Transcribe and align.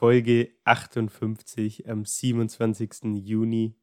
Folge 0.00 0.52
58 0.64 1.86
am 1.86 2.06
27. 2.06 3.22
Juni. 3.22 3.74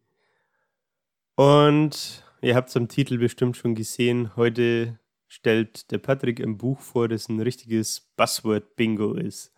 Und 1.36 2.24
ihr 2.42 2.56
habt 2.56 2.70
es 2.70 2.76
am 2.76 2.88
Titel 2.88 3.20
bestimmt 3.20 3.56
schon 3.56 3.76
gesehen. 3.76 4.36
Heute 4.36 4.98
stellt 5.28 5.92
der 5.92 6.00
Patrick 6.00 6.40
ein 6.40 6.58
Buch 6.58 6.80
vor, 6.80 7.08
das 7.08 7.30
ein 7.30 7.40
richtiges 7.40 8.10
Buzzword-Bingo 8.16 9.14
ist. 9.14 9.54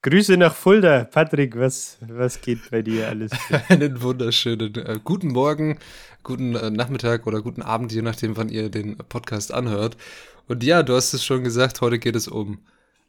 Grüße 0.00 0.38
nach 0.38 0.54
Fulda. 0.54 1.04
Patrick, 1.04 1.58
was, 1.58 1.98
was 2.08 2.40
geht 2.40 2.70
bei 2.70 2.80
dir 2.80 3.08
alles? 3.08 3.32
Einen 3.68 4.00
wunderschönen 4.00 4.74
äh, 4.76 4.98
guten 5.04 5.28
Morgen, 5.28 5.78
guten 6.22 6.54
äh, 6.54 6.70
Nachmittag 6.70 7.26
oder 7.26 7.42
guten 7.42 7.60
Abend, 7.60 7.92
je 7.92 8.00
nachdem, 8.00 8.38
wann 8.38 8.48
ihr 8.48 8.70
den 8.70 8.96
Podcast 8.96 9.52
anhört. 9.52 9.98
Und 10.48 10.64
ja, 10.64 10.82
du 10.82 10.94
hast 10.94 11.12
es 11.12 11.22
schon 11.22 11.44
gesagt, 11.44 11.82
heute 11.82 11.98
geht 11.98 12.16
es 12.16 12.28
um 12.28 12.60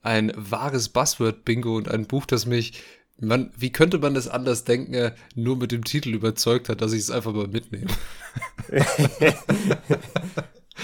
ein 0.07 0.31
wahres 0.35 0.89
Buzzword-Bingo 0.89 1.75
und 1.75 1.89
ein 1.89 2.07
Buch, 2.07 2.25
das 2.25 2.45
mich, 2.45 2.81
man, 3.19 3.51
wie 3.57 3.73
könnte 3.73 3.97
man 3.97 4.15
es 4.15 4.29
anders 4.29 4.63
denken, 4.63 5.11
nur 5.35 5.57
mit 5.57 5.73
dem 5.73 5.83
Titel 5.83 6.13
überzeugt 6.13 6.69
hat, 6.69 6.81
dass 6.81 6.93
ich 6.93 7.01
es 7.01 7.11
einfach 7.11 7.33
mal 7.33 7.47
mitnehme. 7.47 7.91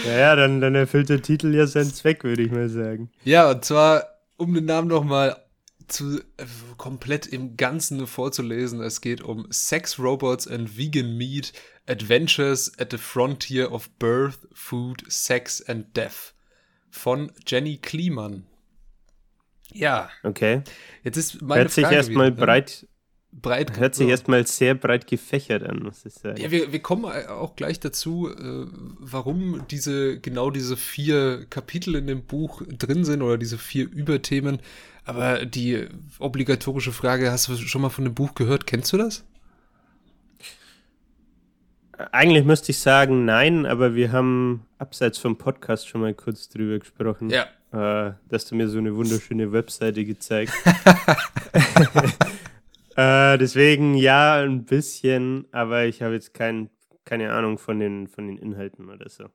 ja, 0.06 0.36
dann, 0.36 0.60
dann 0.60 0.76
erfüllt 0.76 1.08
der 1.08 1.22
Titel 1.22 1.56
ja 1.56 1.66
seinen 1.68 1.94
Zweck, 1.94 2.26
würde 2.26 2.44
ich 2.44 2.52
mal 2.52 2.68
sagen. 2.68 3.12
Ja, 3.24 3.50
und 3.50 3.64
zwar, 3.64 4.04
um 4.36 4.54
den 4.54 4.66
Namen 4.66 4.90
nochmal 4.90 5.38
zu 5.88 6.20
äh, 6.38 6.46
komplett 6.78 7.26
im 7.26 7.56
Ganzen 7.56 8.06
vorzulesen. 8.08 8.82
Es 8.82 9.00
geht 9.00 9.22
um 9.22 9.48
Sex 9.52 10.00
Robots 10.00 10.48
and 10.48 10.78
Vegan 10.78 11.18
Meat, 11.18 11.54
Adventures 11.88 12.78
at 12.78 12.92
the 12.92 12.98
Frontier 12.98 13.72
of 13.72 13.90
Birth, 14.00 14.48
Food, 14.54 15.04
Sex 15.08 15.62
and 15.62 15.96
Death 15.96 16.34
von 16.90 17.32
Jenny 17.48 17.78
Kliemann. 17.78 18.48
Ja. 19.74 20.10
Okay. 20.24 20.62
Jetzt 21.04 21.18
ist 21.18 21.42
meine 21.42 21.62
Hört 21.62 21.72
sich 21.72 21.86
erstmal 21.86 22.30
ne? 22.30 22.36
breit, 22.36 22.88
breit 23.32 23.78
hört 23.80 23.96
sich 23.96 24.08
erstmal 24.08 24.46
sehr 24.48 24.76
breit 24.76 25.08
gefächert 25.08 25.64
an, 25.64 25.80
muss 25.84 26.06
ich 26.06 26.14
sagen. 26.14 26.40
Ja, 26.40 26.52
wir, 26.52 26.72
wir 26.72 26.80
kommen 26.80 27.06
auch 27.06 27.56
gleich 27.56 27.80
dazu, 27.80 28.30
äh, 28.30 28.68
warum 29.00 29.66
diese, 29.70 30.20
genau 30.20 30.52
diese 30.52 30.78
vier 30.78 31.46
Kapitel 31.50 31.96
in 31.96 32.08
dem 32.08 32.24
Buch 32.24 32.62
drin 32.68 33.04
sind 33.04 33.22
oder 33.22 33.38
diese 33.38 33.58
vier 33.58 33.90
Überthemen. 33.90 34.60
Aber 35.06 35.46
die 35.46 35.88
obligatorische 36.20 36.94
Frage, 36.94 37.32
hast 37.32 37.50
du 37.50 37.58
schon 37.58 37.82
mal 37.82 37.90
von 37.90 38.06
dem 38.06 38.14
Buch 38.14 38.36
gehört? 38.36 38.68
Kennst 38.68 38.94
du 38.94 38.98
das? 38.98 39.26
Eigentlich 42.12 42.46
müsste 42.46 42.72
ich 42.72 42.80
sagen, 42.80 43.26
nein, 43.26 43.66
aber 43.66 43.96
wir 43.96 44.12
haben 44.12 44.66
abseits 44.78 45.18
vom 45.18 45.38
Podcast 45.38 45.88
schon 45.88 46.02
mal 46.02 46.14
kurz 46.14 46.50
drüber 46.50 46.80
gesprochen. 46.80 47.30
Ja. 47.30 47.48
Äh, 47.74 48.14
dass 48.30 48.46
du 48.46 48.56
mir 48.56 48.70
so 48.70 48.78
eine 48.78 48.96
wunderschöne 48.96 49.52
Webseite 49.52 50.06
gezeigt. 50.06 50.54
äh, 52.96 53.38
deswegen 53.40 53.96
ja, 53.96 54.36
ein 54.36 54.66
bisschen, 54.66 55.48
aber 55.52 55.86
ich 55.86 56.04
habe 56.04 56.14
jetzt 56.14 56.36
kein, 56.36 56.70
keine 57.04 57.34
Ahnung 57.34 57.58
von 57.58 57.80
den, 57.80 58.08
von 58.08 58.28
den 58.28 58.38
Inhalten 58.38 58.90
oder 58.90 59.10
so. 59.10 59.26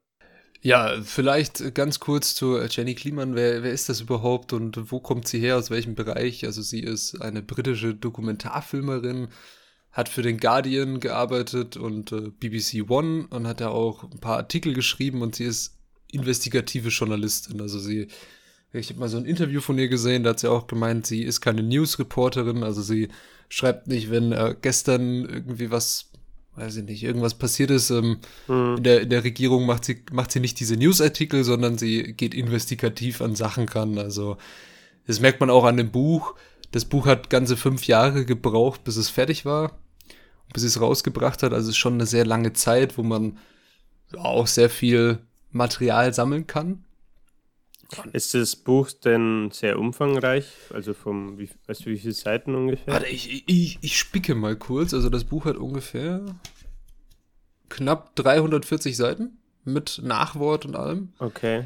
Ja, 0.60 1.00
vielleicht 1.02 1.74
ganz 1.74 1.98
kurz 1.98 2.36
zu 2.36 2.60
Jenny 2.60 2.94
Kliemann. 2.94 3.34
Wer, 3.34 3.64
wer 3.64 3.72
ist 3.72 3.88
das 3.88 4.00
überhaupt 4.00 4.52
und 4.52 4.92
wo 4.92 5.00
kommt 5.00 5.26
sie 5.26 5.40
her, 5.40 5.56
aus 5.56 5.70
welchem 5.70 5.96
Bereich? 5.96 6.44
Also 6.44 6.62
sie 6.62 6.80
ist 6.80 7.20
eine 7.20 7.42
britische 7.42 7.92
Dokumentarfilmerin, 7.94 9.28
hat 9.90 10.08
für 10.08 10.22
den 10.22 10.38
Guardian 10.38 11.00
gearbeitet 11.00 11.76
und 11.76 12.12
äh, 12.12 12.30
BBC 12.30 12.88
One 12.88 13.26
und 13.30 13.48
hat 13.48 13.60
da 13.60 13.70
auch 13.70 14.04
ein 14.04 14.20
paar 14.20 14.36
Artikel 14.36 14.74
geschrieben 14.74 15.22
und 15.22 15.34
sie 15.34 15.44
ist 15.44 15.78
investigative 16.12 16.88
Journalistin. 16.88 17.60
Also 17.60 17.78
sie, 17.78 18.08
ich 18.72 18.90
habe 18.90 19.00
mal 19.00 19.08
so 19.08 19.16
ein 19.16 19.24
Interview 19.24 19.60
von 19.60 19.78
ihr 19.78 19.88
gesehen, 19.88 20.22
da 20.22 20.30
hat 20.30 20.40
sie 20.40 20.50
auch 20.50 20.66
gemeint, 20.66 21.06
sie 21.06 21.22
ist 21.22 21.40
keine 21.40 21.62
News-Reporterin, 21.62 22.62
also 22.62 22.82
sie 22.82 23.08
schreibt 23.48 23.86
nicht, 23.86 24.10
wenn 24.10 24.32
äh, 24.32 24.54
gestern 24.60 25.24
irgendwie 25.24 25.70
was, 25.70 26.10
weiß 26.56 26.76
ich 26.76 26.84
nicht, 26.84 27.02
irgendwas 27.02 27.34
passiert 27.34 27.70
ist, 27.70 27.90
ähm, 27.90 28.18
in, 28.48 28.82
der, 28.82 29.02
in 29.02 29.10
der 29.10 29.24
Regierung 29.24 29.64
macht 29.64 29.84
sie, 29.84 30.02
macht 30.12 30.32
sie 30.32 30.40
nicht 30.40 30.60
diese 30.60 30.76
News-Artikel, 30.76 31.44
sondern 31.44 31.78
sie 31.78 32.12
geht 32.12 32.34
investigativ 32.34 33.22
an 33.22 33.34
Sachen 33.34 33.68
ran. 33.68 33.96
Also 33.96 34.36
das 35.06 35.20
merkt 35.20 35.40
man 35.40 35.50
auch 35.50 35.64
an 35.64 35.78
dem 35.78 35.90
Buch. 35.90 36.34
Das 36.70 36.84
Buch 36.84 37.06
hat 37.06 37.30
ganze 37.30 37.56
fünf 37.56 37.86
Jahre 37.86 38.26
gebraucht, 38.26 38.84
bis 38.84 38.96
es 38.96 39.08
fertig 39.08 39.46
war, 39.46 39.78
bis 40.52 40.64
es 40.64 40.80
rausgebracht 40.80 41.42
hat. 41.42 41.54
Also 41.54 41.70
es 41.70 41.70
ist 41.70 41.78
schon 41.78 41.94
eine 41.94 42.06
sehr 42.06 42.26
lange 42.26 42.52
Zeit, 42.52 42.98
wo 42.98 43.02
man 43.02 43.38
auch 44.14 44.46
sehr 44.46 44.68
viel 44.68 45.20
Material 45.50 46.12
sammeln 46.12 46.46
kann. 46.46 46.84
Ist 48.12 48.34
das 48.34 48.54
Buch 48.56 48.90
denn 48.92 49.50
sehr 49.50 49.78
umfangreich? 49.78 50.46
Also 50.72 50.92
vom, 50.92 51.38
wie, 51.38 51.48
weißt 51.66 51.86
du, 51.86 51.90
wie 51.90 51.98
viele 51.98 52.12
Seiten 52.12 52.54
ungefähr? 52.54 52.94
Warte, 52.94 53.06
ich, 53.06 53.44
ich, 53.46 53.78
ich 53.80 53.98
spicke 53.98 54.34
mal 54.34 54.56
kurz. 54.56 54.92
Also 54.92 55.08
das 55.08 55.24
Buch 55.24 55.46
hat 55.46 55.56
ungefähr 55.56 56.24
knapp 57.68 58.14
340 58.16 58.96
Seiten 58.96 59.38
mit 59.64 60.00
Nachwort 60.02 60.66
und 60.66 60.76
allem. 60.76 61.12
Okay. 61.18 61.64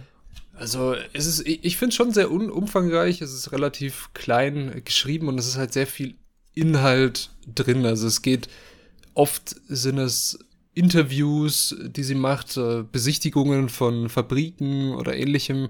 Also 0.55 0.95
es 1.13 1.27
ist, 1.27 1.47
ich, 1.47 1.65
ich 1.65 1.77
finde 1.77 1.91
es 1.91 1.97
schon 1.97 2.13
sehr 2.13 2.31
un 2.31 2.51
umfangreich. 2.51 3.21
Es 3.21 3.33
ist 3.33 3.53
relativ 3.53 4.11
klein 4.15 4.83
geschrieben 4.85 5.29
und 5.29 5.39
es 5.39 5.47
ist 5.47 5.57
halt 5.57 5.73
sehr 5.73 5.87
viel 5.87 6.15
Inhalt 6.55 7.31
drin. 7.53 7.85
Also 7.85 8.07
es 8.07 8.23
geht, 8.23 8.49
oft 9.15 9.57
sind 9.69 9.99
es 9.99 10.39
Interviews, 10.75 11.77
die 11.81 12.03
sie 12.03 12.15
macht, 12.15 12.57
äh, 12.57 12.85
Besichtigungen 12.91 13.69
von 13.69 14.09
Fabriken 14.09 14.95
oder 14.95 15.17
ähnlichem. 15.17 15.69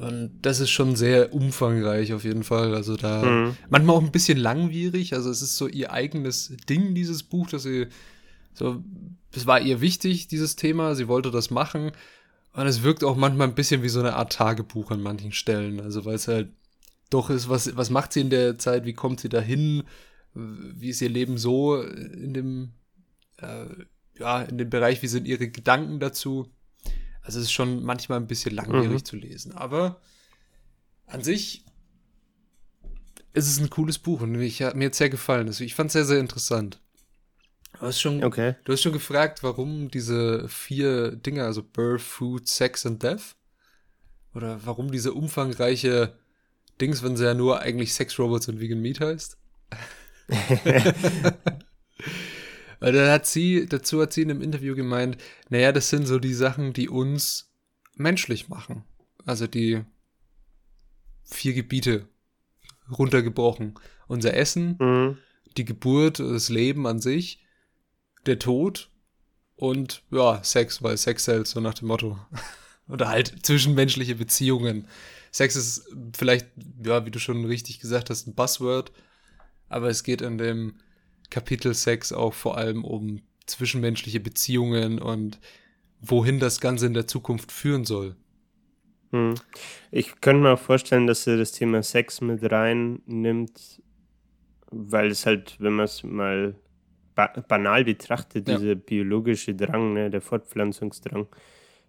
Und 0.00 0.38
das 0.42 0.58
ist 0.60 0.70
schon 0.70 0.96
sehr 0.96 1.32
umfangreich 1.32 2.12
auf 2.12 2.24
jeden 2.24 2.42
Fall. 2.42 2.74
Also 2.74 2.96
da 2.96 3.22
Mhm. 3.22 3.56
manchmal 3.70 3.96
auch 3.96 4.02
ein 4.02 4.10
bisschen 4.12 4.38
langwierig. 4.38 5.14
Also 5.14 5.30
es 5.30 5.40
ist 5.40 5.56
so 5.56 5.68
ihr 5.68 5.92
eigenes 5.92 6.52
Ding, 6.68 6.94
dieses 6.94 7.22
Buch, 7.22 7.48
dass 7.48 7.62
sie 7.62 7.86
so, 8.54 8.82
es 9.32 9.46
war 9.46 9.60
ihr 9.60 9.80
wichtig, 9.80 10.26
dieses 10.28 10.56
Thema. 10.56 10.94
Sie 10.94 11.06
wollte 11.08 11.30
das 11.30 11.50
machen. 11.50 11.92
Und 12.54 12.66
es 12.66 12.82
wirkt 12.82 13.02
auch 13.04 13.16
manchmal 13.16 13.48
ein 13.48 13.54
bisschen 13.54 13.82
wie 13.82 13.88
so 13.88 14.00
eine 14.00 14.14
Art 14.14 14.32
Tagebuch 14.32 14.90
an 14.90 15.00
manchen 15.02 15.32
Stellen. 15.32 15.80
Also 15.80 16.04
weil 16.04 16.14
es 16.16 16.28
halt 16.28 16.48
doch 17.10 17.30
ist, 17.30 17.48
was, 17.48 17.76
was 17.76 17.90
macht 17.90 18.12
sie 18.12 18.20
in 18.20 18.30
der 18.30 18.58
Zeit? 18.58 18.84
Wie 18.84 18.94
kommt 18.94 19.20
sie 19.20 19.28
dahin? 19.28 19.84
Wie 20.34 20.88
ist 20.88 21.00
ihr 21.02 21.08
Leben 21.08 21.38
so 21.38 21.80
in 21.80 22.34
dem, 22.34 22.70
äh, 23.38 23.66
ja, 24.18 24.42
in 24.42 24.58
dem 24.58 24.70
Bereich? 24.70 25.02
Wie 25.02 25.06
sind 25.08 25.26
ihre 25.28 25.48
Gedanken 25.48 26.00
dazu? 26.00 26.48
Also 27.24 27.38
es 27.38 27.46
ist 27.46 27.52
schon 27.52 27.82
manchmal 27.82 28.20
ein 28.20 28.26
bisschen 28.26 28.54
langwierig 28.54 28.90
Mhm. 29.00 29.04
zu 29.04 29.16
lesen. 29.16 29.52
Aber 29.52 30.00
an 31.06 31.22
sich 31.22 31.64
ist 33.32 33.48
es 33.48 33.58
ein 33.58 33.70
cooles 33.70 33.98
Buch 33.98 34.20
und 34.20 34.36
hat- 34.36 34.76
mir 34.76 34.86
hat 34.86 34.94
sehr 34.94 35.08
gefallen. 35.10 35.46
Also 35.48 35.64
ich 35.64 35.74
fand 35.74 35.88
es 35.88 35.94
sehr, 35.94 36.04
sehr 36.04 36.20
interessant. 36.20 36.80
Du 37.72 37.80
hast 37.80 38.00
schon, 38.00 38.22
Okay. 38.22 38.54
du 38.64 38.72
hast 38.72 38.82
schon 38.82 38.92
gefragt, 38.92 39.42
warum 39.42 39.90
diese 39.90 40.48
vier 40.48 41.16
Dinge, 41.16 41.44
also 41.44 41.62
Birth, 41.62 42.02
Food, 42.02 42.46
Sex 42.46 42.86
and 42.86 43.02
Death? 43.02 43.34
Oder 44.34 44.64
warum 44.66 44.92
diese 44.92 45.12
umfangreiche 45.14 46.16
Dings, 46.80 47.02
wenn 47.02 47.16
sie 47.16 47.24
ja 47.24 47.34
nur 47.34 47.60
eigentlich 47.60 47.94
Sex 47.94 48.18
Robots 48.18 48.48
und 48.48 48.60
Vegan 48.60 48.80
Meat 48.80 49.00
heißt? 49.00 49.38
Weil 52.84 52.92
dann 52.92 53.10
hat 53.10 53.26
sie, 53.26 53.64
dazu 53.66 54.02
hat 54.02 54.12
sie 54.12 54.20
in 54.20 54.30
einem 54.30 54.42
Interview 54.42 54.74
gemeint, 54.74 55.16
naja, 55.48 55.72
das 55.72 55.88
sind 55.88 56.06
so 56.06 56.18
die 56.18 56.34
Sachen, 56.34 56.74
die 56.74 56.90
uns 56.90 57.50
menschlich 57.96 58.50
machen. 58.50 58.84
Also 59.24 59.46
die 59.46 59.82
vier 61.24 61.54
Gebiete 61.54 62.06
runtergebrochen. 62.90 63.74
Unser 64.06 64.34
Essen, 64.34 64.76
Mhm. 64.78 65.16
die 65.56 65.64
Geburt, 65.64 66.18
das 66.18 66.50
Leben 66.50 66.86
an 66.86 67.00
sich, 67.00 67.42
der 68.26 68.38
Tod 68.38 68.90
und 69.56 70.02
ja, 70.10 70.44
Sex, 70.44 70.82
weil 70.82 70.98
Sex 70.98 71.26
hält, 71.26 71.46
so 71.46 71.60
nach 71.60 71.72
dem 71.72 71.88
Motto. 71.88 72.18
Oder 72.88 73.08
halt 73.08 73.46
zwischenmenschliche 73.46 74.16
Beziehungen. 74.16 74.88
Sex 75.30 75.56
ist 75.56 75.88
vielleicht, 76.14 76.48
ja, 76.84 77.06
wie 77.06 77.10
du 77.10 77.18
schon 77.18 77.46
richtig 77.46 77.80
gesagt 77.80 78.10
hast, 78.10 78.26
ein 78.26 78.34
Buzzword, 78.34 78.92
aber 79.70 79.88
es 79.88 80.02
geht 80.02 80.20
in 80.20 80.36
dem 80.36 80.74
Kapitel 81.34 81.74
Sex 81.74 82.12
auch 82.12 82.32
vor 82.32 82.56
allem 82.56 82.84
um 82.84 83.20
zwischenmenschliche 83.46 84.20
Beziehungen 84.20 85.00
und 85.00 85.40
wohin 86.00 86.38
das 86.38 86.60
Ganze 86.60 86.86
in 86.86 86.94
der 86.94 87.08
Zukunft 87.08 87.50
führen 87.50 87.84
soll. 87.84 88.14
Hm. 89.10 89.34
Ich 89.90 90.20
könnte 90.20 90.44
mir 90.44 90.52
auch 90.52 90.60
vorstellen, 90.60 91.08
dass 91.08 91.26
er 91.26 91.36
das 91.36 91.50
Thema 91.50 91.82
Sex 91.82 92.20
mit 92.20 92.48
reinnimmt, 92.48 93.82
weil 94.70 95.08
es 95.08 95.26
halt, 95.26 95.56
wenn 95.58 95.72
man 95.72 95.86
es 95.86 96.04
mal 96.04 96.54
ba 97.16 97.26
banal 97.48 97.84
betrachtet, 97.84 98.48
ja. 98.48 98.56
dieser 98.56 98.76
biologische 98.76 99.56
Drang, 99.56 99.92
ne, 99.92 100.10
der 100.10 100.20
Fortpflanzungsdrang, 100.20 101.26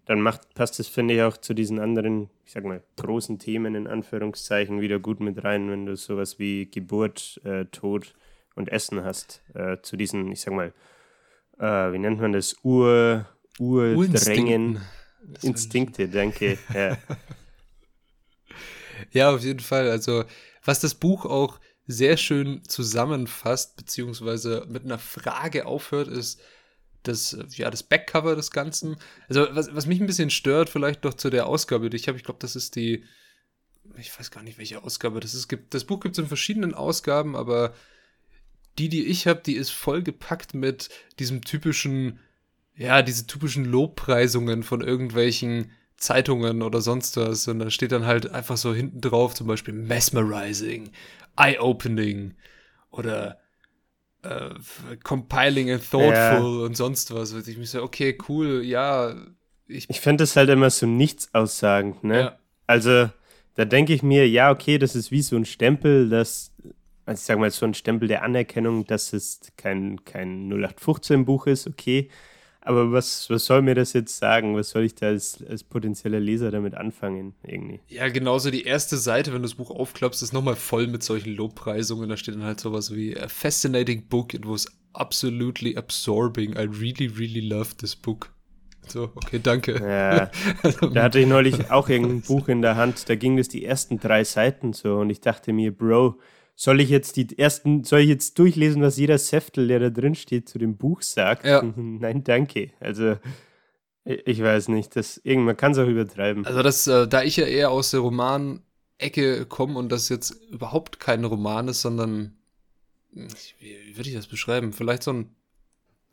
dann 0.06 0.20
macht, 0.22 0.54
passt 0.54 0.80
es, 0.80 0.88
finde 0.88 1.14
ich, 1.14 1.22
auch 1.22 1.36
zu 1.36 1.54
diesen 1.54 1.78
anderen, 1.78 2.30
ich 2.44 2.50
sag 2.50 2.64
mal, 2.64 2.82
großen 2.96 3.38
Themen 3.38 3.76
in 3.76 3.86
Anführungszeichen 3.86 4.80
wieder 4.80 4.98
gut 4.98 5.20
mit 5.20 5.44
rein, 5.44 5.70
wenn 5.70 5.86
du 5.86 5.94
sowas 5.94 6.40
wie 6.40 6.68
Geburt, 6.68 7.40
äh, 7.44 7.66
Tod 7.66 8.12
und 8.56 8.70
Essen 8.70 9.04
hast. 9.04 9.42
Äh, 9.54 9.76
zu 9.82 9.96
diesen, 9.96 10.32
ich 10.32 10.40
sag 10.40 10.54
mal, 10.54 10.72
äh, 11.58 11.92
wie 11.92 11.98
nennt 11.98 12.20
man 12.20 12.32
das? 12.32 12.56
Ur, 12.64 13.26
Urdrängen. 13.58 14.80
Instinkte, 15.42 16.08
danke. 16.08 16.58
Ja. 16.74 16.98
ja, 19.12 19.30
auf 19.30 19.42
jeden 19.42 19.60
Fall. 19.60 19.90
Also, 19.90 20.24
was 20.64 20.80
das 20.80 20.94
Buch 20.94 21.24
auch 21.24 21.60
sehr 21.86 22.16
schön 22.16 22.64
zusammenfasst, 22.64 23.76
beziehungsweise 23.76 24.66
mit 24.68 24.84
einer 24.84 24.98
Frage 24.98 25.66
aufhört, 25.66 26.08
ist 26.08 26.40
das, 27.04 27.36
ja, 27.50 27.70
das 27.70 27.84
Backcover 27.84 28.34
des 28.34 28.50
Ganzen. 28.50 28.96
Also, 29.28 29.46
was, 29.50 29.74
was 29.74 29.86
mich 29.86 30.00
ein 30.00 30.06
bisschen 30.06 30.30
stört, 30.30 30.68
vielleicht 30.68 31.04
doch 31.04 31.14
zu 31.14 31.30
der 31.30 31.46
Ausgabe, 31.46 31.90
die 31.90 31.96
ich 31.96 32.08
habe, 32.08 32.18
ich 32.18 32.24
glaube, 32.24 32.40
das 32.40 32.56
ist 32.56 32.76
die, 32.76 33.04
ich 33.96 34.18
weiß 34.18 34.30
gar 34.30 34.42
nicht, 34.42 34.58
welche 34.58 34.82
Ausgabe 34.82 35.20
das 35.20 35.34
ist. 35.34 35.54
Das 35.70 35.84
Buch 35.84 36.00
gibt 36.00 36.16
es 36.16 36.22
in 36.22 36.28
verschiedenen 36.28 36.74
Ausgaben, 36.74 37.36
aber 37.36 37.74
die, 38.78 38.88
die 38.88 39.06
ich 39.06 39.26
habe, 39.26 39.40
die 39.44 39.56
ist 39.56 39.70
vollgepackt 39.70 40.54
mit 40.54 40.90
diesem 41.18 41.42
typischen, 41.42 42.18
ja, 42.76 43.02
diese 43.02 43.26
typischen 43.26 43.64
Lobpreisungen 43.64 44.62
von 44.62 44.80
irgendwelchen 44.80 45.70
Zeitungen 45.96 46.62
oder 46.62 46.80
sonst 46.80 47.16
was. 47.16 47.48
Und 47.48 47.58
da 47.58 47.70
steht 47.70 47.92
dann 47.92 48.06
halt 48.06 48.30
einfach 48.30 48.56
so 48.56 48.74
hinten 48.74 49.00
drauf, 49.00 49.34
zum 49.34 49.46
Beispiel 49.46 49.74
mesmerizing, 49.74 50.90
eye-opening 51.36 52.34
oder 52.90 53.38
äh, 54.22 54.50
compiling 55.02 55.70
and 55.70 55.90
thoughtful 55.90 56.60
ja. 56.60 56.66
und 56.66 56.76
sonst 56.76 57.14
was. 57.14 57.32
Und 57.32 57.46
ich 57.46 57.56
mich 57.56 57.70
so, 57.70 57.82
okay, 57.82 58.16
cool, 58.28 58.62
ja. 58.64 59.14
Ich, 59.66 59.88
ich 59.88 60.00
finde 60.00 60.22
das 60.22 60.36
halt 60.36 60.48
immer 60.50 60.70
so 60.70 60.86
nichts 60.86 61.32
aussagend, 61.34 62.04
ne? 62.04 62.20
Ja. 62.20 62.38
Also, 62.66 63.10
da 63.54 63.64
denke 63.64 63.94
ich 63.94 64.02
mir, 64.02 64.28
ja, 64.28 64.50
okay, 64.50 64.78
das 64.78 64.94
ist 64.94 65.10
wie 65.10 65.22
so 65.22 65.36
ein 65.36 65.44
Stempel, 65.44 66.08
das, 66.08 66.52
also 67.06 67.20
ich 67.20 67.24
sage 67.24 67.40
mal, 67.40 67.50
so 67.50 67.64
ein 67.64 67.74
Stempel 67.74 68.08
der 68.08 68.22
Anerkennung, 68.22 68.84
dass 68.84 69.12
es 69.12 69.40
kein, 69.56 70.04
kein 70.04 70.52
0815-Buch 70.52 71.46
ist, 71.46 71.68
okay. 71.68 72.10
Aber 72.60 72.90
was, 72.90 73.30
was 73.30 73.44
soll 73.44 73.62
mir 73.62 73.76
das 73.76 73.92
jetzt 73.92 74.18
sagen? 74.18 74.56
Was 74.56 74.70
soll 74.70 74.82
ich 74.82 74.96
da 74.96 75.06
als, 75.06 75.42
als 75.48 75.62
potenzieller 75.62 76.18
Leser 76.18 76.50
damit 76.50 76.74
anfangen? 76.74 77.36
Irgendwie? 77.44 77.78
Ja, 77.86 78.08
genauso 78.08 78.50
die 78.50 78.64
erste 78.64 78.96
Seite, 78.96 79.32
wenn 79.32 79.42
du 79.42 79.48
das 79.48 79.54
Buch 79.54 79.70
aufklappst, 79.70 80.20
ist 80.20 80.32
nochmal 80.32 80.56
voll 80.56 80.88
mit 80.88 81.04
solchen 81.04 81.36
Lobpreisungen. 81.36 82.08
Da 82.08 82.16
steht 82.16 82.34
dann 82.34 82.42
halt 82.42 82.58
sowas 82.58 82.92
wie 82.92 83.16
A 83.16 83.28
fascinating 83.28 84.08
book, 84.08 84.34
it 84.34 84.44
was 84.44 84.66
absolutely 84.94 85.76
absorbing. 85.76 86.54
I 86.54 86.62
really, 86.62 87.06
really 87.06 87.40
loved 87.40 87.78
this 87.78 87.94
book. 87.94 88.32
So, 88.88 89.12
okay, 89.14 89.38
danke. 89.40 89.80
Ja, 89.80 90.30
also, 90.64 90.88
da 90.88 91.04
hatte 91.04 91.20
ich 91.20 91.26
neulich 91.28 91.70
auch 91.70 91.88
irgendein 91.88 92.22
Buch 92.22 92.48
in 92.48 92.62
der 92.62 92.74
Hand, 92.74 93.08
da 93.08 93.14
ging 93.14 93.38
es 93.38 93.48
die 93.48 93.64
ersten 93.64 94.00
drei 94.00 94.24
Seiten 94.24 94.72
so 94.72 94.96
und 94.96 95.10
ich 95.10 95.20
dachte 95.20 95.52
mir, 95.52 95.70
Bro, 95.70 96.18
soll 96.56 96.80
ich 96.80 96.88
jetzt 96.88 97.16
die 97.16 97.38
ersten, 97.38 97.84
soll 97.84 98.00
ich 98.00 98.08
jetzt 98.08 98.38
durchlesen, 98.38 98.80
was 98.80 98.96
jeder 98.96 99.18
Säftel, 99.18 99.68
der 99.68 99.78
da 99.78 99.90
drin 99.90 100.14
steht, 100.14 100.48
zu 100.48 100.58
dem 100.58 100.76
Buch 100.76 101.02
sagt? 101.02 101.44
Ja. 101.44 101.62
Nein, 101.76 102.24
danke. 102.24 102.70
Also, 102.80 103.16
ich 104.04 104.42
weiß 104.42 104.68
nicht, 104.68 104.96
das, 104.96 105.20
irgendwann 105.22 105.58
kann 105.58 105.72
es 105.72 105.78
auch 105.78 105.86
übertreiben. 105.86 106.46
Also, 106.46 106.62
das, 106.62 106.86
äh, 106.86 107.06
da 107.06 107.22
ich 107.22 107.36
ja 107.36 107.44
eher 107.44 107.70
aus 107.70 107.90
der 107.90 108.00
Roman-Ecke 108.00 109.44
komme 109.44 109.78
und 109.78 109.92
das 109.92 110.08
jetzt 110.08 110.30
überhaupt 110.50 110.98
kein 110.98 111.24
Roman 111.24 111.68
ist, 111.68 111.82
sondern, 111.82 112.34
wie, 113.12 113.26
wie 113.60 113.96
würde 113.96 114.08
ich 114.08 114.16
das 114.16 114.26
beschreiben? 114.26 114.72
Vielleicht 114.72 115.02
so 115.02 115.12
ein 115.12 115.36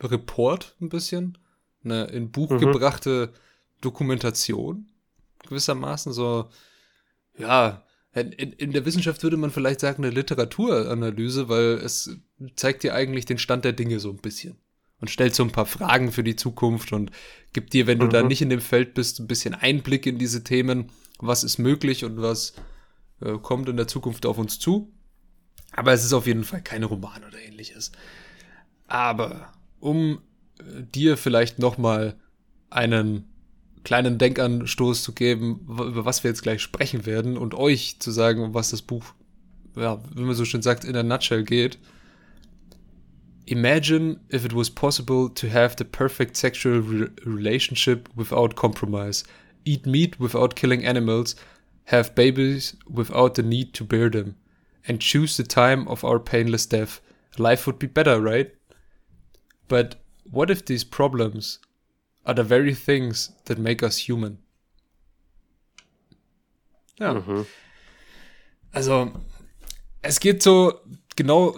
Report 0.01 0.75
ein 0.81 0.89
bisschen? 0.89 1.37
Eine 1.85 2.05
in 2.05 2.31
Buch 2.31 2.49
mhm. 2.49 2.59
gebrachte 2.59 3.31
Dokumentation 3.79 4.89
gewissermaßen, 5.47 6.13
so, 6.13 6.49
ja, 7.37 7.83
in, 8.13 8.53
in, 8.53 8.71
der 8.71 8.85
Wissenschaft 8.85 9.23
würde 9.23 9.37
man 9.37 9.51
vielleicht 9.51 9.79
sagen, 9.79 10.03
eine 10.03 10.13
Literaturanalyse, 10.13 11.49
weil 11.49 11.79
es 11.83 12.15
zeigt 12.55 12.83
dir 12.83 12.93
eigentlich 12.93 13.25
den 13.25 13.39
Stand 13.39 13.65
der 13.65 13.73
Dinge 13.73 13.99
so 13.99 14.09
ein 14.09 14.17
bisschen. 14.17 14.57
Und 14.99 15.09
stellt 15.09 15.35
so 15.35 15.43
ein 15.43 15.51
paar 15.51 15.65
Fragen 15.65 16.11
für 16.11 16.23
die 16.23 16.35
Zukunft 16.35 16.93
und 16.93 17.11
gibt 17.51 17.73
dir, 17.73 17.87
wenn 17.87 17.99
du 17.99 18.05
mhm. 18.05 18.11
da 18.11 18.23
nicht 18.23 18.41
in 18.41 18.49
dem 18.49 18.61
Feld 18.61 18.93
bist, 18.93 19.19
ein 19.19 19.27
bisschen 19.27 19.53
Einblick 19.53 20.05
in 20.05 20.17
diese 20.17 20.43
Themen, 20.43 20.91
was 21.19 21.43
ist 21.43 21.57
möglich 21.57 22.05
und 22.05 22.21
was 22.21 22.53
äh, 23.19 23.37
kommt 23.39 23.67
in 23.67 23.77
der 23.77 23.87
Zukunft 23.87 24.25
auf 24.25 24.37
uns 24.37 24.59
zu. 24.59 24.93
Aber 25.71 25.91
es 25.91 26.05
ist 26.05 26.13
auf 26.13 26.27
jeden 26.27 26.43
Fall 26.43 26.61
kein 26.61 26.83
Roman 26.83 27.23
oder 27.23 27.39
ähnliches. 27.39 27.91
Aber 28.87 29.51
um 29.79 30.21
äh, 30.59 30.83
dir 30.83 31.17
vielleicht 31.17 31.59
noch 31.59 31.77
mal 31.77 32.15
einen 32.69 33.32
kleinen 33.83 34.17
Denkanstoß 34.17 35.03
zu 35.03 35.13
geben, 35.13 35.65
über 35.67 36.05
was 36.05 36.23
wir 36.23 36.31
jetzt 36.31 36.43
gleich 36.43 36.61
sprechen 36.61 37.05
werden 37.05 37.37
und 37.37 37.53
euch 37.53 37.99
zu 37.99 38.11
sagen, 38.11 38.41
um 38.41 38.53
was 38.53 38.71
das 38.71 38.81
Buch, 38.81 39.05
ja, 39.75 40.01
wie 40.15 40.21
man 40.21 40.35
so 40.35 40.45
schön 40.45 40.61
sagt, 40.61 40.85
in 40.85 40.95
a 40.95 41.03
nutshell 41.03 41.43
geht. 41.43 41.77
Imagine 43.45 44.21
if 44.31 44.45
it 44.45 44.55
was 44.55 44.69
possible 44.69 45.29
to 45.33 45.49
have 45.49 45.75
the 45.77 45.83
perfect 45.83 46.37
sexual 46.37 46.79
re 46.79 47.09
relationship 47.25 48.09
without 48.15 48.55
compromise, 48.55 49.25
eat 49.65 49.85
meat 49.85 50.17
without 50.17 50.55
killing 50.55 50.85
animals, 50.85 51.35
have 51.85 52.15
babies 52.15 52.77
without 52.87 53.35
the 53.35 53.43
need 53.43 53.73
to 53.73 53.83
bear 53.83 54.09
them, 54.09 54.35
and 54.87 55.01
choose 55.01 55.35
the 55.35 55.43
time 55.43 55.85
of 55.89 56.05
our 56.05 56.19
painless 56.19 56.65
death. 56.65 57.01
Life 57.37 57.67
would 57.67 57.79
be 57.79 57.87
better, 57.87 58.21
right? 58.21 58.53
But 59.67 59.95
what 60.23 60.49
if 60.49 60.63
these 60.63 60.85
problems 60.85 61.59
are 62.23 62.35
the 62.35 62.47
very 62.47 62.75
things 62.75 63.33
that 63.45 63.57
make 63.57 63.83
us 63.83 63.97
human. 63.97 64.39
Ja. 66.99 67.13
Mhm. 67.13 67.45
Also, 68.71 69.11
es 70.01 70.19
geht 70.19 70.41
so 70.41 70.79
genau 71.15 71.55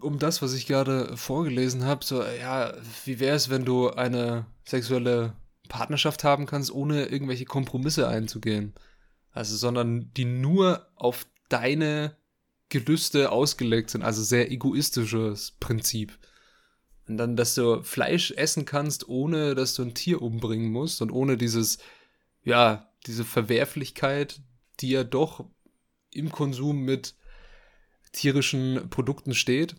um 0.00 0.18
das, 0.18 0.42
was 0.42 0.52
ich 0.52 0.66
gerade 0.66 1.16
vorgelesen 1.16 1.84
habe. 1.84 2.04
So, 2.04 2.22
ja, 2.22 2.74
wie 3.04 3.20
wäre 3.20 3.36
es, 3.36 3.50
wenn 3.50 3.64
du 3.64 3.90
eine 3.90 4.46
sexuelle 4.64 5.34
Partnerschaft 5.68 6.24
haben 6.24 6.46
kannst, 6.46 6.70
ohne 6.70 7.06
irgendwelche 7.06 7.44
Kompromisse 7.44 8.08
einzugehen? 8.08 8.74
Also, 9.32 9.56
sondern 9.56 10.12
die 10.14 10.24
nur 10.24 10.86
auf 10.96 11.26
deine 11.48 12.16
Gelüste 12.68 13.30
ausgelegt 13.30 13.90
sind. 13.90 14.02
Also 14.02 14.22
sehr 14.22 14.50
egoistisches 14.50 15.52
Prinzip. 15.60 16.18
Und 17.08 17.18
dann, 17.18 17.36
dass 17.36 17.54
du 17.54 17.82
Fleisch 17.82 18.32
essen 18.32 18.64
kannst, 18.64 19.08
ohne 19.08 19.54
dass 19.54 19.74
du 19.74 19.82
ein 19.82 19.94
Tier 19.94 20.22
umbringen 20.22 20.72
musst 20.72 21.02
und 21.02 21.10
ohne 21.10 21.36
dieses, 21.36 21.78
ja, 22.42 22.90
diese 23.06 23.24
Verwerflichkeit, 23.24 24.40
die 24.80 24.90
ja 24.90 25.04
doch 25.04 25.44
im 26.12 26.30
Konsum 26.30 26.80
mit 26.80 27.14
tierischen 28.12 28.88
Produkten 28.90 29.34
steht, 29.34 29.76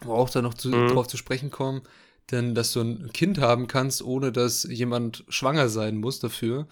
wo 0.00 0.14
auch 0.14 0.30
da 0.30 0.40
noch 0.40 0.54
zu, 0.54 0.70
mhm. 0.70 0.88
drauf 0.88 1.08
zu 1.08 1.16
sprechen 1.16 1.50
kommen, 1.50 1.82
denn 2.30 2.54
dass 2.54 2.72
du 2.72 2.80
ein 2.80 3.12
Kind 3.12 3.38
haben 3.38 3.66
kannst, 3.66 4.02
ohne 4.02 4.32
dass 4.32 4.62
jemand 4.64 5.24
schwanger 5.28 5.68
sein 5.68 5.98
muss 5.98 6.20
dafür. 6.20 6.66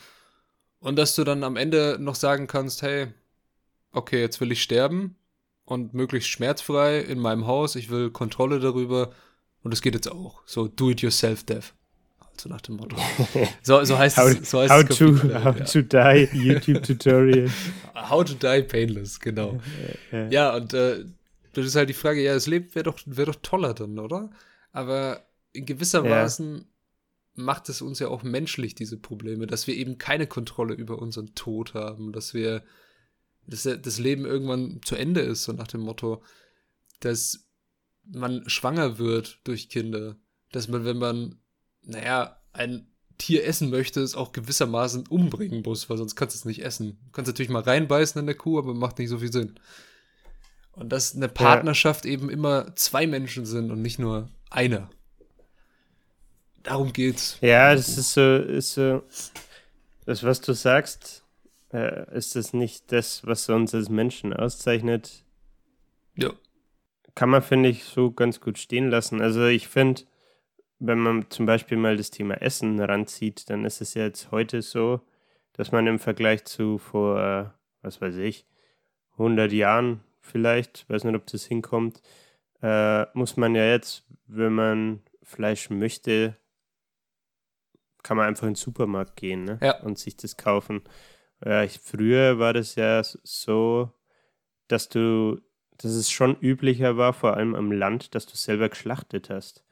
Und 0.78 0.96
dass 0.96 1.14
du 1.14 1.24
dann 1.24 1.42
am 1.42 1.56
Ende 1.56 1.96
noch 1.98 2.14
sagen 2.14 2.46
kannst, 2.46 2.82
hey, 2.82 3.08
okay, 3.92 4.20
jetzt 4.20 4.40
will 4.40 4.52
ich 4.52 4.62
sterben 4.62 5.16
und 5.64 5.94
möglichst 5.94 6.30
schmerzfrei 6.30 7.00
in 7.00 7.18
meinem 7.18 7.46
Haus, 7.46 7.74
ich 7.74 7.90
will 7.90 8.10
Kontrolle 8.10 8.60
darüber 8.60 9.12
und 9.66 9.72
es 9.72 9.82
geht 9.82 9.94
jetzt 9.94 10.10
auch. 10.10 10.42
So 10.46 10.68
Do-it-yourself-Dev. 10.68 11.72
Also 12.20 12.48
nach 12.48 12.60
dem 12.60 12.76
Motto. 12.76 12.96
So, 13.62 13.82
so 13.84 13.98
heißt 13.98 14.16
how, 14.16 14.30
es. 14.30 14.48
So 14.48 14.60
heißt 14.60 14.72
how, 14.72 14.88
es 14.88 14.96
to, 14.96 15.06
how 15.44 15.58
ja. 15.58 15.64
to 15.64 15.82
die, 15.82 16.28
YouTube-Tutorial. 16.32 17.50
how 17.94 18.24
to 18.24 18.34
die 18.34 18.62
painless, 18.62 19.18
genau. 19.18 19.60
Ja, 20.12 20.28
ja 20.28 20.56
und 20.56 20.72
äh, 20.72 21.04
das 21.52 21.66
ist 21.66 21.74
halt 21.74 21.88
die 21.88 21.94
Frage, 21.94 22.22
ja, 22.22 22.32
das 22.34 22.46
Leben 22.46 22.72
wäre 22.76 22.84
doch, 22.84 23.00
wär 23.06 23.26
doch 23.26 23.34
toller 23.42 23.74
dann, 23.74 23.98
oder? 23.98 24.30
Aber 24.70 25.26
in 25.52 25.66
gewisser 25.66 26.04
ja. 26.04 26.10
Weise 26.10 26.64
macht 27.34 27.68
es 27.68 27.82
uns 27.82 27.98
ja 27.98 28.06
auch 28.06 28.22
menschlich, 28.22 28.76
diese 28.76 28.98
Probleme, 28.98 29.48
dass 29.48 29.66
wir 29.66 29.74
eben 29.74 29.98
keine 29.98 30.28
Kontrolle 30.28 30.74
über 30.74 31.00
unseren 31.00 31.34
Tod 31.34 31.74
haben, 31.74 32.12
dass 32.12 32.34
wir, 32.34 32.62
dass 33.48 33.64
das 33.64 33.98
Leben 33.98 34.26
irgendwann 34.26 34.80
zu 34.84 34.94
Ende 34.94 35.22
ist, 35.22 35.42
so 35.42 35.52
nach 35.52 35.66
dem 35.66 35.80
Motto, 35.80 36.22
dass 37.00 37.45
man 38.12 38.48
schwanger 38.48 38.98
wird 38.98 39.40
durch 39.44 39.68
Kinder. 39.68 40.16
Dass 40.52 40.68
man, 40.68 40.84
wenn 40.84 40.98
man, 40.98 41.38
naja, 41.82 42.40
ein 42.52 42.86
Tier 43.18 43.46
essen 43.46 43.70
möchte, 43.70 44.00
es 44.00 44.14
auch 44.14 44.32
gewissermaßen 44.32 45.06
umbringen 45.08 45.62
muss, 45.62 45.88
weil 45.88 45.96
sonst 45.96 46.16
kannst 46.16 46.34
du 46.34 46.38
es 46.38 46.44
nicht 46.44 46.62
essen. 46.62 46.98
Du 47.06 47.12
kannst 47.12 47.28
natürlich 47.28 47.50
mal 47.50 47.62
reinbeißen 47.62 48.18
in 48.18 48.26
der 48.26 48.34
Kuh, 48.34 48.58
aber 48.58 48.74
macht 48.74 48.98
nicht 48.98 49.08
so 49.08 49.18
viel 49.18 49.32
Sinn. 49.32 49.58
Und 50.72 50.90
dass 50.90 51.16
eine 51.16 51.28
Partnerschaft 51.28 52.04
ja. 52.04 52.12
eben 52.12 52.28
immer 52.28 52.76
zwei 52.76 53.06
Menschen 53.06 53.46
sind 53.46 53.70
und 53.70 53.80
nicht 53.80 53.98
nur 53.98 54.28
einer. 54.50 54.90
Darum 56.62 56.92
geht's. 56.92 57.38
Ja, 57.40 57.74
das 57.74 57.96
ist 57.96 58.12
so, 58.12 58.36
ist 58.36 58.74
so, 58.74 59.02
das, 60.04 60.22
was 60.22 60.42
du 60.42 60.52
sagst, 60.52 61.24
äh, 61.72 62.14
ist 62.14 62.36
das 62.36 62.52
nicht 62.52 62.92
das, 62.92 63.26
was 63.26 63.48
uns 63.48 63.74
als 63.74 63.88
Menschen 63.88 64.34
auszeichnet? 64.34 65.24
Ja 66.16 66.32
kann 67.16 67.30
man, 67.30 67.42
finde 67.42 67.70
ich, 67.70 67.84
so 67.84 68.12
ganz 68.12 68.40
gut 68.40 68.58
stehen 68.58 68.90
lassen. 68.90 69.20
Also 69.20 69.46
ich 69.46 69.66
finde, 69.66 70.02
wenn 70.78 70.98
man 70.98 71.28
zum 71.30 71.46
Beispiel 71.46 71.78
mal 71.78 71.96
das 71.96 72.10
Thema 72.10 72.34
Essen 72.34 72.78
ranzieht, 72.78 73.50
dann 73.50 73.64
ist 73.64 73.80
es 73.80 73.94
ja 73.94 74.04
jetzt 74.04 74.30
heute 74.30 74.62
so, 74.62 75.00
dass 75.54 75.72
man 75.72 75.86
im 75.86 75.98
Vergleich 75.98 76.44
zu 76.44 76.78
vor, 76.78 77.54
was 77.82 78.00
weiß 78.00 78.16
ich, 78.16 78.46
100 79.12 79.50
Jahren 79.52 80.02
vielleicht, 80.20 80.88
weiß 80.90 81.04
nicht, 81.04 81.16
ob 81.16 81.26
das 81.26 81.46
hinkommt, 81.46 82.02
äh, 82.62 83.06
muss 83.14 83.36
man 83.36 83.54
ja 83.54 83.64
jetzt, 83.64 84.04
wenn 84.26 84.52
man 84.52 85.00
Fleisch 85.22 85.70
möchte, 85.70 86.36
kann 88.02 88.18
man 88.18 88.26
einfach 88.26 88.46
in 88.46 88.50
den 88.50 88.56
Supermarkt 88.56 89.16
gehen 89.16 89.44
ne? 89.44 89.58
ja. 89.62 89.80
und 89.82 89.98
sich 89.98 90.16
das 90.16 90.36
kaufen. 90.36 90.82
Ja, 91.44 91.64
ich, 91.64 91.80
früher 91.80 92.38
war 92.38 92.52
das 92.52 92.74
ja 92.74 93.02
so, 93.02 93.90
dass 94.68 94.88
du, 94.88 95.40
dass 95.78 95.92
es 95.92 96.10
schon 96.10 96.36
üblicher 96.40 96.96
war, 96.96 97.12
vor 97.12 97.36
allem 97.36 97.54
am 97.54 97.72
Land, 97.72 98.14
dass 98.14 98.26
du 98.26 98.36
selber 98.36 98.68
geschlachtet 98.68 99.30
hast 99.30 99.64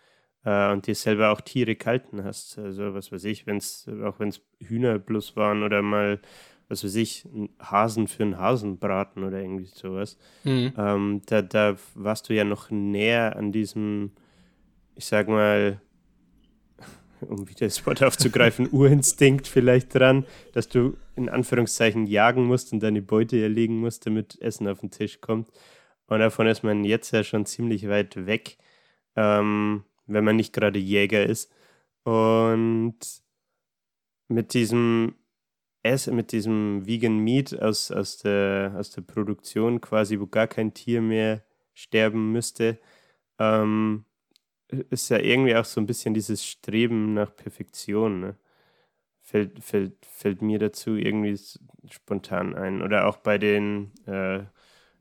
äh, 0.45 0.73
und 0.73 0.87
dir 0.87 0.95
selber 0.95 1.31
auch 1.31 1.41
Tiere 1.41 1.75
gehalten 1.75 2.25
hast. 2.25 2.59
Also 2.59 2.95
was 2.95 3.13
weiß 3.13 3.25
ich, 3.25 3.47
wenn 3.47 3.57
es, 3.57 3.89
auch 4.05 4.19
wenn 4.21 4.29
es 4.29 4.41
Hühner 4.61 4.99
bloß 4.99 5.37
waren 5.37 5.63
oder 5.63 5.83
mal, 5.83 6.21
was 6.69 6.85
weiß 6.85 6.95
ich, 6.97 7.27
Hasen 7.59 8.09
für 8.09 8.23
einen 8.23 8.39
Hasenbraten 8.39 9.25
oder 9.25 9.41
irgendwie 9.41 9.67
sowas. 9.67 10.19
Mhm. 10.45 10.73
Ähm, 10.77 11.23
da, 11.27 11.43
da 11.43 11.77
warst 11.95 12.29
du 12.29 12.35
ja 12.35 12.45
noch 12.45 12.71
näher 12.71 13.37
an 13.37 13.53
diesem, 13.53 14.13
ich 14.95 15.07
sag 15.07 15.29
mal, 15.29 15.81
um 17.21 17.49
wieder 17.49 17.67
das 17.67 17.85
Wort 17.87 18.03
aufzugreifen, 18.03 18.69
Urinstinkt 18.73 19.47
vielleicht 19.47 19.95
dran, 19.95 20.27
dass 20.53 20.69
du 20.69 20.97
in 21.17 21.29
Anführungszeichen 21.29 22.07
jagen 22.07 22.45
musst 22.45 22.73
und 22.73 22.83
deine 22.83 23.03
Beute 23.03 23.41
erlegen 23.41 23.79
musst, 23.79 24.07
damit 24.07 24.41
Essen 24.41 24.69
auf 24.69 24.81
den 24.81 24.91
Tisch 24.91 25.21
kommt. 25.21 25.49
Und 26.07 26.21
davon 26.21 26.47
ist 26.47 26.63
man 26.63 26.85
jetzt 26.85 27.13
ja 27.13 27.25
schon 27.25 27.47
ziemlich 27.47 27.89
weit 27.89 28.27
weg, 28.27 28.59
ähm, 29.17 29.85
wenn 30.07 30.25
man 30.25 30.37
nicht 30.37 30.53
gerade 30.53 30.79
Jäger 30.79 31.25
ist. 31.25 31.51
Und 32.05 32.99
mit 34.29 34.55
diesem 34.55 35.15
Essen, 35.83 36.17
mit 36.17 36.33
diesem 36.33 36.87
Vegan 36.87 37.19
Meat 37.19 37.61
aus, 37.61 37.91
aus, 37.91 38.19
der, 38.19 38.75
aus 38.77 38.91
der 38.91 39.03
Produktion 39.03 39.81
quasi, 39.81 40.19
wo 40.21 40.27
gar 40.27 40.47
kein 40.47 40.75
Tier 40.75 41.01
mehr 41.03 41.45
sterben 41.75 42.33
müsste, 42.33 42.79
ähm, 43.39 44.05
ist 44.91 45.11
ja 45.11 45.19
irgendwie 45.19 45.57
auch 45.57 45.65
so 45.65 45.81
ein 45.81 45.87
bisschen 45.87 46.15
dieses 46.15 46.45
Streben 46.47 47.15
nach 47.15 47.35
Perfektion. 47.37 48.21
Ne? 48.21 48.37
Fällt, 49.21 49.63
fällt, 49.63 50.05
fällt 50.07 50.43
mir 50.43 50.59
dazu 50.59 50.97
irgendwie 50.97 51.39
spontan 51.91 52.55
ein. 52.55 52.83
Oder 52.83 53.07
auch 53.07 53.19
bei 53.19 53.39
den, 53.39 53.93
äh, 54.07 54.45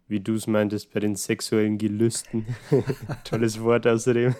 wie 0.07 0.19
du 0.19 0.35
es 0.35 0.47
meintest, 0.47 0.93
bei 0.93 0.99
den 0.99 1.15
sexuellen 1.15 1.77
Gelüsten. 1.77 2.45
Tolles 3.23 3.61
Wort 3.61 3.87
außerdem. 3.87 4.35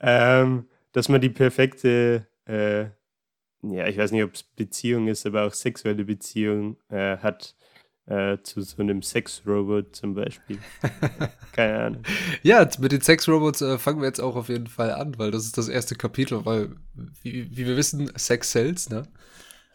ähm, 0.00 0.66
dass 0.92 1.08
man 1.08 1.20
die 1.20 1.30
perfekte, 1.30 2.26
äh, 2.46 2.84
ja, 3.62 3.86
ich 3.86 3.96
weiß 3.96 4.12
nicht, 4.12 4.24
ob 4.24 4.34
es 4.34 4.42
Beziehung 4.42 5.08
ist, 5.08 5.26
aber 5.26 5.46
auch 5.46 5.54
sexuelle 5.54 6.04
Beziehung 6.04 6.76
äh, 6.88 7.18
hat 7.18 7.54
äh, 8.06 8.38
zu 8.42 8.60
so 8.62 8.82
einem 8.82 9.02
Sexrobot 9.02 9.94
zum 9.94 10.14
Beispiel. 10.14 10.58
Keine 11.52 11.78
Ahnung. 11.78 12.02
Ja, 12.42 12.68
mit 12.78 12.92
den 12.92 13.00
Sexrobots 13.00 13.62
äh, 13.62 13.78
fangen 13.78 14.00
wir 14.00 14.08
jetzt 14.08 14.20
auch 14.20 14.36
auf 14.36 14.48
jeden 14.48 14.66
Fall 14.66 14.92
an, 14.92 15.18
weil 15.18 15.30
das 15.30 15.44
ist 15.44 15.58
das 15.58 15.68
erste 15.68 15.94
Kapitel, 15.94 16.44
weil, 16.44 16.70
wie, 17.22 17.48
wie 17.56 17.66
wir 17.66 17.76
wissen, 17.76 18.10
Sex 18.16 18.50
sells, 18.50 18.90
ne? 18.90 19.06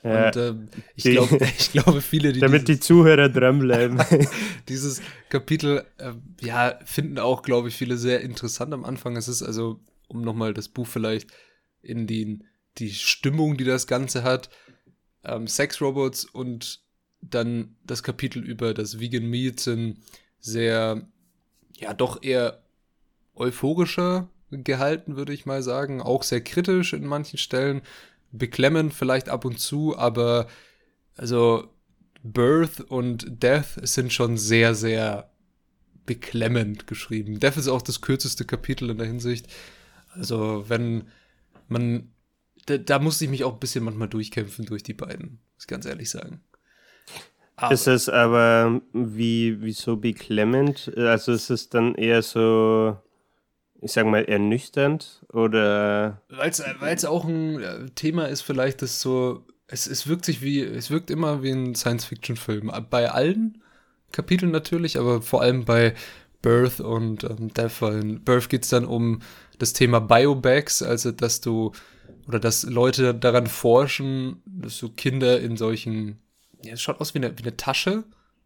Ja, 0.03 0.27
Und 0.27 0.37
ähm, 0.37 0.69
ich, 0.95 1.03
glaub, 1.03 1.31
ich 1.57 1.71
glaube, 1.71 2.01
viele, 2.01 2.31
die 2.33 2.39
damit 2.39 2.67
dieses, 2.67 2.81
die 2.81 2.85
Zuhörer 2.85 3.29
dranbleiben. 3.29 4.01
dieses 4.69 5.01
Kapitel, 5.29 5.85
äh, 5.97 6.13
ja, 6.41 6.79
finden 6.85 7.19
auch, 7.19 7.41
glaube 7.41 7.69
ich, 7.69 7.75
viele 7.75 7.97
sehr 7.97 8.21
interessant 8.21 8.73
am 8.73 8.85
Anfang. 8.85 9.15
Es 9.15 9.27
ist 9.27 9.43
also, 9.43 9.79
um 10.07 10.21
nochmal 10.21 10.53
das 10.53 10.69
Buch 10.69 10.87
vielleicht 10.87 11.29
in 11.81 12.07
die, 12.07 12.39
die 12.77 12.91
Stimmung, 12.91 13.57
die 13.57 13.63
das 13.63 13.87
Ganze 13.87 14.23
hat, 14.23 14.49
ähm, 15.23 15.47
Sexrobots 15.47 16.25
und 16.25 16.81
dann 17.21 17.75
das 17.83 18.03
Kapitel 18.03 18.43
über 18.43 18.73
das 18.73 18.99
Vegan 18.99 19.25
Meat 19.25 19.59
sind 19.59 19.99
sehr, 20.39 21.07
ja, 21.77 21.93
doch 21.93 22.21
eher 22.21 22.61
euphorischer 23.35 24.29
gehalten, 24.51 25.17
würde 25.17 25.33
ich 25.33 25.45
mal 25.45 25.63
sagen. 25.63 26.01
Auch 26.01 26.23
sehr 26.23 26.41
kritisch 26.41 26.93
in 26.93 27.05
manchen 27.05 27.37
Stellen. 27.37 27.81
Beklemmend 28.31 28.93
vielleicht 28.93 29.29
ab 29.29 29.45
und 29.45 29.59
zu, 29.59 29.97
aber 29.97 30.47
also 31.15 31.69
Birth 32.23 32.81
und 32.81 33.41
Death 33.43 33.79
sind 33.83 34.11
schon 34.13 34.37
sehr, 34.37 34.75
sehr 34.75 35.31
beklemmend 36.05 36.87
geschrieben. 36.87 37.39
Death 37.39 37.57
ist 37.57 37.67
auch 37.67 37.81
das 37.81 38.01
kürzeste 38.01 38.45
Kapitel 38.45 38.89
in 38.89 38.97
der 38.97 39.07
Hinsicht. 39.07 39.47
Also, 40.13 40.65
wenn 40.67 41.07
man. 41.67 42.11
Da, 42.65 42.77
da 42.77 42.99
musste 42.99 43.23
ich 43.23 43.29
mich 43.31 43.43
auch 43.45 43.53
ein 43.53 43.59
bisschen 43.59 43.83
manchmal 43.83 44.09
durchkämpfen 44.09 44.65
durch 44.65 44.83
die 44.83 44.93
beiden, 44.93 45.39
muss 45.55 45.63
ich 45.63 45.67
ganz 45.67 45.85
ehrlich 45.85 46.09
sagen. 46.09 46.41
Aber. 47.55 47.73
Ist 47.73 47.87
es 47.87 48.09
aber 48.09 48.81
wie, 48.93 49.61
wie 49.61 49.71
so 49.71 49.95
beklemmend? 49.95 50.91
Also 50.97 51.31
ist 51.31 51.49
es 51.49 51.69
dann 51.69 51.95
eher 51.95 52.21
so, 52.21 52.97
ich 53.81 53.91
sag 53.91 54.05
mal, 54.05 54.25
ernüchternd 54.25 55.25
oder? 55.31 56.21
Weil 56.29 56.49
es 56.49 57.05
auch 57.05 57.25
ein 57.25 57.91
Thema 57.95 58.25
ist, 58.25 58.41
vielleicht, 58.41 58.81
das 58.81 59.01
so, 59.01 59.45
es, 59.67 59.87
es 59.87 60.07
wirkt 60.07 60.25
sich 60.25 60.41
wie, 60.41 60.61
es 60.61 60.89
wirkt 60.89 61.11
immer 61.11 61.43
wie 61.43 61.51
ein 61.51 61.75
Science-Fiction-Film. 61.75 62.71
Bei 62.89 63.11
allen 63.11 63.61
Kapiteln 64.11 64.51
natürlich, 64.51 64.97
aber 64.97 65.21
vor 65.21 65.41
allem 65.41 65.65
bei 65.65 65.93
Birth 66.41 66.79
und 66.79 67.23
ähm, 67.23 67.53
Death. 67.53 67.81
In 67.81 68.23
Birth 68.23 68.49
geht 68.49 68.63
es 68.63 68.69
dann 68.69 68.85
um 68.85 69.21
das 69.59 69.73
Thema 69.73 69.99
Biobags, 69.99 70.81
also 70.81 71.11
dass 71.11 71.41
du, 71.41 71.71
oder 72.27 72.39
dass 72.39 72.63
Leute 72.63 73.13
daran 73.13 73.47
forschen, 73.47 74.41
dass 74.45 74.77
du 74.79 74.89
Kinder 74.89 75.39
in 75.39 75.57
solchen 75.57 76.19
ja, 76.63 76.73
es 76.73 76.81
schaut 76.81 76.99
aus 76.99 77.13
wie 77.13 77.19
eine, 77.19 77.37
wie 77.37 77.43
eine 77.43 77.57
Tasche, 77.57 78.03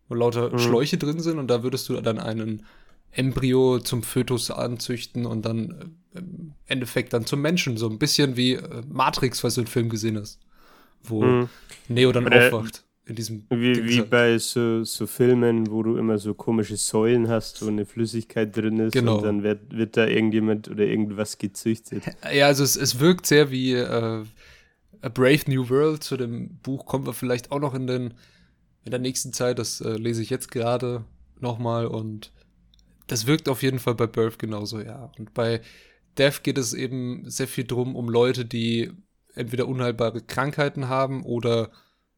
wo 0.08 0.16
lauter 0.16 0.52
mhm. 0.52 0.60
Schläuche 0.60 0.98
drin 0.98 1.20
sind 1.20 1.40
und 1.40 1.48
da 1.48 1.64
würdest 1.64 1.88
du 1.90 2.00
dann 2.02 2.20
einen 2.20 2.66
Embryo 3.12 3.80
zum 3.80 4.03
Fötus 4.03 4.51
anzüchten 4.51 5.25
und 5.25 5.46
dann 5.46 5.94
äh, 6.13 6.20
im 6.20 6.53
Endeffekt 6.65 7.13
dann 7.13 7.25
zum 7.25 7.41
Menschen. 7.41 7.77
So 7.77 7.89
ein 7.89 8.00
bisschen 8.00 8.38
wie 8.38 8.53
äh, 8.53 8.82
Matrix, 8.88 9.44
was 9.44 9.56
du 9.56 9.62
im 9.62 9.68
Film 9.68 9.89
gesehen 9.89 10.18
hast. 10.18 10.39
Wo 11.03 11.24
mhm. 11.24 11.50
Neo 11.88 12.12
dann 12.12 12.25
Oder 12.25 12.48
aufwacht. 12.48 12.84
In 13.06 13.15
diesem 13.15 13.46
wie, 13.50 13.84
wie 13.84 14.01
bei 14.01 14.38
so, 14.38 14.84
so 14.84 15.08
Filmen, 15.08 15.70
wo 15.72 15.82
du 15.84 15.98
immer 15.98 16.18
so 16.20 16.34
komische 16.34 16.77
Säulen 16.77 17.27
hast, 17.27 17.62
wo 17.65 17.68
eine 17.68 17.86
Flüssigkeit 17.86 18.56
drin 18.56 18.80
ist 18.80 18.94
genau. 18.94 19.18
und 19.18 19.24
dann 19.24 19.44
wird, 19.44 19.75
wird 19.75 19.98
da 19.98 20.06
irgendjemand 20.06 20.70
oder 20.70 20.86
irgendwas 20.86 21.38
gezüchtet. 21.38 22.03
Ja, 22.34 22.46
also 22.46 22.63
es, 22.63 22.77
es 22.77 23.00
wirkt 23.00 23.25
sehr 23.25 23.50
wie 23.50 23.74
äh, 23.74 24.24
A 25.01 25.10
Brave 25.10 25.41
New 25.48 25.68
World. 25.70 26.03
Zu 26.03 26.15
dem 26.15 26.60
Buch 26.60 26.86
kommen 26.86 27.06
wir 27.06 27.13
vielleicht 27.13 27.51
auch 27.51 27.60
noch 27.60 27.74
in, 27.74 27.88
den, 27.88 28.13
in 28.86 28.91
der 28.91 29.00
nächsten 29.00 29.34
Zeit. 29.34 29.58
Das 29.60 29.82
äh, 29.82 29.94
lese 29.94 30.22
ich 30.22 30.30
jetzt 30.30 30.51
gerade 30.51 31.03
nochmal 31.39 31.88
und 31.88 32.32
das 33.12 33.27
wirkt 33.27 33.50
auf 33.50 33.62
jeden 33.62 33.80
Fall 33.80 33.96
bei 33.96 34.08
Birth 34.08 34.39
genauso, 34.39 34.80
ja. 34.80 35.12
Und 35.20 35.34
bei 35.34 35.60
Death 36.18 36.44
geht 36.44 36.58
es 36.58 36.74
eben 36.74 37.30
sehr 37.30 37.50
viel 37.50 37.65
drum 37.65 37.98
um 37.98 38.08
Leute, 38.08 38.46
die 38.46 38.89
entweder 39.36 39.68
unheilbare 39.68 40.22
Krankheiten 40.22 40.88
haben 40.88 41.25
oder 41.25 41.72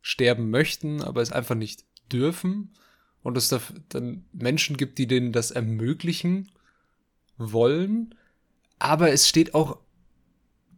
sterben 0.03 0.51
möchten, 0.51 1.01
aber 1.01 1.23
es 1.23 1.31
einfach 1.31 1.55
nicht 1.55 1.83
dürfen. 2.11 2.75
Und 3.23 3.37
es 3.37 3.47
da 3.47 3.59
dann 3.89 4.25
Menschen 4.33 4.77
gibt, 4.77 4.99
die 4.99 5.07
denen 5.07 5.31
das 5.31 5.49
ermöglichen 5.49 6.51
wollen. 7.39 8.13
Aber 8.77 9.11
es 9.11 9.27
steht 9.27 9.55
auch 9.55 9.79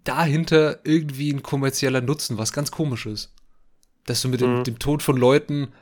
dahinter 0.05 0.79
irgendwie 0.85 1.29
ein 1.33 1.43
kommerzieller 1.43 1.99
Nutzen, 1.99 2.37
was 2.37 2.53
ganz 2.53 2.71
komisch 2.71 3.05
ist. 3.05 3.33
Dass 4.05 4.21
du 4.21 4.29
mit 4.29 4.39
dem, 4.39 4.59
mhm. 4.59 4.63
dem 4.63 4.79
Tod 4.79 5.03
von 5.03 5.17
Leuten 5.17 5.73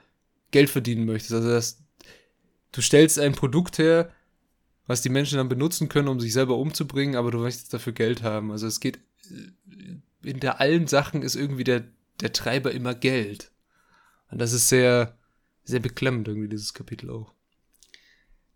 Geld 0.49 0.71
verdienen 0.71 1.05
möchtest. 1.05 1.33
Also, 1.33 1.49
dass 1.49 1.83
du 2.71 2.81
stellst 2.81 3.19
ein 3.19 3.33
Produkt 3.33 3.77
her, 3.77 4.09
was 4.87 5.01
die 5.01 5.09
Menschen 5.09 5.37
dann 5.37 5.49
benutzen 5.49 5.89
können, 5.89 6.07
um 6.07 6.19
sich 6.19 6.33
selber 6.33 6.57
umzubringen, 6.57 7.15
aber 7.15 7.31
du 7.31 7.39
möchtest 7.39 7.73
dafür 7.73 7.93
Geld 7.93 8.23
haben. 8.23 8.51
Also 8.51 8.67
es 8.67 8.79
geht, 8.79 8.99
äh, 9.29 10.27
in 10.27 10.39
der 10.39 10.59
allen 10.59 10.87
Sachen 10.87 11.21
ist 11.21 11.35
irgendwie 11.35 11.63
der, 11.63 11.83
der 12.21 12.33
Treiber 12.33 12.71
immer 12.71 12.93
Geld. 12.93 13.51
Und 14.29 14.39
das 14.39 14.53
ist 14.53 14.69
sehr, 14.69 15.17
sehr 15.63 15.79
beklemmend 15.79 16.27
irgendwie, 16.27 16.49
dieses 16.49 16.73
Kapitel 16.73 17.09
auch. 17.09 17.33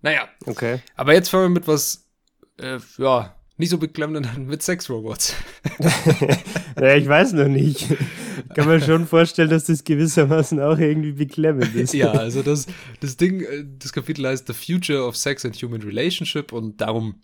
Naja. 0.01 0.27
Okay. 0.45 0.81
Aber 0.95 1.13
jetzt 1.13 1.29
fangen 1.29 1.45
wir 1.45 1.49
mit 1.49 1.67
was, 1.67 2.07
äh, 2.57 2.79
ja, 2.97 3.35
nicht 3.57 3.69
so 3.69 3.77
beklemmend 3.77 4.37
mit 4.47 4.61
Sexrobots. 4.61 5.35
ja, 6.79 6.95
ich 6.95 7.07
weiß 7.07 7.33
noch 7.33 7.47
nicht. 7.47 7.87
Kann 8.55 8.67
man 8.67 8.81
schon 8.81 9.07
vorstellen, 9.07 9.49
dass 9.49 9.65
das 9.65 9.83
gewissermaßen 9.83 10.59
auch 10.59 10.77
irgendwie 10.77 11.13
beklemmend 11.13 11.73
ist. 11.75 11.93
ja, 11.93 12.11
also 12.11 12.41
das, 12.43 12.67
das 12.99 13.17
Ding, 13.17 13.41
äh, 13.41 13.65
das 13.77 13.93
Kapitel 13.93 14.25
heißt 14.27 14.47
The 14.47 14.53
Future 14.53 15.05
of 15.05 15.15
Sex 15.15 15.45
and 15.45 15.55
Human 15.55 15.81
Relationship 15.81 16.51
und 16.51 16.81
darum 16.81 17.21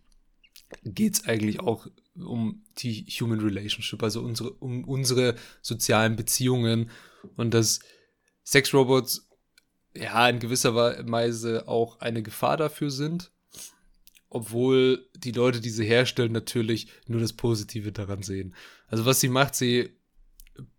geht 0.83 1.15
es 1.15 1.25
eigentlich 1.25 1.59
auch 1.59 1.87
um 2.15 2.63
die 2.79 3.05
Human 3.19 3.39
Relationship, 3.39 4.01
also 4.01 4.21
unsere, 4.21 4.51
um 4.53 4.83
unsere 4.85 5.35
sozialen 5.61 6.15
Beziehungen 6.15 6.89
und 7.35 7.53
dass 7.53 7.79
Sexrobots 8.43 9.29
ja 9.95 10.27
in 10.27 10.39
gewisser 10.39 10.75
Weise 10.75 11.67
auch 11.67 11.99
eine 11.99 12.23
Gefahr 12.23 12.57
dafür 12.57 12.89
sind 12.89 13.31
obwohl 14.33 15.07
die 15.15 15.31
Leute, 15.31 15.61
die 15.61 15.69
sie 15.69 15.85
herstellen, 15.85 16.31
natürlich 16.31 16.87
nur 17.07 17.21
das 17.21 17.33
Positive 17.33 17.91
daran 17.91 18.23
sehen. 18.23 18.55
Also 18.87 19.05
was 19.05 19.19
sie 19.19 19.29
macht, 19.29 19.53
sie 19.53 19.91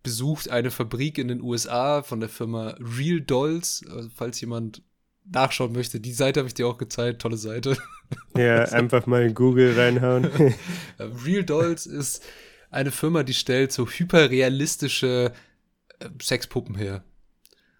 besucht 0.03 0.49
eine 0.49 0.71
Fabrik 0.71 1.17
in 1.17 1.27
den 1.27 1.41
USA 1.41 2.03
von 2.03 2.19
der 2.19 2.29
Firma 2.29 2.75
Real 2.79 3.21
Dolls, 3.21 3.83
also 3.89 4.09
falls 4.13 4.39
jemand 4.41 4.83
nachschauen 5.25 5.73
möchte. 5.73 5.99
Die 5.99 6.13
Seite 6.13 6.39
habe 6.39 6.47
ich 6.47 6.53
dir 6.53 6.67
auch 6.67 6.77
gezeigt, 6.77 7.21
tolle 7.21 7.37
Seite. 7.37 7.77
Ja, 8.37 8.63
einfach 8.71 9.05
mal 9.07 9.23
in 9.23 9.33
Google 9.33 9.77
reinhauen. 9.77 10.25
Real 10.99 11.43
Dolls 11.43 11.85
ist 11.85 12.23
eine 12.69 12.91
Firma, 12.91 13.23
die 13.23 13.33
stellt 13.33 13.71
so 13.71 13.87
hyperrealistische 13.87 15.33
äh, 15.99 16.09
Sexpuppen 16.21 16.75
her. 16.75 17.03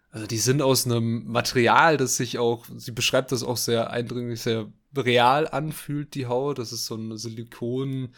Also 0.10 0.28
die 0.28 0.38
sind 0.38 0.62
aus 0.62 0.86
einem 0.86 1.26
Material, 1.26 1.98
das 1.98 2.16
sich 2.16 2.40
auch, 2.40 2.66
sie 2.78 2.92
beschreibt 2.92 3.34
das 3.34 3.44
auch 3.44 3.58
sehr 3.58 3.92
eindringlich, 3.92 4.42
sehr 4.42 4.72
real 4.96 5.48
anfühlt, 5.48 6.16
die 6.16 6.26
Haut. 6.26 6.58
Das 6.58 6.72
ist 6.72 6.86
so 6.86 6.96
ein 6.96 7.18
Silikon, 7.18 8.14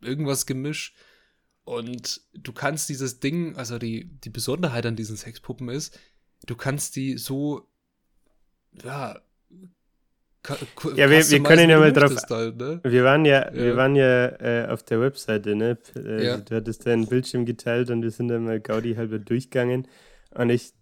irgendwas 0.00 0.46
Gemisch. 0.46 0.94
Und 1.64 2.20
du 2.34 2.52
kannst 2.52 2.88
dieses 2.88 3.20
Ding, 3.20 3.56
also 3.56 3.78
die, 3.78 4.04
die 4.20 4.30
Besonderheit 4.30 4.84
an 4.86 4.96
diesen 4.96 5.16
Sexpuppen 5.16 5.68
ist, 5.68 5.98
du 6.46 6.56
kannst 6.56 6.96
die 6.96 7.18
so, 7.18 7.68
ja, 8.82 9.20
ja, 10.96 11.08
wir, 11.08 11.30
wir 11.30 11.42
können 11.44 11.70
ja 11.70 11.78
mal 11.78 11.92
drauf. 11.92 12.16
Halt, 12.28 12.56
ne? 12.56 12.80
Wir 12.82 13.04
waren 13.04 13.24
ja, 13.24 13.46
ja. 13.46 13.54
wir 13.54 13.76
waren 13.76 13.94
ja 13.94 14.26
äh, 14.40 14.66
auf 14.68 14.82
der 14.82 15.00
Webseite, 15.00 15.54
ne? 15.54 15.78
Äh, 15.94 16.26
ja. 16.26 16.36
Du 16.38 16.56
hattest 16.56 16.84
deinen 16.84 17.06
Bildschirm 17.06 17.46
geteilt 17.46 17.90
und 17.90 18.02
wir 18.02 18.10
sind 18.10 18.26
dann 18.26 18.44
mal 18.44 18.58
Gaudi 18.58 18.96
halber 18.96 19.20
durchgegangen. 19.20 19.86
Und 20.30 20.50
ich, 20.50 20.72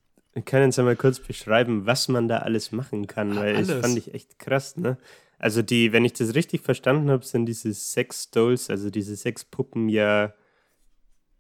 kann 0.47 0.63
jetzt 0.63 0.79
einmal 0.79 0.97
kurz 0.97 1.19
beschreiben, 1.19 1.85
was 1.85 2.09
man 2.09 2.27
da 2.27 2.39
alles 2.39 2.73
machen 2.73 3.07
kann, 3.07 3.37
weil 3.37 3.57
alles. 3.57 3.69
das 3.69 3.81
fand 3.81 3.99
ich 3.99 4.15
echt 4.15 4.39
krass, 4.39 4.79
ne? 4.79 4.97
Also 5.39 5.61
die, 5.61 5.93
wenn 5.93 6.05
ich 6.05 6.15
das 6.15 6.35
richtig 6.35 6.63
verstanden 6.63 7.11
habe, 7.11 7.25
sind 7.25 7.47
diese 7.47 7.73
Sex 7.75 8.31
Dolls, 8.31 8.71
also 8.71 8.91
diese 8.91 9.17
Sexpuppen 9.17 9.89
ja 9.89 10.33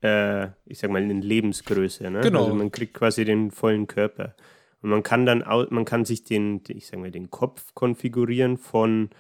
äh, 0.02 0.49
ich 0.66 0.78
sag 0.78 0.90
mal, 0.90 1.02
in 1.02 1.23
Lebensgröße. 1.23 2.11
Ne? 2.11 2.21
Genau. 2.21 2.45
Also 2.45 2.54
man 2.54 2.71
kriegt 2.71 2.95
quasi 2.95 3.25
den 3.25 3.50
vollen 3.50 3.87
Körper. 3.87 4.35
Und 4.83 4.90
man 4.90 5.02
kann 5.02 5.26
dann, 5.26 5.45
man 5.71 5.85
kann 5.85 6.04
sich 6.04 6.25
den, 6.25 6.62
ich 6.69 6.87
sag 6.87 7.00
mal, 7.00 7.11
den 7.11 7.30
Kopf 7.30 7.75
konfigurieren 7.75 8.57
von 8.57 9.11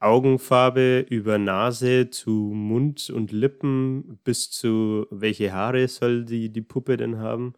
Augenfarbe 0.00 1.06
über 1.08 1.38
Nase 1.38 2.10
zu 2.10 2.30
Mund 2.30 3.10
und 3.10 3.32
Lippen 3.32 4.20
bis 4.22 4.48
zu 4.50 5.08
welche 5.10 5.52
Haare 5.52 5.88
soll 5.88 6.24
die, 6.24 6.50
die 6.50 6.62
Puppe 6.62 6.96
denn 6.96 7.18
haben, 7.18 7.54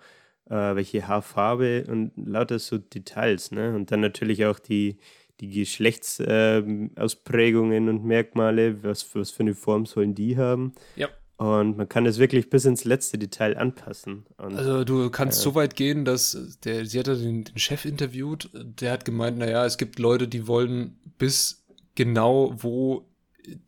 äh, 0.49 0.75
welche 0.75 1.07
Haarfarbe 1.07 1.85
und 1.87 2.13
lauter 2.17 2.59
so 2.59 2.79
Details. 2.79 3.51
Ne? 3.51 3.75
Und 3.75 3.93
dann 3.93 4.01
natürlich 4.01 4.47
auch 4.47 4.59
die, 4.59 4.97
die 5.41 5.51
Geschlechtsausprägungen 5.51 7.87
äh, 7.87 7.91
und 7.91 8.07
Merkmale, 8.07 8.83
was, 8.83 9.15
was 9.15 9.31
für 9.31 9.43
eine 9.43 9.55
Form 9.55 9.85
sollen 9.85 10.15
die 10.15 10.39
haben. 10.39 10.73
Ja. 10.97 11.11
Und 11.41 11.79
man 11.79 11.89
kann 11.89 12.05
es 12.05 12.19
wirklich 12.19 12.51
bis 12.51 12.67
ins 12.67 12.85
letzte 12.85 13.17
Detail 13.17 13.57
anpassen. 13.57 14.27
Und, 14.37 14.57
also 14.57 14.85
du 14.85 15.09
kannst 15.09 15.41
äh, 15.41 15.43
so 15.43 15.55
weit 15.55 15.75
gehen, 15.75 16.05
dass 16.05 16.59
der, 16.65 16.85
sie 16.85 16.99
hat 16.99 17.07
ja 17.07 17.15
den, 17.15 17.45
den, 17.45 17.57
Chef 17.57 17.87
interviewt, 17.87 18.51
der 18.53 18.93
hat 18.93 19.07
gemeint, 19.07 19.39
naja, 19.39 19.65
es 19.65 19.79
gibt 19.79 19.99
Leute, 19.99 20.29
die 20.29 20.47
wollen 20.47 20.99
bis 21.17 21.65
genau, 21.95 22.53
wo 22.59 23.09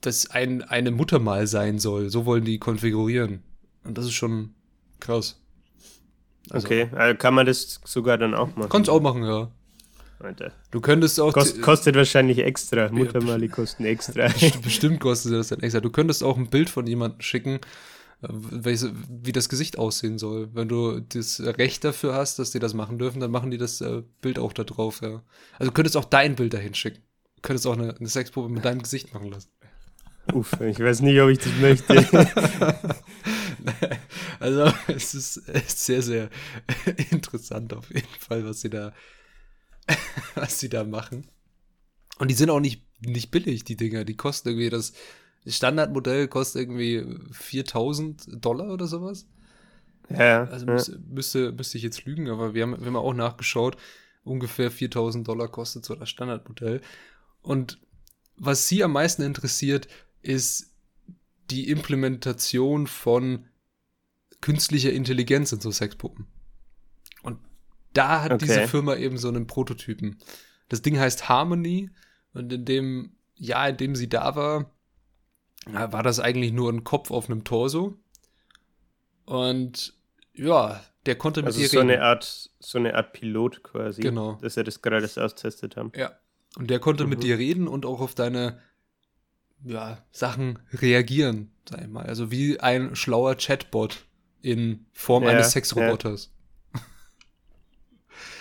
das 0.02 0.30
ein, 0.30 0.60
eine 0.60 0.90
Muttermal 0.90 1.46
sein 1.46 1.78
soll. 1.78 2.10
So 2.10 2.26
wollen 2.26 2.44
die 2.44 2.58
konfigurieren. 2.58 3.42
Und 3.84 3.96
das 3.96 4.04
ist 4.04 4.12
schon 4.12 4.50
krass. 5.00 5.40
Also, 6.50 6.66
okay, 6.66 6.90
also 6.92 7.16
kann 7.16 7.32
man 7.32 7.46
das 7.46 7.80
sogar 7.86 8.18
dann 8.18 8.34
auch 8.34 8.54
machen? 8.54 8.68
Kannst 8.68 8.90
auch 8.90 9.00
machen, 9.00 9.24
ja. 9.24 9.50
Alter. 10.22 10.52
Du 10.70 10.80
könntest 10.80 11.20
auch. 11.20 11.32
Kost, 11.32 11.60
kostet 11.62 11.96
wahrscheinlich 11.96 12.38
extra. 12.38 12.88
Muttermali 12.90 13.48
kosten 13.48 13.84
extra. 13.84 14.28
Bestimmt 14.62 15.00
kostet 15.00 15.32
das 15.32 15.48
dann 15.48 15.60
extra. 15.60 15.80
Du 15.80 15.90
könntest 15.90 16.22
auch 16.22 16.36
ein 16.36 16.48
Bild 16.48 16.70
von 16.70 16.86
jemandem 16.86 17.20
schicken, 17.20 17.60
äh, 18.22 18.28
wie 18.30 19.32
das 19.32 19.48
Gesicht 19.48 19.78
aussehen 19.78 20.18
soll. 20.18 20.48
Wenn 20.54 20.68
du 20.68 21.00
das 21.00 21.40
Recht 21.40 21.84
dafür 21.84 22.14
hast, 22.14 22.38
dass 22.38 22.50
die 22.50 22.58
das 22.58 22.74
machen 22.74 22.98
dürfen, 22.98 23.20
dann 23.20 23.30
machen 23.30 23.50
die 23.50 23.58
das 23.58 23.80
äh, 23.80 24.02
Bild 24.20 24.38
auch 24.38 24.52
da 24.52 24.64
drauf, 24.64 25.00
ja. 25.02 25.22
Also 25.58 25.70
du 25.70 25.72
könntest 25.72 25.96
auch 25.96 26.04
dein 26.04 26.36
Bild 26.36 26.54
dahin 26.54 26.74
schicken. 26.74 27.02
Du 27.36 27.42
könntest 27.42 27.66
auch 27.66 27.76
eine, 27.76 27.96
eine 27.96 28.08
Sexprobe 28.08 28.48
mit 28.48 28.64
deinem 28.64 28.82
Gesicht 28.82 29.12
machen 29.12 29.30
lassen. 29.30 29.48
Uff, 30.32 30.60
ich 30.60 30.78
weiß 30.78 31.00
nicht, 31.00 31.20
ob 31.20 31.30
ich 31.30 31.38
das 31.38 31.52
möchte. 31.60 32.26
also 34.40 34.72
es 34.86 35.14
ist 35.14 35.84
sehr, 35.84 36.00
sehr 36.00 36.30
interessant 37.10 37.74
auf 37.74 37.92
jeden 37.92 38.06
Fall, 38.20 38.44
was 38.44 38.60
sie 38.60 38.70
da 38.70 38.92
was 40.34 40.58
sie 40.58 40.68
da 40.68 40.84
machen. 40.84 41.26
Und 42.18 42.30
die 42.30 42.34
sind 42.34 42.50
auch 42.50 42.60
nicht, 42.60 42.84
nicht 43.00 43.30
billig, 43.30 43.64
die 43.64 43.76
Dinger. 43.76 44.04
Die 44.04 44.16
kosten 44.16 44.50
irgendwie, 44.50 44.70
das 44.70 44.92
Standardmodell 45.46 46.28
kostet 46.28 46.62
irgendwie 46.62 47.04
4000 47.32 48.44
Dollar 48.44 48.72
oder 48.72 48.86
sowas. 48.86 49.26
Ja. 50.08 50.44
Also 50.44 50.66
müsste, 50.66 50.98
müsste, 50.98 51.52
müsste 51.52 51.78
ich 51.78 51.84
jetzt 51.84 52.04
lügen, 52.04 52.28
aber 52.28 52.54
wir 52.54 52.62
haben, 52.62 52.78
wir 52.78 52.86
haben 52.86 52.96
auch 52.96 53.14
nachgeschaut. 53.14 53.76
Ungefähr 54.24 54.70
4000 54.70 55.26
Dollar 55.26 55.48
kostet 55.48 55.84
so 55.84 55.94
das 55.94 56.10
Standardmodell. 56.10 56.80
Und 57.40 57.80
was 58.36 58.68
sie 58.68 58.84
am 58.84 58.92
meisten 58.92 59.22
interessiert, 59.22 59.88
ist 60.20 60.72
die 61.50 61.68
Implementation 61.68 62.86
von 62.86 63.46
künstlicher 64.40 64.92
Intelligenz 64.92 65.52
in 65.52 65.60
so 65.60 65.70
Sexpuppen 65.70 66.26
da 67.92 68.22
hat 68.22 68.32
okay. 68.32 68.44
diese 68.46 68.68
Firma 68.68 68.96
eben 68.96 69.18
so 69.18 69.28
einen 69.28 69.46
Prototypen. 69.46 70.18
Das 70.68 70.82
Ding 70.82 70.98
heißt 70.98 71.28
Harmony 71.28 71.90
und 72.32 72.52
in 72.52 72.64
dem 72.64 73.16
Jahr, 73.34 73.68
in 73.70 73.76
dem 73.76 73.96
sie 73.96 74.08
da 74.08 74.36
war, 74.36 74.70
war 75.66 76.02
das 76.02 76.18
eigentlich 76.18 76.52
nur 76.52 76.72
ein 76.72 76.84
Kopf 76.84 77.10
auf 77.10 77.28
einem 77.28 77.44
Torso. 77.44 77.96
Und 79.24 79.94
ja, 80.34 80.82
der 81.06 81.16
konnte 81.16 81.44
also 81.44 81.58
mit 81.58 81.62
ihr 81.64 81.68
so 81.68 81.78
reden. 81.80 81.90
Eine 81.90 82.02
Art, 82.02 82.50
so 82.58 82.78
eine 82.78 82.94
Art 82.94 83.12
Pilot 83.12 83.62
quasi. 83.62 84.02
Genau. 84.02 84.38
Dass 84.40 84.56
er 84.56 84.64
das 84.64 84.82
gerade 84.82 85.08
austestet 85.16 85.76
haben. 85.76 85.92
Ja. 85.96 86.12
Und 86.56 86.70
der 86.70 86.80
konnte 86.80 87.04
mhm. 87.04 87.10
mit 87.10 87.22
dir 87.22 87.38
reden 87.38 87.68
und 87.68 87.86
auch 87.86 88.00
auf 88.00 88.14
deine 88.14 88.60
ja, 89.64 90.04
Sachen 90.10 90.58
reagieren, 90.72 91.52
sag 91.68 91.82
ich 91.82 91.88
mal. 91.88 92.06
Also 92.06 92.30
wie 92.30 92.60
ein 92.60 92.96
schlauer 92.96 93.36
Chatbot 93.36 94.04
in 94.40 94.86
Form 94.92 95.24
ja, 95.24 95.30
eines 95.30 95.52
Sexroboters. 95.52 96.31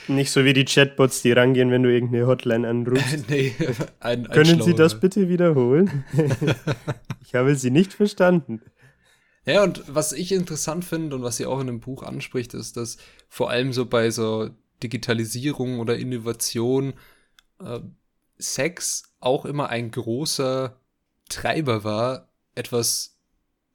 Nicht 0.07 0.31
so 0.31 0.43
wie 0.45 0.53
die 0.53 0.65
Chatbots, 0.65 1.21
die 1.21 1.31
rangehen, 1.31 1.71
wenn 1.71 1.83
du 1.83 1.93
irgendeine 1.93 2.27
Hotline 2.27 2.67
anrufst. 2.67 3.25
nee, 3.29 3.55
ein, 3.99 4.25
ein 4.25 4.31
Können 4.31 4.61
Sie 4.61 4.73
das 4.73 4.99
bitte 4.99 5.29
wiederholen? 5.29 6.03
ich 7.23 7.35
habe 7.35 7.55
Sie 7.55 7.71
nicht 7.71 7.93
verstanden. 7.93 8.61
Ja, 9.45 9.63
und 9.63 9.83
was 9.87 10.11
ich 10.13 10.31
interessant 10.31 10.85
finde 10.85 11.15
und 11.15 11.23
was 11.23 11.37
sie 11.37 11.47
auch 11.47 11.59
in 11.59 11.67
dem 11.67 11.79
Buch 11.79 12.03
anspricht, 12.03 12.53
ist, 12.53 12.77
dass 12.77 12.97
vor 13.27 13.49
allem 13.49 13.73
so 13.73 13.85
bei 13.87 14.11
so 14.11 14.49
Digitalisierung 14.83 15.79
oder 15.79 15.97
Innovation 15.97 16.93
äh, 17.59 17.79
Sex 18.37 19.03
auch 19.19 19.45
immer 19.45 19.69
ein 19.69 19.91
großer 19.91 20.79
Treiber 21.29 21.83
war, 21.83 22.29
etwas 22.55 23.17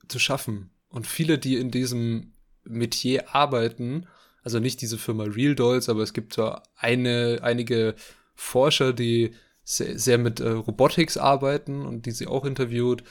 zu 0.09 0.19
schaffen. 0.19 0.71
Und 0.89 1.07
viele, 1.07 1.39
die 1.39 1.57
in 1.57 1.71
diesem 1.71 2.33
Metier 2.65 3.35
arbeiten, 3.35 4.07
also 4.47 4.61
nicht 4.61 4.81
diese 4.81 4.97
Firma 4.97 5.25
Real 5.25 5.57
Dolls, 5.57 5.89
aber 5.89 6.03
es 6.03 6.13
gibt 6.13 6.35
so 6.35 6.55
eine, 6.77 7.41
einige 7.43 7.97
Forscher, 8.37 8.93
die 8.93 9.33
sehr, 9.65 9.99
sehr 9.99 10.19
mit 10.19 10.39
äh, 10.39 10.51
Robotics 10.51 11.17
arbeiten 11.17 11.85
und 11.85 12.07
die 12.07 12.13
sie 12.13 12.29
auch 12.29 12.45
interviewt. 12.45 13.03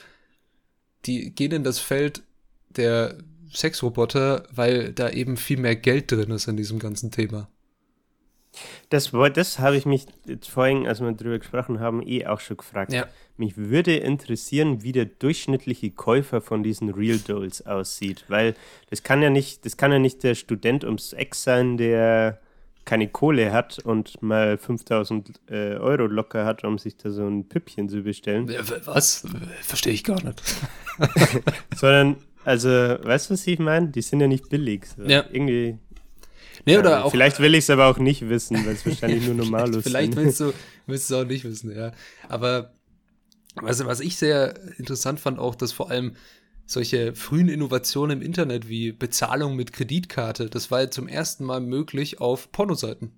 Die 1.04 1.34
gehen 1.34 1.52
in 1.52 1.62
das 1.62 1.78
Feld 1.78 2.22
der 2.70 3.18
Sexroboter, 3.52 4.44
weil 4.50 4.94
da 4.94 5.10
eben 5.10 5.36
viel 5.36 5.58
mehr 5.58 5.76
Geld 5.76 6.10
drin 6.10 6.30
ist 6.30 6.48
in 6.48 6.56
diesem 6.56 6.78
ganzen 6.78 7.10
Thema. 7.10 7.50
Das, 8.90 9.12
das 9.34 9.58
habe 9.58 9.76
ich 9.76 9.86
mich 9.86 10.06
vorhin, 10.48 10.86
als 10.86 11.00
wir 11.00 11.12
darüber 11.12 11.38
gesprochen 11.38 11.80
haben, 11.80 12.06
eh 12.06 12.26
auch 12.26 12.40
schon 12.40 12.56
gefragt. 12.56 12.92
Ja. 12.92 13.06
Mich 13.36 13.56
würde 13.56 13.96
interessieren, 13.96 14.82
wie 14.82 14.92
der 14.92 15.04
durchschnittliche 15.04 15.90
Käufer 15.90 16.40
von 16.40 16.62
diesen 16.62 16.90
Real 16.90 17.18
Dolls 17.18 17.66
aussieht, 17.66 18.24
weil 18.28 18.54
das 18.90 19.02
kann 19.02 19.20
ja 19.22 19.30
nicht, 19.30 19.64
das 19.66 19.76
kann 19.76 19.92
ja 19.92 19.98
nicht 19.98 20.22
der 20.22 20.34
Student 20.34 20.84
ums 20.84 21.12
Eck 21.12 21.34
sein, 21.34 21.76
der 21.76 22.40
keine 22.86 23.08
Kohle 23.08 23.52
hat 23.52 23.80
und 23.80 24.22
mal 24.22 24.56
5000 24.56 25.40
äh, 25.50 25.74
Euro 25.74 26.06
locker 26.06 26.46
hat, 26.46 26.64
um 26.64 26.78
sich 26.78 26.96
da 26.96 27.10
so 27.10 27.26
ein 27.26 27.48
Püppchen 27.48 27.88
zu 27.88 28.02
bestellen. 28.02 28.48
Was? 28.84 29.26
Verstehe 29.60 29.92
ich 29.92 30.04
gar 30.04 30.22
nicht. 30.22 30.40
Sondern, 31.74 32.16
also, 32.44 32.68
weißt 32.68 33.28
du, 33.28 33.34
was 33.34 33.46
ich 33.46 33.58
meine? 33.58 33.88
Die 33.88 34.02
sind 34.02 34.20
ja 34.20 34.28
nicht 34.28 34.48
billig. 34.48 34.86
So. 34.86 35.02
Ja. 35.02 35.24
Irgendwie. 35.30 35.78
Nee, 36.66 36.78
oder 36.78 37.04
auch, 37.04 37.10
vielleicht 37.10 37.38
will 37.40 37.54
ich 37.54 37.64
es 37.64 37.70
aber 37.70 37.86
auch 37.86 37.98
nicht 37.98 38.28
wissen, 38.28 38.66
weil 38.66 38.74
es 38.74 38.84
wahrscheinlich 38.84 39.24
nur 39.26 39.34
normal 39.34 39.74
ist. 39.74 39.84
vielleicht 39.84 40.16
willst 40.16 40.40
du, 40.40 40.52
willst 40.86 41.10
du 41.10 41.16
auch 41.16 41.24
nicht 41.24 41.44
wissen, 41.44 41.74
ja. 41.74 41.92
Aber 42.28 42.74
was, 43.54 43.84
was 43.86 44.00
ich 44.00 44.16
sehr 44.16 44.54
interessant 44.78 45.20
fand, 45.20 45.38
auch, 45.38 45.54
dass 45.54 45.72
vor 45.72 45.90
allem 45.90 46.16
solche 46.66 47.14
frühen 47.14 47.48
Innovationen 47.48 48.18
im 48.20 48.26
Internet 48.26 48.68
wie 48.68 48.90
Bezahlung 48.92 49.54
mit 49.54 49.72
Kreditkarte, 49.72 50.50
das 50.50 50.70
war 50.72 50.82
ja 50.82 50.90
zum 50.90 51.06
ersten 51.08 51.44
Mal 51.44 51.60
möglich 51.60 52.20
auf 52.20 52.50
Pornoseiten. 52.50 53.12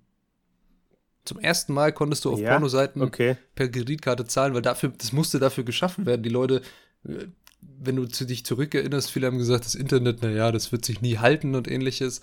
Zum 1.25 1.39
ersten 1.39 1.73
Mal 1.73 1.91
konntest 1.91 2.25
du 2.25 2.31
auf 2.31 2.39
Ja, 2.39 2.51
Pornoseiten 2.51 3.01
Okay. 3.01 3.35
per 3.55 3.67
Kreditkarte 3.69 4.25
zahlen, 4.25 4.53
weil 4.53 4.61
dafür, 4.61 4.93
das 4.97 5.11
musste 5.11 5.39
dafür 5.39 5.63
geschaffen 5.63 6.05
werden. 6.05 6.23
Die 6.23 6.29
Leute, 6.29 6.61
äh, 7.07 7.25
wenn 7.61 7.95
du 7.95 8.05
zu 8.05 8.25
dich 8.25 8.45
zurückerinnerst, 8.45 9.11
viele 9.11 9.27
haben 9.27 9.37
gesagt, 9.37 9.65
das 9.65 9.75
Internet, 9.75 10.21
naja, 10.21 10.51
das 10.51 10.71
wird 10.71 10.85
sich 10.85 11.01
nie 11.01 11.17
halten 11.17 11.55
und 11.55 11.67
ähnliches. 11.67 12.21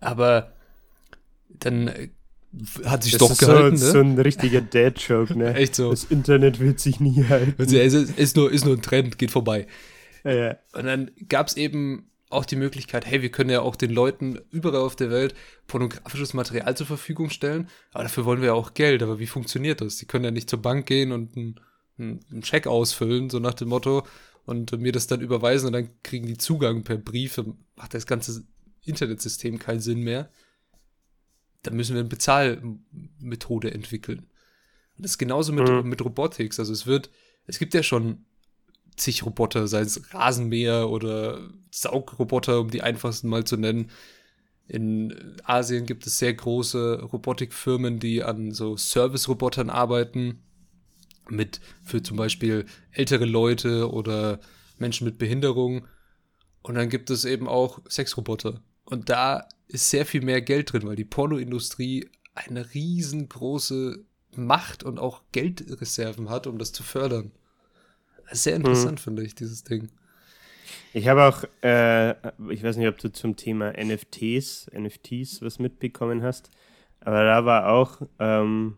Aber 0.00 0.52
dann 1.48 1.88
äh, 1.88 2.08
hat 2.84 3.04
sich 3.04 3.12
Das 3.12 3.20
doch 3.20 3.30
ist 3.30 3.38
gehalten, 3.38 3.76
so, 3.76 3.86
ne? 3.86 3.92
so 3.92 4.00
ein 4.00 4.18
richtiger 4.18 4.60
Dad-Joke, 4.60 5.38
ne? 5.38 5.54
Echt 5.54 5.74
so. 5.74 5.90
Das 5.90 6.04
Internet 6.04 6.58
wird 6.58 6.80
sich 6.80 7.00
nie 7.00 7.24
halten. 7.28 7.54
Also, 7.58 7.76
es 7.76 7.94
ist, 7.94 8.18
ist, 8.18 8.36
nur, 8.36 8.50
ist 8.50 8.64
nur 8.64 8.76
ein 8.76 8.82
Trend, 8.82 9.18
geht 9.18 9.30
vorbei. 9.30 9.66
Ja, 10.24 10.32
ja. 10.32 10.56
Und 10.72 10.86
dann 10.86 11.10
gab 11.28 11.48
es 11.48 11.56
eben 11.56 12.10
auch 12.28 12.44
die 12.44 12.56
Möglichkeit, 12.56 13.06
hey, 13.06 13.22
wir 13.22 13.30
können 13.30 13.50
ja 13.50 13.60
auch 13.60 13.76
den 13.76 13.90
Leuten 13.90 14.38
überall 14.50 14.80
auf 14.82 14.94
der 14.96 15.10
Welt 15.10 15.34
pornografisches 15.66 16.32
Material 16.32 16.76
zur 16.76 16.86
Verfügung 16.86 17.28
stellen, 17.30 17.68
aber 17.92 18.04
dafür 18.04 18.24
wollen 18.24 18.40
wir 18.40 18.48
ja 18.48 18.54
auch 18.54 18.74
Geld. 18.74 19.02
Aber 19.02 19.18
wie 19.18 19.26
funktioniert 19.26 19.80
das? 19.80 19.96
Die 19.96 20.06
können 20.06 20.24
ja 20.24 20.30
nicht 20.30 20.48
zur 20.48 20.62
Bank 20.62 20.86
gehen 20.86 21.10
und 21.12 21.36
einen, 21.36 21.60
einen 21.98 22.44
Scheck 22.44 22.66
ausfüllen, 22.66 23.30
so 23.30 23.40
nach 23.40 23.54
dem 23.54 23.68
Motto, 23.68 24.04
und 24.46 24.72
mir 24.78 24.92
das 24.92 25.06
dann 25.06 25.20
überweisen 25.20 25.66
und 25.66 25.72
dann 25.72 25.90
kriegen 26.02 26.26
die 26.26 26.38
Zugang 26.38 26.82
per 26.82 26.96
Brief. 26.96 27.40
Macht 27.76 27.94
das 27.94 28.06
ganze 28.06 28.44
Internetsystem 28.84 29.58
keinen 29.58 29.80
Sinn 29.80 30.00
mehr. 30.00 30.30
Dann 31.62 31.76
müssen 31.76 31.94
wir 31.94 32.00
eine 32.00 32.08
Bezahlmethode 32.08 33.72
entwickeln. 33.72 34.20
Und 34.96 35.04
das 35.04 35.12
ist 35.12 35.18
genauso 35.18 35.52
mit, 35.52 35.68
Mhm. 35.68 35.88
mit 35.88 36.02
Robotics. 36.04 36.58
Also 36.58 36.72
es 36.72 36.86
wird, 36.86 37.10
es 37.46 37.58
gibt 37.58 37.74
ja 37.74 37.82
schon 37.82 38.24
zig 38.96 39.24
Roboter, 39.24 39.66
sei 39.68 39.80
es 39.80 40.14
Rasenmäher 40.14 40.88
oder 40.90 41.50
Saugroboter, 41.70 42.60
um 42.60 42.70
die 42.70 42.82
einfachsten 42.82 43.28
mal 43.28 43.44
zu 43.44 43.56
nennen. 43.56 43.90
In 44.68 45.36
Asien 45.44 45.84
gibt 45.86 46.06
es 46.06 46.18
sehr 46.18 46.32
große 46.34 47.02
Robotikfirmen, 47.02 47.98
die 47.98 48.22
an 48.22 48.52
so 48.52 48.76
Service-Robotern 48.76 49.68
arbeiten, 49.68 50.42
mit 51.28 51.60
für 51.84 52.02
zum 52.02 52.16
Beispiel 52.16 52.66
ältere 52.92 53.24
Leute 53.24 53.90
oder 53.90 54.40
Menschen 54.78 55.04
mit 55.04 55.18
Behinderung. 55.18 55.86
Und 56.62 56.74
dann 56.74 56.88
gibt 56.88 57.10
es 57.10 57.24
eben 57.24 57.48
auch 57.48 57.80
Sexroboter. 57.88 58.62
Und 58.90 59.08
da 59.08 59.46
ist 59.68 59.88
sehr 59.90 60.04
viel 60.04 60.22
mehr 60.22 60.42
Geld 60.42 60.72
drin, 60.72 60.86
weil 60.86 60.96
die 60.96 61.04
Pornoindustrie 61.04 62.08
eine 62.34 62.74
riesengroße 62.74 64.04
Macht 64.36 64.82
und 64.84 64.98
auch 64.98 65.22
Geldreserven 65.32 66.28
hat, 66.28 66.46
um 66.46 66.58
das 66.58 66.72
zu 66.72 66.82
fördern. 66.82 67.32
Sehr 68.32 68.54
interessant, 68.54 69.00
finde 69.00 69.24
ich, 69.24 69.34
dieses 69.34 69.64
Ding. 69.64 69.90
Ich 70.92 71.08
habe 71.08 71.24
auch, 71.24 71.44
äh, 71.62 72.10
ich 72.52 72.62
weiß 72.62 72.76
nicht, 72.76 72.88
ob 72.88 72.98
du 72.98 73.12
zum 73.12 73.36
Thema 73.36 73.72
NFTs, 73.76 74.70
NFTs 74.72 75.42
was 75.42 75.58
mitbekommen 75.58 76.22
hast, 76.22 76.50
aber 77.00 77.24
da 77.24 77.44
war 77.44 77.68
auch, 77.72 78.02
ähm, 78.18 78.76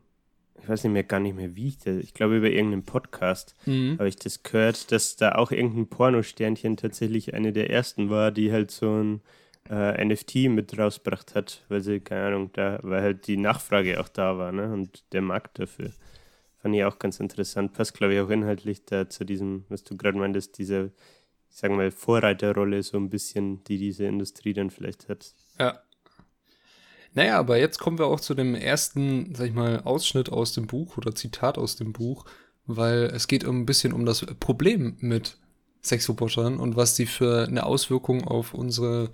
ich 0.60 0.68
weiß 0.68 0.84
nicht 0.84 0.92
mehr, 0.92 1.04
gar 1.04 1.20
nicht 1.20 1.36
mehr 1.36 1.54
wie 1.54 1.68
ich 1.68 1.78
das, 1.78 1.96
ich 1.96 2.14
glaube 2.14 2.36
über 2.36 2.48
irgendeinen 2.50 2.84
Podcast 2.84 3.54
Mhm. 3.66 3.98
habe 3.98 4.08
ich 4.08 4.16
das 4.16 4.42
gehört, 4.42 4.90
dass 4.92 5.16
da 5.16 5.32
auch 5.32 5.50
irgendein 5.50 5.88
Pornosternchen 5.88 6.76
tatsächlich 6.76 7.34
eine 7.34 7.52
der 7.52 7.68
ersten 7.70 8.08
war, 8.10 8.30
die 8.30 8.52
halt 8.52 8.70
so 8.70 9.02
ein 9.02 9.20
äh, 9.72 10.04
NFT 10.04 10.50
mit 10.50 10.78
rausgebracht 10.78 11.34
hat, 11.34 11.64
weil 11.68 11.80
sie, 11.80 12.00
keine 12.00 12.26
Ahnung, 12.26 12.50
da, 12.52 12.78
weil 12.82 13.02
halt 13.02 13.26
die 13.26 13.38
Nachfrage 13.38 13.98
auch 13.98 14.08
da 14.08 14.36
war, 14.36 14.52
ne, 14.52 14.70
und 14.70 15.02
der 15.12 15.22
Markt 15.22 15.58
dafür. 15.58 15.92
Fand 16.58 16.76
ich 16.76 16.84
auch 16.84 16.98
ganz 16.98 17.18
interessant. 17.20 17.72
Passt, 17.72 17.94
glaube 17.94 18.14
ich, 18.14 18.20
auch 18.20 18.28
inhaltlich 18.28 18.84
da 18.84 19.08
zu 19.08 19.24
diesem, 19.24 19.64
was 19.70 19.82
du 19.82 19.96
gerade 19.96 20.18
meintest, 20.18 20.58
diese, 20.58 20.92
ich 21.50 21.56
sag 21.56 21.70
mal, 21.72 21.90
Vorreiterrolle 21.90 22.82
so 22.82 22.98
ein 22.98 23.08
bisschen, 23.08 23.64
die 23.64 23.78
diese 23.78 24.04
Industrie 24.04 24.52
dann 24.52 24.70
vielleicht 24.70 25.08
hat. 25.08 25.34
Ja. 25.58 25.80
Naja, 27.14 27.38
aber 27.38 27.58
jetzt 27.58 27.78
kommen 27.78 27.98
wir 27.98 28.06
auch 28.06 28.20
zu 28.20 28.34
dem 28.34 28.54
ersten, 28.54 29.34
sag 29.34 29.48
ich 29.48 29.54
mal, 29.54 29.80
Ausschnitt 29.84 30.30
aus 30.30 30.52
dem 30.52 30.66
Buch 30.66 30.98
oder 30.98 31.14
Zitat 31.14 31.56
aus 31.56 31.76
dem 31.76 31.92
Buch, 31.92 32.26
weil 32.66 33.04
es 33.14 33.26
geht 33.26 33.44
ein 33.44 33.66
bisschen 33.66 33.92
um 33.92 34.04
das 34.04 34.24
Problem 34.38 34.96
mit 35.00 35.38
Sexrobotern 35.82 36.58
und 36.58 36.76
was 36.76 36.94
die 36.94 37.06
für 37.06 37.46
eine 37.48 37.66
Auswirkung 37.66 38.24
auf 38.24 38.54
unsere 38.54 39.10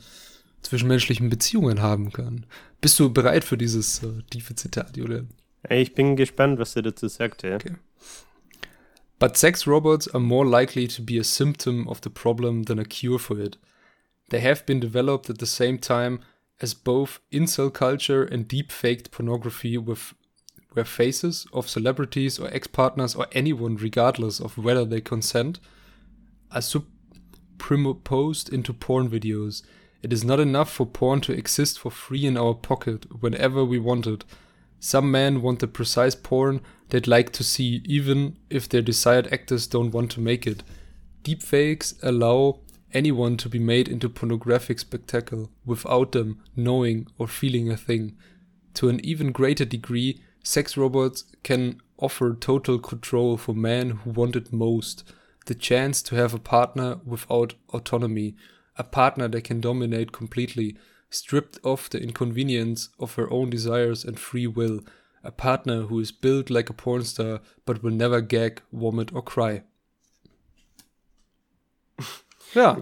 zwischenmenschlichen 0.62 1.30
Beziehungen 1.30 1.80
haben 1.80 2.12
kann. 2.12 2.46
Bist 2.80 2.98
du 2.98 3.12
bereit 3.12 3.44
für 3.44 3.56
dieses 3.56 4.02
äh, 4.02 4.22
tiefe 4.30 4.54
Zitat, 4.54 4.96
Julian? 4.96 5.28
Ich 5.68 5.94
bin 5.94 6.16
gespannt, 6.16 6.58
was 6.58 6.76
er 6.76 6.82
dazu 6.82 7.08
sagt, 7.08 7.42
ja. 7.42 7.56
Okay. 7.56 7.74
But 9.18 9.36
sex 9.36 9.66
robots 9.66 10.06
are 10.08 10.20
more 10.20 10.48
likely 10.48 10.86
to 10.86 11.02
be 11.02 11.18
a 11.18 11.24
symptom 11.24 11.88
of 11.88 12.00
the 12.02 12.10
problem 12.10 12.64
than 12.64 12.78
a 12.78 12.84
cure 12.84 13.18
for 13.18 13.38
it. 13.38 13.58
They 14.30 14.40
have 14.40 14.64
been 14.64 14.80
developed 14.80 15.28
at 15.28 15.38
the 15.38 15.46
same 15.46 15.78
time 15.80 16.20
as 16.60 16.74
both 16.74 17.20
incel 17.32 17.72
culture 17.72 18.22
and 18.22 18.46
deep 18.46 18.70
faked 18.70 19.10
pornography 19.10 19.76
with 19.78 20.14
where 20.72 20.84
faces 20.84 21.46
of 21.52 21.68
celebrities 21.68 22.38
or 22.38 22.48
ex-partners 22.52 23.16
or 23.16 23.26
anyone 23.32 23.76
regardless 23.76 24.38
of 24.40 24.56
whether 24.58 24.84
they 24.84 25.00
consent 25.00 25.58
are 26.52 26.62
superimposed 26.62 28.52
into 28.52 28.72
porn 28.72 29.08
videos. 29.08 29.62
It 30.02 30.12
is 30.12 30.24
not 30.24 30.40
enough 30.40 30.70
for 30.72 30.86
porn 30.86 31.20
to 31.22 31.32
exist 31.32 31.78
for 31.80 31.90
free 31.90 32.24
in 32.24 32.36
our 32.36 32.54
pocket 32.54 33.20
whenever 33.20 33.64
we 33.64 33.78
want 33.78 34.06
it. 34.06 34.24
Some 34.80 35.10
men 35.10 35.42
want 35.42 35.58
the 35.58 35.66
precise 35.66 36.14
porn 36.14 36.60
they'd 36.90 37.08
like 37.08 37.32
to 37.32 37.44
see, 37.44 37.82
even 37.84 38.36
if 38.48 38.68
their 38.68 38.82
desired 38.82 39.32
actors 39.32 39.66
don't 39.66 39.90
want 39.90 40.10
to 40.12 40.20
make 40.20 40.46
it. 40.46 40.62
Deepfakes 41.24 41.94
allow 42.02 42.60
anyone 42.94 43.36
to 43.36 43.48
be 43.48 43.58
made 43.58 43.88
into 43.88 44.08
pornographic 44.08 44.78
spectacle 44.78 45.50
without 45.66 46.12
them 46.12 46.40
knowing 46.54 47.06
or 47.18 47.26
feeling 47.26 47.70
a 47.70 47.76
thing. 47.76 48.16
To 48.74 48.88
an 48.88 49.04
even 49.04 49.32
greater 49.32 49.64
degree, 49.64 50.22
sex 50.42 50.76
robots 50.76 51.24
can 51.42 51.80
offer 51.98 52.34
total 52.34 52.78
control 52.78 53.36
for 53.36 53.54
men 53.54 53.90
who 53.90 54.10
want 54.10 54.36
it 54.36 54.52
most 54.52 55.04
the 55.46 55.54
chance 55.54 56.02
to 56.02 56.14
have 56.14 56.34
a 56.34 56.38
partner 56.38 57.00
without 57.04 57.54
autonomy, 57.70 58.36
a 58.78 58.84
partner 58.84 59.28
they 59.28 59.40
can 59.40 59.60
dominate 59.60 60.12
completely, 60.12 60.76
stripped 61.10 61.58
of 61.64 61.90
the 61.90 62.00
inconvenience 62.00 62.90
of 62.98 63.14
her 63.16 63.30
own 63.30 63.50
desires 63.50 64.04
and 64.04 64.18
free 64.18 64.46
will, 64.46 64.80
a 65.24 65.32
partner 65.32 65.82
who 65.82 65.98
is 65.98 66.12
built 66.12 66.48
like 66.48 66.70
a 66.70 66.74
porn 66.74 67.04
star 67.04 67.40
but 67.66 67.82
will 67.82 67.90
never 67.90 68.20
gag, 68.20 68.62
vomit 68.72 69.12
or 69.12 69.22
cry. 69.22 69.62
Ja. 72.54 72.78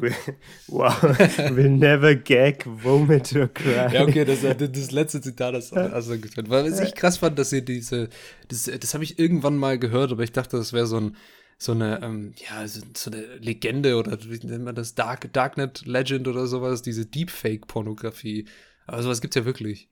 Wow. 0.69 0.95
Will 1.51 1.71
never 1.71 2.15
gag, 2.15 2.63
vomit 2.65 3.35
or 3.35 3.49
cry. 3.49 3.93
Ja, 3.93 4.03
okay, 4.03 4.25
das, 4.25 4.43
das 4.43 4.93
letzte 4.93 5.21
Zitat 5.21 5.57
ist 5.57 5.77
also 5.77 6.17
getrennt. 6.19 6.49
Weil 6.49 6.71
was 6.71 6.79
ich 6.79 6.95
krass 6.95 7.19
fand, 7.19 7.37
dass 7.37 7.53
ihr 7.53 7.63
diese, 7.63 8.09
das, 8.47 8.65
das 8.65 8.95
habe 8.95 9.03
ich 9.03 9.19
irgendwann 9.19 9.57
mal 9.57 9.77
gehört, 9.77 10.13
aber 10.13 10.23
ich 10.23 10.31
dachte, 10.31 10.57
das 10.57 10.73
wäre 10.73 10.87
so 10.87 10.99
ein, 10.99 11.17
so 11.59 11.73
eine, 11.73 12.03
ähm, 12.03 12.35
ja, 12.49 12.67
so, 12.69 12.81
so 12.95 13.11
eine 13.11 13.23
Legende 13.37 13.97
oder 13.97 14.19
wie 14.25 14.47
nennt 14.47 14.65
man 14.65 14.75
das, 14.75 14.95
Dark, 14.95 15.33
Darknet 15.33 15.87
Legend 15.87 16.29
oder 16.29 16.47
sowas, 16.47 16.83
diese 16.83 17.07
Deepfake-Pornografie. 17.07 18.47
Aber 18.87 19.03
sowas 19.03 19.21
gibt's 19.21 19.37
ja 19.37 19.45
wirklich. 19.45 19.89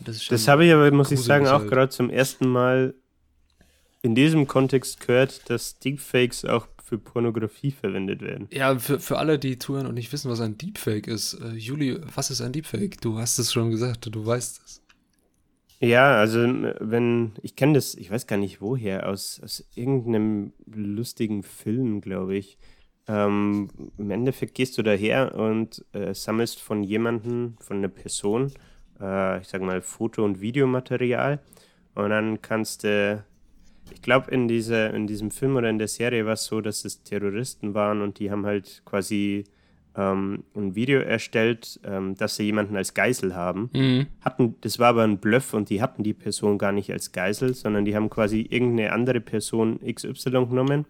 Das, 0.00 0.26
Das 0.26 0.48
habe 0.48 0.64
ich 0.64 0.72
aber, 0.72 0.90
muss 0.90 1.10
ich 1.10 1.20
sagen, 1.20 1.46
auch 1.46 1.60
halt. 1.60 1.70
gerade 1.70 1.88
zum 1.90 2.10
ersten 2.10 2.48
Mal 2.48 2.94
in 4.02 4.14
diesem 4.14 4.46
Kontext 4.46 5.00
gehört, 5.06 5.48
dass 5.48 5.78
Deepfakes 5.78 6.44
auch 6.44 6.66
für 6.84 6.98
Pornografie 6.98 7.70
verwendet 7.70 8.20
werden. 8.20 8.48
Ja, 8.52 8.78
für, 8.78 9.00
für 9.00 9.18
alle, 9.18 9.38
die 9.38 9.58
zuhören 9.58 9.86
und 9.86 9.94
nicht 9.94 10.12
wissen, 10.12 10.30
was 10.30 10.40
ein 10.40 10.58
Deepfake 10.58 11.06
ist. 11.06 11.34
Äh, 11.34 11.52
Juli, 11.52 11.98
was 12.14 12.30
ist 12.30 12.40
ein 12.40 12.52
Deepfake? 12.52 13.00
Du 13.00 13.18
hast 13.18 13.38
es 13.38 13.52
schon 13.52 13.70
gesagt, 13.70 14.08
du 14.12 14.26
weißt 14.26 14.60
es. 14.64 14.81
Ja, 15.84 16.14
also 16.14 16.38
wenn, 16.78 17.32
ich 17.42 17.56
kenne 17.56 17.72
das, 17.74 17.96
ich 17.96 18.08
weiß 18.08 18.28
gar 18.28 18.36
nicht 18.36 18.60
woher, 18.60 19.08
aus, 19.08 19.40
aus 19.42 19.68
irgendeinem 19.74 20.52
lustigen 20.66 21.42
Film, 21.42 22.00
glaube 22.00 22.36
ich. 22.36 22.56
Ähm, 23.08 23.68
Im 23.98 24.10
Endeffekt 24.12 24.54
gehst 24.54 24.78
du 24.78 24.82
daher 24.82 25.34
und 25.34 25.84
äh, 25.92 26.14
sammelst 26.14 26.60
von 26.60 26.84
jemandem, 26.84 27.56
von 27.58 27.78
einer 27.78 27.88
Person, 27.88 28.52
äh, 29.00 29.40
ich 29.40 29.48
sag 29.48 29.60
mal 29.62 29.82
Foto- 29.82 30.24
und 30.24 30.40
Videomaterial 30.40 31.40
und 31.96 32.10
dann 32.10 32.40
kannst 32.40 32.84
du, 32.84 33.24
ich 33.92 34.02
glaube 34.02 34.30
in, 34.30 34.46
dieser, 34.46 34.94
in 34.94 35.08
diesem 35.08 35.32
Film 35.32 35.56
oder 35.56 35.68
in 35.68 35.78
der 35.78 35.88
Serie 35.88 36.26
war 36.26 36.34
es 36.34 36.44
so, 36.44 36.60
dass 36.60 36.84
es 36.84 37.02
Terroristen 37.02 37.74
waren 37.74 38.02
und 38.02 38.20
die 38.20 38.30
haben 38.30 38.46
halt 38.46 38.82
quasi 38.84 39.44
ähm, 39.96 40.44
ein 40.56 40.74
Video 40.74 41.00
erstellt, 41.00 41.80
ähm, 41.84 42.14
dass 42.16 42.36
sie 42.36 42.44
jemanden 42.44 42.76
als 42.76 42.94
Geisel 42.94 43.34
haben 43.34 43.70
Mhm. 43.74 44.06
hatten, 44.20 44.54
das 44.62 44.78
war 44.78 44.88
aber 44.88 45.02
ein 45.02 45.18
Bluff 45.18 45.52
und 45.54 45.68
die 45.70 45.82
hatten 45.82 46.02
die 46.02 46.14
Person 46.14 46.58
gar 46.58 46.72
nicht 46.72 46.90
als 46.90 47.12
Geisel, 47.12 47.54
sondern 47.54 47.84
die 47.84 47.94
haben 47.94 48.08
quasi 48.10 48.40
irgendeine 48.48 48.92
andere 48.92 49.20
Person 49.20 49.78
XY 49.80 50.46
genommen 50.46 50.86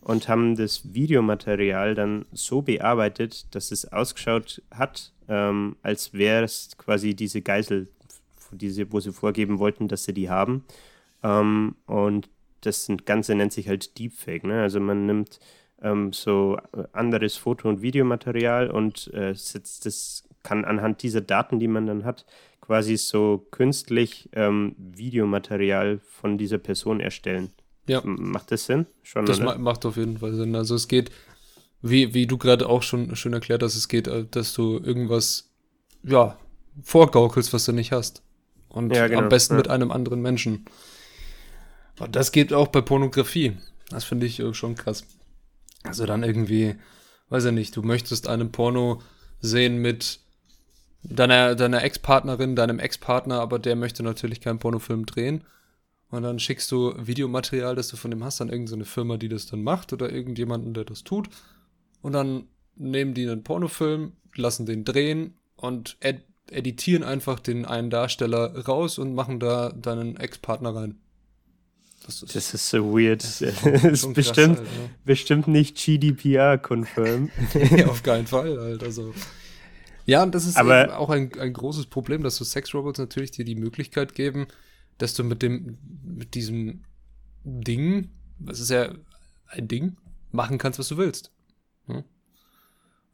und 0.00 0.28
haben 0.28 0.56
das 0.56 0.94
Videomaterial 0.94 1.94
dann 1.94 2.24
so 2.32 2.62
bearbeitet, 2.62 3.54
dass 3.54 3.72
es 3.72 3.92
ausgeschaut 3.92 4.62
hat, 4.70 5.12
ähm, 5.28 5.76
als 5.82 6.12
wäre 6.14 6.44
es 6.44 6.76
quasi 6.78 7.14
diese 7.14 7.42
Geisel, 7.42 7.88
diese, 8.52 8.90
wo 8.92 9.00
sie 9.00 9.12
vorgeben 9.12 9.58
wollten, 9.58 9.88
dass 9.88 10.04
sie 10.04 10.14
die 10.14 10.30
haben. 10.30 10.64
Ähm, 11.22 11.74
und 11.86 12.30
das 12.60 12.88
Ganze 13.04 13.34
nennt 13.34 13.52
sich 13.52 13.68
halt 13.68 13.98
Deepfake. 13.98 14.44
Ne? 14.44 14.62
Also 14.62 14.80
man 14.80 15.06
nimmt 15.06 15.40
ähm, 15.82 16.12
so 16.12 16.58
anderes 16.92 17.36
Foto- 17.36 17.68
und 17.68 17.82
Videomaterial 17.82 18.70
und 18.70 19.12
äh, 19.14 19.34
setzt 19.34 19.86
das 19.86 20.26
kann 20.46 20.64
anhand 20.64 21.02
dieser 21.02 21.20
Daten, 21.20 21.58
die 21.58 21.66
man 21.66 21.86
dann 21.86 22.04
hat, 22.04 22.24
quasi 22.60 22.96
so 22.96 23.46
künstlich 23.50 24.28
ähm, 24.32 24.76
Videomaterial 24.78 25.98
von 26.04 26.38
dieser 26.38 26.58
Person 26.58 27.00
erstellen. 27.00 27.50
Ja. 27.88 28.00
Macht 28.04 28.52
das 28.52 28.66
Sinn? 28.66 28.86
Schon, 29.02 29.26
Das 29.26 29.40
ma 29.40 29.58
macht 29.58 29.84
auf 29.84 29.96
jeden 29.96 30.18
Fall 30.18 30.34
Sinn. 30.34 30.54
Also 30.54 30.76
es 30.76 30.86
geht, 30.86 31.10
wie, 31.82 32.14
wie 32.14 32.26
du 32.28 32.38
gerade 32.38 32.68
auch 32.68 32.82
schon 32.82 33.14
schön 33.16 33.32
erklärt 33.32 33.62
hast, 33.62 33.74
es 33.74 33.88
geht, 33.88 34.06
äh, 34.06 34.24
dass 34.30 34.52
du 34.54 34.78
irgendwas, 34.78 35.50
ja, 36.04 36.38
vorgaukelst, 36.82 37.52
was 37.52 37.64
du 37.64 37.72
nicht 37.72 37.90
hast. 37.90 38.22
Und 38.68 38.94
Ja, 38.94 39.08
genau, 39.08 39.22
am 39.22 39.28
besten 39.28 39.54
ja. 39.54 39.58
mit 39.58 39.68
einem 39.68 39.90
anderen 39.90 40.22
Menschen. 40.22 40.66
Und 41.98 42.14
das 42.14 42.30
geht 42.30 42.52
auch 42.52 42.68
bei 42.68 42.82
Pornografie. 42.82 43.56
Das 43.88 44.04
finde 44.04 44.26
ich 44.26 44.38
äh, 44.38 44.54
schon 44.54 44.74
krass. 44.76 45.04
Also 45.86 46.06
dann 46.06 46.22
irgendwie, 46.22 46.76
weiß 47.28 47.46
ich 47.46 47.52
nicht, 47.52 47.76
du 47.76 47.82
möchtest 47.82 48.28
einen 48.28 48.52
Porno 48.52 49.00
sehen 49.40 49.78
mit 49.78 50.20
deiner, 51.02 51.54
deiner 51.54 51.82
Ex-Partnerin, 51.82 52.56
deinem 52.56 52.78
Ex-Partner, 52.78 53.40
aber 53.40 53.58
der 53.58 53.76
möchte 53.76 54.02
natürlich 54.02 54.40
keinen 54.40 54.58
Pornofilm 54.58 55.06
drehen. 55.06 55.44
Und 56.10 56.22
dann 56.22 56.38
schickst 56.38 56.70
du 56.70 56.94
Videomaterial, 56.96 57.74
das 57.74 57.88
du 57.88 57.96
von 57.96 58.10
dem 58.10 58.22
hast, 58.22 58.40
an 58.40 58.48
irgendeine 58.48 58.84
Firma, 58.84 59.16
die 59.16 59.28
das 59.28 59.46
dann 59.46 59.62
macht 59.62 59.92
oder 59.92 60.12
irgendjemanden, 60.12 60.72
der 60.72 60.84
das 60.84 61.04
tut. 61.04 61.28
Und 62.00 62.12
dann 62.12 62.44
nehmen 62.76 63.14
die 63.14 63.28
einen 63.28 63.42
Pornofilm, 63.42 64.12
lassen 64.34 64.66
den 64.66 64.84
drehen 64.84 65.34
und 65.56 65.96
ed 66.00 66.22
editieren 66.48 67.02
einfach 67.02 67.40
den 67.40 67.64
einen 67.64 67.90
Darsteller 67.90 68.56
raus 68.68 68.98
und 68.98 69.16
machen 69.16 69.40
da 69.40 69.70
deinen 69.72 70.16
Ex-Partner 70.16 70.76
rein. 70.76 71.00
Das 72.22 72.34
ist, 72.34 72.34
Das 72.36 72.54
ist 72.54 72.68
so 72.70 72.92
weird. 72.92 73.22
Das 73.22 73.40
ist, 73.42 73.60
schon 73.60 73.72
krass 73.80 74.12
bestimmt, 74.14 74.58
halt, 74.58 74.68
bestimmt 75.04 75.48
nicht 75.48 75.76
GDPR-konform. 75.76 77.30
ne? 77.54 77.76
ja, 77.78 77.86
auf 77.88 78.02
keinen 78.02 78.26
Fall 78.26 78.58
halt. 78.58 78.82
Also. 78.82 79.14
Ja, 80.06 80.22
und 80.22 80.34
das 80.34 80.46
ist 80.46 80.56
Aber- 80.56 80.84
eben 80.84 80.92
auch 80.92 81.10
ein, 81.10 81.32
ein 81.38 81.52
großes 81.52 81.86
Problem, 81.86 82.22
dass 82.22 82.36
so 82.36 82.44
Sexrobots 82.44 82.98
natürlich 82.98 83.32
dir 83.32 83.44
die 83.44 83.56
Möglichkeit 83.56 84.14
geben, 84.14 84.46
dass 84.98 85.14
du 85.14 85.24
mit 85.24 85.42
dem, 85.42 85.78
mit 86.04 86.34
diesem 86.34 86.84
Ding, 87.44 88.10
das 88.38 88.60
ist 88.60 88.70
ja 88.70 88.92
ein 89.48 89.68
Ding, 89.68 89.96
machen 90.32 90.58
kannst, 90.58 90.78
was 90.78 90.88
du 90.88 90.96
willst. 90.96 91.30
Hm? 91.86 92.04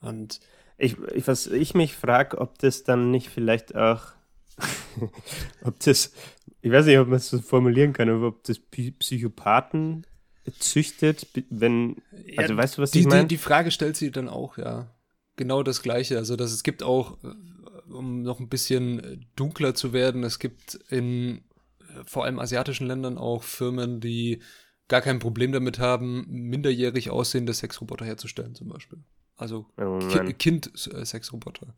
Und 0.01 0.41
Ich, 0.79 0.97
ich, 1.15 1.27
was 1.29 1.47
ich 1.47 1.75
mich 1.75 1.95
frage, 1.95 2.39
ob 2.39 2.59
das 2.59 2.83
dann 2.85 3.11
nicht 3.11 3.29
vielleicht 3.31 3.75
auch, 3.75 4.03
ob 5.63 5.79
das, 5.81 6.13
ich 6.63 6.71
weiß 6.73 6.87
nicht, 6.87 6.99
ob 6.99 7.09
man 7.09 7.17
es 7.17 7.29
so 7.29 7.41
formulieren 7.41 7.93
kann, 7.93 8.09
aber 8.09 8.29
ob 8.29 8.45
das 8.45 8.59
Psy- 8.59 8.97
Psychopathen 8.99 10.07
züchtet, 10.59 11.27
wenn, 11.51 11.97
also 12.37 12.55
Ja, 12.55 12.59
weißt 12.59 12.79
du, 12.79 12.83
was 12.83 12.91
die, 12.93 13.01
ich 13.01 13.07
meine? 13.07 13.23
Die, 13.23 13.35
die 13.37 13.39
Frage 13.39 13.71
stellt 13.71 13.97
sie 13.97 14.11
dann 14.11 14.29
auch, 14.29 14.59
ja. 14.59 14.95
Genau 15.37 15.63
das 15.63 15.83
Gleiche. 15.83 16.19
Also, 16.19 16.37
dass 16.37 16.53
es 16.53 16.63
gibt 16.63 16.83
auch, 16.83 17.19
äh, 17.25 17.93
um 17.93 18.23
noch 18.23 18.41
ein 18.41 18.49
bisschen 18.49 19.01
äh, 19.01 19.19
dunkler 19.37 19.75
zu 19.75 19.93
werden, 19.93 20.25
es 20.25 20.39
gibt 20.39 20.75
in 20.89 21.39
äh, 21.81 22.05
vor 22.07 22.25
allem 22.25 22.39
asiatischen 22.39 22.87
Ländern 22.87 23.19
auch 23.19 23.43
Firmen, 23.43 24.01
die 24.01 24.43
gar 24.89 25.01
kein 25.01 25.21
Problem 25.21 25.53
damit 25.53 25.79
haben, 25.79 26.27
minderjährig 26.29 27.11
aussehende 27.11 27.55
Sexroboter 27.55 28.05
herzustellen, 28.05 28.55
zum 28.55 28.69
Beispiel. 28.69 28.99
Also 29.37 29.67
Oh. 29.79 29.99
Kind-Sexroboter. 30.39 31.75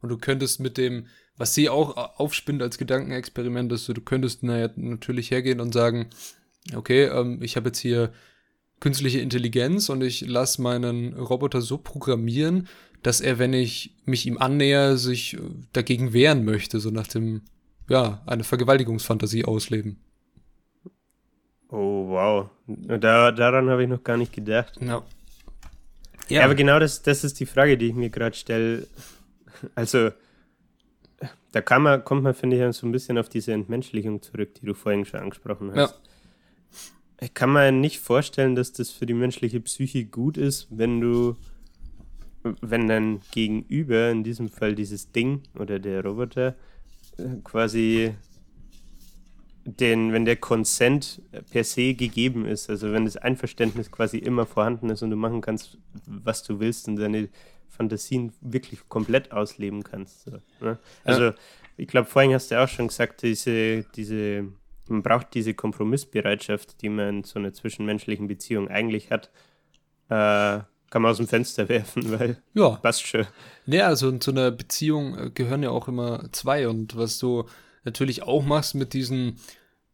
Und 0.00 0.10
du 0.10 0.18
könntest 0.18 0.60
mit 0.60 0.78
dem, 0.78 1.06
was 1.36 1.54
sie 1.54 1.68
auch 1.68 1.96
aufspinnt 2.18 2.62
als 2.62 2.78
Gedankenexperiment, 2.78 3.72
ist, 3.72 3.86
so, 3.86 3.92
du 3.92 4.00
könntest 4.00 4.42
naja, 4.42 4.70
natürlich 4.76 5.30
hergehen 5.30 5.60
und 5.60 5.72
sagen, 5.72 6.10
okay, 6.74 7.04
ähm, 7.04 7.42
ich 7.42 7.56
habe 7.56 7.68
jetzt 7.68 7.78
hier 7.78 8.12
künstliche 8.80 9.20
Intelligenz 9.20 9.88
und 9.88 10.02
ich 10.02 10.26
lasse 10.26 10.62
meinen 10.62 11.14
Roboter 11.14 11.60
so 11.60 11.78
programmieren, 11.78 12.68
dass 13.02 13.20
er, 13.20 13.38
wenn 13.38 13.52
ich 13.52 13.94
mich 14.04 14.26
ihm 14.26 14.38
annäher, 14.38 14.96
sich 14.96 15.34
äh, 15.34 15.40
dagegen 15.72 16.12
wehren 16.12 16.44
möchte, 16.44 16.80
so 16.80 16.90
nach 16.90 17.06
dem, 17.06 17.42
ja, 17.88 18.22
eine 18.26 18.44
Vergewaltigungsfantasie 18.44 19.44
ausleben. 19.44 19.98
Oh, 21.70 22.08
wow. 22.08 22.50
Da, 22.66 23.30
daran 23.30 23.68
habe 23.68 23.82
ich 23.82 23.88
noch 23.88 24.02
gar 24.02 24.16
nicht 24.16 24.32
gedacht. 24.32 24.78
Ja. 24.80 25.02
Ja, 26.28 26.44
aber 26.44 26.54
genau 26.54 26.78
das, 26.78 27.02
das 27.02 27.24
ist 27.24 27.40
die 27.40 27.46
Frage, 27.46 27.78
die 27.78 27.86
ich 27.86 27.94
mir 27.94 28.10
gerade 28.10 28.36
stelle. 28.36 28.86
Also, 29.74 30.10
da 31.52 31.60
kann 31.60 31.82
man, 31.82 32.04
kommt 32.04 32.22
man, 32.22 32.34
finde 32.34 32.68
ich, 32.68 32.76
so 32.76 32.86
ein 32.86 32.92
bisschen 32.92 33.18
auf 33.18 33.28
diese 33.28 33.52
Entmenschlichung 33.52 34.22
zurück, 34.22 34.54
die 34.54 34.66
du 34.66 34.74
vorhin 34.74 35.04
schon 35.04 35.20
angesprochen 35.20 35.72
hast. 35.74 35.92
Ja. 35.92 35.98
Ich 37.20 37.34
kann 37.34 37.52
mir 37.52 37.72
nicht 37.72 37.98
vorstellen, 37.98 38.54
dass 38.54 38.72
das 38.72 38.90
für 38.90 39.06
die 39.06 39.14
menschliche 39.14 39.60
Psyche 39.60 40.04
gut 40.04 40.36
ist, 40.36 40.68
wenn 40.70 41.00
du, 41.00 41.36
wenn 42.60 42.86
dein 42.86 43.20
Gegenüber, 43.32 44.10
in 44.10 44.22
diesem 44.22 44.48
Fall 44.48 44.74
dieses 44.74 45.10
Ding 45.10 45.42
oder 45.58 45.80
der 45.80 46.04
Roboter, 46.04 46.54
quasi 47.42 48.14
den, 49.64 50.12
wenn 50.12 50.24
der 50.24 50.36
Consent 50.36 51.20
per 51.50 51.64
se 51.64 51.94
gegeben 51.94 52.46
ist, 52.46 52.70
also 52.70 52.92
wenn 52.92 53.04
das 53.04 53.16
Einverständnis 53.16 53.90
quasi 53.90 54.18
immer 54.18 54.46
vorhanden 54.46 54.88
ist 54.90 55.02
und 55.02 55.10
du 55.10 55.16
machen 55.16 55.40
kannst, 55.40 55.76
was 56.06 56.42
du 56.42 56.60
willst 56.60 56.88
und 56.88 56.96
deine 56.96 57.28
Fantasien 57.78 58.32
wirklich 58.40 58.88
komplett 58.88 59.32
ausleben 59.32 59.82
kannst. 59.84 60.24
So, 60.24 60.32
ne? 60.60 60.78
Also 61.04 61.32
ich 61.76 61.88
glaube, 61.88 62.06
vorhin 62.08 62.34
hast 62.34 62.50
du 62.50 62.62
auch 62.62 62.68
schon 62.68 62.88
gesagt, 62.88 63.22
diese, 63.22 63.84
diese, 63.94 64.48
man 64.88 65.02
braucht 65.02 65.32
diese 65.34 65.54
Kompromissbereitschaft, 65.54 66.82
die 66.82 66.88
man 66.90 67.18
in 67.18 67.24
so 67.24 67.38
einer 67.38 67.52
zwischenmenschlichen 67.54 68.26
Beziehung 68.28 68.68
eigentlich 68.68 69.10
hat, 69.10 69.30
äh, 70.08 70.60
kann 70.90 71.02
man 71.02 71.10
aus 71.12 71.18
dem 71.18 71.28
Fenster 71.28 71.68
werfen, 71.68 72.18
weil 72.18 72.42
Ja. 72.54 72.70
passt 72.76 73.06
schon. 73.06 73.26
Ja, 73.66 73.86
also 73.86 74.10
zu 74.18 74.32
einer 74.32 74.50
Beziehung 74.50 75.16
äh, 75.16 75.30
gehören 75.30 75.62
ja 75.62 75.70
auch 75.70 75.88
immer 75.88 76.28
zwei. 76.32 76.68
Und 76.68 76.96
was 76.96 77.18
du 77.18 77.44
natürlich 77.84 78.22
auch 78.24 78.44
machst 78.44 78.74
mit 78.74 78.92
diesen 78.92 79.36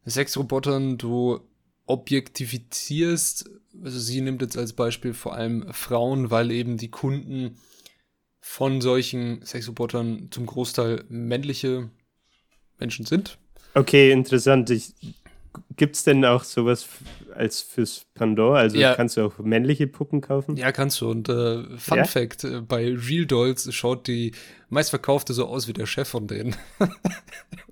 Sexrobotern, 0.07 0.97
du 0.99 1.41
objektifizierst, 1.87 3.51
also 3.83 3.99
sie 3.99 4.21
nimmt 4.21 4.43
jetzt 4.43 4.57
als 4.57 4.73
Beispiel 4.73 5.13
vor 5.15 5.35
allem 5.35 5.67
Frauen, 5.73 6.31
weil 6.31 6.51
eben 6.51 6.77
die 6.77 6.91
Kunden 6.91 7.57
von 8.47 8.83
solchen 8.83 9.43
Sexrobotern 9.45 10.29
zum 10.31 10.45
Großteil 10.45 11.05
männliche 11.09 11.89
Menschen 12.79 13.07
sind. 13.07 13.39
Okay, 13.73 14.13
interessant. 14.13 14.71
Gibt 15.77 15.97
es 15.97 16.05
denn 16.05 16.25
auch 16.27 16.45
sowas 16.45 16.87
als 17.35 17.63
fürs 17.63 18.05
Pandora? 18.15 18.59
Also 18.59 18.77
Ja. 18.77 18.95
kannst 18.95 19.17
du 19.17 19.23
auch 19.25 19.39
männliche 19.39 19.87
Puppen 19.87 20.21
kaufen? 20.21 20.57
Ja, 20.57 20.73
kannst 20.73 21.01
du. 21.01 21.09
Und 21.11 21.31
äh, 21.31 21.65
Fun 21.79 21.97
Ja? 21.99 22.05
Fact, 22.05 22.45
äh, 22.45 22.61
bei 22.61 22.95
Real 22.95 23.25
Dolls 23.25 23.73
schaut 23.75 24.07
die 24.09 24.33
meistverkaufte 24.69 25.33
so 25.33 25.47
aus 25.47 25.67
wie 25.67 25.73
der 25.73 25.87
Chef 25.87 26.07
von 26.09 26.27
denen. 26.27 26.55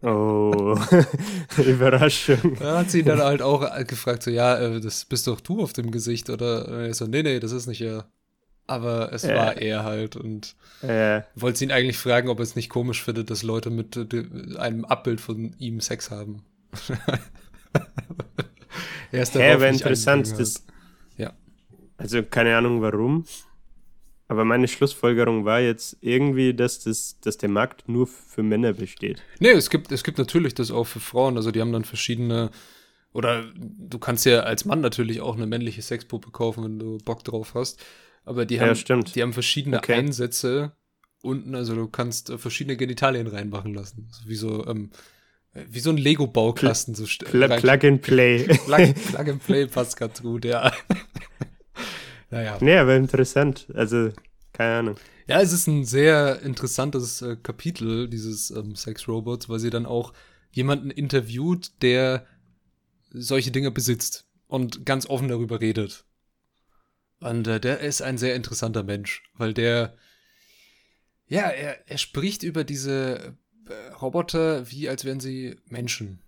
Oh, 0.05 0.77
Überraschung. 1.65 2.57
Da 2.59 2.79
hat 2.79 2.91
sie 2.91 3.05
dann 3.05 3.21
halt 3.21 3.41
auch 3.41 3.63
äh, 3.63 3.85
gefragt, 3.85 4.25
so, 4.25 4.33
ja, 4.33 4.59
äh, 4.59 4.81
das 4.81 5.05
bist 5.05 5.29
doch 5.29 5.41
du 5.41 5.63
auf 5.63 5.73
dem 5.75 5.93
Gesicht, 5.93 6.29
oder? 6.29 6.67
Er 6.67 6.93
so, 6.95 7.07
nee, 7.07 7.23
nee, 7.23 7.39
das 7.39 7.53
ist 7.53 7.69
nicht 7.69 7.83
er. 7.83 8.11
Aber 8.73 9.13
es 9.13 9.23
Ja. 9.23 9.37
war 9.37 9.57
er 9.59 9.85
halt 9.85 10.17
und 10.17 10.55
Äh, 10.83 11.23
wollte 11.37 11.63
ihn 11.65 11.71
eigentlich 11.71 11.99
fragen, 11.99 12.29
ob 12.29 12.39
er 12.41 12.43
es 12.43 12.57
nicht 12.57 12.69
komisch 12.69 13.03
findet, 13.05 13.31
dass 13.31 13.43
Leute 13.43 13.71
mit 13.71 13.97
äh, 13.97 14.57
einem 14.59 14.85
Abbild 14.85 15.21
von 15.21 15.55
ihm 15.59 15.81
Sex 15.81 16.11
haben. 16.11 16.43
er 19.13 19.23
ist 19.23 19.35
Hä, 19.35 19.57
nicht 19.57 19.81
interessant, 19.83 20.39
das-. 20.39 20.65
Ja. 21.17 21.33
also 21.99 22.23
keine 22.23 22.57
Ahnung 22.57 22.83
warum. 22.83 23.25
Aber 24.29 24.45
meine 24.47 24.67
Schlussfolgerung 24.67 25.45
war 25.45 25.61
jetzt 25.61 25.99
irgendwie, 26.01 26.55
dass, 26.55 26.81
das, 26.81 27.19
dass 27.21 27.37
der 27.37 27.51
Markt 27.51 27.87
nur 27.89 28.07
für 28.07 28.43
Männer 28.43 28.73
besteht. 28.73 29.23
Nee, 29.41 29.51
es 29.51 29.69
gibt, 29.69 29.93
es 29.93 30.03
gibt 30.05 30.17
natürlich 30.17 30.55
das 30.55 30.71
auch 30.71 30.85
für 30.87 31.01
Frauen. 31.01 31.37
Also 31.37 31.51
die 31.51 31.61
haben 31.61 31.73
dann 31.73 31.85
verschiedene. 31.85 32.51
Oder 33.13 33.45
du 33.55 33.99
kannst 33.99 34.25
ja 34.25 34.41
als 34.41 34.65
Mann 34.65 34.81
natürlich 34.81 35.21
auch 35.21 35.37
eine 35.37 35.47
männliche 35.47 35.83
Sexpuppe 35.83 36.31
kaufen, 36.31 36.65
wenn 36.65 36.79
du 36.79 36.97
Bock 37.05 37.25
drauf 37.25 37.53
hast. 37.55 37.85
Aber 38.25 38.47
die 38.47 38.57
Ja, 38.57 38.67
haben, 38.67 38.77
stimmt. 38.77 39.15
die 39.15 39.23
haben 39.23 39.33
verschiedene 39.33 39.79
Okay. 39.79 39.95
Einsätze 39.95 40.73
unten. 41.23 41.55
Also 41.55 41.75
du 41.75 41.89
kannst 41.89 42.31
äh, 42.31 42.39
verschiedene 42.39 42.77
Genitalien 42.77 43.27
reinmachen 43.27 43.75
lassen. 43.75 44.09
Also 44.11 44.29
wie 44.29 44.35
so, 44.37 44.67
ähm, 44.67 44.91
wie 45.53 45.81
so 45.81 45.91
ein 45.91 45.97
Lego-Baukasten. 45.97 46.95
So 46.95 47.05
Pl 47.05 47.45
rein- 47.45 47.61
Plug 47.61 47.85
and 47.89 48.03
Play. 48.03 48.45
Plug, 48.67 48.95
Plug 49.13 49.31
and 49.31 49.45
Play 49.45 49.67
passt 49.67 49.97
ganz 49.97 50.23
gut, 50.23 50.45
ja. 50.45 50.73
naja. 52.31 52.59
nee, 52.61 52.77
aber 52.77 52.97
interessant. 52.97 53.67
Also, 53.75 54.11
keine 54.53 54.79
Ahnung. 54.79 54.97
Ja, 55.27 55.41
es 55.41 55.53
ist 55.53 55.67
ein 55.67 55.85
sehr 55.85 56.43
interessantes 56.43 57.23
äh, 57.23 57.37
Kapitel 57.37 58.09
dieses 58.09 58.51
ähm, 58.51 58.75
Sex-Robots, 58.75 59.49
weil 59.49 59.59
sie 59.61 59.71
dann 59.71 59.87
auch 59.87 60.13
jemanden 60.51 60.91
interviewt, 60.91 61.73
der 61.83 62.27
solche 63.13 63.51
Dinge 63.51 63.71
besitzt 63.71 64.27
und 64.47 64.85
ganz 64.85 65.07
offen 65.07 65.29
darüber 65.29 65.61
redet. 65.61 66.05
Und 67.23 67.47
äh, 67.47 67.61
der 67.61 67.81
ist 67.81 68.03
ein 68.03 68.19
sehr 68.19 68.35
interessanter 68.35 68.83
Mensch, 68.83 69.23
weil 69.35 69.55
der, 69.55 69.97
ja, 71.27 71.49
er, 71.49 71.89
er 71.89 71.99
spricht 71.99 72.43
über 72.43 72.65
diese 72.65 73.37
äh, 73.69 73.93
Roboter 74.01 74.71
wie 74.71 74.89
als 74.89 75.05
wären 75.05 75.21
sie 75.21 75.57
Menschen. 75.67 76.21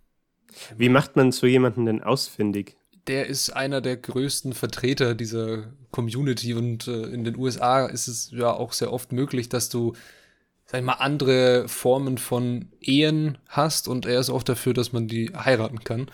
Wie 0.77 0.89
macht 0.89 1.17
man 1.17 1.33
so 1.33 1.47
jemanden 1.47 1.87
denn 1.87 2.03
ausfindig? 2.03 2.77
der 3.07 3.27
ist 3.27 3.51
einer 3.51 3.81
der 3.81 3.97
größten 3.97 4.53
Vertreter 4.53 5.15
dieser 5.15 5.73
Community 5.91 6.55
und 6.55 6.89
äh, 6.89 7.03
in 7.05 7.25
den 7.25 7.37
USA 7.37 7.87
ist 7.87 8.09
es 8.09 8.31
ja 8.33 8.53
auch 8.53 8.73
sehr 8.73 8.93
oft 8.93 9.13
möglich, 9.13 9.49
dass 9.49 9.69
du, 9.69 9.95
sag 10.65 10.81
ich 10.81 10.87
mal, 10.87 10.95
andere 10.95 11.69
Formen 11.69 12.19
von 12.19 12.69
Ehen 12.81 13.39
hast 13.49 13.89
und 13.89 14.07
er 14.07 14.21
ist 14.21 14.31
auch 14.31 14.43
dafür, 14.43 14.75
dass 14.75 14.93
man 14.93 15.07
die 15.07 15.33
heiraten 15.35 15.85
kann. 15.85 16.11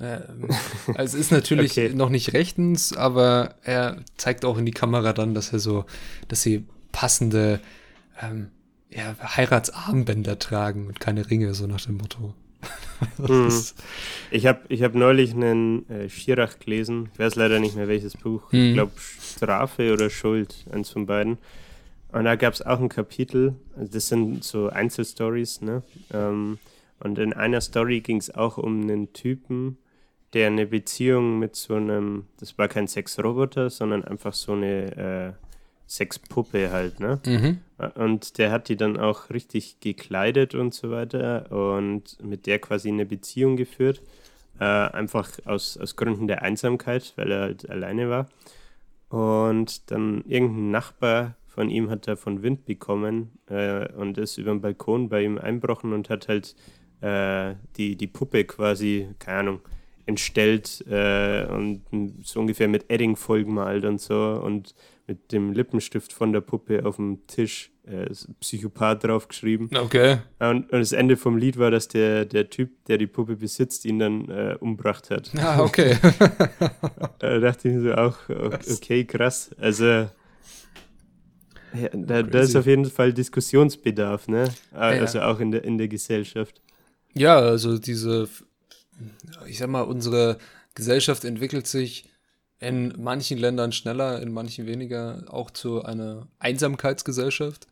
Ähm, 0.00 0.48
also 0.94 1.16
es 1.16 1.26
ist 1.26 1.32
natürlich 1.32 1.72
okay. 1.72 1.90
noch 1.90 2.10
nicht 2.10 2.32
rechtens, 2.32 2.96
aber 2.96 3.54
er 3.62 3.98
zeigt 4.16 4.44
auch 4.44 4.58
in 4.58 4.66
die 4.66 4.72
Kamera 4.72 5.12
dann, 5.12 5.34
dass 5.34 5.52
er 5.52 5.58
so, 5.58 5.84
dass 6.28 6.42
sie 6.42 6.66
passende 6.92 7.60
ähm, 8.22 8.48
ja, 8.90 9.14
Heiratsarmbänder 9.20 10.38
tragen 10.38 10.86
und 10.86 11.00
keine 11.00 11.30
Ringe, 11.30 11.54
so 11.54 11.66
nach 11.66 11.80
dem 11.80 11.96
Motto. 11.96 12.34
hm. 13.24 13.52
Ich 14.30 14.46
habe 14.46 14.60
ich 14.68 14.82
hab 14.82 14.94
neulich 14.94 15.32
einen 15.32 15.88
äh, 15.88 16.08
Schirach 16.08 16.58
gelesen, 16.58 17.10
ich 17.12 17.18
weiß 17.18 17.36
leider 17.36 17.60
nicht 17.60 17.76
mehr 17.76 17.86
welches 17.86 18.16
Buch, 18.16 18.50
hm. 18.50 18.68
ich 18.68 18.74
glaube 18.74 18.92
Strafe 18.98 19.92
oder 19.92 20.10
Schuld, 20.10 20.66
eins 20.72 20.90
von 20.90 21.06
beiden. 21.06 21.38
Und 22.10 22.24
da 22.24 22.36
gab 22.36 22.54
es 22.54 22.62
auch 22.62 22.80
ein 22.80 22.88
Kapitel, 22.88 23.54
also 23.76 23.92
das 23.92 24.08
sind 24.08 24.42
so 24.42 24.70
Einzelstories, 24.70 25.60
ne? 25.60 25.82
Ähm, 26.12 26.58
und 27.00 27.18
in 27.18 27.32
einer 27.32 27.60
Story 27.60 28.00
ging 28.00 28.16
es 28.16 28.34
auch 28.34 28.58
um 28.58 28.82
einen 28.82 29.12
Typen, 29.12 29.76
der 30.32 30.48
eine 30.48 30.66
Beziehung 30.66 31.38
mit 31.38 31.56
so 31.56 31.74
einem, 31.74 32.26
das 32.38 32.58
war 32.58 32.68
kein 32.68 32.86
Sexroboter, 32.86 33.70
sondern 33.70 34.04
einfach 34.04 34.34
so 34.34 34.52
eine 34.52 34.96
äh, 34.96 35.32
Sexpuppe 35.88 36.70
halt, 36.70 37.00
ne? 37.00 37.20
Mhm. 37.24 37.58
Und 37.94 38.38
der 38.38 38.50
hat 38.50 38.68
die 38.68 38.76
dann 38.76 38.98
auch 38.98 39.30
richtig 39.30 39.80
gekleidet 39.80 40.54
und 40.54 40.74
so 40.74 40.90
weiter 40.90 41.50
und 41.50 42.22
mit 42.22 42.46
der 42.46 42.58
quasi 42.58 42.88
eine 42.88 43.06
Beziehung 43.06 43.56
geführt. 43.56 44.02
Äh, 44.60 44.64
einfach 44.64 45.30
aus, 45.44 45.78
aus 45.78 45.96
Gründen 45.96 46.26
der 46.26 46.42
Einsamkeit, 46.42 47.12
weil 47.16 47.30
er 47.30 47.40
halt 47.42 47.70
alleine 47.70 48.10
war. 48.10 48.28
Und 49.08 49.90
dann 49.90 50.24
irgendein 50.26 50.70
Nachbar 50.72 51.36
von 51.46 51.70
ihm 51.70 51.90
hat 51.90 52.06
davon 52.06 52.42
Wind 52.42 52.66
bekommen 52.66 53.38
äh, 53.46 53.90
und 53.92 54.18
ist 54.18 54.36
über 54.36 54.50
den 54.50 54.60
Balkon 54.60 55.08
bei 55.08 55.22
ihm 55.22 55.38
einbrochen 55.38 55.92
und 55.92 56.10
hat 56.10 56.28
halt 56.28 56.54
äh, 57.00 57.54
die, 57.76 57.96
die 57.96 58.06
Puppe 58.08 58.44
quasi, 58.44 59.08
keine 59.18 59.38
Ahnung, 59.38 59.60
entstellt 60.08 60.84
äh, 60.88 61.44
und 61.44 61.82
so 62.22 62.40
ungefähr 62.40 62.66
mit 62.66 62.90
Edding 62.90 63.14
vollgemalt 63.14 63.84
und 63.84 64.00
so 64.00 64.40
und 64.42 64.74
mit 65.06 65.32
dem 65.32 65.52
Lippenstift 65.52 66.12
von 66.12 66.32
der 66.32 66.40
Puppe 66.40 66.84
auf 66.84 66.96
dem 66.96 67.26
Tisch 67.26 67.70
äh, 67.86 68.10
Psychopath 68.40 69.04
draufgeschrieben. 69.04 69.70
Okay. 69.74 70.18
Und, 70.38 70.70
und, 70.70 70.80
das 70.80 70.92
Ende 70.92 71.16
vom 71.16 71.36
Lied 71.36 71.58
war, 71.58 71.70
dass 71.70 71.88
der, 71.88 72.24
der 72.24 72.50
Typ, 72.50 72.70
der 72.86 72.98
die 72.98 73.06
Puppe 73.06 73.36
besitzt, 73.36 73.84
ihn 73.84 73.98
dann 73.98 74.28
äh, 74.28 74.56
umbracht 74.58 75.10
hat. 75.10 75.30
Ah, 75.38 75.60
okay. 75.60 75.96
da 77.18 77.38
dachte 77.38 77.68
ich 77.68 77.74
mir 77.74 77.82
so 77.82 77.94
auch, 77.94 78.16
okay, 78.28 79.04
krass. 79.04 79.50
Also 79.58 79.84
ja, 79.84 80.08
da, 81.92 82.22
da, 82.22 82.40
ist 82.40 82.56
auf 82.56 82.66
jeden 82.66 82.86
Fall 82.86 83.12
Diskussionsbedarf, 83.12 84.28
ne? 84.28 84.48
Also 84.72 85.18
ja. 85.18 85.30
auch 85.30 85.40
in 85.40 85.50
der, 85.50 85.64
in 85.64 85.76
der 85.76 85.88
Gesellschaft. 85.88 86.60
Ja, 87.14 87.38
also 87.38 87.78
diese 87.78 88.28
ich 89.46 89.58
sag 89.58 89.68
mal, 89.68 89.82
unsere 89.82 90.38
Gesellschaft 90.74 91.24
entwickelt 91.24 91.66
sich 91.66 92.08
in 92.60 92.94
manchen 92.98 93.38
Ländern 93.38 93.72
schneller, 93.72 94.20
in 94.20 94.32
manchen 94.32 94.66
weniger, 94.66 95.24
auch 95.28 95.50
zu 95.50 95.84
einer 95.84 96.26
Einsamkeitsgesellschaft. 96.38 97.66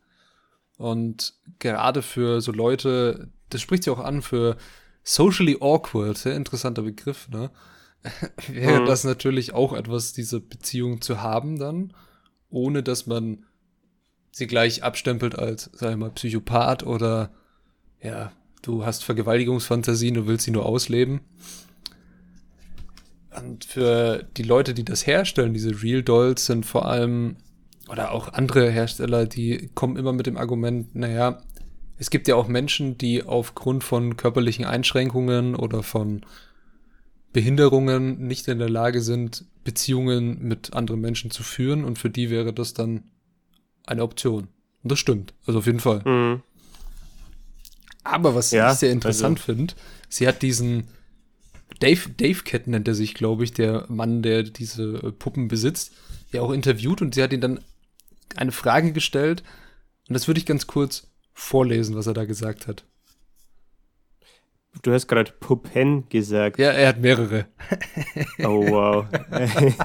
Und 0.77 1.33
gerade 1.59 2.01
für 2.01 2.41
so 2.41 2.51
Leute, 2.51 3.29
das 3.49 3.61
spricht 3.61 3.83
sich 3.83 3.91
auch 3.93 3.99
an, 3.99 4.21
für 4.21 4.57
socially 5.03 5.57
awkward, 5.59 6.17
sehr 6.17 6.35
interessanter 6.35 6.83
Begriff, 6.83 7.29
ne? 7.29 7.51
Wäre 8.47 8.81
mhm. 8.81 8.85
das 8.85 9.03
natürlich 9.03 9.53
auch 9.53 9.73
etwas, 9.73 10.13
diese 10.13 10.39
Beziehung 10.39 11.01
zu 11.01 11.21
haben 11.21 11.57
dann, 11.57 11.93
ohne 12.49 12.83
dass 12.83 13.07
man 13.07 13.45
sie 14.31 14.47
gleich 14.47 14.83
abstempelt 14.83 15.37
als, 15.37 15.69
sag 15.73 15.91
ich 15.91 15.97
mal, 15.97 16.11
Psychopath 16.11 16.83
oder 16.83 17.31
ja, 18.01 18.31
du 18.61 18.85
hast 18.85 19.03
Vergewaltigungsfantasien, 19.03 20.13
du 20.13 20.27
willst 20.27 20.45
sie 20.45 20.51
nur 20.51 20.65
ausleben. 20.65 21.21
Und 23.39 23.65
für 23.65 24.27
die 24.35 24.43
Leute, 24.43 24.73
die 24.73 24.83
das 24.83 25.05
herstellen, 25.05 25.53
diese 25.53 25.83
Real 25.83 26.01
Dolls 26.01 26.45
sind 26.45 26.65
vor 26.65 26.87
allem, 26.87 27.37
oder 27.89 28.11
auch 28.11 28.33
andere 28.33 28.69
Hersteller, 28.69 29.25
die 29.25 29.69
kommen 29.75 29.95
immer 29.95 30.13
mit 30.13 30.25
dem 30.25 30.37
Argument, 30.37 30.95
naja, 30.95 31.41
es 31.99 32.09
gibt 32.09 32.27
ja 32.27 32.35
auch 32.35 32.47
Menschen, 32.47 32.97
die 32.97 33.23
aufgrund 33.23 33.83
von 33.83 34.17
körperlichen 34.17 34.65
Einschränkungen 34.65 35.55
oder 35.55 35.83
von 35.83 36.21
Behinderungen 37.33 38.27
nicht 38.27 38.47
in 38.47 38.59
der 38.59 38.69
Lage 38.69 39.01
sind, 39.01 39.45
Beziehungen 39.63 40.41
mit 40.47 40.73
anderen 40.73 41.01
Menschen 41.01 41.31
zu 41.31 41.43
führen 41.43 41.83
und 41.83 41.97
für 41.97 42.09
die 42.09 42.29
wäre 42.29 42.53
das 42.53 42.73
dann 42.73 43.03
eine 43.85 44.03
Option. 44.03 44.47
Und 44.83 44.91
das 44.91 44.99
stimmt, 44.99 45.33
also 45.45 45.59
auf 45.59 45.65
jeden 45.65 45.79
Fall. 45.79 46.01
Mhm. 46.05 46.41
Aber 48.07 48.35
was 48.35 48.51
ja, 48.51 48.71
ich 48.71 48.79
sehr 48.79 48.91
interessant 48.91 49.39
also. 49.39 49.53
finde, 49.53 49.73
sie 50.09 50.27
hat 50.27 50.41
diesen 50.41 50.87
Dave, 51.79 52.09
Dave 52.09 52.43
Cat 52.43 52.67
nennt 52.67 52.87
er 52.87 52.95
sich, 52.95 53.13
glaube 53.13 53.43
ich, 53.43 53.53
der 53.53 53.85
Mann, 53.89 54.21
der 54.21 54.43
diese 54.43 55.11
Puppen 55.11 55.47
besitzt, 55.47 55.91
ja 56.31 56.41
auch 56.41 56.51
interviewt 56.51 57.01
und 57.01 57.15
sie 57.15 57.23
hat 57.23 57.33
ihn 57.33 57.41
dann 57.41 57.59
eine 58.35 58.51
Frage 58.51 58.93
gestellt 58.93 59.43
und 60.07 60.13
das 60.13 60.27
würde 60.27 60.39
ich 60.39 60.45
ganz 60.45 60.67
kurz 60.67 61.07
vorlesen, 61.33 61.95
was 61.95 62.07
er 62.07 62.13
da 62.13 62.25
gesagt 62.25 62.67
hat. 62.67 62.85
Du 64.83 64.93
hast 64.93 65.07
gerade 65.07 65.31
Puppen 65.39 66.07
gesagt. 66.09 66.59
Ja, 66.59 66.71
er 66.71 66.89
hat 66.89 66.99
mehrere. 66.99 67.47
oh, 68.39 68.67
wow. 68.69 69.05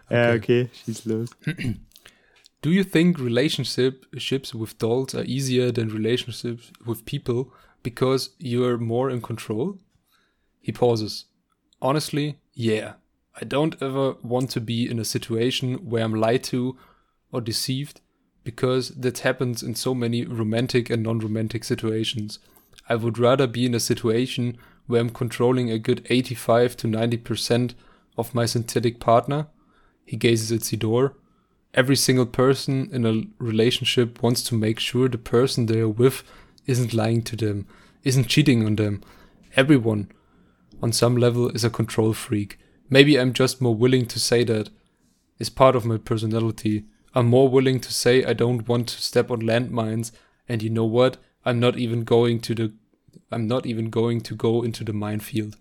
ja, 0.10 0.34
okay, 0.34 0.70
schieß 0.84 1.04
los. 1.06 1.30
Do 2.66 2.72
you 2.72 2.82
think 2.82 3.20
relationships 3.20 4.52
with 4.52 4.78
dolls 4.78 5.14
are 5.14 5.22
easier 5.22 5.70
than 5.70 5.86
relationships 5.88 6.72
with 6.84 7.06
people 7.06 7.52
because 7.84 8.30
you're 8.40 8.76
more 8.76 9.08
in 9.08 9.22
control? 9.22 9.78
He 10.58 10.72
pauses. 10.72 11.26
Honestly, 11.80 12.40
yeah. 12.54 12.94
I 13.40 13.44
don't 13.44 13.80
ever 13.80 14.14
want 14.14 14.50
to 14.50 14.60
be 14.60 14.90
in 14.90 14.98
a 14.98 15.04
situation 15.04 15.74
where 15.88 16.02
I'm 16.02 16.16
lied 16.16 16.42
to 16.50 16.76
or 17.30 17.40
deceived 17.40 18.00
because 18.42 18.88
that 18.96 19.20
happens 19.20 19.62
in 19.62 19.76
so 19.76 19.94
many 19.94 20.24
romantic 20.24 20.90
and 20.90 21.04
non 21.04 21.20
romantic 21.20 21.62
situations. 21.62 22.40
I 22.88 22.96
would 22.96 23.16
rather 23.16 23.46
be 23.46 23.64
in 23.64 23.76
a 23.76 23.86
situation 23.92 24.58
where 24.88 25.00
I'm 25.00 25.10
controlling 25.10 25.70
a 25.70 25.78
good 25.78 26.04
85 26.10 26.76
to 26.78 26.88
90% 26.88 27.74
of 28.18 28.34
my 28.34 28.44
synthetic 28.44 28.98
partner. 28.98 29.46
He 30.04 30.16
gazes 30.16 30.50
at 30.50 30.80
door 30.80 31.14
every 31.76 31.94
single 31.94 32.26
person 32.26 32.88
in 32.90 33.04
a 33.04 33.22
relationship 33.38 34.22
wants 34.22 34.42
to 34.44 34.54
make 34.54 34.80
sure 34.80 35.08
the 35.08 35.18
person 35.18 35.66
they're 35.66 35.88
with 35.88 36.24
isn't 36.66 36.94
lying 36.94 37.22
to 37.22 37.36
them, 37.36 37.66
isn't 38.02 38.28
cheating 38.28 38.64
on 38.64 38.76
them. 38.76 39.04
Everyone, 39.54 40.10
on 40.82 40.92
some 40.92 41.16
level, 41.16 41.50
is 41.50 41.64
a 41.64 41.70
control 41.70 42.14
freak. 42.14 42.58
Maybe 42.88 43.20
I'm 43.20 43.32
just 43.32 43.60
more 43.60 43.74
willing 43.74 44.06
to 44.06 44.18
say 44.18 44.42
that. 44.44 44.70
Is 45.38 45.50
part 45.50 45.76
of 45.76 45.84
my 45.84 45.98
personality. 45.98 46.86
I'm 47.14 47.26
more 47.26 47.50
willing 47.50 47.78
to 47.80 47.92
say 47.92 48.24
I 48.24 48.32
don't 48.32 48.66
want 48.66 48.88
to 48.88 49.02
step 49.02 49.30
on 49.30 49.42
landmines, 49.42 50.10
and 50.48 50.62
you 50.62 50.70
know 50.70 50.86
what? 50.86 51.18
I'm 51.44 51.60
not 51.60 51.76
even 51.76 52.04
going 52.04 52.40
to 52.40 52.54
the 52.54 52.72
I'm 53.30 53.46
not 53.46 53.66
even 53.66 53.90
going 53.90 54.22
to 54.22 54.34
go 54.34 54.62
into 54.62 54.82
the 54.82 54.92
minefield. 54.92 55.56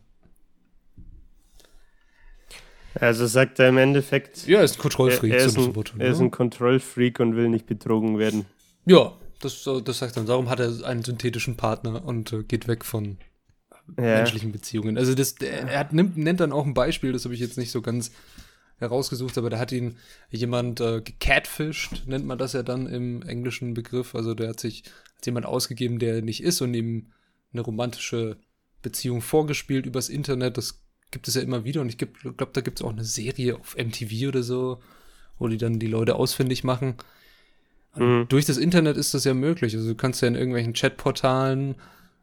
Also 2.99 3.27
sagt 3.27 3.59
er 3.59 3.69
im 3.69 3.77
Endeffekt. 3.77 4.47
Ja, 4.47 4.59
er 4.59 4.63
ist 4.63 4.77
ein 4.77 4.81
Kontrollfreak. 4.81 5.33
Er, 5.33 5.39
er, 5.39 5.45
ist, 5.45 5.57
ein, 5.57 5.73
er 5.99 6.11
ist 6.11 6.19
ein 6.19 6.31
Kontrollfreak 6.31 7.19
und 7.19 7.35
will 7.35 7.49
nicht 7.49 7.67
betrogen 7.67 8.17
werden. 8.17 8.45
Ja, 8.85 9.13
das, 9.41 9.63
das 9.83 9.99
sagt 9.99 10.17
er. 10.17 10.23
Darum 10.23 10.49
hat 10.49 10.59
er 10.59 10.85
einen 10.85 11.03
synthetischen 11.03 11.57
Partner 11.57 12.05
und 12.05 12.31
äh, 12.31 12.43
geht 12.43 12.67
weg 12.67 12.85
von 12.85 13.17
ja. 13.97 14.03
menschlichen 14.03 14.51
Beziehungen. 14.51 14.97
Also 14.97 15.13
das, 15.13 15.33
er 15.33 15.79
hat, 15.79 15.93
nimmt, 15.93 16.17
nennt 16.17 16.39
dann 16.39 16.51
auch 16.51 16.65
ein 16.65 16.73
Beispiel, 16.73 17.11
das 17.11 17.25
habe 17.25 17.33
ich 17.33 17.41
jetzt 17.41 17.57
nicht 17.57 17.71
so 17.71 17.81
ganz 17.81 18.11
herausgesucht, 18.77 19.37
aber 19.37 19.49
da 19.49 19.57
hat 19.57 19.71
ihn 19.71 19.97
jemand 20.29 20.81
äh, 20.81 21.01
gecatfished, 21.01 22.07
nennt 22.07 22.25
man 22.25 22.37
das 22.37 22.53
ja 22.53 22.63
dann 22.63 22.87
im 22.87 23.21
englischen 23.21 23.73
Begriff. 23.73 24.15
Also 24.15 24.33
der 24.33 24.49
hat 24.49 24.59
sich 24.59 24.83
als 25.17 25.25
jemand 25.25 25.45
ausgegeben, 25.45 25.99
der 25.99 26.21
nicht 26.21 26.43
ist 26.43 26.61
und 26.61 26.73
ihm 26.73 27.11
eine 27.53 27.61
romantische 27.61 28.37
Beziehung 28.81 29.21
vorgespielt 29.21 29.85
übers 29.85 30.09
Internet. 30.09 30.57
Das 30.57 30.84
gibt 31.15 31.29
es 31.29 31.35
ja 31.35 31.41
immer 31.41 31.63
wieder 31.63 31.79
und 31.79 31.87
ich 31.87 31.97
glaube, 31.97 32.49
da 32.51 32.59
gibt 32.59 32.81
es 32.81 32.85
auch 32.85 32.91
eine 32.91 33.05
Serie 33.05 33.55
auf 33.55 33.77
MTV 33.77 34.27
oder 34.27 34.43
so, 34.43 34.79
wo 35.39 35.47
die 35.47 35.55
dann 35.57 35.79
die 35.79 35.87
Leute 35.87 36.15
ausfindig 36.15 36.65
machen. 36.65 36.95
Mhm. 37.95 38.25
Durch 38.27 38.43
das 38.43 38.57
Internet 38.57 38.97
ist 38.97 39.13
das 39.13 39.23
ja 39.23 39.33
möglich. 39.33 39.73
Also 39.75 39.87
du 39.87 39.95
kannst 39.95 40.21
ja 40.21 40.27
in 40.27 40.35
irgendwelchen 40.35 40.73
Chatportalen, 40.73 41.75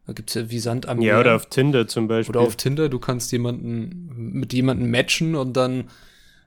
da 0.06 0.12
gibt 0.12 0.28
es 0.28 0.34
ja 0.34 0.50
wie 0.50 0.58
Sand 0.58 0.88
am 0.88 1.00
Ja, 1.00 1.14
Meer. 1.14 1.20
oder 1.20 1.36
auf 1.36 1.46
Tinder 1.46 1.88
zum 1.88 2.06
Beispiel. 2.06 2.36
Oder 2.36 2.46
auf 2.46 2.56
Tinder, 2.56 2.90
du 2.90 2.98
kannst 2.98 3.32
jemanden 3.32 4.10
mit 4.38 4.52
jemandem 4.52 4.90
matchen 4.90 5.36
und 5.36 5.56
dann 5.56 5.84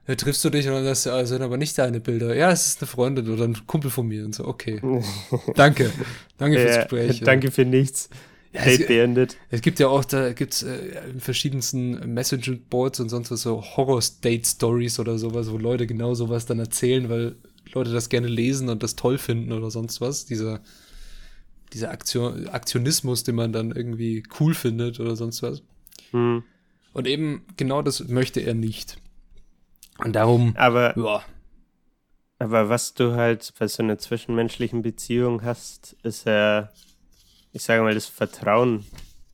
ja, 0.07 0.13
triffst 0.13 0.45
du 0.45 0.51
dich 0.51 0.67
und 0.67 0.73
dann 0.73 0.83
sagst 0.83 1.07
du, 1.07 1.13
ah, 1.13 1.25
sind 1.25 1.41
aber 1.41 1.57
nicht 1.57 1.75
deine 1.79 1.99
Bilder. 1.99 2.35
Ja, 2.35 2.51
es 2.51 2.67
ist 2.67 2.81
eine 2.83 2.87
Freundin 2.87 3.27
oder 3.27 3.45
ein 3.45 3.57
Kumpel 3.65 3.89
von 3.89 4.07
mir 4.07 4.23
und 4.23 4.35
so, 4.35 4.45
okay. 4.45 4.79
danke. 5.55 5.89
Danke 6.37 6.59
fürs 6.59 6.75
Gespräch. 6.75 7.21
danke 7.21 7.49
für 7.49 7.65
nichts. 7.65 8.11
Ja, 8.55 8.61
es, 8.61 8.87
beendet. 8.87 9.37
Es 9.49 9.61
gibt 9.61 9.79
ja 9.79 9.87
auch, 9.87 10.05
da 10.05 10.33
gibt 10.33 10.53
es 10.53 10.63
äh, 10.63 11.09
in 11.09 11.19
verschiedensten 11.19 12.13
Messenger-Boards 12.13 12.99
und 13.01 13.09
sonst 13.09 13.31
was 13.31 13.41
so 13.41 13.61
Horror-State-Stories 13.61 14.99
oder 14.99 15.17
sowas, 15.17 15.51
wo 15.51 15.57
Leute 15.57 15.85
genau 15.87 16.13
sowas 16.13 16.45
dann 16.45 16.59
erzählen, 16.59 17.09
weil 17.09 17.35
Leute 17.73 17.91
das 17.91 18.09
gerne 18.09 18.27
lesen 18.27 18.69
und 18.69 18.81
das 18.81 18.95
toll 18.95 19.17
finden 19.17 19.51
oder 19.51 19.69
sonst 19.71 19.99
was. 19.99 20.25
Dieser, 20.25 20.61
dieser 21.73 21.91
Aktion, 21.91 22.47
Aktionismus, 22.47 23.23
den 23.23 23.35
man 23.35 23.51
dann 23.51 23.71
irgendwie 23.71 24.23
cool 24.39 24.53
findet 24.53 24.99
oder 24.99 25.15
sonst 25.15 25.43
was. 25.43 25.61
Hm. 26.11 26.43
Und 26.93 27.07
eben 27.07 27.43
genau 27.57 27.81
das 27.81 28.07
möchte 28.07 28.39
er 28.39 28.53
nicht. 28.53 28.97
Und 29.97 30.15
darum, 30.15 30.53
Aber, 30.55 30.97
ja, 30.97 31.23
aber 32.39 32.69
was 32.69 32.93
du 32.93 33.15
halt 33.15 33.53
bei 33.59 33.67
so 33.67 33.83
einer 33.83 33.97
zwischenmenschlichen 33.97 34.81
Beziehung 34.81 35.43
hast, 35.43 35.95
ist 36.03 36.25
ja, 36.25 36.71
ich 37.55 37.63
sage 37.63 37.81
mal, 37.81 37.93
das 37.93 38.05
Vertrauen 38.05 38.85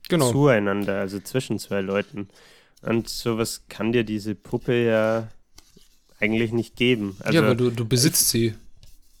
genau. 0.08 0.30
zueinander, 0.30 1.00
also 1.00 1.18
zwischen 1.18 1.58
zwei 1.58 1.80
Leuten. 1.80 2.28
Und 2.82 3.08
sowas 3.08 3.64
kann 3.68 3.92
dir 3.92 4.04
diese 4.04 4.34
Puppe 4.36 4.84
ja 4.84 5.28
eigentlich 6.20 6.52
nicht 6.52 6.76
geben. 6.76 7.16
Also, 7.20 7.38
ja, 7.40 7.46
weil 7.46 7.56
du, 7.56 7.70
du 7.70 7.84
besitzt 7.84 8.28
sie. 8.28 8.54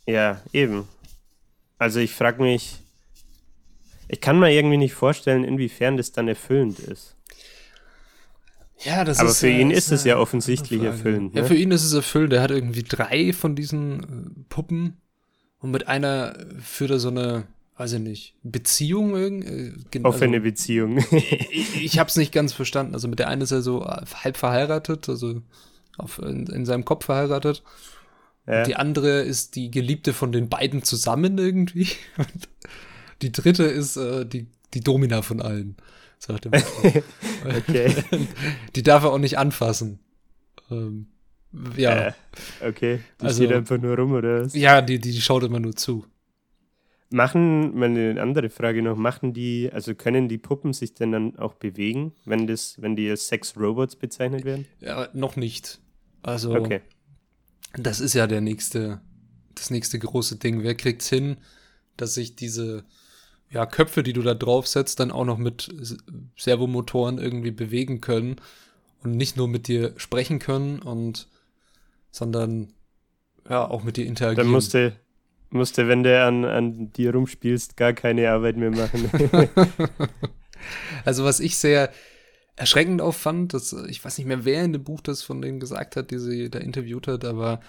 Ja, 0.06 0.40
eben. 0.52 0.86
Also 1.78 1.98
ich 1.98 2.12
frage 2.12 2.40
mich, 2.42 2.76
ich 4.06 4.20
kann 4.20 4.38
mir 4.38 4.52
irgendwie 4.52 4.76
nicht 4.76 4.94
vorstellen, 4.94 5.42
inwiefern 5.42 5.96
das 5.96 6.12
dann 6.12 6.28
erfüllend 6.28 6.78
ist. 6.78 7.16
Ja, 8.84 9.04
das 9.04 9.18
Aber 9.18 9.30
ist, 9.30 9.38
für 9.40 9.48
ihn 9.48 9.70
ist 9.72 9.90
es 9.90 10.04
ja 10.04 10.16
offensichtlich 10.18 10.80
Frage. 10.80 10.92
erfüllend. 10.92 11.34
Ja, 11.34 11.42
Ne? 11.42 11.48
für 11.48 11.54
ihn 11.56 11.70
ist 11.72 11.84
es 11.84 11.92
erfüllend. 11.92 12.32
Er 12.34 12.42
hat 12.42 12.50
irgendwie 12.52 12.82
drei 12.82 13.32
von 13.32 13.54
diesen 13.56 14.00
äh, 14.02 14.44
Puppen 14.48 14.96
und 15.58 15.70
mit 15.72 15.86
einer 15.88 16.36
führt 16.60 16.90
er 16.90 16.98
so 16.98 17.08
eine, 17.08 17.46
weiß 17.82 17.94
ich 17.94 18.00
nicht, 18.00 18.34
Beziehung 18.44 19.16
irgendwie. 19.16 19.98
Äh, 19.98 20.02
Offene 20.04 20.40
Beziehung. 20.40 20.98
ich, 21.10 21.82
ich 21.84 21.98
habe 21.98 22.08
es 22.08 22.16
nicht 22.16 22.30
ganz 22.32 22.52
verstanden. 22.52 22.94
Also 22.94 23.08
mit 23.08 23.18
der 23.18 23.28
einen 23.28 23.42
ist 23.42 23.50
er 23.50 23.62
so 23.62 23.82
äh, 23.84 24.04
halb 24.22 24.36
verheiratet, 24.36 25.08
also 25.08 25.42
auf, 25.98 26.18
in, 26.20 26.46
in 26.46 26.64
seinem 26.64 26.84
Kopf 26.84 27.06
verheiratet. 27.06 27.62
ja. 28.46 28.62
Die 28.62 28.76
andere 28.76 29.22
ist 29.22 29.56
die 29.56 29.70
Geliebte 29.70 30.12
von 30.12 30.30
den 30.32 30.48
beiden 30.48 30.82
zusammen 30.84 31.38
irgendwie. 31.38 31.88
Und 32.18 32.48
die 33.22 33.32
dritte 33.32 33.64
ist 33.64 33.96
äh, 33.96 34.24
die, 34.24 34.46
die 34.74 34.80
Domina 34.80 35.22
von 35.22 35.42
allen. 35.42 35.76
Sagt 36.18 36.46
er. 36.46 36.62
Okay. 37.58 37.92
die 38.76 38.84
darf 38.84 39.02
er 39.02 39.10
auch 39.12 39.18
nicht 39.18 39.36
anfassen. 39.38 39.98
Ähm, 40.70 41.08
ja, 41.76 42.06
Äh, 42.08 42.12
okay. 42.60 43.00
Die 43.20 43.24
Also- 43.24 43.42
steht 43.44 43.52
einfach 43.56 43.78
nur 43.78 43.96
rum, 43.98 44.12
oder 44.12 44.44
was? 44.44 44.54
ja 44.54 44.80
die, 44.80 45.00
die 45.00 45.20
schaut 45.20 45.42
immer 45.42 45.58
nur 45.58 45.74
zu. 45.74 46.06
Machen, 47.12 47.78
meine 47.78 48.20
andere 48.20 48.50
Frage 48.50 48.82
noch, 48.82 48.96
machen 48.96 49.32
die, 49.32 49.70
also 49.72 49.94
können 49.94 50.28
die 50.28 50.38
Puppen 50.38 50.72
sich 50.72 50.94
denn 50.94 51.12
dann 51.12 51.38
auch 51.38 51.54
bewegen, 51.54 52.12
wenn 52.24 52.46
das, 52.46 52.80
wenn 52.80 52.96
die 52.96 53.08
als 53.10 53.28
Sex-Robots 53.28 53.96
bezeichnet 53.96 54.44
werden? 54.44 54.66
Ja, 54.80 55.08
noch 55.12 55.36
nicht. 55.36 55.80
Also, 56.22 56.52
Okay. 56.52 56.80
das 57.74 58.00
ist 58.00 58.14
ja 58.14 58.26
der 58.26 58.40
nächste, 58.40 59.00
das 59.54 59.70
nächste 59.70 59.98
große 59.98 60.36
Ding. 60.36 60.62
Wer 60.62 60.74
kriegt's 60.74 61.08
hin, 61.08 61.36
dass 61.96 62.14
sich 62.14 62.36
diese 62.36 62.84
ja, 63.50 63.66
Köpfe, 63.66 64.02
die 64.02 64.14
du 64.14 64.22
da 64.22 64.34
draufsetzt, 64.34 64.98
dann 64.98 65.10
auch 65.10 65.26
noch 65.26 65.38
mit 65.38 65.68
Servomotoren 66.36 67.18
irgendwie 67.18 67.50
bewegen 67.50 68.00
können 68.00 68.36
und 69.02 69.12
nicht 69.12 69.36
nur 69.36 69.48
mit 69.48 69.68
dir 69.68 69.92
sprechen 69.96 70.38
können 70.38 70.80
und 70.80 71.28
sondern 72.10 72.72
ja 73.48 73.68
auch 73.68 73.82
mit 73.82 73.96
dir 73.96 74.06
interagieren. 74.06 74.46
Dann 74.46 74.52
musste, 74.52 74.94
musste, 75.52 75.88
wenn 75.88 76.02
du 76.02 76.22
an, 76.22 76.44
an 76.44 76.92
dir 76.92 77.12
rumspielst, 77.12 77.76
gar 77.76 77.92
keine 77.92 78.30
Arbeit 78.30 78.56
mehr 78.56 78.70
machen. 78.70 79.10
Also 81.04 81.24
was 81.24 81.40
ich 81.40 81.56
sehr 81.56 81.92
erschreckend 82.56 83.00
auffand, 83.00 83.54
dass 83.54 83.72
ich 83.72 84.04
weiß 84.04 84.18
nicht 84.18 84.26
mehr, 84.26 84.44
wer 84.44 84.64
in 84.64 84.72
dem 84.72 84.84
Buch 84.84 85.00
das 85.00 85.22
von 85.22 85.40
denen 85.42 85.60
gesagt 85.60 85.96
hat, 85.96 86.10
die 86.10 86.18
sie 86.18 86.50
da 86.50 86.58
interviewt 86.58 87.08
hat, 87.08 87.24
aber 87.24 87.60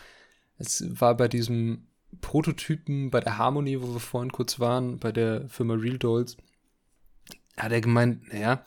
es 0.57 0.85
war 0.99 1.15
bei 1.17 1.27
diesem 1.27 1.87
Prototypen 2.21 3.09
bei 3.09 3.19
der 3.19 3.37
Harmony, 3.37 3.81
wo 3.81 3.93
wir 3.93 3.99
vorhin 3.99 4.31
kurz 4.31 4.59
waren, 4.59 4.99
bei 4.99 5.11
der 5.11 5.49
Firma 5.49 5.73
Real 5.73 5.97
Dolls, 5.97 6.37
hat 7.57 7.71
er 7.71 7.81
gemeint, 7.81 8.31
naja, 8.31 8.63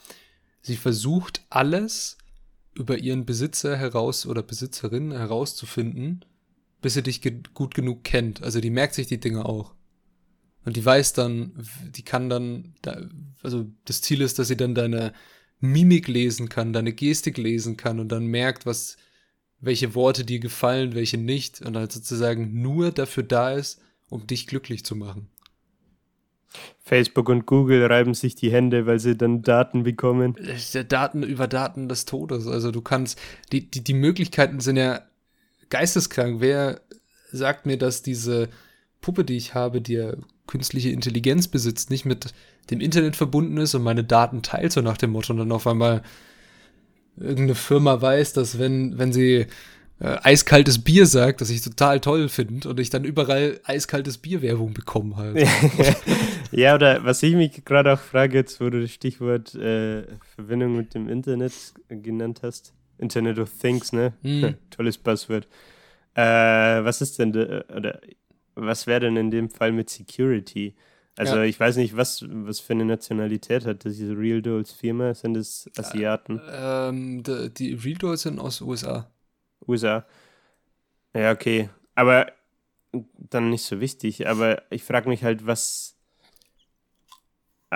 sie 0.62 0.76
versucht 0.76 1.44
alles 1.50 2.18
über 2.74 2.98
ihren 2.98 3.24
Besitzer 3.24 3.76
heraus 3.76 4.26
oder 4.26 4.42
Besitzerin 4.42 5.12
herauszufinden, 5.12 6.24
bis 6.86 6.94
sie 6.94 7.02
dich 7.02 7.20
ge 7.20 7.40
gut 7.52 7.74
genug 7.74 8.04
kennt. 8.04 8.44
Also 8.44 8.60
die 8.60 8.70
merkt 8.70 8.94
sich 8.94 9.08
die 9.08 9.18
Dinge 9.18 9.44
auch. 9.44 9.74
Und 10.64 10.76
die 10.76 10.84
weiß 10.84 11.14
dann, 11.14 11.50
die 11.90 12.04
kann 12.04 12.28
dann, 12.30 12.74
da, 12.80 13.08
also 13.42 13.66
das 13.86 14.02
Ziel 14.02 14.20
ist, 14.20 14.38
dass 14.38 14.46
sie 14.46 14.56
dann 14.56 14.76
deine 14.76 15.12
Mimik 15.58 16.06
lesen 16.06 16.48
kann, 16.48 16.72
deine 16.72 16.92
Gestik 16.92 17.38
lesen 17.38 17.76
kann 17.76 17.98
und 17.98 18.12
dann 18.12 18.26
merkt, 18.26 18.66
was, 18.66 18.98
welche 19.58 19.96
Worte 19.96 20.24
dir 20.24 20.38
gefallen, 20.38 20.94
welche 20.94 21.18
nicht 21.18 21.60
und 21.60 21.76
halt 21.76 21.90
sozusagen 21.90 22.62
nur 22.62 22.92
dafür 22.92 23.24
da 23.24 23.50
ist, 23.50 23.80
um 24.08 24.28
dich 24.28 24.46
glücklich 24.46 24.84
zu 24.84 24.94
machen. 24.94 25.28
Facebook 26.78 27.28
und 27.28 27.46
Google 27.46 27.84
reiben 27.86 28.14
sich 28.14 28.36
die 28.36 28.52
Hände, 28.52 28.86
weil 28.86 29.00
sie 29.00 29.16
dann 29.16 29.42
Daten 29.42 29.82
bekommen. 29.82 30.36
Ja 30.72 30.84
Daten 30.84 31.24
über 31.24 31.48
Daten 31.48 31.88
des 31.88 32.04
Todes. 32.04 32.46
Also 32.46 32.70
du 32.70 32.80
kannst, 32.80 33.20
die, 33.50 33.68
die, 33.68 33.82
die 33.82 33.94
Möglichkeiten 33.94 34.60
sind 34.60 34.76
ja 34.76 35.02
geisteskrank. 35.70 36.40
Wer 36.40 36.80
sagt 37.32 37.66
mir, 37.66 37.76
dass 37.76 38.02
diese 38.02 38.48
Puppe, 39.00 39.24
die 39.24 39.36
ich 39.36 39.54
habe, 39.54 39.80
die 39.80 39.94
ja 39.94 40.14
künstliche 40.46 40.90
Intelligenz 40.90 41.48
besitzt, 41.48 41.90
nicht 41.90 42.04
mit 42.04 42.32
dem 42.70 42.80
Internet 42.80 43.16
verbunden 43.16 43.58
ist 43.58 43.74
und 43.74 43.82
meine 43.82 44.04
Daten 44.04 44.42
teilt, 44.42 44.72
so 44.72 44.80
nach 44.80 44.96
dem 44.96 45.10
Motto, 45.10 45.32
und 45.32 45.38
dann 45.38 45.52
auf 45.52 45.66
einmal 45.66 46.02
irgendeine 47.16 47.54
Firma 47.54 48.00
weiß, 48.00 48.32
dass 48.32 48.58
wenn, 48.58 48.98
wenn 48.98 49.12
sie 49.12 49.46
äh, 49.98 50.18
eiskaltes 50.22 50.82
Bier 50.82 51.06
sagt, 51.06 51.40
das 51.40 51.50
ich 51.50 51.62
total 51.62 52.00
toll 52.00 52.28
finde 52.28 52.68
und 52.68 52.78
ich 52.80 52.90
dann 52.90 53.04
überall 53.04 53.60
eiskaltes 53.64 54.18
Bier-Werbung 54.18 54.74
bekomme 54.74 55.16
halt. 55.16 55.48
ja, 56.50 56.74
oder 56.74 57.04
was 57.04 57.22
ich 57.22 57.34
mich 57.34 57.64
gerade 57.64 57.94
auch 57.94 57.98
frage, 57.98 58.36
jetzt 58.36 58.60
wo 58.60 58.68
du 58.68 58.80
das 58.80 58.90
Stichwort 58.90 59.54
äh, 59.54 60.02
Verbindung 60.34 60.76
mit 60.76 60.94
dem 60.94 61.08
Internet 61.08 61.52
genannt 61.88 62.40
hast. 62.42 62.74
Internet 62.98 63.38
of 63.38 63.50
Things, 63.52 63.92
ne? 63.92 64.12
Mhm. 64.22 64.56
Tolles 64.70 64.98
Buzzword. 64.98 65.46
Äh, 66.14 66.22
was 66.84 67.00
ist 67.02 67.18
denn, 67.18 67.32
de, 67.32 67.64
oder 67.74 68.00
was 68.54 68.86
wäre 68.86 69.00
denn 69.00 69.16
in 69.16 69.30
dem 69.30 69.50
Fall 69.50 69.72
mit 69.72 69.90
Security? 69.90 70.74
Also 71.18 71.36
Ja. 71.36 71.44
ich 71.44 71.58
weiß 71.58 71.76
nicht, 71.76 71.96
was, 71.96 72.24
was 72.28 72.60
für 72.60 72.74
eine 72.74 72.84
Nationalität 72.84 73.64
hat 73.64 73.84
diese 73.84 74.16
Real 74.16 74.42
Dolls 74.42 74.72
Firma? 74.72 75.14
Sind 75.14 75.36
es 75.36 75.70
Asiaten? 75.78 76.40
Ähm, 76.50 77.22
die, 77.22 77.50
die 77.52 77.74
Real 77.74 77.98
Dolls 77.98 78.22
sind 78.22 78.38
aus 78.38 78.60
USA. 78.60 79.10
USA. 79.66 80.04
Ja, 81.14 81.32
okay. 81.32 81.70
Aber 81.94 82.26
dann 82.92 83.50
nicht 83.50 83.64
so 83.64 83.80
wichtig. 83.80 84.28
Aber 84.28 84.62
ich 84.70 84.84
frage 84.84 85.08
mich 85.08 85.24
halt, 85.24 85.46
was. 85.46 85.95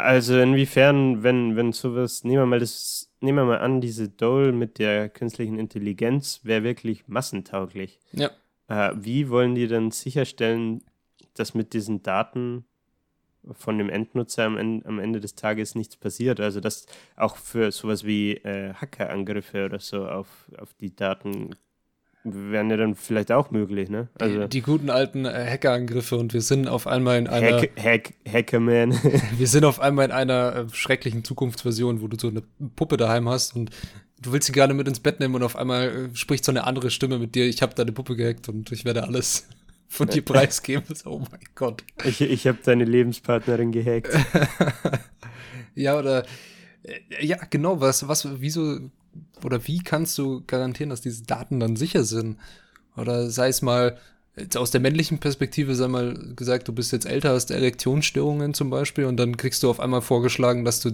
Also 0.02 0.38
inwiefern, 0.38 1.22
wenn, 1.22 1.56
wenn 1.56 1.72
sowas, 1.72 2.24
nehmen 2.24 2.42
wir 2.42 2.46
mal 2.46 2.58
das, 2.58 3.12
nehmen 3.20 3.38
wir 3.38 3.44
mal 3.44 3.58
an, 3.58 3.80
diese 3.80 4.08
Doll 4.08 4.52
mit 4.52 4.78
der 4.78 5.08
künstlichen 5.08 5.58
Intelligenz 5.58 6.40
wäre 6.42 6.62
wirklich 6.62 7.08
massentauglich. 7.08 8.00
Ja. 8.12 8.30
Äh, 8.68 8.92
wie 8.96 9.28
wollen 9.28 9.54
die 9.54 9.68
dann 9.68 9.90
sicherstellen, 9.90 10.82
dass 11.34 11.54
mit 11.54 11.72
diesen 11.72 12.02
Daten 12.02 12.64
von 13.52 13.78
dem 13.78 13.88
Endnutzer 13.88 14.44
am 14.44 14.56
Ende, 14.56 14.86
am 14.86 14.98
Ende 14.98 15.20
des 15.20 15.34
Tages 15.34 15.74
nichts 15.74 15.96
passiert? 15.96 16.40
Also 16.40 16.60
dass 16.60 16.86
auch 17.16 17.36
für 17.36 17.72
sowas 17.72 18.04
wie 18.04 18.32
äh, 18.36 18.74
Hackerangriffe 18.74 19.64
oder 19.64 19.78
so 19.78 20.06
auf, 20.06 20.50
auf 20.58 20.74
die 20.74 20.94
Daten 20.94 21.56
wären 22.24 22.70
ja 22.70 22.76
dann 22.76 22.94
vielleicht 22.94 23.32
auch 23.32 23.50
möglich, 23.50 23.88
ne? 23.88 24.08
Also 24.18 24.42
die, 24.42 24.48
die 24.48 24.62
guten 24.62 24.90
alten 24.90 25.24
äh, 25.24 25.46
Hackerangriffe 25.50 26.16
und 26.16 26.34
wir 26.34 26.42
sind 26.42 26.68
auf 26.68 26.86
einmal 26.86 27.18
in 27.18 27.26
einer, 27.26 27.62
Hack, 27.62 27.70
Hack, 27.82 28.14
Hackerman. 28.30 28.92
wir 29.38 29.46
sind 29.46 29.64
auf 29.64 29.80
einmal 29.80 30.06
in 30.06 30.12
einer 30.12 30.56
äh, 30.56 30.66
schrecklichen 30.72 31.24
Zukunftsversion, 31.24 32.02
wo 32.02 32.08
du 32.08 32.18
so 32.18 32.28
eine 32.28 32.42
Puppe 32.76 32.96
daheim 32.96 33.28
hast 33.28 33.56
und 33.56 33.70
du 34.20 34.32
willst 34.32 34.46
sie 34.46 34.52
gerade 34.52 34.74
mit 34.74 34.86
ins 34.86 35.00
Bett 35.00 35.20
nehmen 35.20 35.34
und 35.34 35.42
auf 35.42 35.56
einmal 35.56 35.88
äh, 35.88 36.14
spricht 36.14 36.44
so 36.44 36.52
eine 36.52 36.64
andere 36.64 36.90
Stimme 36.90 37.18
mit 37.18 37.34
dir, 37.34 37.46
ich 37.46 37.62
habe 37.62 37.74
deine 37.74 37.92
Puppe 37.92 38.16
gehackt 38.16 38.48
und 38.48 38.70
ich 38.70 38.84
werde 38.84 39.04
alles 39.04 39.48
von 39.88 40.08
dir 40.08 40.22
preisgeben. 40.22 40.84
Oh 41.06 41.20
mein 41.30 41.40
Gott. 41.54 41.84
ich 42.04 42.20
ich 42.20 42.46
habe 42.46 42.58
deine 42.62 42.84
Lebenspartnerin 42.84 43.72
gehackt. 43.72 44.10
Ja, 45.74 45.98
oder 45.98 46.24
ja, 47.20 47.36
genau, 47.48 47.80
was, 47.80 48.06
was, 48.08 48.28
wieso 48.40 48.90
oder 49.44 49.66
wie 49.66 49.78
kannst 49.80 50.16
du 50.18 50.42
garantieren, 50.46 50.90
dass 50.90 51.00
diese 51.00 51.24
Daten 51.24 51.60
dann 51.60 51.76
sicher 51.76 52.04
sind? 52.04 52.38
Oder 52.96 53.30
sei 53.30 53.48
es 53.48 53.62
mal, 53.62 53.96
jetzt 54.36 54.56
aus 54.56 54.70
der 54.70 54.80
männlichen 54.80 55.18
Perspektive, 55.18 55.74
sei 55.74 55.88
mal 55.88 56.14
gesagt, 56.36 56.68
du 56.68 56.72
bist 56.72 56.92
jetzt 56.92 57.06
älter, 57.06 57.30
hast 57.30 57.50
Erektionsstörungen 57.50 58.54
zum 58.54 58.70
Beispiel 58.70 59.04
und 59.04 59.16
dann 59.16 59.36
kriegst 59.36 59.62
du 59.62 59.70
auf 59.70 59.80
einmal 59.80 60.02
vorgeschlagen, 60.02 60.64
dass 60.64 60.80
du, 60.80 60.92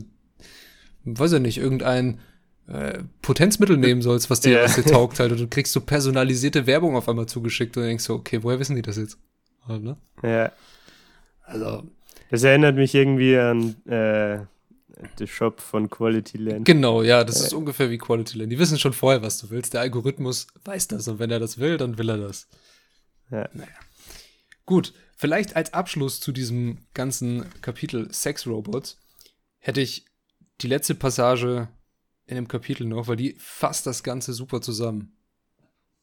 weiß 1.05 1.32
ich 1.32 1.40
nicht, 1.40 1.59
irgendein 1.59 2.20
äh, 2.68 2.99
Potenzmittel 3.22 3.76
nehmen 3.76 4.03
sollst, 4.03 4.28
was 4.30 4.40
dir, 4.40 4.53
Ja. 4.53 4.64
was 4.64 4.74
dir 4.74 4.84
taugt 4.84 5.20
halt. 5.20 5.32
Und 5.32 5.40
du 5.40 5.47
kriegst 5.49 5.72
so 5.72 5.80
personalisierte 5.80 6.66
Werbung 6.66 6.97
auf 6.97 7.09
einmal 7.09 7.26
zugeschickt 7.26 7.76
und 7.76 7.84
denkst 7.84 8.05
so, 8.05 8.14
okay, 8.14 8.42
woher 8.42 8.59
wissen 8.59 8.74
die 8.76 8.82
das 8.82 8.97
jetzt? 8.97 9.18
Halt, 9.68 9.82
ne? 9.82 9.97
ja. 10.22 10.51
Also, 11.44 11.84
Das 12.30 12.42
erinnert 12.42 12.74
mich 12.74 12.94
irgendwie 12.94 13.36
an 13.38 13.76
äh, 13.86 14.38
den 15.18 15.26
Shop 15.26 15.61
von 15.61 15.90
Quality 15.90 16.38
Land. 16.38 16.64
Genau, 16.64 17.03
ja, 17.03 17.24
das 17.24 17.40
ist 17.40 17.53
ungefähr 17.53 17.90
wie 17.90 17.99
Quality 17.99 18.38
Land. 18.38 18.53
Die 18.53 18.59
wissen 18.59 18.78
schon 18.78 18.92
vorher, 18.92 19.22
was 19.22 19.38
du 19.38 19.51
willst. 19.51 19.74
Der 19.74 19.82
Algorithmus 19.82 20.47
weiß 20.64 20.88
das 20.88 21.09
und 21.09 21.18
wenn 21.18 21.30
er 21.30 21.38
das 21.38 21.59
will, 21.59 21.76
dann 21.76 21.99
will 21.99 22.09
er 22.09 22.18
das. 22.18 22.49
Ja. 23.30 23.49
Gut, 24.64 24.94
vielleicht 25.16 25.57
als 25.57 25.74
Abschluss 25.74 26.20
zu 26.20 26.32
diesem 26.32 26.78
ganzen 26.94 27.44
Kapitel 27.61 28.12
Sex 28.12 28.47
Robots 28.47 28.99
hätte 29.59 29.80
ich 29.80 30.07
die 30.61 30.68
letzte 30.68 30.94
Passage 30.94 31.68
in 32.26 32.36
dem 32.36 32.49
Kapitel 32.49 32.86
noch, 32.86 33.09
weil 33.09 33.16
die 33.16 33.36
fasst 33.38 33.86
das 33.86 34.03
Ganze 34.03 34.32
super 34.32 34.61
zusammen. 34.61 35.16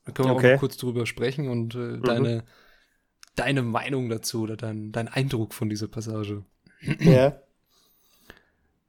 Da 0.05 0.11
können 0.11 0.29
wir 0.29 0.35
okay. 0.35 0.47
auch 0.47 0.51
noch 0.53 0.59
kurz 0.59 0.77
drüber 0.77 1.05
sprechen 1.05 1.47
und 1.49 1.75
äh, 1.75 1.77
mhm. 1.77 2.03
deine, 2.03 2.43
deine 3.35 3.61
Meinung 3.61 4.09
dazu 4.09 4.43
oder 4.43 4.57
dein, 4.57 4.91
dein 4.91 5.07
Eindruck 5.07 5.53
von 5.53 5.69
dieser 5.69 5.87
Passage. 5.87 6.43
Ja. 6.99 7.41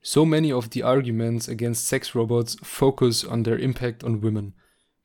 So 0.07 0.27
many 0.27 0.53
of 0.53 0.69
the 0.69 0.83
arguments 0.83 1.49
against 1.49 1.87
sex 1.87 2.15
robots 2.15 2.57
focus 2.63 3.25
on 3.25 3.45
their 3.45 3.57
impact 3.57 4.05
on 4.05 4.21
women. 4.21 4.53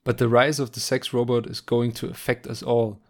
But 0.04 0.18
the 0.18 0.28
rise 0.28 0.60
of 0.60 0.72
the 0.72 0.80
sex 0.80 1.14
robot 1.14 1.46
is 1.46 1.62
going 1.62 1.92
to 1.92 2.10
affect 2.10 2.46
us 2.46 2.62
all. 2.62 3.00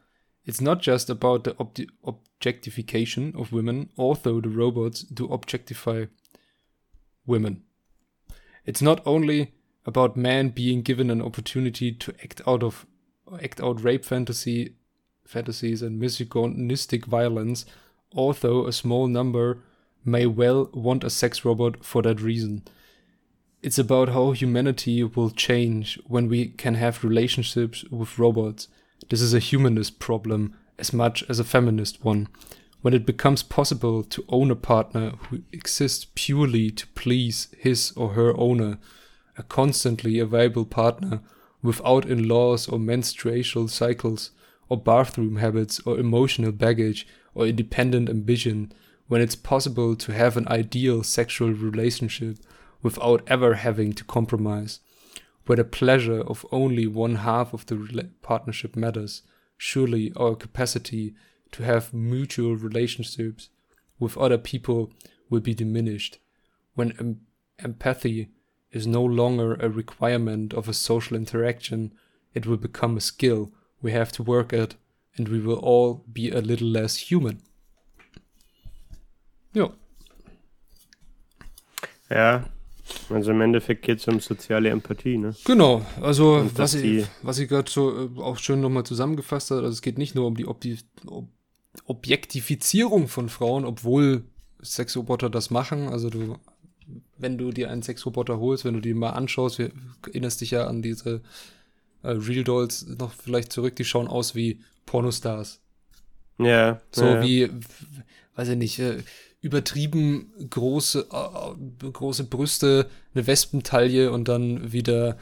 It's 0.46 0.60
not 0.60 0.80
just 0.80 1.10
about 1.10 1.42
the 1.42 1.56
ob 1.58 1.76
objectification 2.04 3.34
of 3.36 3.52
women, 3.52 3.90
although 3.98 4.40
the 4.40 4.48
robots 4.48 5.02
do 5.02 5.26
objectify 5.32 6.04
women. 7.26 7.64
It's 8.64 8.80
not 8.80 9.04
only 9.04 9.52
about 9.84 10.16
men 10.16 10.50
being 10.50 10.82
given 10.82 11.10
an 11.10 11.20
opportunity 11.20 11.90
to 11.90 12.14
act 12.22 12.40
out 12.46 12.62
of 12.62 12.86
act 13.42 13.60
out 13.60 13.82
rape 13.82 14.04
fantasy 14.04 14.76
fantasies 15.26 15.82
and 15.82 15.98
misogynistic 15.98 17.06
violence, 17.06 17.66
although 18.12 18.66
a 18.68 18.72
small 18.72 19.08
number 19.08 19.64
may 20.04 20.26
well 20.26 20.70
want 20.72 21.04
a 21.04 21.10
sex 21.10 21.44
robot 21.44 21.84
for 21.84 22.02
that 22.02 22.20
reason. 22.20 22.62
It's 23.62 23.78
about 23.78 24.10
how 24.10 24.32
humanity 24.32 25.04
will 25.04 25.30
change 25.30 25.98
when 26.06 26.28
we 26.28 26.48
can 26.48 26.74
have 26.74 27.04
relationships 27.04 27.84
with 27.90 28.18
robots. 28.18 28.68
This 29.08 29.20
is 29.20 29.34
a 29.34 29.38
humanist 29.38 29.98
problem 29.98 30.54
as 30.78 30.92
much 30.92 31.22
as 31.28 31.38
a 31.38 31.44
feminist 31.44 32.02
one. 32.04 32.28
When 32.80 32.94
it 32.94 33.04
becomes 33.04 33.42
possible 33.42 34.02
to 34.04 34.24
own 34.30 34.50
a 34.50 34.56
partner 34.56 35.10
who 35.28 35.42
exists 35.52 36.06
purely 36.14 36.70
to 36.70 36.86
please 36.88 37.48
his 37.58 37.92
or 37.94 38.10
her 38.14 38.34
owner, 38.38 38.78
a 39.36 39.42
constantly 39.42 40.18
available 40.18 40.64
partner 40.64 41.20
without 41.62 42.06
in 42.06 42.26
laws 42.26 42.68
or 42.68 42.78
menstrual 42.78 43.68
cycles, 43.68 44.30
or 44.70 44.80
bathroom 44.80 45.36
habits, 45.36 45.80
or 45.80 45.98
emotional 45.98 46.52
baggage, 46.52 47.06
or 47.34 47.46
independent 47.46 48.08
ambition, 48.08 48.72
when 49.10 49.20
it's 49.20 49.34
possible 49.34 49.96
to 49.96 50.12
have 50.12 50.36
an 50.36 50.46
ideal 50.46 51.02
sexual 51.02 51.50
relationship 51.50 52.36
without 52.80 53.20
ever 53.26 53.54
having 53.54 53.92
to 53.92 54.04
compromise, 54.04 54.78
where 55.46 55.56
the 55.56 55.64
pleasure 55.64 56.20
of 56.20 56.46
only 56.52 56.86
one 56.86 57.16
half 57.16 57.52
of 57.52 57.66
the 57.66 58.08
partnership 58.22 58.76
matters, 58.76 59.22
surely 59.56 60.12
our 60.14 60.36
capacity 60.36 61.12
to 61.50 61.64
have 61.64 61.92
mutual 61.92 62.54
relationships 62.54 63.48
with 63.98 64.16
other 64.16 64.38
people 64.38 64.92
will 65.28 65.40
be 65.40 65.54
diminished, 65.54 66.20
when 66.76 66.92
em 67.00 67.20
empathy 67.58 68.28
is 68.70 68.86
no 68.86 69.02
longer 69.02 69.54
a 69.54 69.68
requirement 69.68 70.54
of 70.54 70.68
a 70.68 70.72
social 70.72 71.16
interaction, 71.16 71.92
it 72.32 72.46
will 72.46 72.56
become 72.56 72.96
a 72.96 73.00
skill 73.00 73.50
we 73.82 73.90
have 73.90 74.12
to 74.12 74.22
work 74.22 74.52
at, 74.52 74.76
and 75.16 75.28
we 75.28 75.40
will 75.40 75.58
all 75.58 76.04
be 76.12 76.30
a 76.30 76.40
little 76.40 76.68
less 76.68 77.10
human. 77.10 77.42
Ja. 79.52 79.70
Ja, 82.08 82.44
also 83.08 83.30
im 83.30 83.40
Endeffekt 83.40 83.82
geht 83.82 83.98
es 83.98 84.08
um 84.08 84.20
soziale 84.20 84.70
Empathie, 84.70 85.16
ne? 85.16 85.34
Genau, 85.44 85.84
also 86.00 86.48
was 86.54 86.74
ich, 86.74 87.06
was 87.22 87.38
ich 87.38 87.48
gerade 87.48 87.70
so 87.70 88.06
äh, 88.06 88.20
auch 88.20 88.38
schön 88.38 88.60
nochmal 88.60 88.84
zusammengefasst 88.84 89.50
habe, 89.50 89.62
also 89.62 89.72
es 89.72 89.82
geht 89.82 89.98
nicht 89.98 90.14
nur 90.14 90.26
um 90.26 90.36
die 90.36 90.46
Ob 90.46 90.64
Ob 91.06 91.28
Objektifizierung 91.84 93.06
von 93.06 93.28
Frauen, 93.28 93.64
obwohl 93.64 94.24
Sexroboter 94.62 95.30
das 95.30 95.50
machen. 95.50 95.88
Also 95.88 96.10
du, 96.10 96.36
wenn 97.16 97.38
du 97.38 97.52
dir 97.52 97.70
einen 97.70 97.82
Sexroboter 97.82 98.38
holst, 98.40 98.64
wenn 98.64 98.74
du 98.74 98.80
die 98.80 98.94
mal 98.94 99.10
anschaust, 99.10 99.58
wir 99.58 99.70
erinnerst 100.06 100.40
dich 100.40 100.50
ja 100.50 100.66
an 100.66 100.82
diese 100.82 101.22
äh, 102.02 102.10
Real 102.10 102.44
Dolls 102.44 102.86
noch 102.86 103.12
vielleicht 103.12 103.52
zurück, 103.52 103.76
die 103.76 103.84
schauen 103.84 104.08
aus 104.08 104.34
wie 104.34 104.60
Pornostars. 104.86 105.60
Ja. 106.38 106.80
So 106.90 107.04
ja. 107.04 107.22
wie, 107.22 107.50
weiß 108.34 108.48
ich 108.48 108.56
nicht, 108.56 108.78
äh, 108.78 108.98
übertrieben 109.40 110.32
große, 110.50 111.06
äh, 111.10 111.90
große 111.90 112.24
Brüste, 112.24 112.88
eine 113.14 113.26
Wespentaille 113.26 114.12
und 114.12 114.28
dann 114.28 114.72
wieder 114.72 115.16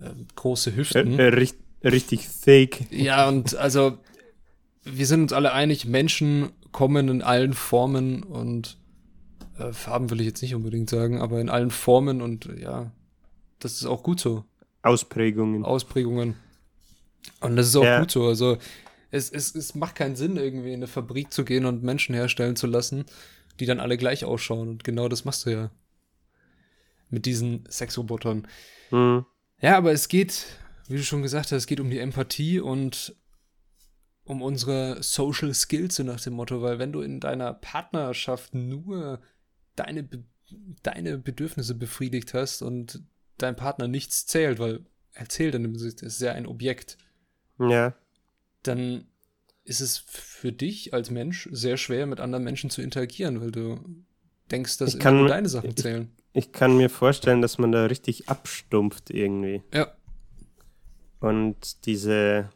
äh, 0.00 0.10
große 0.34 0.76
Hüften. 0.76 1.18
Äh, 1.18 1.24
richtig, 1.24 1.60
richtig 1.84 2.28
thick. 2.42 2.86
Ja, 2.90 3.28
und 3.28 3.56
also 3.56 3.98
wir 4.84 5.06
sind 5.06 5.22
uns 5.22 5.32
alle 5.32 5.52
einig, 5.52 5.86
Menschen 5.86 6.50
kommen 6.70 7.08
in 7.08 7.22
allen 7.22 7.54
Formen 7.54 8.22
und 8.22 8.78
äh, 9.58 9.72
Farben 9.72 10.10
will 10.10 10.20
ich 10.20 10.26
jetzt 10.26 10.42
nicht 10.42 10.54
unbedingt 10.54 10.90
sagen, 10.90 11.20
aber 11.20 11.40
in 11.40 11.48
allen 11.48 11.70
Formen 11.70 12.22
und 12.22 12.48
ja, 12.60 12.92
das 13.58 13.72
ist 13.74 13.86
auch 13.86 14.02
gut 14.02 14.20
so. 14.20 14.44
Ausprägungen. 14.82 15.64
Ausprägungen. 15.64 16.36
Und 17.40 17.56
das 17.56 17.68
ist 17.68 17.76
auch 17.76 17.84
ja. 17.84 17.98
gut 17.98 18.10
so. 18.10 18.26
Also 18.26 18.58
es, 19.10 19.30
es, 19.30 19.54
es 19.54 19.74
macht 19.74 19.96
keinen 19.96 20.14
Sinn, 20.14 20.36
irgendwie 20.36 20.68
in 20.68 20.76
eine 20.76 20.86
Fabrik 20.86 21.32
zu 21.32 21.44
gehen 21.44 21.64
und 21.64 21.82
Menschen 21.82 22.14
herstellen 22.14 22.54
zu 22.54 22.66
lassen, 22.66 23.06
die 23.60 23.66
dann 23.66 23.80
alle 23.80 23.96
gleich 23.96 24.24
ausschauen. 24.24 24.68
Und 24.68 24.84
genau 24.84 25.08
das 25.08 25.24
machst 25.24 25.46
du 25.46 25.50
ja. 25.50 25.70
Mit 27.08 27.26
diesen 27.26 27.64
Sexrobotern. 27.68 28.48
Mhm. 28.90 29.26
Ja, 29.60 29.76
aber 29.76 29.92
es 29.92 30.08
geht, 30.08 30.46
wie 30.88 30.96
du 30.96 31.02
schon 31.02 31.22
gesagt 31.22 31.46
hast, 31.46 31.52
es 31.52 31.66
geht 31.66 31.80
um 31.80 31.90
die 31.90 32.00
Empathie 32.00 32.60
und 32.60 33.14
um 34.24 34.42
unsere 34.42 35.02
Social 35.02 35.54
Skills, 35.54 35.96
so 35.96 36.02
nach 36.02 36.20
dem 36.20 36.34
Motto, 36.34 36.60
weil 36.60 36.78
wenn 36.78 36.92
du 36.92 37.00
in 37.00 37.20
deiner 37.20 37.54
Partnerschaft 37.54 38.54
nur 38.54 39.20
deine, 39.76 40.02
Be 40.02 40.24
deine 40.82 41.18
Bedürfnisse 41.18 41.74
befriedigt 41.74 42.32
hast 42.34 42.62
und 42.62 43.02
dein 43.36 43.56
Partner 43.56 43.88
nichts 43.88 44.26
zählt, 44.26 44.58
weil 44.58 44.86
er 45.12 45.28
zählt 45.28 45.54
dann, 45.54 45.72
das 45.72 45.82
ist 45.82 46.20
ja 46.20 46.32
ein 46.32 46.46
Objekt. 46.46 46.98
Ja. 47.58 47.94
Dann 48.62 49.08
ist 49.66 49.80
es 49.80 49.98
für 49.98 50.52
dich 50.52 50.94
als 50.94 51.10
Mensch 51.10 51.48
sehr 51.52 51.76
schwer, 51.76 52.06
mit 52.06 52.20
anderen 52.20 52.44
Menschen 52.44 52.70
zu 52.70 52.82
interagieren, 52.82 53.40
weil 53.40 53.50
du 53.50 53.80
denkst, 54.50 54.78
dass 54.78 54.98
kann, 54.98 55.18
nur 55.18 55.28
deine 55.28 55.48
Sachen 55.48 55.76
zählen. 55.76 56.12
Ich, 56.32 56.46
ich, 56.46 56.52
kann 56.52 56.76
mir 56.76 56.88
vorstellen, 56.88 57.42
dass 57.42 57.58
man 57.58 57.72
da 57.72 57.86
richtig 57.86 58.28
abstumpft 58.28 59.10
irgendwie. 59.10 59.62
Ja. 59.74 59.92
Und 61.18 61.84
diese, 61.86 62.50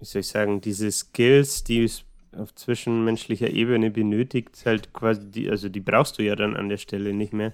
wie 0.00 0.04
soll 0.04 0.20
ich 0.20 0.28
sagen, 0.28 0.60
diese 0.60 0.90
Skills, 0.90 1.62
die 1.62 1.84
es 1.84 2.04
auf 2.32 2.54
zwischenmenschlicher 2.54 3.50
Ebene 3.50 3.90
benötigt, 3.90 4.50
halt 4.64 4.92
quasi, 4.92 5.30
die, 5.30 5.50
also 5.50 5.68
die 5.68 5.80
brauchst 5.80 6.18
du 6.18 6.22
ja 6.22 6.34
dann 6.34 6.56
an 6.56 6.68
der 6.68 6.78
Stelle 6.78 7.12
nicht 7.12 7.32
mehr. 7.32 7.52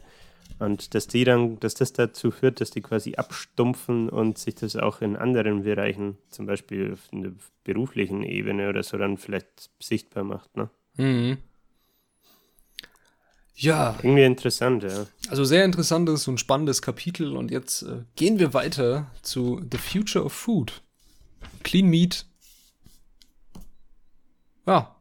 Und 0.58 0.94
dass 0.94 1.06
die 1.06 1.24
dann, 1.24 1.60
dass 1.60 1.74
das 1.74 1.92
dazu 1.92 2.30
führt, 2.30 2.60
dass 2.60 2.70
die 2.70 2.80
quasi 2.80 3.16
abstumpfen 3.16 4.08
und 4.08 4.38
sich 4.38 4.54
das 4.54 4.76
auch 4.76 5.02
in 5.02 5.16
anderen 5.16 5.64
Bereichen, 5.64 6.16
zum 6.30 6.46
Beispiel 6.46 6.96
in 7.12 7.22
der 7.22 7.32
beruflichen 7.64 8.22
Ebene 8.22 8.68
oder 8.68 8.82
so, 8.82 8.96
dann 8.96 9.18
vielleicht 9.18 9.70
sichtbar 9.80 10.24
macht, 10.24 10.56
ne? 10.56 10.70
Mhm. 10.96 11.38
Ja. 13.54 13.96
Irgendwie 14.02 14.24
interessant, 14.24 14.82
ja. 14.82 15.06
Also 15.28 15.44
sehr 15.44 15.64
interessantes 15.64 16.28
und 16.28 16.38
spannendes 16.38 16.82
Kapitel. 16.82 17.36
Und 17.36 17.50
jetzt 17.50 17.82
äh, 17.82 18.02
gehen 18.14 18.38
wir 18.38 18.52
weiter 18.52 19.10
zu 19.22 19.62
The 19.70 19.78
Future 19.78 20.24
of 20.24 20.32
Food. 20.32 20.82
Clean 21.62 21.86
Meat. 21.86 22.26
Ja. 24.66 24.94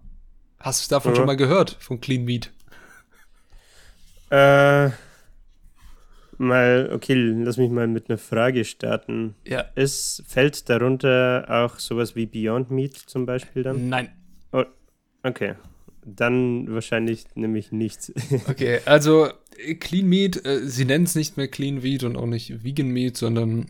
Hast 0.59 0.89
du 0.89 0.95
davon 0.95 1.11
ja. 1.11 1.17
schon 1.17 1.25
mal 1.25 1.35
gehört, 1.35 1.77
von 1.79 1.99
Clean 1.99 2.23
Meat? 2.23 2.51
Äh 4.29 4.91
Mal, 6.37 6.91
okay, 6.93 7.13
lass 7.13 7.57
mich 7.57 7.69
mal 7.69 7.87
mit 7.87 8.09
einer 8.09 8.17
Frage 8.17 8.65
starten. 8.65 9.35
Ja. 9.45 9.61
Ist, 9.75 10.23
fällt 10.27 10.69
darunter 10.69 11.45
auch 11.49 11.79
sowas 11.79 12.15
wie 12.15 12.25
Beyond 12.25 12.71
Meat 12.71 12.95
zum 12.95 13.25
Beispiel 13.25 13.63
dann? 13.63 13.89
Nein. 13.89 14.09
Oh, 14.51 14.63
okay. 15.23 15.55
Dann 16.05 16.71
wahrscheinlich 16.73 17.25
nämlich 17.35 17.71
nichts. 17.71 18.13
Okay, 18.47 18.79
also 18.85 19.29
Clean 19.79 20.05
Meat, 20.05 20.45
äh, 20.45 20.67
sie 20.67 20.85
nennen 20.85 21.05
es 21.05 21.15
nicht 21.15 21.37
mehr 21.37 21.47
Clean 21.47 21.81
Meat 21.81 22.03
und 22.03 22.17
auch 22.17 22.27
nicht 22.27 22.63
Vegan 22.63 22.89
Meat, 22.89 23.17
sondern 23.17 23.67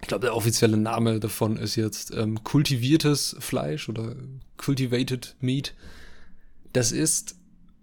ich 0.00 0.08
glaube, 0.08 0.22
der 0.26 0.34
offizielle 0.34 0.78
Name 0.78 1.20
davon 1.20 1.56
ist 1.56 1.76
jetzt 1.76 2.12
ähm, 2.16 2.42
kultiviertes 2.42 3.36
Fleisch 3.38 3.88
oder 3.88 4.16
Cultivated 4.56 5.36
Meat. 5.40 5.74
Das 6.72 6.90
ist 6.90 7.36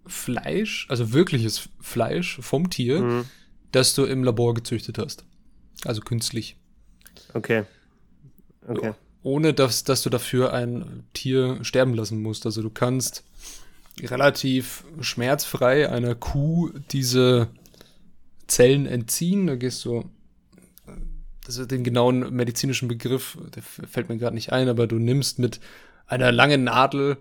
Fleisch, 0.04 0.86
also 0.88 1.12
wirkliches 1.12 1.68
Fleisch 1.80 2.38
vom 2.40 2.70
Tier. 2.70 3.00
Mhm 3.00 3.24
das 3.72 3.94
du 3.94 4.04
im 4.04 4.24
Labor 4.24 4.54
gezüchtet 4.54 4.98
hast. 4.98 5.24
Also 5.84 6.00
künstlich. 6.00 6.56
Okay. 7.34 7.64
Okay. 8.66 8.94
Ohne 9.22 9.54
dass, 9.54 9.84
dass 9.84 10.02
du 10.02 10.10
dafür 10.10 10.52
ein 10.52 11.04
Tier 11.12 11.58
sterben 11.62 11.94
lassen 11.94 12.22
musst. 12.22 12.46
Also 12.46 12.62
du 12.62 12.70
kannst 12.70 13.24
relativ 14.00 14.84
schmerzfrei 15.00 15.90
einer 15.90 16.14
Kuh 16.14 16.70
diese 16.90 17.48
Zellen 18.46 18.86
entziehen. 18.86 19.46
Da 19.46 19.56
gehst 19.56 19.84
du 19.84 20.10
also 21.46 21.64
den 21.64 21.82
genauen 21.82 22.34
medizinischen 22.34 22.88
Begriff, 22.88 23.38
der 23.54 23.62
fällt 23.62 24.10
mir 24.10 24.18
gerade 24.18 24.34
nicht 24.34 24.52
ein, 24.52 24.68
aber 24.68 24.86
du 24.86 24.98
nimmst 24.98 25.38
mit 25.38 25.60
einer 26.06 26.30
langen 26.30 26.64
Nadel 26.64 27.16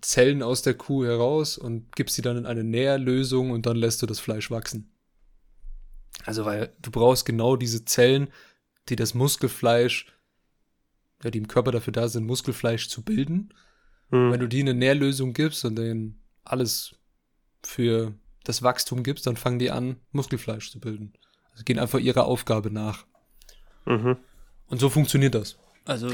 Zellen 0.00 0.42
aus 0.42 0.62
der 0.62 0.74
Kuh 0.74 1.04
heraus 1.04 1.58
und 1.58 1.94
gibst 1.94 2.16
sie 2.16 2.22
dann 2.22 2.36
in 2.36 2.46
eine 2.46 2.64
Nährlösung 2.64 3.50
und 3.50 3.66
dann 3.66 3.76
lässt 3.76 4.00
du 4.02 4.06
das 4.06 4.20
Fleisch 4.20 4.50
wachsen. 4.50 4.90
Also, 6.24 6.44
weil 6.44 6.74
du 6.80 6.90
brauchst 6.90 7.24
genau 7.24 7.56
diese 7.56 7.84
Zellen, 7.84 8.28
die 8.88 8.96
das 8.96 9.14
Muskelfleisch, 9.14 10.06
ja, 11.22 11.30
die 11.30 11.38
im 11.38 11.48
Körper 11.48 11.72
dafür 11.72 11.92
da 11.92 12.08
sind, 12.08 12.26
Muskelfleisch 12.26 12.88
zu 12.88 13.02
bilden. 13.02 13.54
Hm. 14.10 14.32
Wenn 14.32 14.40
du 14.40 14.48
die 14.48 14.60
eine 14.60 14.74
Nährlösung 14.74 15.32
gibst 15.32 15.64
und 15.64 15.76
denen 15.76 16.20
alles 16.44 16.94
für 17.62 18.14
das 18.44 18.62
Wachstum 18.62 19.02
gibst, 19.02 19.26
dann 19.26 19.36
fangen 19.36 19.58
die 19.58 19.70
an, 19.70 19.96
Muskelfleisch 20.12 20.70
zu 20.70 20.80
bilden. 20.80 21.12
Also 21.52 21.64
gehen 21.64 21.78
einfach 21.78 21.98
ihrer 21.98 22.24
Aufgabe 22.24 22.70
nach. 22.70 23.04
Mhm. 23.84 24.16
Und 24.68 24.80
so 24.80 24.88
funktioniert 24.88 25.34
das. 25.34 25.58
Also, 25.84 26.10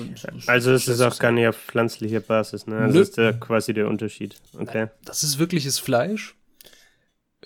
also 0.46 0.72
es 0.72 0.86
ist 0.86 1.00
auch 1.00 1.18
gar 1.18 1.32
nicht 1.32 1.48
auf 1.48 1.56
pflanzlicher 1.56 2.20
Basis, 2.20 2.68
ne? 2.68 2.78
Also 2.78 3.00
ist 3.00 3.18
da 3.18 3.32
quasi 3.32 3.74
der 3.74 3.88
Unterschied. 3.88 4.40
Okay. 4.56 4.88
Das 5.04 5.24
ist 5.24 5.38
wirkliches 5.38 5.80
Fleisch. 5.80 6.36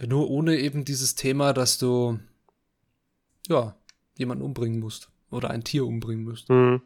Nur 0.07 0.29
ohne 0.29 0.57
eben 0.57 0.85
dieses 0.85 1.15
Thema, 1.15 1.55
dass 1.55 1.79
du 1.79 2.19
ja 3.49 3.75
jemanden 4.17 4.45
umbringen 4.45 4.81
musst 4.81 5.11
oder 5.31 5.51
ein 5.51 5.65
Tier 5.65 5.87
umbringen 5.87 6.25
musst. 6.25 6.49
Mhm. 6.49 6.83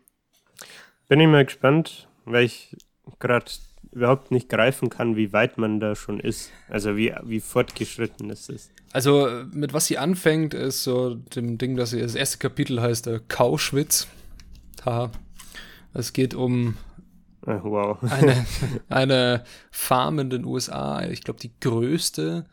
Bin 1.08 1.20
ich 1.20 1.28
mal 1.28 1.44
gespannt, 1.44 2.08
weil 2.24 2.44
ich 2.44 2.76
gerade 3.18 3.46
überhaupt 3.90 4.30
nicht 4.30 4.48
greifen 4.48 4.88
kann, 4.88 5.16
wie 5.16 5.32
weit 5.32 5.58
man 5.58 5.80
da 5.80 5.94
schon 5.94 6.20
ist. 6.20 6.50
Also 6.68 6.96
wie, 6.96 7.14
wie 7.24 7.40
fortgeschritten 7.40 8.30
ist 8.30 8.48
es. 8.48 8.70
Also 8.92 9.44
mit 9.52 9.72
was 9.72 9.86
sie 9.86 9.98
anfängt, 9.98 10.54
ist 10.54 10.82
so 10.82 11.14
dem 11.14 11.58
Ding, 11.58 11.76
dass 11.76 11.90
sie 11.90 12.00
das 12.00 12.14
erste 12.14 12.38
Kapitel 12.38 12.80
heißt 12.80 13.06
äh, 13.06 13.20
Kauschwitz. 13.28 14.08
Haha. 14.84 15.10
Es 15.94 16.12
geht 16.12 16.34
um 16.34 16.76
ah, 17.46 17.60
wow. 17.62 17.98
eine, 18.10 18.46
eine 18.88 19.44
Farm 19.70 20.18
in 20.18 20.30
den 20.30 20.44
USA. 20.44 21.04
Ich 21.04 21.22
glaube, 21.22 21.40
die 21.40 21.52
größte, 21.60 22.46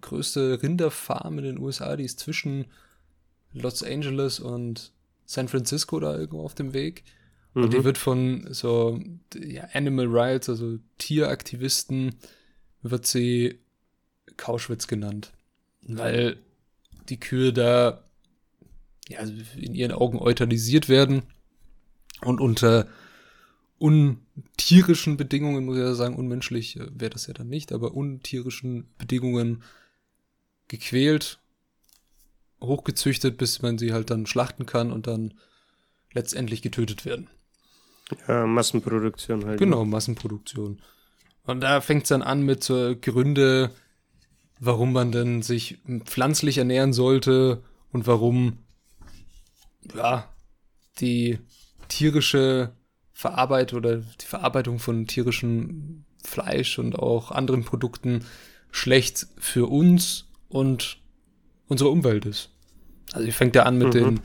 größte 0.00 0.62
Rinderfarm 0.62 1.38
in 1.38 1.44
den 1.44 1.58
USA, 1.58 1.96
die 1.96 2.04
ist 2.04 2.20
zwischen 2.20 2.66
Los 3.52 3.82
Angeles 3.82 4.40
und 4.40 4.92
San 5.24 5.48
Francisco 5.48 6.00
da 6.00 6.16
irgendwo 6.16 6.44
auf 6.44 6.54
dem 6.54 6.72
Weg. 6.72 7.04
Und 7.54 7.66
mhm. 7.66 7.70
die 7.70 7.84
wird 7.84 7.98
von 7.98 8.46
so 8.52 9.00
ja, 9.34 9.68
Animal 9.72 10.06
Rights, 10.08 10.48
also 10.48 10.78
Tieraktivisten, 10.98 12.14
wird 12.82 13.06
sie 13.06 13.58
Kauschwitz 14.36 14.86
genannt. 14.86 15.32
Weil 15.82 16.36
die 17.08 17.18
Kühe 17.18 17.52
da 17.52 18.04
ja, 19.08 19.20
in 19.56 19.74
ihren 19.74 19.92
Augen 19.92 20.18
euthanisiert 20.18 20.88
werden 20.88 21.22
und 22.22 22.40
unter 22.40 22.86
untierischen 23.78 25.16
Bedingungen, 25.16 25.64
muss 25.64 25.76
ich 25.76 25.82
ja 25.82 25.94
sagen, 25.94 26.14
unmenschlich 26.14 26.78
äh, 26.78 26.86
wäre 26.92 27.10
das 27.10 27.26
ja 27.26 27.34
dann 27.34 27.48
nicht, 27.48 27.72
aber 27.72 27.94
untierischen 27.94 28.88
Bedingungen 28.98 29.62
gequält, 30.68 31.39
hochgezüchtet, 32.62 33.38
bis 33.38 33.62
man 33.62 33.78
sie 33.78 33.92
halt 33.92 34.10
dann 34.10 34.26
schlachten 34.26 34.66
kann 34.66 34.92
und 34.92 35.06
dann 35.06 35.34
letztendlich 36.12 36.62
getötet 36.62 37.04
werden. 37.04 37.28
Ja, 38.26 38.46
Massenproduktion 38.46 39.46
halt. 39.46 39.58
Genau, 39.58 39.84
Massenproduktion. 39.84 40.80
Und 41.44 41.60
da 41.60 41.80
fängt 41.80 42.02
es 42.04 42.08
dann 42.08 42.22
an 42.22 42.42
mit 42.42 42.62
so 42.62 42.94
Gründe, 43.00 43.70
warum 44.58 44.92
man 44.92 45.12
denn 45.12 45.42
sich 45.42 45.78
pflanzlich 46.04 46.58
ernähren 46.58 46.92
sollte 46.92 47.62
und 47.92 48.06
warum, 48.06 48.58
ja, 49.94 50.28
die 51.00 51.38
tierische 51.88 52.72
Verarbeitung 53.12 53.78
oder 53.78 53.96
die 53.96 54.26
Verarbeitung 54.26 54.78
von 54.78 55.06
tierischem 55.06 56.04
Fleisch 56.22 56.78
und 56.78 56.98
auch 56.98 57.30
anderen 57.30 57.64
Produkten 57.64 58.24
schlecht 58.70 59.26
für 59.38 59.66
uns 59.68 60.26
und 60.48 60.99
unsere 61.70 61.88
Umwelt 61.88 62.26
ist. 62.26 62.50
Also 63.12 63.26
ich 63.26 63.34
fängt 63.34 63.56
ja 63.56 63.62
an 63.62 63.78
mit 63.78 63.88
mhm. 63.88 63.92
den 63.92 64.20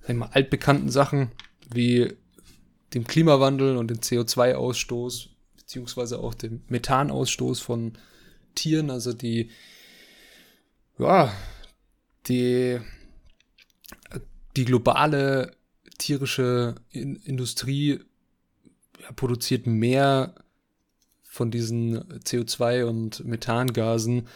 sag 0.00 0.10
ich 0.10 0.16
mal, 0.16 0.30
altbekannten 0.32 0.90
Sachen 0.90 1.30
wie 1.72 2.12
dem 2.94 3.06
Klimawandel 3.06 3.76
und 3.76 3.88
dem 3.88 3.98
CO2-Ausstoß, 3.98 5.28
beziehungsweise 5.56 6.18
auch 6.18 6.34
dem 6.34 6.62
Methanausstoß 6.68 7.60
von 7.60 7.92
Tieren, 8.54 8.90
also 8.90 9.12
die, 9.12 9.50
ja, 10.98 11.32
die, 12.26 12.80
die 14.56 14.64
globale 14.64 15.56
tierische 15.98 16.74
in 16.90 17.16
Industrie 17.16 18.00
ja, 19.00 19.12
produziert 19.12 19.66
mehr 19.66 20.34
von 21.22 21.50
diesen 21.50 22.02
CO2 22.24 22.84
und 22.84 23.24
Methangasen 23.24 24.28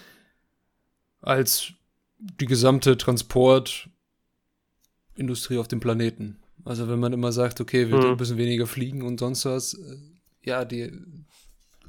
als 1.21 1.73
die 2.19 2.47
gesamte 2.47 2.97
Transportindustrie 2.97 5.59
auf 5.59 5.69
dem 5.69 5.81
Planeten. 5.81 6.39
Also 6.65 6.89
wenn 6.89 6.99
man 6.99 7.13
immer 7.13 7.33
sagt, 7.33 7.61
okay, 7.61 7.91
wir 7.91 7.99
mhm. 7.99 8.17
müssen 8.17 8.39
weniger 8.39 8.67
fliegen 8.67 9.03
und 9.03 9.21
sonst 9.21 9.45
was, 9.45 9.75
äh, 9.75 9.97
ja, 10.43 10.65
die, 10.65 10.91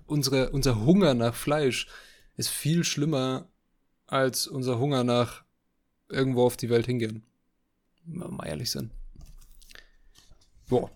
unsere, 0.05 0.51
unser 0.51 0.85
Hunger 0.85 1.13
nach 1.13 1.33
Fleisch 1.33 1.87
ist 2.35 2.49
viel 2.49 2.83
schlimmer 2.83 3.47
als 4.05 4.47
unser 4.47 4.79
Hunger 4.79 5.03
nach 5.03 5.43
irgendwo 6.09 6.45
auf 6.45 6.57
die 6.57 6.69
Welt 6.69 6.85
hingehen. 6.85 7.23
Mal 8.05 8.47
ehrlich 8.47 8.71
sein. 8.71 8.91
Boah. 10.69 10.89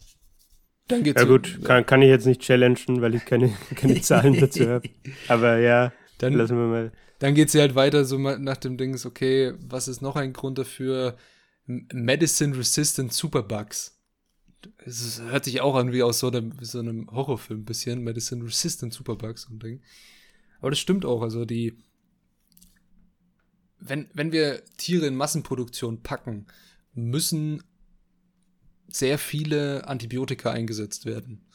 Dann 0.88 1.04
geht's. 1.04 1.22
Ja 1.22 1.28
gut, 1.28 1.60
kann, 1.64 1.86
kann 1.86 2.02
ich 2.02 2.10
jetzt 2.10 2.26
nicht 2.26 2.42
challengen, 2.42 3.02
weil 3.02 3.16
ich 3.16 3.26
keine, 3.26 3.54
keine 3.76 4.02
Zahlen 4.02 4.40
dazu 4.40 4.68
habe. 4.68 4.90
Aber 5.28 5.58
ja, 5.58 5.94
dann 6.18 6.34
lassen 6.34 6.58
wir 6.58 6.68
mal. 6.68 6.92
Dann 7.22 7.36
geht 7.36 7.52
sie 7.52 7.60
halt 7.60 7.76
weiter 7.76 8.04
so 8.04 8.18
nach 8.18 8.58
dem 8.58 8.78
Ding, 8.78 9.00
okay, 9.06 9.54
was 9.60 9.88
ist 9.88 10.02
noch 10.02 10.16
ein 10.16 10.34
Grund 10.34 10.58
dafür? 10.58 11.18
Medicine-Resistant 11.68 13.14
Superbugs. 13.14 14.02
Es 14.78 15.22
hört 15.22 15.46
sich 15.46 15.62
auch 15.62 15.76
an 15.76 15.92
wie 15.92 16.02
aus 16.02 16.18
so 16.18 16.30
einem, 16.30 16.54
so 16.62 16.80
einem 16.80 17.12
Horrorfilm 17.12 17.60
ein 17.60 17.66
bisschen. 17.66 18.04
Medicine-Resistant 18.04 18.92
Superbugs 18.92 19.46
und 19.46 19.62
Ding. 19.62 19.84
Aber 20.62 20.72
das 20.72 20.80
stimmt 20.80 21.06
auch. 21.06 21.22
Also 21.22 21.46
die, 21.46 21.78
wenn, 23.80 24.10
wenn 24.16 24.32
wir 24.32 24.64
Tiere 24.78 25.06
in 25.06 25.16
Massenproduktion 25.16 26.02
packen, 26.02 26.48
müssen 26.96 27.62
sehr 28.88 29.20
viele 29.20 29.88
Antibiotika 29.88 30.50
eingesetzt 30.50 31.06
werden. 31.06 31.46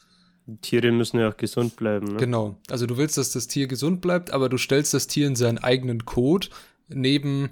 Tiere 0.61 0.91
müssen 0.91 1.19
ja 1.19 1.29
auch 1.29 1.37
gesund 1.37 1.75
bleiben. 1.75 2.13
Ne? 2.13 2.17
Genau. 2.17 2.57
Also 2.69 2.85
du 2.85 2.97
willst, 2.97 3.17
dass 3.17 3.31
das 3.31 3.47
Tier 3.47 3.67
gesund 3.67 4.01
bleibt, 4.01 4.31
aber 4.31 4.49
du 4.49 4.57
stellst 4.57 4.93
das 4.93 5.07
Tier 5.07 5.27
in 5.27 5.35
seinen 5.35 5.57
eigenen 5.57 6.05
Kot 6.05 6.49
neben 6.87 7.49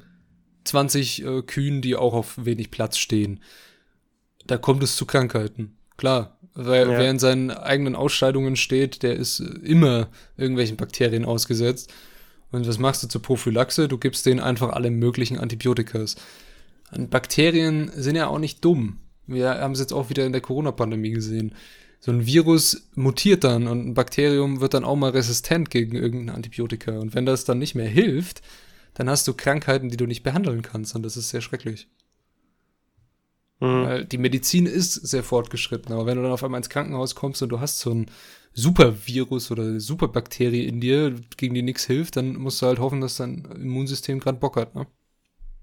20 0.64 1.24
äh, 1.24 1.42
Kühen, 1.42 1.82
die 1.82 1.96
auch 1.96 2.14
auf 2.14 2.34
wenig 2.44 2.72
Platz 2.72 2.98
stehen. 2.98 3.42
Da 4.48 4.58
kommt 4.58 4.84
es 4.84 4.96
zu 4.96 5.06
Krankheiten. 5.06 5.78
Klar, 5.98 6.38
weil 6.54 6.90
ja. 6.90 6.98
wer 7.00 7.12
in 7.12 7.20
seinen 7.20 7.52
eigenen 7.52 7.96
Ausscheidungen 7.96 8.56
steht, 8.56 9.04
der 9.04 9.16
ist 9.16 9.42
äh, 9.42 9.44
immer 9.64 10.10
irgendwelchen 10.38 10.78
Bakterien 10.78 11.26
ausgesetzt. 11.26 11.94
Und 12.52 12.68
was 12.68 12.80
machst 12.80 13.04
du 13.04 13.08
zur 13.08 13.22
Prophylaxe? 13.22 13.88
Du 13.88 13.98
gibst 13.98 14.26
denen 14.26 14.40
einfach 14.40 14.70
alle 14.70 14.92
möglichen 14.92 15.38
Antibiotikas. 15.38 16.16
Und 16.92 17.10
Bakterien 17.10 17.92
sind 17.94 18.16
ja 18.16 18.28
auch 18.28 18.40
nicht 18.40 18.64
dumm. 18.64 19.00
Wir 19.28 19.50
haben 19.50 19.74
es 19.74 19.80
jetzt 19.80 19.94
auch 19.94 20.10
wieder 20.10 20.26
in 20.26 20.32
der 20.32 20.42
Corona-Pandemie 20.42 21.12
gesehen. 21.12 21.54
So 22.00 22.12
ein 22.12 22.26
Virus 22.26 22.90
mutiert 22.96 23.44
dann 23.44 23.68
und 23.68 23.88
ein 23.88 23.94
Bakterium 23.94 24.62
wird 24.62 24.74
dann 24.74 24.84
auch 24.84 24.96
mal 24.96 25.12
resistent 25.12 25.70
gegen 25.70 25.96
irgendein 25.96 26.36
Antibiotika. 26.36 27.00
Und 27.00 27.16
wenn 27.16 27.26
das 27.26 27.46
dann 27.46 27.60
nicht 27.60 27.76
mehr 27.76 27.88
hilft, 27.88 28.42
dann 28.94 29.10
hast 29.10 29.28
du 29.28 29.34
Krankheiten, 29.34 29.90
die 29.90 29.98
du 29.98 30.06
nicht 30.06 30.24
behandeln 30.24 30.62
kannst. 30.62 30.96
Und 30.96 31.04
das 31.04 31.18
ist 31.18 31.30
sehr 31.30 31.42
schrecklich. 31.42 31.88
Mhm. 33.60 33.84
Weil 33.84 34.06
die 34.06 34.18
Medizin 34.18 34.66
ist 34.66 34.94
sehr 34.94 35.24
fortgeschritten. 35.24 35.94
Aber 35.94 36.06
wenn 36.06 36.18
du 36.18 36.24
dann 36.24 36.32
auf 36.32 36.44
einmal 36.44 36.60
ins 36.60 36.70
Krankenhaus 36.70 37.16
kommst 37.16 37.42
und 37.42 37.50
du 37.50 37.60
hast 37.60 37.80
so 37.80 37.92
ein 37.92 38.08
Supervirus 38.54 39.52
oder 39.52 39.80
Superbakterie 39.80 40.66
in 40.66 40.80
dir, 40.80 41.16
gegen 41.38 41.56
die 41.56 41.62
nichts 41.62 41.86
hilft, 41.86 42.16
dann 42.16 42.36
musst 42.36 42.62
du 42.62 42.68
halt 42.68 42.80
hoffen, 42.80 43.02
dass 43.02 43.18
dein 43.18 43.46
Immunsystem 43.46 44.20
gerade 44.20 44.40
Bock 44.40 44.56
hat, 44.56 44.76
ne? 44.76 44.88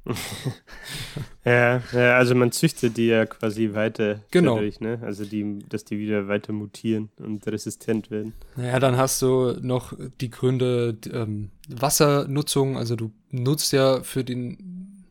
ja, 1.44 1.80
ja, 1.92 2.16
also 2.16 2.34
man 2.34 2.50
züchtet 2.50 2.96
die 2.96 3.06
ja 3.06 3.24
quasi 3.26 3.72
weiter 3.72 4.20
genau. 4.30 4.56
dadurch, 4.56 4.80
ne? 4.80 4.98
Also 5.02 5.24
die, 5.24 5.60
dass 5.68 5.84
die 5.84 5.98
wieder 5.98 6.26
weiter 6.26 6.52
mutieren 6.52 7.10
und 7.18 7.46
resistent 7.46 8.10
werden. 8.10 8.32
Naja, 8.56 8.80
dann 8.80 8.96
hast 8.96 9.22
du 9.22 9.56
noch 9.60 9.92
die 10.20 10.30
Gründe 10.30 10.98
ähm, 11.12 11.50
Wassernutzung, 11.68 12.76
also 12.76 12.96
du 12.96 13.12
nutzt 13.30 13.72
ja 13.72 14.02
für 14.02 14.24
den 14.24 15.04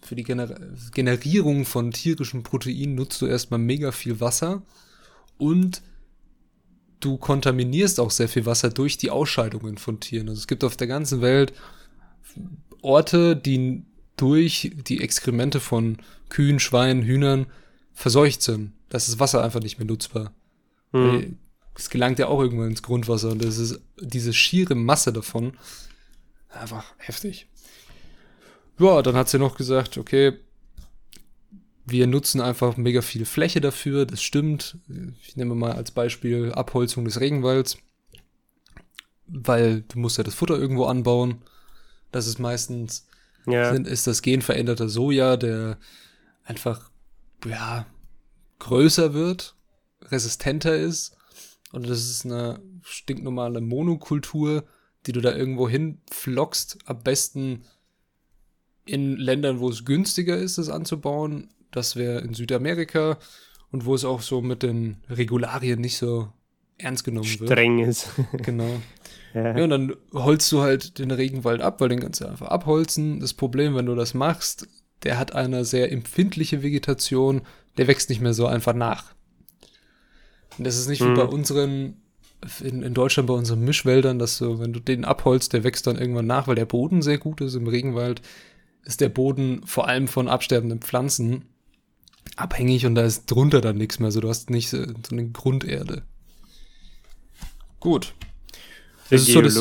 für 0.00 0.16
die 0.16 0.24
Gener 0.24 0.48
Generierung 0.92 1.64
von 1.64 1.90
tierischen 1.90 2.42
Proteinen 2.42 2.94
nutzt 2.94 3.20
du 3.22 3.26
erstmal 3.26 3.60
mega 3.60 3.92
viel 3.92 4.18
Wasser 4.20 4.62
und 5.38 5.82
du 7.00 7.18
kontaminierst 7.18 8.00
auch 8.00 8.10
sehr 8.10 8.28
viel 8.28 8.46
Wasser 8.46 8.70
durch 8.70 8.96
die 8.96 9.10
Ausscheidungen 9.10 9.76
von 9.76 10.00
Tieren. 10.00 10.28
Also 10.28 10.40
es 10.40 10.46
gibt 10.46 10.64
auf 10.64 10.76
der 10.76 10.86
ganzen 10.86 11.20
Welt 11.20 11.52
Orte, 12.80 13.36
die 13.36 13.84
durch 14.22 14.70
die 14.86 15.00
Exkremente 15.00 15.58
von 15.58 15.98
Kühen, 16.28 16.60
Schweinen, 16.60 17.02
Hühnern 17.02 17.46
verseucht 17.92 18.40
sind. 18.40 18.72
Das 18.88 19.08
ist 19.08 19.18
Wasser 19.18 19.42
einfach 19.42 19.60
nicht 19.60 19.78
mehr 19.78 19.86
nutzbar. 19.86 20.32
Hm. 20.92 21.38
Es 21.74 21.90
gelangt 21.90 22.20
ja 22.20 22.28
auch 22.28 22.40
irgendwann 22.40 22.70
ins 22.70 22.84
Grundwasser 22.84 23.30
und 23.30 23.42
das 23.42 23.58
ist 23.58 23.80
diese 24.00 24.32
schiere 24.32 24.76
Masse 24.76 25.12
davon. 25.12 25.54
Einfach 26.50 26.84
heftig. 26.98 27.48
Ja, 28.78 29.02
dann 29.02 29.16
hat 29.16 29.28
sie 29.28 29.40
noch 29.40 29.56
gesagt, 29.56 29.98
okay, 29.98 30.34
wir 31.84 32.06
nutzen 32.06 32.40
einfach 32.40 32.76
mega 32.76 33.02
viel 33.02 33.24
Fläche 33.24 33.60
dafür, 33.60 34.06
das 34.06 34.22
stimmt. 34.22 34.76
Ich 35.26 35.36
nehme 35.36 35.56
mal 35.56 35.72
als 35.72 35.90
Beispiel 35.90 36.52
Abholzung 36.52 37.04
des 37.04 37.18
Regenwalds, 37.18 37.76
weil 39.26 39.82
du 39.82 39.98
musst 39.98 40.18
ja 40.18 40.22
das 40.22 40.34
Futter 40.34 40.56
irgendwo 40.56 40.84
anbauen. 40.84 41.42
Das 42.12 42.28
ist 42.28 42.38
meistens, 42.38 43.08
Ja. 43.46 43.72
sind, 43.72 43.86
ist 43.86 44.06
das 44.06 44.22
genveränderte 44.22 44.88
Soja, 44.88 45.36
der 45.36 45.78
einfach, 46.44 46.90
ja, 47.44 47.86
größer 48.58 49.14
wird, 49.14 49.56
resistenter 50.02 50.76
ist. 50.76 51.16
Und 51.72 51.88
das 51.88 52.08
ist 52.08 52.24
eine 52.24 52.60
stinknormale 52.82 53.60
Monokultur, 53.60 54.64
die 55.06 55.12
du 55.12 55.20
da 55.20 55.34
irgendwo 55.34 55.68
hinflockst. 55.68 56.78
Am 56.84 57.02
besten 57.02 57.64
in 58.84 59.16
Ländern, 59.16 59.60
wo 59.60 59.70
es 59.70 59.84
günstiger 59.84 60.36
ist, 60.36 60.58
das 60.58 60.68
anzubauen. 60.68 61.50
Das 61.70 61.96
wäre 61.96 62.20
in 62.20 62.34
Südamerika 62.34 63.18
und 63.70 63.86
wo 63.86 63.94
es 63.94 64.04
auch 64.04 64.20
so 64.20 64.42
mit 64.42 64.62
den 64.62 64.98
Regularien 65.08 65.80
nicht 65.80 65.96
so 65.96 66.32
ernst 66.78 67.04
genommen 67.04 67.28
wird. 67.40 67.50
Streng 67.50 67.78
ist. 67.78 68.10
Genau. 68.32 68.80
ja. 69.34 69.56
Ja, 69.56 69.64
und 69.64 69.70
dann 69.70 69.94
holst 70.12 70.50
du 70.52 70.60
halt 70.62 70.98
den 70.98 71.10
Regenwald 71.10 71.60
ab, 71.60 71.80
weil 71.80 71.88
den 71.88 72.00
kannst 72.00 72.20
du 72.20 72.26
einfach 72.26 72.48
abholzen. 72.48 73.20
Das 73.20 73.34
Problem, 73.34 73.74
wenn 73.74 73.86
du 73.86 73.94
das 73.94 74.14
machst, 74.14 74.68
der 75.04 75.18
hat 75.18 75.34
eine 75.34 75.64
sehr 75.64 75.90
empfindliche 75.92 76.62
Vegetation, 76.62 77.42
der 77.76 77.86
wächst 77.88 78.08
nicht 78.10 78.20
mehr 78.20 78.34
so 78.34 78.46
einfach 78.46 78.74
nach. 78.74 79.14
Und 80.58 80.64
das 80.66 80.76
ist 80.76 80.88
nicht 80.88 81.02
wie 81.02 81.08
Mhm. 81.08 81.14
bei 81.14 81.24
unseren, 81.24 81.96
in, 82.62 82.82
in 82.82 82.94
Deutschland 82.94 83.26
bei 83.26 83.34
unseren 83.34 83.64
Mischwäldern, 83.64 84.18
dass 84.18 84.38
du, 84.38 84.58
wenn 84.60 84.72
du 84.72 84.80
den 84.80 85.04
abholst, 85.04 85.52
der 85.52 85.64
wächst 85.64 85.86
dann 85.86 85.98
irgendwann 85.98 86.26
nach, 86.26 86.46
weil 86.46 86.54
der 86.56 86.66
Boden 86.66 87.02
sehr 87.02 87.18
gut 87.18 87.40
ist. 87.40 87.54
Im 87.54 87.66
Regenwald 87.66 88.20
ist 88.84 89.00
der 89.00 89.08
Boden 89.08 89.62
vor 89.64 89.88
allem 89.88 90.08
von 90.08 90.28
absterbenden 90.28 90.80
Pflanzen 90.80 91.44
abhängig 92.36 92.86
und 92.86 92.94
da 92.94 93.02
ist 93.04 93.26
drunter 93.30 93.60
dann 93.60 93.76
nichts 93.78 93.98
mehr. 93.98 94.10
So, 94.10 94.20
du 94.20 94.28
hast 94.28 94.50
nicht 94.50 94.68
so, 94.70 94.78
so 94.84 94.92
eine 95.12 95.28
Grunderde. 95.30 96.02
Gut. 97.80 98.14
Das 99.10 99.22
ist 99.22 99.32
so 99.32 99.40
das-. 99.42 99.56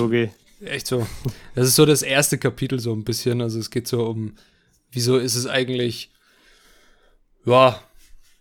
Echt 0.62 0.88
so. 0.88 1.08
Das 1.56 1.68
ist 1.68 1.76
so 1.76 1.86
das 1.86 2.02
erste 2.04 2.38
Kapitel 2.38 2.80
so 2.80 2.94
ein 2.94 3.04
bisschen. 3.04 3.42
Also 3.42 3.60
es 3.60 3.70
geht 3.72 3.88
so 3.88 4.06
um, 4.08 4.36
wieso 4.92 5.18
ist 5.18 5.36
es 5.36 5.48
eigentlich, 5.48 6.12
ja, 7.46 7.82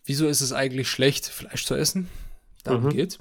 wieso 0.04 0.28
ist 0.28 0.40
es 0.40 0.52
eigentlich 0.52 0.88
schlecht, 0.90 1.26
Fleisch 1.26 1.64
zu 1.64 1.74
essen? 1.74 2.08
Darum 2.64 2.84
Mhm. 2.84 2.90
geht's. 2.90 3.18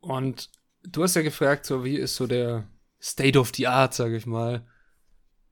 Und 0.00 0.50
du 0.84 1.02
hast 1.02 1.16
ja 1.16 1.22
gefragt, 1.22 1.66
so 1.66 1.84
wie 1.84 1.96
ist 1.96 2.14
so 2.14 2.26
der 2.26 2.68
State 3.02 3.38
of 3.38 3.50
the 3.54 3.66
Art, 3.66 3.94
sage 3.94 4.16
ich 4.16 4.26
mal, 4.26 4.66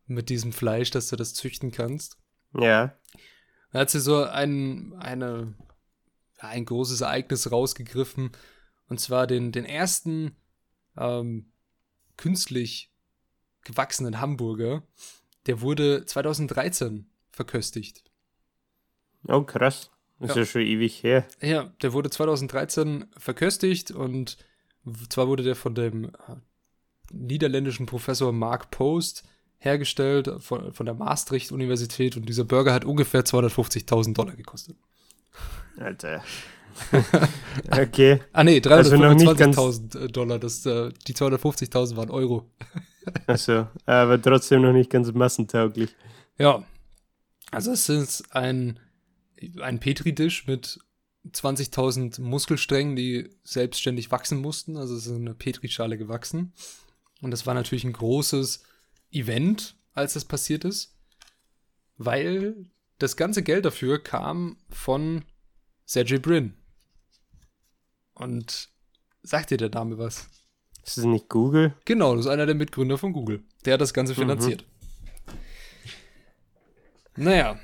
mit 0.06 0.28
diesem 0.28 0.52
Fleisch, 0.52 0.90
dass 0.90 1.08
du 1.08 1.16
das 1.16 1.34
züchten 1.34 1.72
kannst. 1.72 2.16
Ja. 2.54 2.94
Da 3.72 3.80
hat 3.80 3.90
sie 3.90 4.00
so 4.00 4.24
ein, 4.24 4.92
eine, 4.98 5.54
ein 6.38 6.64
großes 6.64 7.00
Ereignis 7.00 7.50
rausgegriffen. 7.50 8.30
Und 8.88 9.00
zwar 9.00 9.26
den, 9.26 9.52
den 9.52 9.64
ersten 9.64 10.36
ähm, 10.96 11.52
künstlich 12.16 12.90
gewachsenen 13.64 14.20
Hamburger. 14.20 14.82
Der 15.46 15.60
wurde 15.60 16.04
2013 16.04 17.06
verköstigt. 17.30 18.04
Oh, 19.28 19.42
krass. 19.42 19.90
Ist 20.20 20.36
Ja. 20.36 20.42
ja, 20.42 20.46
schon 20.46 20.62
ewig 20.62 21.02
her. 21.02 21.26
Ja, 21.40 21.72
der 21.82 21.92
wurde 21.92 22.10
2013 22.10 23.06
verköstigt 23.16 23.90
und 23.90 24.36
zwar 25.08 25.28
wurde 25.28 25.42
der 25.42 25.56
von 25.56 25.74
dem 25.74 26.06
äh, 26.06 26.36
niederländischen 27.10 27.86
Professor 27.86 28.32
Mark 28.32 28.70
Post 28.70 29.24
hergestellt 29.58 30.30
von, 30.38 30.72
von 30.72 30.86
der 30.86 30.94
Maastricht-Universität 30.94 32.16
und 32.16 32.28
dieser 32.28 32.44
Burger 32.44 32.72
hat 32.72 32.84
ungefähr 32.84 33.24
250.000 33.24 34.14
Dollar 34.14 34.34
gekostet. 34.34 34.76
Alter. 35.78 36.22
okay. 37.70 38.20
Ah 38.32 38.44
nee, 38.44 38.60
Also 38.64 38.96
noch 38.96 39.14
nicht 39.14 39.28
325.000 39.28 40.08
Dollar. 40.08 40.38
Das, 40.38 40.64
äh, 40.66 40.90
die 41.06 41.14
250.000 41.14 41.96
waren 41.96 42.10
Euro. 42.10 42.50
Also, 43.26 43.66
aber 43.84 44.22
trotzdem 44.22 44.62
noch 44.62 44.72
nicht 44.72 44.88
ganz 44.88 45.12
massentauglich. 45.12 45.90
Ja. 46.38 46.62
Also 47.50 47.72
es 47.72 47.88
ist 47.88 48.32
ein, 48.32 48.78
ein 49.60 49.80
Petri-Disch 49.80 50.46
mit 50.46 50.78
20.000 51.30 52.20
Muskelsträngen, 52.20 52.94
die 52.94 53.28
selbstständig 53.42 54.12
wachsen 54.12 54.38
mussten. 54.40 54.76
Also 54.76 54.96
es 54.96 55.06
ist 55.06 55.16
eine 55.16 55.34
Petrischale 55.34 55.98
gewachsen. 55.98 56.52
Und 57.20 57.30
das 57.32 57.46
war 57.46 57.54
natürlich 57.54 57.84
ein 57.84 57.92
großes 57.92 58.62
Event, 59.10 59.76
als 59.94 60.14
das 60.14 60.24
passiert 60.24 60.64
ist. 60.64 60.96
Weil 61.96 62.54
das 62.98 63.16
ganze 63.16 63.42
Geld 63.42 63.64
dafür 63.64 64.02
kam 64.02 64.56
von 64.70 65.24
Sergey 65.84 66.18
Brin. 66.18 66.54
Und 68.14 68.68
sagt 69.22 69.50
dir 69.50 69.56
der 69.56 69.68
Dame 69.68 69.98
was? 69.98 70.28
Ist 70.84 70.98
das 70.98 71.04
nicht 71.04 71.28
Google? 71.28 71.74
Genau, 71.84 72.16
das 72.16 72.26
ist 72.26 72.30
einer 72.30 72.46
der 72.46 72.54
Mitgründer 72.54 72.98
von 72.98 73.12
Google. 73.12 73.42
Der 73.64 73.74
hat 73.74 73.80
das 73.80 73.94
Ganze 73.94 74.14
finanziert. 74.14 74.64
Naja, 77.16 77.58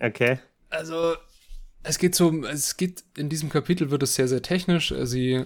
Okay. 0.00 0.38
also 0.70 1.14
es 1.82 1.98
geht 1.98 2.14
so, 2.14 2.42
es 2.44 2.76
geht, 2.76 3.04
in 3.16 3.28
diesem 3.28 3.48
Kapitel 3.48 3.90
wird 3.90 4.02
es 4.02 4.14
sehr, 4.14 4.26
sehr 4.28 4.42
technisch. 4.42 4.92
Sie 5.02 5.44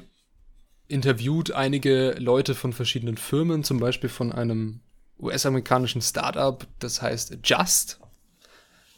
interviewt 0.89 1.53
einige 1.53 2.13
Leute 2.19 2.55
von 2.55 2.73
verschiedenen 2.73 3.17
Firmen, 3.17 3.63
zum 3.63 3.79
Beispiel 3.79 4.09
von 4.09 4.33
einem 4.33 4.81
US-amerikanischen 5.19 6.01
Startup, 6.01 6.67
das 6.79 7.03
heißt 7.03 7.39
Just. 7.45 8.01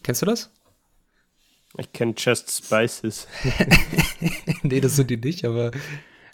Kennst 0.02 0.22
du 0.22 0.26
das? 0.26 0.50
Ich 1.78 1.92
kenne 1.92 2.14
Just 2.16 2.50
Spices. 2.50 3.26
nee, 4.62 4.80
das 4.80 4.96
sind 4.96 5.08
die 5.10 5.16
nicht, 5.16 5.44
aber 5.44 5.70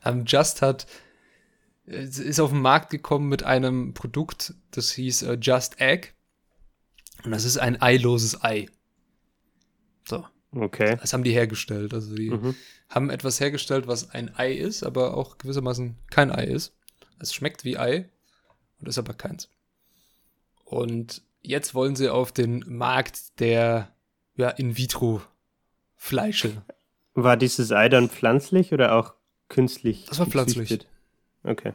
ähm, 0.04 0.24
Just 0.26 0.62
hat 0.62 0.86
es 1.86 2.18
ist 2.18 2.38
auf 2.40 2.50
den 2.50 2.60
Markt 2.60 2.90
gekommen 2.90 3.28
mit 3.28 3.44
einem 3.44 3.94
Produkt, 3.94 4.52
das 4.72 4.92
hieß 4.92 5.22
äh, 5.22 5.38
Just 5.40 5.80
Egg. 5.80 6.08
Und 7.24 7.30
das 7.30 7.44
ist 7.44 7.56
ein 7.56 7.80
eiloses 7.80 8.42
Ei. 8.44 8.68
So, 10.06 10.26
Okay. 10.52 10.96
das 11.00 11.12
haben 11.12 11.24
die 11.24 11.32
hergestellt. 11.32 11.94
Also 11.94 12.14
die 12.14 12.30
Mhm. 12.30 12.54
haben 12.90 13.08
etwas 13.10 13.40
hergestellt, 13.40 13.86
was 13.86 14.10
ein 14.10 14.34
Ei 14.36 14.52
ist, 14.52 14.82
aber 14.82 15.16
auch 15.16 15.38
gewissermaßen 15.38 15.96
kein 16.10 16.30
Ei 16.30 16.44
ist. 16.44 16.74
Es 17.20 17.32
schmeckt 17.34 17.64
wie 17.64 17.78
Ei 17.78 18.08
und 18.80 18.88
ist 18.88 18.98
aber 18.98 19.14
keins. 19.14 19.48
Und 20.64 21.22
jetzt 21.42 21.74
wollen 21.74 21.96
sie 21.96 22.10
auf 22.10 22.32
den 22.32 22.64
Markt 22.68 23.40
der 23.40 23.94
ja, 24.38 24.48
In-vitro-Fleische. 24.48 26.62
War 27.14 27.36
dieses 27.36 27.72
Ei 27.72 27.88
dann 27.88 28.08
pflanzlich 28.08 28.72
oder 28.72 28.94
auch 28.94 29.14
künstlich? 29.48 30.06
Das 30.08 30.20
war 30.20 30.26
pflanzlich. 30.26 30.68
gezüchtet? 30.68 30.88
Okay. 31.42 31.74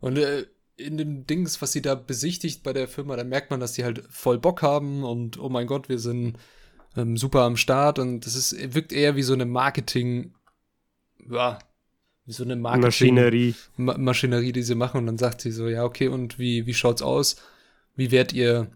Und 0.00 0.18
äh, 0.18 0.46
in 0.76 0.98
den 0.98 1.26
Dings, 1.26 1.62
was 1.62 1.72
sie 1.72 1.82
da 1.82 1.94
besichtigt 1.94 2.62
bei 2.62 2.72
der 2.72 2.86
Firma, 2.86 3.16
da 3.16 3.24
merkt 3.24 3.50
man, 3.50 3.60
dass 3.60 3.72
die 3.72 3.84
halt 3.84 4.04
voll 4.10 4.38
Bock 4.38 4.62
haben 4.62 5.02
und 5.02 5.38
oh 5.38 5.48
mein 5.48 5.66
Gott, 5.66 5.88
wir 5.88 5.98
sind 5.98 6.36
ähm, 6.96 7.16
super 7.16 7.42
am 7.42 7.56
Start 7.56 7.98
und 7.98 8.26
das 8.26 8.34
ist, 8.34 8.74
wirkt 8.74 8.92
eher 8.92 9.16
wie 9.16 9.22
so 9.22 9.32
eine 9.32 9.46
Marketing, 9.46 10.34
ja, 11.30 11.58
wie 12.26 12.32
so 12.32 12.44
eine 12.44 12.56
Marketing 12.56 12.84
Maschinerie. 12.84 13.54
Ma 13.76 13.96
Maschinerie, 13.96 14.52
die 14.52 14.62
sie 14.62 14.74
machen 14.74 14.98
und 14.98 15.06
dann 15.06 15.18
sagt 15.18 15.40
sie 15.40 15.52
so, 15.52 15.68
ja, 15.68 15.84
okay, 15.84 16.08
und 16.08 16.38
wie, 16.38 16.66
wie 16.66 16.74
schaut's 16.74 17.02
aus? 17.02 17.36
Wie 17.96 18.10
wärt 18.10 18.32
ihr, 18.32 18.68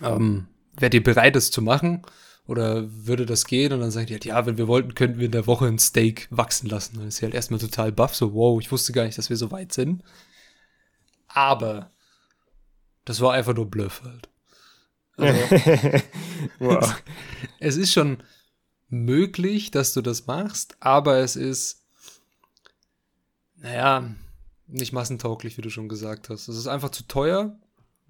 ähm, 0.00 0.46
wärt 0.78 0.94
ihr 0.94 1.02
bereit, 1.02 1.36
das 1.36 1.50
zu 1.50 1.62
machen? 1.62 2.02
Oder 2.46 2.84
würde 3.06 3.24
das 3.24 3.46
gehen? 3.46 3.72
Und 3.72 3.80
dann 3.80 3.90
sagt 3.90 4.10
die 4.10 4.14
halt, 4.14 4.24
ja, 4.24 4.44
wenn 4.44 4.58
wir 4.58 4.68
wollten, 4.68 4.94
könnten 4.94 5.18
wir 5.18 5.26
in 5.26 5.32
der 5.32 5.46
Woche 5.46 5.66
ein 5.66 5.78
Steak 5.78 6.28
wachsen 6.30 6.68
lassen. 6.68 6.98
Dann 6.98 7.08
ist 7.08 7.16
sie 7.16 7.24
halt 7.24 7.34
erstmal 7.34 7.60
total 7.60 7.90
baff, 7.90 8.14
so, 8.14 8.34
wow, 8.34 8.60
ich 8.60 8.70
wusste 8.70 8.92
gar 8.92 9.04
nicht, 9.04 9.16
dass 9.16 9.30
wir 9.30 9.36
so 9.36 9.50
weit 9.50 9.72
sind. 9.72 10.02
Aber 11.28 11.90
das 13.04 13.20
war 13.20 13.32
einfach 13.32 13.54
nur 13.54 13.70
Bluff 13.70 14.02
halt. 14.04 14.28
Also, 15.16 15.40
wow. 16.58 17.02
es 17.60 17.76
ist 17.76 17.92
schon 17.92 18.18
möglich, 18.88 19.70
dass 19.70 19.94
du 19.94 20.02
das 20.02 20.26
machst, 20.26 20.76
aber 20.80 21.18
es 21.18 21.36
ist, 21.36 21.82
naja, 23.56 24.10
nicht 24.66 24.92
massentauglich, 24.92 25.56
wie 25.56 25.62
du 25.62 25.70
schon 25.70 25.88
gesagt 25.88 26.28
hast. 26.28 26.48
Es 26.48 26.56
ist 26.56 26.66
einfach 26.66 26.90
zu 26.90 27.06
teuer 27.06 27.56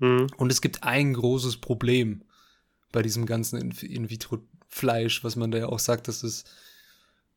Hm. 0.01 0.27
und 0.37 0.51
es 0.51 0.61
gibt 0.61 0.83
ein 0.83 1.15
großes 1.15 1.59
Problem 1.59 2.25
bei 2.95 3.03
diesem 3.03 3.27
ganzen 3.27 3.59
In- 3.61 3.73
In-vitro-Fleisch, 3.73 5.25
was 5.25 5.37
man 5.37 5.51
da 5.51 5.59
ja 5.59 5.67
auch 5.67 5.81
sagt, 5.81 6.09
das 6.09 6.23
ist 6.23 6.49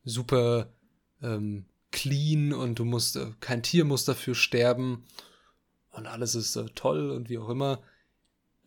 super 0.04 0.72
ähm, 1.20 1.64
clean 1.90 2.52
und 2.52 2.78
du 2.78 2.84
musst, 2.84 3.16
äh, 3.16 3.32
kein 3.40 3.62
Tier 3.62 3.84
muss 3.84 4.04
dafür 4.04 4.34
sterben 4.34 5.04
und 5.90 6.06
alles 6.06 6.34
ist 6.34 6.54
äh, 6.56 6.66
toll 6.74 7.10
und 7.10 7.28
wie 7.28 7.38
auch 7.38 7.48
immer. 7.48 7.82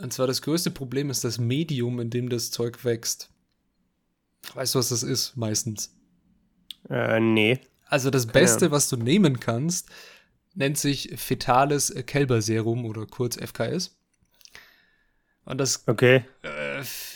Und 0.02 0.12
zwar 0.12 0.28
das 0.28 0.42
größte 0.42 0.72
Problem 0.72 1.10
ist 1.10 1.24
das 1.24 1.38
Medium, 1.38 2.00
in 2.00 2.10
dem 2.10 2.28
das 2.30 2.52
Zeug 2.52 2.84
wächst. 2.84 3.30
Weißt 4.54 4.76
du, 4.76 4.80
was 4.80 4.90
das 4.90 5.04
ist 5.04 5.38
meistens? 5.38 5.96
Äh, 6.90 7.20
nee. 7.20 7.60
Also 7.86 8.10
das 8.10 8.26
Beste, 8.28 8.72
was 8.72 8.90
du 8.90 8.98
nehmen 8.98 9.40
kannst, 9.40 9.90
nennt 10.56 10.78
sich 10.78 11.14
fetales 11.16 11.94
Kälberserum 12.06 12.86
oder 12.86 13.06
kurz 13.06 13.38
FKS. 13.38 13.96
Und 15.46 15.58
das. 15.60 15.88
Okay. 15.88 16.24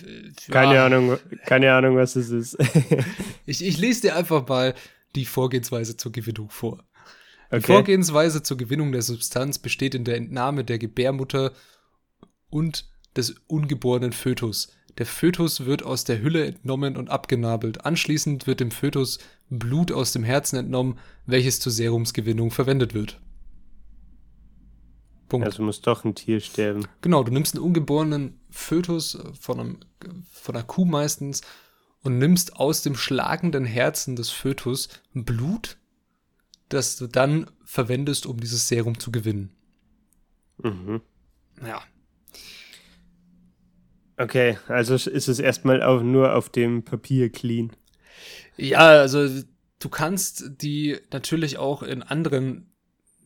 Äh, 0.01 0.31
keine 0.51 0.75
ja. 0.75 0.85
Ahnung, 0.85 1.17
keine 1.45 1.73
Ahnung, 1.73 1.95
was 1.97 2.15
es 2.15 2.29
ist. 2.29 2.57
ich, 3.45 3.63
ich 3.63 3.77
lese 3.77 4.01
dir 4.01 4.15
einfach 4.15 4.47
mal 4.47 4.73
die 5.15 5.25
Vorgehensweise 5.25 5.97
zur 5.97 6.11
Gewinnung 6.11 6.49
vor. 6.49 6.83
Okay. 7.49 7.59
Die 7.59 7.65
Vorgehensweise 7.65 8.43
zur 8.43 8.57
Gewinnung 8.57 8.91
der 8.91 9.01
Substanz 9.01 9.59
besteht 9.59 9.95
in 9.95 10.03
der 10.03 10.17
Entnahme 10.17 10.63
der 10.63 10.79
Gebärmutter 10.79 11.51
und 12.49 12.85
des 13.15 13.35
ungeborenen 13.47 14.11
Fötus. 14.11 14.71
Der 14.97 15.05
Fötus 15.05 15.65
wird 15.65 15.83
aus 15.83 16.05
der 16.05 16.21
Hülle 16.21 16.45
entnommen 16.45 16.95
und 16.97 17.09
abgenabelt. 17.09 17.85
Anschließend 17.85 18.47
wird 18.47 18.61
dem 18.61 18.71
Fötus 18.71 19.19
Blut 19.49 19.91
aus 19.91 20.11
dem 20.11 20.23
Herzen 20.23 20.57
entnommen, 20.57 20.97
welches 21.25 21.59
zur 21.59 21.71
Serumsgewinnung 21.71 22.51
verwendet 22.51 22.93
wird. 22.93 23.19
Punkt. 25.27 25.45
Also 25.45 25.63
muss 25.63 25.81
doch 25.81 26.03
ein 26.03 26.15
Tier 26.15 26.39
sterben. 26.39 26.87
Genau, 27.01 27.23
du 27.23 27.31
nimmst 27.31 27.55
einen 27.55 27.63
ungeborenen 27.63 28.39
Fötus 28.49 29.17
von, 29.39 29.59
einem, 29.59 29.79
von 30.31 30.55
einer 30.55 30.63
Kuh 30.63 30.85
meistens 30.85 31.41
und 32.01 32.17
nimmst 32.17 32.55
aus 32.55 32.83
dem 32.83 32.95
schlagenden 32.95 33.65
Herzen 33.65 34.15
des 34.15 34.29
Fötus 34.29 34.89
Blut, 35.13 35.77
das 36.69 36.97
du 36.97 37.07
dann 37.07 37.49
verwendest, 37.63 38.25
um 38.25 38.39
dieses 38.39 38.67
Serum 38.67 38.99
zu 38.99 39.11
gewinnen. 39.11 39.51
Mhm. 40.61 41.01
Ja. 41.65 41.81
Okay, 44.17 44.57
also 44.67 44.95
ist 44.95 45.27
es 45.27 45.39
erstmal 45.39 45.83
auch 45.83 46.01
nur 46.01 46.35
auf 46.35 46.49
dem 46.49 46.83
Papier 46.83 47.31
clean. 47.31 47.71
Ja, 48.55 48.87
also 48.87 49.27
du 49.79 49.89
kannst 49.89 50.61
die 50.61 50.97
natürlich 51.11 51.57
auch 51.57 51.83
in 51.83 52.01
anderen 52.01 52.71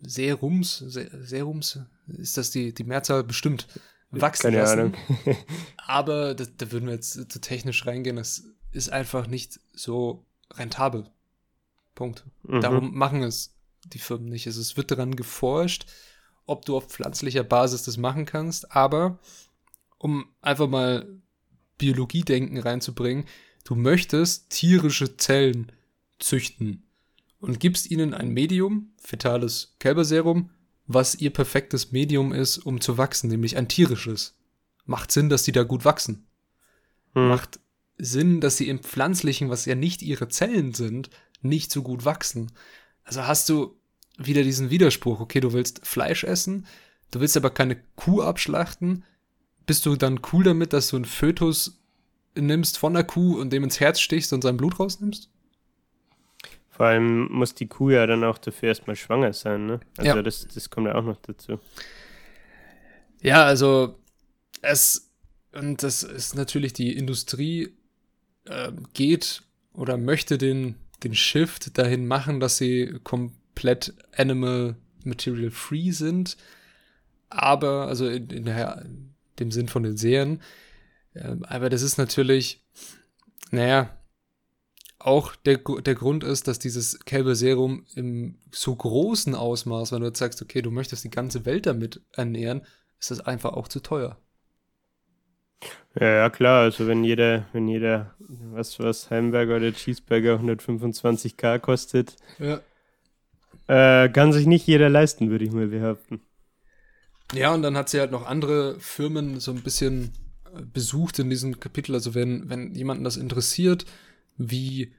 Serums, 0.01 0.77
Serums, 0.77 1.79
ist 2.07 2.37
das 2.37 2.51
die, 2.51 2.73
die 2.73 2.83
Mehrzahl 2.83 3.23
bestimmt, 3.23 3.67
wachsen 4.11 4.43
Keine 4.43 4.57
lassen. 4.57 4.79
Ahnung. 4.79 4.93
Aber 5.77 6.33
da, 6.35 6.45
da 6.57 6.71
würden 6.71 6.87
wir 6.87 6.93
jetzt 6.93 7.31
zu 7.31 7.41
technisch 7.41 7.85
reingehen. 7.85 8.15
Das 8.15 8.43
ist 8.71 8.91
einfach 8.91 9.27
nicht 9.27 9.59
so 9.73 10.25
rentabel. 10.53 11.05
Punkt. 11.95 12.25
Mhm. 12.43 12.61
Darum 12.61 12.95
machen 12.95 13.23
es 13.23 13.55
die 13.85 13.99
Firmen 13.99 14.29
nicht. 14.29 14.47
Es 14.47 14.77
wird 14.77 14.91
daran 14.91 15.15
geforscht, 15.15 15.85
ob 16.45 16.65
du 16.65 16.77
auf 16.77 16.87
pflanzlicher 16.87 17.43
Basis 17.43 17.83
das 17.83 17.97
machen 17.97 18.25
kannst. 18.25 18.75
Aber 18.75 19.19
um 19.97 20.25
einfach 20.41 20.67
mal 20.67 21.07
Biologiedenken 21.77 22.57
reinzubringen, 22.57 23.25
du 23.63 23.75
möchtest 23.75 24.49
tierische 24.49 25.17
Zellen 25.17 25.71
züchten 26.19 26.83
und 27.39 27.59
gibst 27.59 27.89
ihnen 27.89 28.13
ein 28.13 28.29
Medium, 28.29 28.91
fetales 29.01 29.75
Kälberserum, 29.79 30.49
was 30.87 31.15
ihr 31.15 31.29
perfektes 31.31 31.91
Medium 31.91 32.33
ist, 32.33 32.57
um 32.57 32.81
zu 32.81 32.97
wachsen, 32.97 33.29
nämlich 33.29 33.57
ein 33.57 33.67
tierisches. 33.67 34.37
Macht 34.85 35.11
Sinn, 35.11 35.29
dass 35.29 35.43
die 35.43 35.51
da 35.51 35.63
gut 35.63 35.85
wachsen. 35.85 36.25
Hm. 37.13 37.27
Macht 37.27 37.59
Sinn, 37.97 38.41
dass 38.41 38.57
sie 38.57 38.69
im 38.69 38.79
Pflanzlichen, 38.79 39.49
was 39.49 39.65
ja 39.65 39.75
nicht 39.75 40.01
ihre 40.01 40.29
Zellen 40.29 40.73
sind, 40.73 41.09
nicht 41.41 41.71
so 41.71 41.83
gut 41.83 42.05
wachsen. 42.05 42.51
Also 43.03 43.25
hast 43.25 43.49
du 43.49 43.77
wieder 44.17 44.43
diesen 44.43 44.69
Widerspruch, 44.69 45.19
okay, 45.19 45.39
du 45.39 45.53
willst 45.53 45.85
Fleisch 45.85 46.23
essen, 46.23 46.65
du 47.11 47.19
willst 47.19 47.37
aber 47.37 47.49
keine 47.49 47.77
Kuh 47.95 48.21
abschlachten, 48.21 49.03
bist 49.65 49.85
du 49.85 49.95
dann 49.95 50.21
cool 50.33 50.43
damit, 50.43 50.73
dass 50.73 50.89
du 50.89 50.95
einen 50.95 51.05
Fötus 51.05 51.79
nimmst 52.35 52.77
von 52.77 52.93
der 52.93 53.03
Kuh 53.03 53.39
und 53.39 53.51
dem 53.51 53.63
ins 53.63 53.79
Herz 53.79 53.99
stichst 53.99 54.33
und 54.33 54.41
sein 54.41 54.57
Blut 54.57 54.79
rausnimmst? 54.79 55.29
Vor 56.79 56.85
allem 56.85 57.29
muss 57.29 57.55
die 57.55 57.67
Kuh 57.67 57.89
ja 57.89 58.07
dann 58.07 58.23
auch 58.23 58.37
dafür 58.37 58.69
erstmal 58.69 58.95
schwanger 58.95 59.33
sein, 59.33 59.65
ne? 59.65 59.81
Also 59.97 60.15
ja. 60.15 60.21
das, 60.21 60.47
das 60.47 60.69
kommt 60.69 60.87
ja 60.87 60.95
auch 60.95 61.03
noch 61.03 61.17
dazu. 61.17 61.59
Ja, 63.21 63.43
also 63.43 63.99
es, 64.61 65.11
und 65.51 65.83
das 65.83 66.03
ist 66.03 66.35
natürlich 66.35 66.71
die 66.71 66.95
Industrie 66.95 67.75
äh, 68.45 68.71
geht 68.93 69.41
oder 69.73 69.97
möchte 69.97 70.37
den, 70.37 70.75
den 71.03 71.15
Shift 71.15 71.77
dahin 71.77 72.07
machen, 72.07 72.39
dass 72.39 72.55
sie 72.55 72.97
komplett 73.03 73.93
Animal 74.15 74.77
Material 75.03 75.51
Free 75.51 75.91
sind. 75.91 76.37
Aber, 77.29 77.89
also 77.89 78.07
in, 78.07 78.29
in 78.29 78.45
der, 78.45 78.85
dem 79.37 79.51
Sinn 79.51 79.67
von 79.67 79.83
den 79.83 79.97
Serien. 79.97 80.41
Äh, 81.13 81.35
aber 81.41 81.69
das 81.69 81.81
ist 81.81 81.97
natürlich, 81.97 82.63
naja, 83.51 83.98
auch 84.99 85.35
der, 85.37 85.57
der 85.57 85.95
Grund 85.95 86.23
ist, 86.23 86.47
dass 86.47 86.59
dieses 86.59 86.99
Kälberserum 86.99 87.85
im 87.95 88.35
so 88.51 88.75
großen 88.75 89.33
Ausmaß, 89.33 89.93
wenn 89.93 90.01
du 90.01 90.07
jetzt 90.07 90.19
sagst, 90.19 90.41
okay, 90.41 90.61
du 90.61 90.71
möchtest 90.71 91.05
die 91.05 91.09
ganze 91.09 91.45
Welt 91.45 91.65
damit 91.65 92.01
ernähren, 92.11 92.61
ist 92.99 93.11
das 93.11 93.21
einfach 93.21 93.53
auch 93.53 93.69
zu 93.69 93.79
teuer. 93.79 94.17
Ja, 95.99 96.07
ja, 96.07 96.29
klar, 96.29 96.61
also 96.61 96.87
wenn 96.87 97.03
jeder, 97.03 97.47
wenn 97.53 97.67
jeder, 97.67 98.13
was, 98.19 98.79
was 98.79 99.09
Hamburger 99.09 99.57
oder 99.57 99.73
Cheeseburger 99.73 100.35
125k 100.35 101.59
kostet, 101.59 102.15
ja. 102.37 102.61
äh, 103.67 104.09
kann 104.09 104.31
sich 104.31 104.45
nicht 104.45 104.67
jeder 104.67 104.89
leisten, 104.89 105.29
würde 105.29 105.45
ich 105.45 105.51
mal 105.51 105.67
behaupten. 105.67 106.21
Ja, 107.33 107.53
und 107.53 107.61
dann 107.61 107.77
hat 107.77 107.89
sie 107.89 107.99
halt 107.99 108.11
noch 108.11 108.25
andere 108.25 108.79
Firmen 108.79 109.39
so 109.39 109.51
ein 109.51 109.61
bisschen 109.61 110.11
äh, 110.45 110.61
besucht 110.61 111.19
in 111.19 111.29
diesem 111.29 111.59
Kapitel. 111.59 111.93
Also 111.93 112.15
wenn, 112.15 112.49
wenn 112.49 112.73
jemanden 112.73 113.03
das 113.03 113.17
interessiert, 113.17 113.85
wie, 114.39 114.91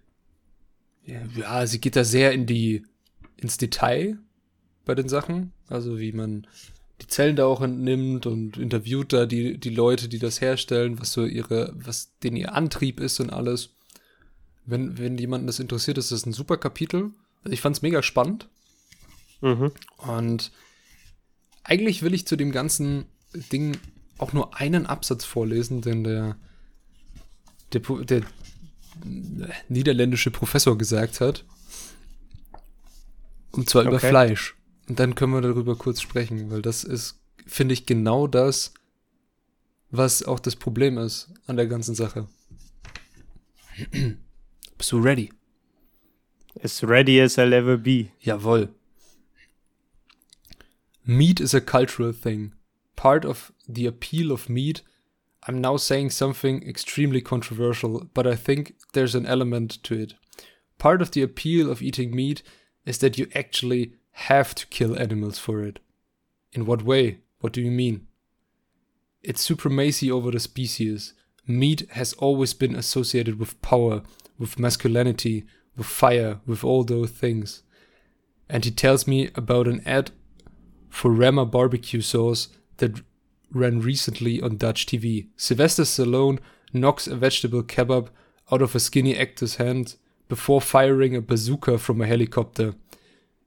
ja, 1.04 1.66
sie 1.66 1.80
geht 1.80 1.96
da 1.96 2.04
sehr 2.04 2.32
in 2.32 2.46
die, 2.46 2.84
ins 3.36 3.56
Detail 3.56 4.18
bei 4.84 4.94
den 4.94 5.08
Sachen. 5.08 5.52
Also 5.68 5.98
wie 5.98 6.12
man 6.12 6.46
die 7.00 7.06
Zellen 7.06 7.36
da 7.36 7.46
auch 7.46 7.62
entnimmt 7.62 8.26
und 8.26 8.58
interviewt 8.58 9.12
da 9.12 9.26
die, 9.26 9.58
die 9.58 9.70
Leute, 9.70 10.08
die 10.08 10.18
das 10.18 10.40
herstellen, 10.40 11.00
was 11.00 11.12
so 11.12 11.24
ihre, 11.24 11.72
was 11.74 12.12
denn 12.22 12.36
ihr 12.36 12.54
Antrieb 12.54 13.00
ist 13.00 13.18
und 13.18 13.30
alles. 13.30 13.70
Wenn, 14.66 14.98
wenn 14.98 15.16
jemanden 15.16 15.46
das 15.46 15.58
interessiert, 15.58 15.96
ist 15.96 16.12
das 16.12 16.26
ein 16.26 16.34
super 16.34 16.58
Kapitel. 16.58 17.10
Also 17.42 17.54
ich 17.54 17.62
fand's 17.62 17.82
mega 17.82 18.02
spannend. 18.02 18.48
Mhm. 19.40 19.72
Und 19.96 20.52
eigentlich 21.64 22.02
will 22.02 22.12
ich 22.12 22.26
zu 22.26 22.36
dem 22.36 22.52
ganzen 22.52 23.06
Ding 23.52 23.78
auch 24.18 24.34
nur 24.34 24.56
einen 24.56 24.84
Absatz 24.84 25.24
vorlesen, 25.24 25.80
denn 25.80 26.04
der, 26.04 26.36
der, 27.72 27.80
der 27.80 28.22
niederländische 29.68 30.30
Professor 30.30 30.76
gesagt 30.76 31.20
hat. 31.20 31.44
Und 33.52 33.68
zwar 33.68 33.82
okay. 33.82 33.90
über 33.90 34.00
Fleisch. 34.00 34.56
Und 34.88 34.98
dann 34.98 35.14
können 35.14 35.32
wir 35.32 35.40
darüber 35.40 35.76
kurz 35.76 36.00
sprechen, 36.00 36.50
weil 36.50 36.62
das 36.62 36.84
ist, 36.84 37.20
finde 37.46 37.74
ich, 37.74 37.86
genau 37.86 38.26
das, 38.26 38.74
was 39.90 40.22
auch 40.22 40.40
das 40.40 40.56
Problem 40.56 40.98
ist 40.98 41.32
an 41.46 41.56
der 41.56 41.66
ganzen 41.66 41.94
Sache. 41.94 42.28
Bist 44.78 44.92
du 44.92 44.98
ready? 44.98 45.32
As 46.62 46.82
ready 46.82 47.20
as 47.20 47.38
I'll 47.38 47.52
ever 47.52 47.76
be. 47.76 48.08
Jawohl. 48.20 48.68
Meat 51.04 51.40
is 51.40 51.54
a 51.54 51.60
cultural 51.60 52.12
thing. 52.12 52.52
Part 52.96 53.24
of 53.24 53.52
the 53.66 53.86
appeal 53.86 54.30
of 54.30 54.48
meat 54.48 54.84
I'm 55.46 55.60
now 55.60 55.76
saying 55.76 56.10
something 56.10 56.62
extremely 56.68 57.20
controversial, 57.20 58.08
but 58.12 58.26
I 58.26 58.36
think 58.36 58.74
there's 58.92 59.14
an 59.14 59.26
element 59.26 59.82
to 59.84 59.94
it. 59.94 60.14
Part 60.78 61.00
of 61.00 61.12
the 61.12 61.22
appeal 61.22 61.70
of 61.70 61.82
eating 61.82 62.14
meat 62.14 62.42
is 62.84 62.98
that 62.98 63.18
you 63.18 63.26
actually 63.34 63.94
have 64.12 64.54
to 64.54 64.66
kill 64.66 64.98
animals 64.98 65.38
for 65.38 65.62
it. 65.62 65.78
In 66.52 66.66
what 66.66 66.82
way? 66.82 67.20
What 67.40 67.52
do 67.52 67.62
you 67.62 67.70
mean? 67.70 68.06
It's 69.22 69.40
supremacy 69.40 70.10
over 70.10 70.30
the 70.30 70.40
species. 70.40 71.14
Meat 71.46 71.88
has 71.92 72.12
always 72.14 72.54
been 72.54 72.74
associated 72.74 73.38
with 73.38 73.60
power, 73.62 74.02
with 74.38 74.58
masculinity, 74.58 75.44
with 75.76 75.86
fire, 75.86 76.40
with 76.46 76.64
all 76.64 76.84
those 76.84 77.10
things. 77.10 77.62
And 78.48 78.64
he 78.64 78.70
tells 78.70 79.06
me 79.06 79.30
about 79.34 79.68
an 79.68 79.80
ad 79.86 80.10
for 80.88 81.10
Rama 81.10 81.46
barbecue 81.46 82.00
sauce 82.00 82.48
that 82.78 83.00
ran 83.52 83.80
recently 83.80 84.40
on 84.40 84.56
Dutch 84.56 84.86
TV. 84.86 85.28
Sylvester 85.36 85.82
Stallone 85.82 86.38
knocks 86.72 87.06
a 87.06 87.16
vegetable 87.16 87.62
kebab 87.62 88.08
out 88.52 88.62
of 88.62 88.74
a 88.74 88.80
skinny 88.80 89.16
actor's 89.16 89.56
hand 89.56 89.96
before 90.28 90.60
firing 90.60 91.14
a 91.14 91.20
bazooka 91.20 91.78
from 91.78 92.00
a 92.00 92.06
helicopter. 92.06 92.74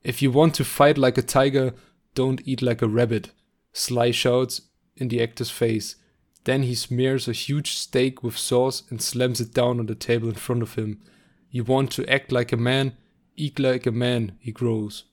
If 0.04 0.22
you 0.22 0.32
want 0.32 0.54
to 0.56 0.66
fight 0.66 0.98
like 0.98 1.18
a 1.18 1.22
tiger, 1.22 1.74
don't 2.14 2.42
eat 2.46 2.62
like 2.62 2.82
a 2.82 2.88
rabbit, 2.88 3.32
Sly 3.72 4.12
shouts 4.12 4.62
in 4.98 5.08
the 5.08 5.22
actor's 5.22 5.50
face. 5.50 5.96
Then 6.44 6.64
he 6.64 6.76
smears 6.76 7.28
a 7.28 7.34
huge 7.34 7.74
steak 7.74 8.22
with 8.22 8.38
sauce 8.38 8.84
and 8.90 9.02
slams 9.02 9.40
it 9.40 9.54
down 9.54 9.80
on 9.80 9.86
the 9.86 9.96
table 9.96 10.28
in 10.28 10.36
front 10.36 10.62
of 10.62 10.76
him. 10.76 11.02
You 11.50 11.64
want 11.64 11.92
to 11.92 12.08
act 12.08 12.32
like 12.32 12.52
a 12.52 12.58
man, 12.58 12.98
eat 13.36 13.60
like 13.60 13.86
a 13.86 13.92
man, 13.92 14.38
he 14.40 14.52
growls. 14.52 15.06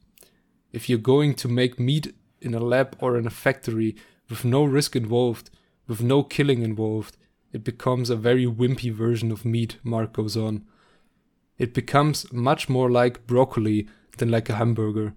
If 0.72 0.88
you're 0.88 0.98
going 0.98 1.34
to 1.36 1.48
make 1.48 1.78
meat 1.78 2.14
in 2.40 2.54
a 2.54 2.60
lab 2.60 2.96
or 2.98 3.16
in 3.16 3.26
a 3.26 3.30
factory, 3.30 3.96
with 4.30 4.44
no 4.44 4.64
risk 4.64 4.96
involved, 4.96 5.50
with 5.86 6.00
no 6.00 6.22
killing 6.22 6.62
involved, 6.62 7.16
it 7.52 7.64
becomes 7.64 8.10
a 8.10 8.16
very 8.16 8.46
wimpy 8.46 8.92
version 8.92 9.32
of 9.32 9.44
meat, 9.44 9.76
Mark 9.82 10.12
goes 10.12 10.36
on. 10.36 10.64
It 11.58 11.74
becomes 11.74 12.32
much 12.32 12.68
more 12.68 12.90
like 12.90 13.26
broccoli 13.26 13.88
than 14.18 14.30
like 14.30 14.48
a 14.48 14.54
hamburger. 14.54 15.14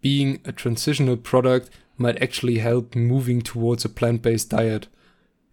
Being 0.00 0.40
a 0.44 0.52
transitional 0.52 1.16
product 1.16 1.70
might 1.96 2.20
actually 2.20 2.58
help 2.58 2.94
moving 2.94 3.40
towards 3.40 3.84
a 3.84 3.88
plant 3.88 4.22
based 4.22 4.50
diet. 4.50 4.88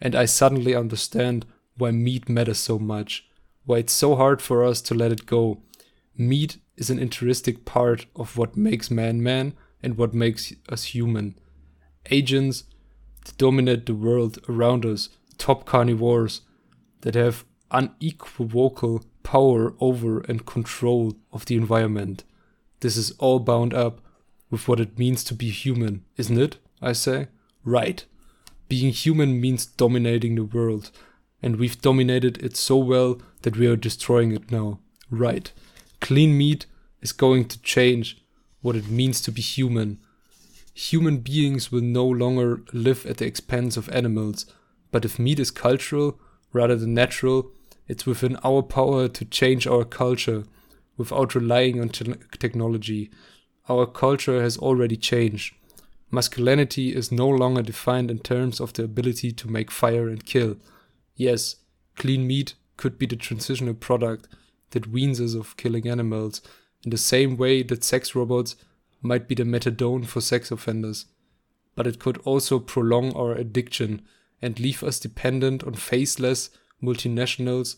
And 0.02 0.16
I 0.16 0.26
suddenly 0.26 0.76
understand 0.76 1.46
why 1.78 1.92
meat 1.92 2.28
matters 2.28 2.60
so 2.60 2.78
much, 2.78 3.26
why 3.66 3.78
it's 3.78 3.94
so 3.94 4.16
hard 4.16 4.42
for 4.42 4.66
us 4.66 4.82
to 4.82 4.96
let 4.96 5.12
it 5.12 5.26
go. 5.26 5.62
Meat 6.18 6.58
is 6.76 6.90
an 6.90 7.00
intrinsic 7.00 7.64
part 7.64 8.06
of 8.16 8.38
what 8.38 8.58
makes 8.58 8.92
man 8.92 9.24
man 9.24 9.54
and 9.82 9.98
what 9.98 10.14
makes 10.14 10.54
us 10.68 10.86
human. 10.86 11.36
Agents 12.10 12.66
that 13.26 13.38
dominate 13.38 13.86
the 13.86 13.96
world 13.96 14.40
around 14.50 14.86
us, 14.86 15.10
top 15.38 15.66
carnivores 15.66 16.42
that 17.02 17.16
have 17.16 17.46
unequivocal 17.72 19.04
power 19.24 19.74
over 19.80 20.20
and 20.22 20.46
control 20.46 21.16
of 21.32 21.46
the 21.46 21.56
environment. 21.56 22.24
This 22.82 22.98
is 22.98 23.12
all 23.12 23.40
bound 23.40 23.74
up 23.74 24.02
with 24.50 24.68
what 24.68 24.80
it 24.80 25.00
means 25.00 25.24
to 25.24 25.34
be 25.34 25.50
human, 25.50 26.04
isn't 26.18 26.38
it? 26.38 26.58
I 26.82 26.94
say. 26.94 27.28
Right. 27.64 28.06
Being 28.68 28.92
human 28.92 29.40
means 29.40 29.66
dominating 29.66 30.36
the 30.36 30.44
world, 30.44 30.92
and 31.42 31.56
we've 31.56 31.82
dominated 31.82 32.44
it 32.44 32.56
so 32.58 32.78
well 32.78 33.22
that 33.42 33.58
we 33.58 33.68
are 33.68 33.76
destroying 33.76 34.32
it 34.32 34.52
now. 34.52 34.80
Right. 35.10 35.52
Clean 36.02 36.38
meat 36.38 36.66
is 37.02 37.12
going 37.12 37.46
to 37.46 37.62
change 37.62 38.22
what 38.62 38.76
it 38.76 38.90
means 38.90 39.22
to 39.22 39.32
be 39.32 39.42
human. 39.42 40.00
Human 40.74 41.18
beings 41.18 41.72
will 41.72 41.82
no 41.82 42.06
longer 42.06 42.62
live 42.74 43.06
at 43.06 43.18
the 43.18 43.26
expense 43.26 43.78
of 43.78 43.90
animals, 43.90 44.46
but 44.92 45.06
if 45.06 45.20
meat 45.20 45.40
is 45.40 45.52
cultural 45.52 46.20
rather 46.52 46.76
than 46.76 46.94
natural, 46.94 47.52
it's 47.88 48.06
within 48.06 48.38
our 48.44 48.64
power 48.64 49.08
to 49.08 49.26
change 49.26 49.68
our 49.68 49.84
culture 49.84 50.46
without 50.98 51.36
relying 51.36 51.80
on 51.80 51.90
te- 51.90 52.16
technology. 52.40 53.12
Our 53.70 53.86
culture 53.86 54.42
has 54.42 54.58
already 54.58 54.98
changed. 54.98 55.54
Masculinity 56.12 56.96
is 56.96 57.12
no 57.12 57.28
longer 57.28 57.62
defined 57.62 58.12
in 58.12 58.20
terms 58.20 58.60
of 58.60 58.74
the 58.74 58.84
ability 58.84 59.32
to 59.32 59.50
make 59.50 59.72
fire 59.72 60.08
and 60.08 60.26
kill. 60.26 60.58
Yes, 61.16 61.58
clean 61.96 62.28
meat 62.28 62.56
could 62.78 62.98
be 62.98 63.06
the 63.06 63.16
transitional 63.16 63.74
product 63.74 64.28
that 64.72 64.88
weans 64.88 65.22
us 65.22 65.34
of 65.34 65.58
killing 65.58 65.88
animals, 65.88 66.42
in 66.84 66.90
the 66.90 66.98
same 66.98 67.38
way 67.38 67.64
that 67.64 67.84
sex 67.84 68.16
robots 68.16 68.56
might 69.04 69.28
be 69.28 69.36
the 69.36 69.44
methadone 69.44 70.06
for 70.06 70.22
sex 70.22 70.52
offenders. 70.52 71.06
But 71.76 71.88
it 71.88 72.00
could 72.00 72.18
also 72.20 72.60
prolong 72.60 73.14
our 73.14 73.34
addiction 73.34 74.02
and 74.42 74.60
leave 74.60 74.84
us 74.84 75.00
dependent 75.00 75.64
on 75.64 75.74
faceless 75.74 76.50
multinationals 76.82 77.78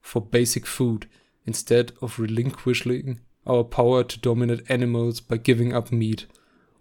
for 0.00 0.20
basic 0.20 0.66
food 0.66 1.08
instead 1.46 1.92
of 2.00 2.18
relinquishing 2.18 3.20
our 3.46 3.64
power 3.64 4.04
to 4.04 4.18
dominate 4.20 4.70
animals 4.70 5.20
by 5.20 5.36
giving 5.36 5.74
up 5.74 5.92
meat. 5.92 6.26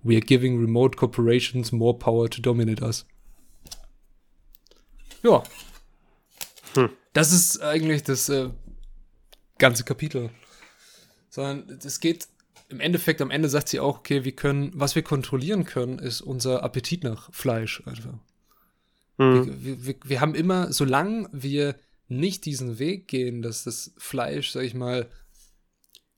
We 0.04 0.18
are 0.18 0.22
giving 0.22 0.60
remote 0.60 0.96
corporations 0.96 1.72
more 1.72 1.98
power 1.98 2.28
to 2.28 2.42
dominate 2.42 2.82
us. 2.82 3.06
Ja. 5.24 5.44
Hm. 6.76 6.90
Das 7.14 7.32
ist 7.32 7.62
eigentlich 7.62 8.04
das 8.04 8.30
äh, 8.30 8.50
ganze 9.58 9.84
Kapitel. 9.84 10.30
Sondern 11.30 11.80
es 11.84 12.00
geht 12.00 12.28
im 12.74 12.80
Endeffekt, 12.80 13.22
am 13.22 13.32
Ende 13.32 13.50
sagt 13.50 13.70
sie 13.70 13.80
auch, 13.80 14.00
okay, 14.00 14.26
wir 14.26 14.36
können, 14.36 14.72
was 14.74 14.96
wir 14.96 15.04
kontrollieren 15.04 15.64
können, 15.64 16.00
ist 16.00 16.22
unser 16.22 16.64
Appetit 16.64 17.04
nach 17.04 17.32
Fleisch 17.32 17.84
einfach. 17.86 18.18
Hm. 19.18 19.64
Wir, 19.64 19.86
wir, 19.86 19.96
wir 20.04 20.22
haben 20.22 20.34
immer, 20.34 20.74
solange 20.74 21.30
wir 21.32 21.76
nicht 22.08 22.46
diesen 22.46 22.80
Weg 22.80 23.08
gehen, 23.08 23.42
dass 23.44 23.64
das 23.64 23.94
Fleisch, 23.98 24.52
sag 24.52 24.64
ich 24.64 24.74
mal, 24.74 25.08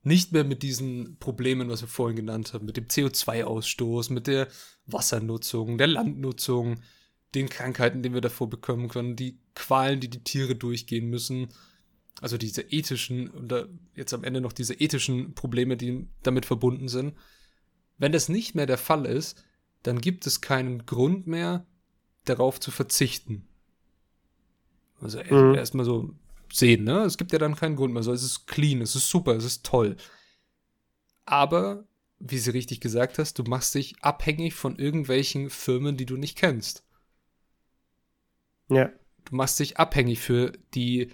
nicht 0.01 0.32
mehr 0.32 0.43
mit 0.43 0.64
diesen 0.64 1.18
Problemen, 1.18 1.70
was 1.70 1.82
wir 1.82 1.88
vorhin 1.88 2.16
genannt 2.16 2.53
haben, 2.53 2.66
mit 2.66 2.78
dem 2.78 2.86
CO2-Ausstoß, 2.86 4.14
mit 4.14 4.28
der 4.28 4.47
Wassernutzung, 4.86 5.78
der 5.78 5.88
Landnutzung, 5.88 6.80
den 7.34 7.49
Krankheiten, 7.49 8.01
die 8.01 8.14
wir 8.14 8.22
davor 8.22 8.49
bekommen 8.49 8.88
können, 8.88 9.16
die 9.16 9.39
Qualen, 9.56 9.99
die 9.99 10.10
die 10.10 10.24
Tiere 10.24 10.56
durchgehen 10.56 11.10
müssen, 11.10 11.49
also 12.26 12.39
diese 12.39 12.63
ethischen 12.63 13.30
und 13.30 13.53
jetzt 13.93 14.11
am 14.11 14.23
Ende 14.23 14.41
noch 14.41 14.51
diese 14.51 14.73
ethischen 14.73 15.36
Probleme, 15.36 15.78
die 15.78 16.07
damit 16.23 16.47
verbunden 16.47 16.88
sind. 16.88 17.13
Wenn 17.99 18.13
das 18.13 18.30
nicht 18.30 18.55
mehr 18.55 18.65
der 18.65 18.80
Fall 18.80 19.05
ist, 19.05 19.43
dann 19.84 20.01
gibt 20.01 20.26
es 20.26 20.41
keinen 20.41 20.88
Grund 20.88 21.28
mehr, 21.28 21.67
darauf 22.23 22.59
zu 22.59 22.71
verzichten. 22.71 23.47
Also 24.99 25.19
Mhm. 25.21 25.53
erstmal 25.53 25.86
so 25.86 26.15
sehen, 26.51 26.84
ne? 26.84 27.03
Es 27.03 27.19
gibt 27.19 27.32
ja 27.32 27.38
dann 27.38 27.55
keinen 27.55 27.76
Grund 27.76 27.93
mehr. 27.93 28.01
So, 28.01 28.11
es 28.11 28.23
ist 28.23 28.47
clean, 28.47 28.82
es 28.82 28.95
ist 28.95 29.07
super, 29.07 29.36
es 29.36 29.45
ist 29.45 29.63
toll. 29.63 29.95
Aber, 31.26 31.88
wie 32.17 32.39
sie 32.39 32.49
richtig 32.49 32.82
gesagt 32.82 33.19
hast, 33.19 33.38
du 33.38 33.43
machst 33.43 33.76
dich 33.76 34.01
abhängig 34.01 34.55
von 34.55 34.80
irgendwelchen 34.80 35.51
Firmen, 35.51 35.95
die 35.95 36.07
du 36.07 36.17
nicht 36.17 36.39
kennst. 36.39 36.84
Ja. 38.69 38.89
Du 39.26 39.36
machst 39.36 39.59
dich 39.59 39.78
abhängig 39.78 40.21
für 40.21 40.53
die 40.73 41.11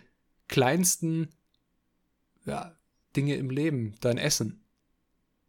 kleinsten 0.52 1.30
ja, 2.46 2.76
Dinge 3.16 3.36
im 3.36 3.50
Leben, 3.50 3.96
dein 4.02 4.20
Essen. 4.20 4.64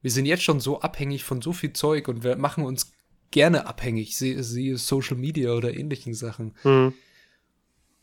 Wir 0.00 0.10
sind 0.10 0.24
jetzt 0.26 0.42
schon 0.42 0.60
so 0.60 0.80
abhängig 0.80 1.24
von 1.24 1.42
so 1.42 1.52
viel 1.52 1.74
Zeug 1.74 2.08
und 2.08 2.24
wir 2.24 2.36
machen 2.36 2.64
uns 2.64 2.92
gerne 3.30 3.66
abhängig, 3.66 4.16
sie, 4.16 4.42
sie 4.42 4.74
Social 4.76 5.16
Media 5.16 5.52
oder 5.52 5.76
ähnlichen 5.76 6.14
Sachen. 6.14 6.54
Hm. 6.62 6.94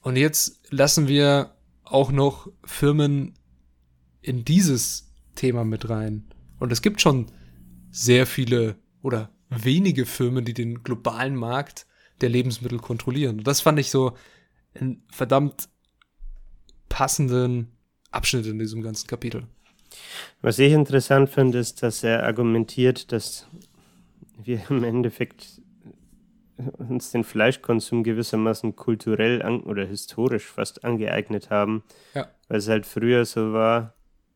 Und 0.02 0.16
jetzt 0.16 0.60
lassen 0.72 1.08
wir 1.08 1.56
auch 1.84 2.12
noch 2.12 2.52
Firmen 2.64 3.34
in 4.22 4.46
dieses 4.46 5.12
Thema 5.36 5.64
mit 5.66 5.90
rein. 5.90 6.28
Und 6.60 6.72
es 6.72 6.82
gibt 6.82 7.02
schon 7.02 7.28
sehr 7.92 8.26
viele 8.26 8.76
oder 9.02 9.32
wenige 9.50 10.06
Firmen, 10.06 10.46
die 10.46 10.54
den 10.54 10.84
globalen 10.84 11.36
Markt 11.36 11.86
der 12.22 12.30
Lebensmittel 12.30 12.80
kontrollieren. 12.80 13.40
Und 13.40 13.48
das 13.48 13.62
fand 13.62 13.80
ich 13.80 13.90
so 13.90 14.16
einen 14.74 15.04
verdammt 15.10 15.70
passenden 16.90 17.72
Abschnitt 18.12 18.46
in 18.48 18.60
diesem 18.60 18.82
ganzen 18.82 19.08
Kapitel. 19.08 19.44
Was 20.42 20.60
ich 20.60 20.74
interessant 20.74 21.30
finde, 21.30 21.60
ist, 21.60 21.84
dass 21.84 22.04
er 22.04 22.24
argumentiert, 22.24 23.12
dass 23.12 23.48
wir 24.44 24.62
im 24.70 24.84
Endeffekt 24.84 25.62
uns 26.78 27.12
den 27.12 27.24
Fleischkonsum 27.24 28.04
gewissermaßen 28.04 28.76
kulturell 28.76 29.42
oder 29.66 29.86
historisch 29.86 30.46
fast 30.46 30.84
angeeignet 30.84 31.50
haben. 31.50 31.84
Ja. 32.14 32.30
Weil 32.48 32.58
es 32.58 32.68
halt 32.68 32.86
früher 32.86 33.24
so 33.26 33.54
war, 33.54 33.94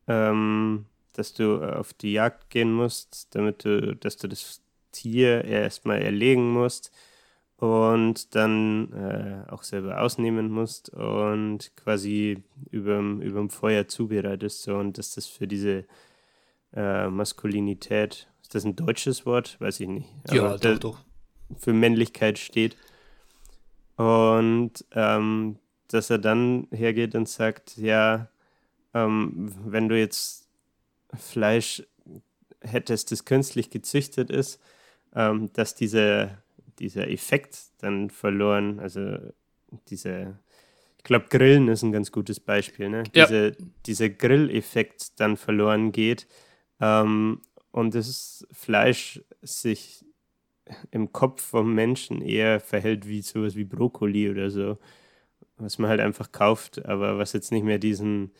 ähm, 0.07 0.85
dass 1.13 1.33
du 1.33 1.61
auf 1.61 1.93
die 1.93 2.13
Jagd 2.13 2.49
gehen 2.49 2.73
musst, 2.73 3.35
damit 3.35 3.65
du, 3.65 3.95
dass 3.95 4.17
du 4.17 4.27
das 4.27 4.61
Tier 4.91 5.43
erstmal 5.43 6.01
erlegen 6.01 6.51
musst 6.51 6.91
und 7.63 8.35
dann 8.35 8.91
äh, 8.91 9.49
auch 9.49 9.63
selber 9.63 10.01
ausnehmen 10.01 10.49
musst 10.49 10.89
und 10.89 11.71
quasi 11.77 12.43
überm, 12.71 13.21
überm 13.21 13.49
Feuer 13.49 13.87
zubereitest. 13.87 14.63
So, 14.63 14.75
und 14.75 14.97
dass 14.97 15.15
das 15.15 15.27
für 15.27 15.47
diese 15.47 15.85
äh, 16.75 17.07
Maskulinität, 17.07 18.27
ist 18.41 18.53
das 18.53 18.65
ein 18.65 18.75
deutsches 18.75 19.25
Wort? 19.25 19.55
Weiß 19.61 19.79
ich 19.79 19.87
nicht. 19.87 20.09
Aber 20.27 20.57
da- 20.57 20.75
doch. 20.75 20.99
für 21.57 21.71
Männlichkeit 21.71 22.37
steht. 22.37 22.75
Und 23.95 24.83
ähm, 24.91 25.57
dass 25.87 26.09
er 26.09 26.17
dann 26.17 26.67
hergeht 26.71 27.15
und 27.15 27.29
sagt, 27.29 27.77
ja, 27.77 28.27
ähm, 28.93 29.53
wenn 29.65 29.87
du 29.87 29.97
jetzt 29.97 30.49
Fleisch 31.17 31.81
hättest, 32.59 33.13
das 33.13 33.23
künstlich 33.23 33.69
gezüchtet 33.69 34.29
ist, 34.29 34.59
ähm, 35.15 35.49
dass 35.53 35.75
dieser, 35.75 36.42
dieser 36.79 37.09
Effekt 37.09 37.57
dann 37.79 38.09
verloren, 38.09 38.79
also 38.79 39.17
diese, 39.89 40.39
ich 40.97 41.03
glaube, 41.03 41.25
Grillen 41.29 41.67
ist 41.67 41.83
ein 41.83 41.91
ganz 41.91 42.11
gutes 42.11 42.39
Beispiel, 42.39 42.89
ne? 42.89 43.03
Ja. 43.13 43.25
Diese, 43.25 43.57
dieser 43.85 44.09
Grilleffekt 44.09 45.19
dann 45.19 45.37
verloren 45.37 45.91
geht 45.91 46.27
ähm, 46.79 47.41
und 47.71 47.95
das 47.95 48.47
Fleisch 48.51 49.21
sich 49.41 50.05
im 50.91 51.11
Kopf 51.11 51.41
vom 51.41 51.73
Menschen 51.73 52.21
eher 52.21 52.59
verhält 52.59 53.07
wie 53.07 53.21
sowas 53.21 53.55
wie 53.55 53.65
Brokkoli 53.65 54.29
oder 54.29 54.49
so, 54.49 54.77
was 55.57 55.77
man 55.77 55.89
halt 55.89 55.99
einfach 55.99 56.31
kauft, 56.31 56.85
aber 56.85 57.17
was 57.17 57.33
jetzt 57.33 57.51
nicht 57.51 57.63
mehr 57.63 57.79
diesen, 57.79 58.31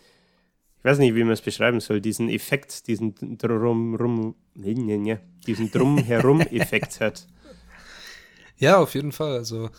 ich 0.77 0.86
weiß 0.86 0.99
nicht, 0.99 1.15
wie 1.15 1.23
man 1.23 1.34
es 1.34 1.41
beschreiben 1.41 1.79
soll, 1.79 2.01
diesen 2.01 2.29
Effekt, 2.29 2.88
diesen 2.88 3.15
drum, 3.38 3.95
rum, 3.95 4.36
nee, 4.53 4.73
nee, 4.73 4.97
nee, 4.97 5.17
diesen 5.45 5.71
drumherum-Effekt 5.71 7.01
hat. 7.01 7.27
Ja, 8.64 8.78
auf 8.78 8.95
jeden 8.95 9.11
Fall. 9.11 9.34
Also, 9.36 9.70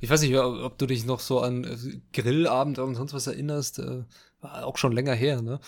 ich 0.00 0.10
weiß 0.10 0.20
nicht, 0.22 0.36
ob 0.36 0.78
du 0.78 0.86
dich 0.86 1.06
noch 1.06 1.20
so 1.20 1.40
an 1.40 1.64
äh, 1.64 1.76
Grillabend 2.12 2.78
und 2.78 2.94
sonst 2.94 3.14
was 3.14 3.26
erinnerst. 3.26 3.78
Äh, 3.78 4.04
war 4.40 4.64
auch 4.64 4.76
schon 4.76 4.92
länger 4.92 5.14
her, 5.14 5.42
ne? 5.42 5.60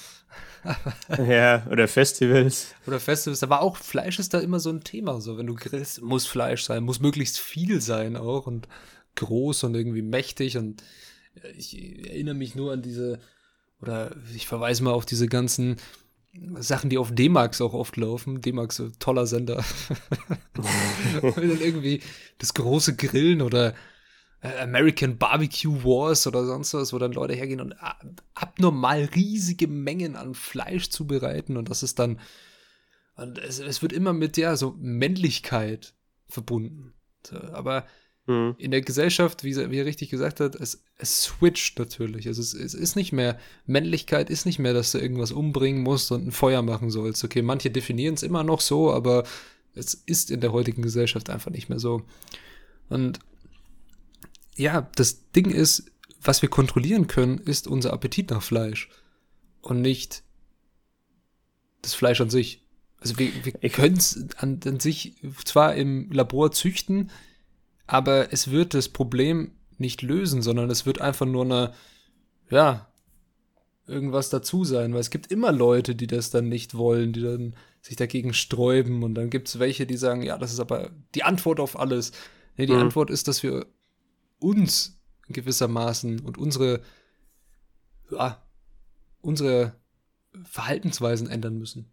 Ja, 1.27 1.67
oder 1.71 1.89
Festivals. 1.89 2.75
Oder 2.87 3.01
Festivals, 3.01 3.41
da 3.41 3.49
war 3.49 3.63
auch 3.63 3.77
Fleisch 3.77 4.19
ist 4.19 4.33
da 4.35 4.39
immer 4.39 4.61
so 4.61 4.71
ein 4.71 4.85
Thema. 4.85 5.21
So, 5.21 5.39
wenn 5.39 5.47
du 5.47 5.55
grillst, 5.55 6.03
muss 6.03 6.27
Fleisch 6.27 6.63
sein, 6.63 6.85
muss 6.85 7.01
möglichst 7.01 7.39
viel 7.39 7.81
sein 7.81 8.17
auch. 8.17 8.47
Und 8.47 8.69
groß 9.17 9.65
und 9.65 9.75
irgendwie 9.75 10.03
mächtig 10.03 10.57
und 10.57 10.83
ich 11.57 11.77
erinnere 12.07 12.35
mich 12.35 12.55
nur 12.55 12.73
an 12.73 12.83
diese, 12.83 13.19
oder 13.81 14.15
ich 14.35 14.47
verweise 14.47 14.83
mal 14.83 14.93
auf 14.93 15.07
diese 15.07 15.27
ganzen 15.27 15.77
Sachen, 16.59 16.91
die 16.91 16.99
auf 16.99 17.13
D-Max 17.13 17.61
auch 17.61 17.75
oft 17.75 17.97
laufen. 17.97 18.41
D-Max, 18.41 18.83
toller 18.99 19.27
Sender. 19.27 19.65
und 21.23 21.37
dann 21.37 21.61
irgendwie 21.61 22.01
das 22.39 22.55
große 22.55 22.97
Grillen 22.97 23.43
oder 23.43 23.75
äh, 24.41 24.59
American 24.61 25.19
Barbecue 25.19 25.85
Wars 25.85 26.27
oder 26.27 26.45
sonst 26.45 26.75
was, 26.75 26.93
wo 26.93 26.99
dann 26.99 27.13
Leute 27.13 27.35
hergehen 27.35 27.61
und 27.61 27.75
abnormal 28.35 29.05
riesige 29.15 29.69
Mengen 29.69 30.17
an 30.17 30.35
Fleisch 30.35 30.89
zubereiten 30.91 31.57
und 31.57 31.69
das 31.69 31.83
ist 31.83 31.99
dann, 31.99 32.21
und 33.17 33.39
es, 33.39 33.59
es 33.59 33.83
wird 33.83 33.93
immer 33.93 34.13
mit 34.13 34.37
der 34.37 34.57
so 34.57 34.77
Männlichkeit 34.79 35.95
verbunden. 36.29 36.95
So, 37.27 37.37
aber 37.39 37.87
mhm. 38.31 38.55
in 38.59 38.71
der 38.71 38.81
Gesellschaft, 38.81 39.45
wie, 39.45 39.57
wie 39.71 39.79
er 39.79 39.87
richtig 39.87 40.11
gesagt 40.11 40.41
hat, 40.41 40.55
es, 40.55 40.83
es 40.99 41.23
switcht 41.23 41.79
natürlich. 41.79 42.27
Also 42.27 42.41
es, 42.41 42.55
es, 42.55 42.75
ist 42.75 42.97
nicht 42.97 43.13
mehr, 43.13 43.39
Männlichkeit 43.67 44.31
ist 44.31 44.47
nicht 44.47 44.59
mehr, 44.59 44.73
dass 44.73 44.93
du 44.93 44.99
irgendwas 44.99 45.33
umbringen 45.33 45.83
musst 45.83 46.13
und 46.13 46.27
ein 46.27 46.33
Feuer 46.33 46.63
machen 46.63 46.91
sollst. 46.91 47.25
Okay, 47.25 47.43
manche 47.43 47.71
definieren 47.71 48.15
es 48.15 48.23
immer 48.23 48.45
noch 48.45 48.61
so, 48.61 48.93
aber 48.93 49.25
es 49.75 49.95
ist 49.95 50.31
in 50.31 50.41
der 50.41 50.53
heutigen 50.53 50.83
Gesellschaft 50.83 51.31
einfach 51.31 51.51
nicht 51.51 51.69
mehr 51.69 51.79
so. 51.79 52.03
Und 52.89 53.19
ja, 54.57 54.89
das 54.97 55.31
Ding 55.31 55.51
ist, 55.51 55.91
was 56.23 56.43
wir 56.43 56.49
kontrollieren 56.49 57.07
können, 57.07 57.39
ist 57.39 57.67
unser 57.67 57.93
Appetit 57.93 58.31
nach 58.31 58.43
Fleisch 58.43 58.89
und 59.63 59.81
nicht 59.81 60.23
das 61.83 61.95
Fleisch 61.95 62.21
an 62.21 62.31
sich. 62.31 62.63
Also 62.99 63.19
wir, 63.19 63.33
wir 63.61 63.71
können 63.71 63.97
es 63.97 64.27
an, 64.37 64.61
an 64.67 64.81
sich 64.81 65.15
zwar 65.45 65.75
im 65.75 66.11
Labor 66.13 66.53
züchten, 66.53 67.11
aber 67.91 68.33
es 68.33 68.53
wird 68.53 68.73
das 68.75 68.89
Problem 68.89 69.51
nicht 69.77 70.01
lösen, 70.01 70.43
sondern 70.43 70.71
es 70.71 70.87
wird 70.87 71.01
einfach 71.01 71.27
nur 71.27 71.45
eine, 71.45 71.75
ja, 72.49 72.87
irgendwas 73.85 74.31
dazu 74.31 74.65
sein, 74.65 74.93
weil 74.93 75.01
es 75.01 75.11
gibt 75.11 75.33
immer 75.33 75.51
Leute, 75.51 75.97
die 75.97 76.07
das 76.07 76.31
dann 76.31 76.49
nicht 76.49 76.77
wollen, 76.77 77.13
die 77.13 77.23
dann 77.23 77.57
sich 77.83 77.97
dagegen 77.97 78.33
sträuben 78.33 79.03
und 79.03 79.17
dann 79.17 79.29
gibt 79.29 79.49
es 79.49 79.59
welche, 79.59 79.89
die 79.89 79.97
sagen, 79.97 80.23
ja, 80.23 80.39
das 80.39 80.53
ist 80.53 80.61
aber 80.61 80.91
die 81.17 81.25
Antwort 81.25 81.59
auf 81.59 81.77
alles. 81.77 82.13
Nee, 82.57 82.67
die 82.67 82.75
mhm. 82.75 82.79
Antwort 82.79 83.11
ist, 83.11 83.27
dass 83.27 83.43
wir 83.43 83.67
uns 84.39 85.01
gewissermaßen 85.29 86.21
und 86.21 86.39
unsere, 86.39 86.83
ja, 88.13 88.41
unsere 89.21 89.75
Verhaltensweisen 90.45 91.29
ändern 91.29 91.59
müssen. 91.59 91.91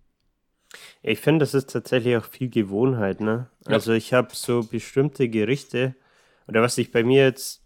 Ich 1.04 1.20
finde, 1.20 1.40
das 1.40 1.54
ist 1.54 1.70
tatsächlich 1.70 2.18
auch 2.18 2.26
viel 2.26 2.50
Gewohnheit, 2.50 3.22
ne? 3.22 3.50
Ja. 3.66 3.74
Also 3.74 3.94
ich 3.94 4.14
habe 4.14 4.30
so 4.34 4.64
bestimmte 4.64 5.30
Gerichte, 5.30 5.96
oder 6.48 6.62
was 6.62 6.76
sich 6.76 6.92
bei 6.92 7.04
mir 7.04 7.24
jetzt 7.24 7.62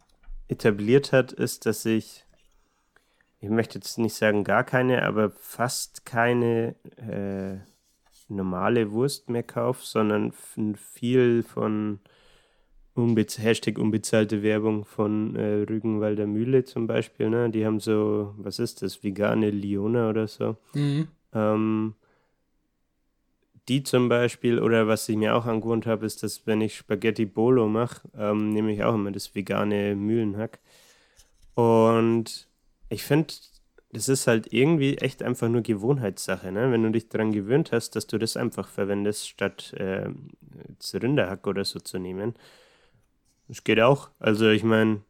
etabliert 0.47 1.12
hat, 1.12 1.32
ist, 1.32 1.66
dass 1.66 1.86
ich, 1.86 2.26
ich 3.39 3.49
möchte 3.49 3.78
jetzt 3.78 3.97
nicht 3.97 4.16
sagen 4.16 4.43
gar 4.43 4.64
keine, 4.64 5.03
aber 5.03 5.32
fast 5.32 6.05
keine 6.05 6.76
äh, 6.97 7.57
normale 8.28 8.91
Wurst 8.91 9.30
mehr 9.30 9.43
kaufe, 9.43 9.86
sondern 9.86 10.32
viel 10.76 11.43
von 11.43 11.99
Unbez 12.93 13.39
Hashtag 13.39 13.78
unbezahlte 13.78 14.43
Werbung 14.43 14.84
von 14.84 15.36
äh, 15.38 15.64
Rügenwalder 15.70 16.28
Mühle 16.28 16.66
zum 16.66 16.88
Beispiel, 16.88 17.30
ne? 17.30 17.49
Die 17.49 17.66
haben 17.66 17.80
so, 17.80 18.34
was 18.38 18.59
ist 18.59 18.82
das, 18.82 19.03
vegane 19.03 19.49
Liona 19.49 20.09
oder 20.09 20.28
so. 20.28 20.57
Mhm. 20.74 21.07
Ähm, 21.34 21.95
die 23.68 23.84
zum 23.84 24.09
Beispiel, 24.09 24.59
oder 24.59 24.88
was 24.88 25.07
ich 25.09 25.18
mir 25.18 25.36
auch 25.36 25.45
angewohnt 25.45 25.86
habe, 25.86 26.05
ist, 26.05 26.24
dass 26.24 26.45
wenn 26.47 26.62
ich 26.62 26.78
Spaghetti 26.78 27.26
Bolo 27.26 27.68
mache, 27.68 28.07
ähm, 28.18 28.49
nehme 28.49 28.74
ich 28.74 28.84
auch 28.84 28.95
immer 28.95 29.12
das 29.12 29.36
vegane 29.36 29.95
Mühlenhack. 29.95 30.59
Und 31.55 32.47
ich 32.89 33.03
finde, 33.03 33.34
das 33.93 34.09
ist 34.09 34.28
halt 34.28 34.51
irgendwie 34.53 34.97
echt 34.97 35.22
einfach 35.24 35.49
nur 35.49 35.62
Gewohnheitssache, 35.62 36.51
ne? 36.51 36.72
Wenn 36.72 36.84
du 36.84 36.91
dich 36.91 37.09
daran 37.09 37.32
gewöhnt 37.32 37.72
hast, 37.72 37.95
dass 37.95 38.07
du 38.07 38.18
das 38.18 38.38
einfach 38.38 38.68
verwendest, 38.70 39.28
statt 39.28 39.74
äh, 39.74 40.09
Rinderhack 40.93 41.45
oder 41.47 41.66
so 41.66 41.80
zu 41.80 41.99
nehmen 41.99 42.34
das 43.51 43.66
geht 43.66 43.82
auch. 43.82 44.12
Also 44.18 44.49
ich 44.49 44.64
meine, 44.64 45.01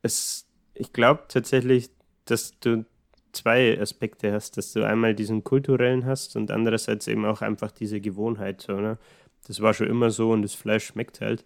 es, 0.00 0.46
ich 0.72 0.94
glaube 0.94 1.24
tatsächlich, 1.28 1.90
dass 2.24 2.58
du 2.60 2.86
zwei 3.32 3.80
Aspekte 3.80 4.32
hast, 4.32 4.56
dass 4.56 4.72
du 4.72 4.84
einmal 4.84 5.14
diesen 5.14 5.44
kulturellen 5.44 6.06
hast 6.06 6.36
und 6.36 6.50
andererseits 6.50 7.06
eben 7.08 7.24
auch 7.24 7.42
einfach 7.42 7.72
diese 7.72 8.00
Gewohnheit. 8.00 8.62
So, 8.62 8.74
ne? 8.80 8.98
Das 9.46 9.60
war 9.60 9.74
schon 9.74 9.88
immer 9.88 10.10
so 10.10 10.30
und 10.32 10.42
das 10.42 10.54
Fleisch 10.54 10.86
schmeckt 10.86 11.20
halt. 11.20 11.44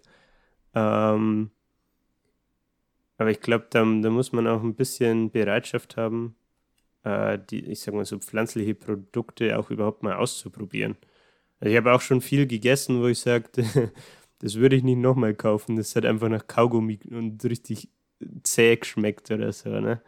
Ähm, 0.75 1.51
aber 3.17 3.31
ich 3.31 3.41
glaube, 3.41 3.67
da, 3.69 3.79
da, 3.79 4.09
muss 4.09 4.31
man 4.31 4.47
auch 4.47 4.61
ein 4.61 4.75
bisschen 4.75 5.31
Bereitschaft 5.31 5.97
haben, 5.97 6.35
äh, 7.03 7.39
die, 7.49 7.65
ich 7.65 7.81
sag 7.81 7.93
mal 7.95 8.05
so 8.05 8.19
pflanzliche 8.19 8.75
Produkte 8.75 9.57
auch 9.57 9.71
überhaupt 9.71 10.03
mal 10.03 10.15
auszuprobieren. 10.15 10.97
Also 11.59 11.71
ich 11.71 11.77
habe 11.77 11.93
auch 11.93 12.01
schon 12.01 12.21
viel 12.21 12.47
gegessen, 12.47 13.01
wo 13.01 13.07
ich 13.07 13.19
sagte, 13.19 13.63
das 14.39 14.55
würde 14.55 14.75
ich 14.75 14.83
nicht 14.83 14.99
nochmal 14.99 15.33
kaufen. 15.35 15.77
Das 15.77 15.95
hat 15.95 16.05
einfach 16.05 16.29
nach 16.29 16.47
Kaugummi 16.47 16.99
und 17.09 17.43
richtig 17.45 17.89
zäh 18.43 18.75
geschmeckt 18.77 19.31
oder 19.31 19.51
so, 19.53 19.69
ne? 19.79 20.01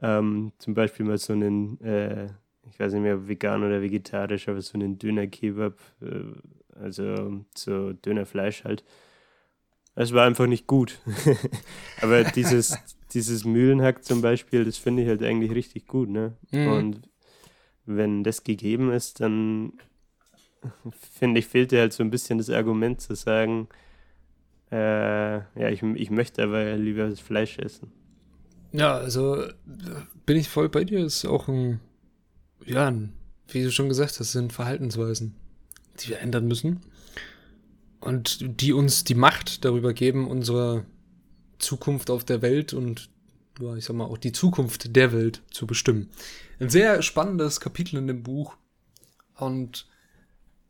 Ähm, 0.00 0.52
zum 0.58 0.74
Beispiel 0.74 1.06
mal 1.06 1.18
so 1.18 1.32
einen, 1.32 1.80
äh, 1.80 2.26
ich 2.70 2.78
weiß 2.78 2.92
nicht 2.92 3.02
mehr, 3.02 3.28
vegan 3.28 3.62
oder 3.62 3.80
vegetarisch, 3.80 4.48
aber 4.48 4.60
so 4.60 4.74
einen 4.74 4.98
Döner-Kebab, 4.98 5.78
äh, 6.02 6.78
also 6.78 7.44
so 7.54 7.92
Dönerfleisch 7.92 8.64
halt. 8.64 8.84
Es 9.94 10.12
war 10.12 10.26
einfach 10.26 10.46
nicht 10.46 10.66
gut. 10.66 11.00
aber 12.02 12.24
dieses, 12.24 12.76
dieses 13.12 13.44
Mühlenhack 13.44 14.04
zum 14.04 14.20
Beispiel, 14.20 14.64
das 14.64 14.76
finde 14.76 15.02
ich 15.02 15.08
halt 15.08 15.22
eigentlich 15.22 15.52
richtig 15.52 15.86
gut, 15.86 16.10
ne? 16.10 16.34
Mhm. 16.50 16.68
Und 16.68 17.08
wenn 17.86 18.22
das 18.22 18.44
gegeben 18.44 18.92
ist, 18.92 19.20
dann 19.20 19.72
finde 20.90 21.40
ich, 21.40 21.46
fehlte 21.46 21.78
halt 21.78 21.92
so 21.92 22.02
ein 22.02 22.10
bisschen 22.10 22.38
das 22.38 22.50
Argument 22.50 23.00
zu 23.00 23.14
sagen, 23.14 23.68
äh, 24.70 25.36
ja, 25.36 25.68
ich, 25.70 25.82
ich 25.82 26.10
möchte 26.10 26.42
aber 26.42 26.76
lieber 26.76 27.08
das 27.08 27.20
Fleisch 27.20 27.58
essen. 27.58 27.92
Ja, 28.72 28.96
also 28.96 29.44
bin 30.26 30.36
ich 30.36 30.48
voll 30.48 30.68
bei 30.68 30.84
dir. 30.84 31.04
Ist 31.04 31.24
auch 31.24 31.48
ein, 31.48 31.80
ja, 32.64 32.88
ein, 32.88 33.12
wie 33.48 33.62
du 33.62 33.70
schon 33.70 33.88
gesagt 33.88 34.18
hast, 34.20 34.32
sind 34.32 34.52
Verhaltensweisen, 34.52 35.34
die 36.00 36.08
wir 36.08 36.20
ändern 36.20 36.46
müssen 36.46 36.80
und 38.00 38.60
die 38.60 38.72
uns 38.72 39.04
die 39.04 39.14
Macht 39.14 39.64
darüber 39.64 39.92
geben, 39.92 40.28
unsere 40.28 40.84
Zukunft 41.58 42.10
auf 42.10 42.24
der 42.24 42.42
Welt 42.42 42.72
und 42.72 43.08
ja, 43.60 43.74
ich 43.74 43.84
sag 43.84 43.96
mal 43.96 44.04
auch 44.04 44.18
die 44.18 44.32
Zukunft 44.32 44.94
der 44.94 45.12
Welt 45.12 45.42
zu 45.50 45.66
bestimmen. 45.66 46.10
Ein 46.60 46.68
sehr 46.68 47.02
spannendes 47.02 47.60
Kapitel 47.60 47.96
in 47.96 48.06
dem 48.06 48.22
Buch 48.22 48.56
und 49.36 49.86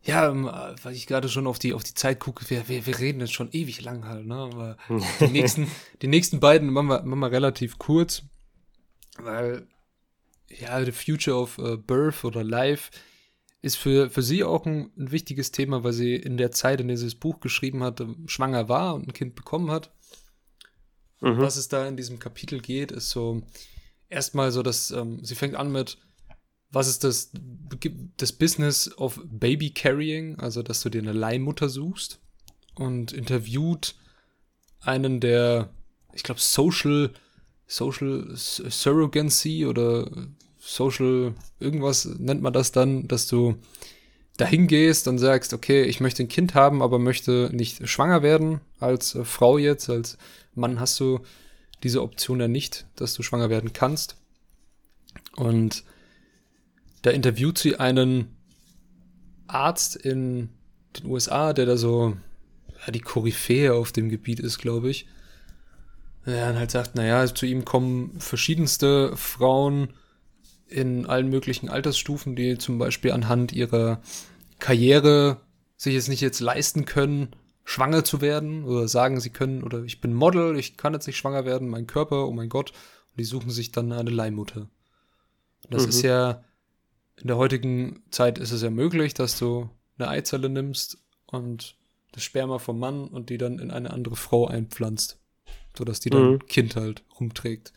ja, 0.07 0.29
ähm, 0.29 0.45
weil 0.45 0.95
ich 0.95 1.05
gerade 1.05 1.27
schon 1.27 1.47
auf 1.47 1.59
die, 1.59 1.73
auf 1.73 1.83
die 1.83 1.93
Zeit 1.93 2.21
gucke, 2.21 2.49
wir, 2.49 2.69
wir, 2.69 2.85
wir 2.85 2.97
reden 2.97 3.19
jetzt 3.19 3.33
schon 3.33 3.51
ewig 3.51 3.81
lang 3.81 4.05
halt, 4.05 4.25
ne? 4.25 4.35
Aber 4.35 4.77
die 5.19 5.27
nächsten, 5.27 5.69
die 6.01 6.07
nächsten 6.07 6.39
beiden 6.39 6.71
machen 6.71 6.87
wir, 6.87 7.03
machen 7.03 7.19
wir 7.19 7.31
relativ 7.31 7.77
kurz, 7.77 8.23
weil, 9.19 9.67
ja, 10.49 10.83
The 10.83 10.93
Future 10.93 11.37
of 11.37 11.57
uh, 11.59 11.77
Birth 11.77 12.23
oder 12.23 12.41
Life 12.41 12.91
ist 13.61 13.75
für, 13.75 14.09
für 14.09 14.21
sie 14.21 14.45
auch 14.45 14.65
ein, 14.65 14.91
ein, 14.97 15.11
wichtiges 15.11 15.51
Thema, 15.51 15.83
weil 15.83 15.91
sie 15.91 16.15
in 16.15 16.37
der 16.37 16.51
Zeit, 16.51 16.79
in 16.79 16.87
der 16.87 16.95
sie 16.95 17.07
das 17.07 17.15
Buch 17.15 17.41
geschrieben 17.41 17.83
hat, 17.83 18.01
schwanger 18.27 18.69
war 18.69 18.95
und 18.95 19.09
ein 19.09 19.13
Kind 19.13 19.35
bekommen 19.35 19.71
hat. 19.71 19.91
Mhm. 21.19 21.39
Was 21.39 21.57
es 21.57 21.67
da 21.67 21.85
in 21.85 21.97
diesem 21.97 22.19
Kapitel 22.19 22.61
geht, 22.61 22.93
ist 22.93 23.09
so 23.09 23.41
erstmal 24.07 24.53
so, 24.53 24.63
dass 24.63 24.91
ähm, 24.91 25.21
sie 25.25 25.35
fängt 25.35 25.55
an 25.55 25.69
mit, 25.69 25.97
was 26.77 26.87
ist 26.87 27.03
das, 27.03 27.31
das 28.17 28.31
Business 28.31 28.95
of 28.97 29.19
Baby 29.25 29.71
Carrying, 29.71 30.37
also 30.37 30.61
dass 30.61 30.81
du 30.81 30.89
dir 30.89 31.01
eine 31.01 31.11
Leihmutter 31.11 31.69
suchst 31.69 32.19
und 32.75 33.13
interviewt 33.13 33.95
einen 34.79 35.19
der, 35.19 35.69
ich 36.13 36.21
glaube, 36.21 36.39
Social, 36.39 37.11
Social 37.65 38.29
Surrogacy 38.35 39.65
oder 39.65 40.07
Social, 40.59 41.33
irgendwas 41.59 42.05
nennt 42.05 42.43
man 42.43 42.53
das 42.53 42.71
dann, 42.71 43.07
dass 43.07 43.25
du 43.25 43.55
dahin 44.37 44.67
gehst 44.67 45.07
und 45.07 45.17
sagst, 45.17 45.53
okay, 45.53 45.83
ich 45.83 45.99
möchte 45.99 46.21
ein 46.21 46.29
Kind 46.29 46.53
haben, 46.53 46.83
aber 46.83 46.99
möchte 46.99 47.49
nicht 47.51 47.89
schwanger 47.89 48.21
werden 48.21 48.61
als 48.79 49.17
Frau 49.23 49.57
jetzt, 49.57 49.89
als 49.89 50.19
Mann 50.53 50.79
hast 50.79 50.99
du 50.99 51.21
diese 51.81 52.03
Option 52.03 52.39
ja 52.39 52.47
nicht, 52.47 52.85
dass 52.95 53.15
du 53.15 53.23
schwanger 53.23 53.49
werden 53.49 53.73
kannst. 53.73 54.15
Und 55.35 55.83
da 57.07 57.13
interviewt 57.13 57.57
sie 57.57 57.77
einen 57.77 58.35
Arzt 59.47 59.95
in 59.95 60.49
den 60.97 61.05
USA, 61.05 61.53
der 61.53 61.65
da 61.65 61.77
so 61.77 62.17
ja, 62.85 62.91
die 62.91 62.99
Koryphäe 62.99 63.73
auf 63.73 63.93
dem 63.93 64.09
Gebiet 64.09 64.41
ist, 64.41 64.57
glaube 64.57 64.89
ich. 64.89 65.07
Der 66.25 66.47
dann 66.47 66.59
halt 66.59 66.69
sagt, 66.69 66.95
naja, 66.95 67.25
zu 67.33 67.45
ihm 67.45 67.63
kommen 67.63 68.19
verschiedenste 68.19 69.15
Frauen 69.15 69.93
in 70.67 71.05
allen 71.05 71.29
möglichen 71.29 71.69
Altersstufen, 71.69 72.35
die 72.35 72.57
zum 72.57 72.77
Beispiel 72.77 73.13
anhand 73.13 73.53
ihrer 73.53 74.01
Karriere 74.59 75.39
sich 75.77 75.95
es 75.95 76.09
nicht 76.09 76.19
jetzt 76.19 76.41
leisten 76.41 76.83
können, 76.83 77.29
schwanger 77.63 78.03
zu 78.03 78.19
werden 78.19 78.65
oder 78.65 78.89
sagen, 78.89 79.21
sie 79.21 79.29
können, 79.29 79.63
oder 79.63 79.83
ich 79.83 80.01
bin 80.01 80.13
Model, 80.13 80.59
ich 80.59 80.75
kann 80.75 80.91
jetzt 80.91 81.07
nicht 81.07 81.15
schwanger 81.15 81.45
werden, 81.45 81.69
mein 81.69 81.87
Körper, 81.87 82.27
oh 82.27 82.33
mein 82.33 82.49
Gott. 82.49 82.71
Und 82.71 83.19
die 83.19 83.23
suchen 83.23 83.49
sich 83.49 83.71
dann 83.71 83.93
eine 83.93 84.09
Leihmutter. 84.09 84.67
Und 85.63 85.73
das 85.73 85.83
mhm. 85.83 85.89
ist 85.89 86.01
ja, 86.01 86.43
in 87.19 87.27
der 87.27 87.37
heutigen 87.37 88.03
Zeit 88.11 88.37
ist 88.37 88.51
es 88.51 88.61
ja 88.61 88.69
möglich, 88.69 89.13
dass 89.13 89.37
du 89.37 89.69
eine 89.97 90.09
Eizelle 90.09 90.49
nimmst 90.49 90.99
und 91.25 91.75
das 92.11 92.23
Sperma 92.23 92.59
vom 92.59 92.79
Mann 92.79 93.07
und 93.07 93.29
die 93.29 93.37
dann 93.37 93.59
in 93.59 93.71
eine 93.71 93.91
andere 93.91 94.15
Frau 94.15 94.47
einpflanzt. 94.47 95.19
Sodass 95.77 95.99
die 95.99 96.09
dann 96.09 96.31
mhm. 96.33 96.45
Kind 96.47 96.75
halt 96.75 97.03
rumträgt. 97.19 97.73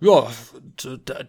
Ja, 0.00 0.30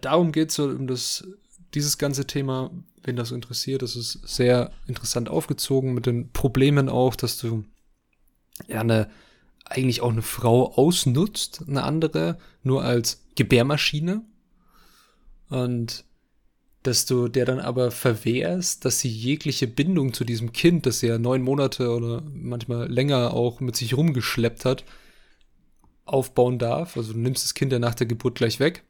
darum 0.00 0.32
geht 0.32 0.50
es 0.50 0.54
so 0.54 0.64
um 0.64 0.86
das, 0.86 1.26
dieses 1.74 1.98
ganze 1.98 2.26
Thema, 2.26 2.70
wenn 3.02 3.16
das 3.16 3.32
interessiert, 3.32 3.82
das 3.82 3.96
ist 3.96 4.20
sehr 4.26 4.72
interessant 4.86 5.28
aufgezogen 5.28 5.92
mit 5.92 6.06
den 6.06 6.30
Problemen 6.30 6.88
auch, 6.88 7.16
dass 7.16 7.38
du 7.38 7.64
ja 8.68 8.80
eine, 8.80 9.10
eigentlich 9.64 10.02
auch 10.02 10.10
eine 10.10 10.22
Frau 10.22 10.72
ausnutzt, 10.74 11.64
eine 11.66 11.82
andere, 11.82 12.38
nur 12.62 12.84
als 12.84 13.24
Gebärmaschine. 13.34 14.22
Und 15.48 16.04
dass 16.82 17.04
du 17.04 17.28
der 17.28 17.44
dann 17.44 17.60
aber 17.60 17.90
verwehrst, 17.90 18.84
dass 18.84 19.00
sie 19.00 19.10
jegliche 19.10 19.66
Bindung 19.66 20.14
zu 20.14 20.24
diesem 20.24 20.52
Kind, 20.52 20.86
das 20.86 21.02
ja 21.02 21.18
neun 21.18 21.42
Monate 21.42 21.90
oder 21.90 22.22
manchmal 22.32 22.90
länger 22.90 23.34
auch 23.34 23.60
mit 23.60 23.76
sich 23.76 23.96
rumgeschleppt 23.96 24.64
hat, 24.64 24.84
aufbauen 26.06 26.58
darf. 26.58 26.96
Also 26.96 27.12
du 27.12 27.18
nimmst 27.18 27.44
das 27.44 27.54
Kind 27.54 27.72
ja 27.72 27.78
nach 27.78 27.94
der 27.94 28.06
Geburt 28.06 28.36
gleich 28.36 28.60
weg 28.60 28.82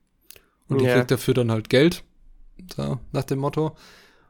und 0.69 0.81
ja. 0.81 0.87
die 0.87 0.95
kriegt 0.95 1.11
dafür 1.11 1.35
dann 1.35 1.51
halt 1.51 1.69
Geld, 1.69 2.05
so, 2.75 3.01
nach 3.13 3.25
dem 3.25 3.41
Motto. 3.41 3.77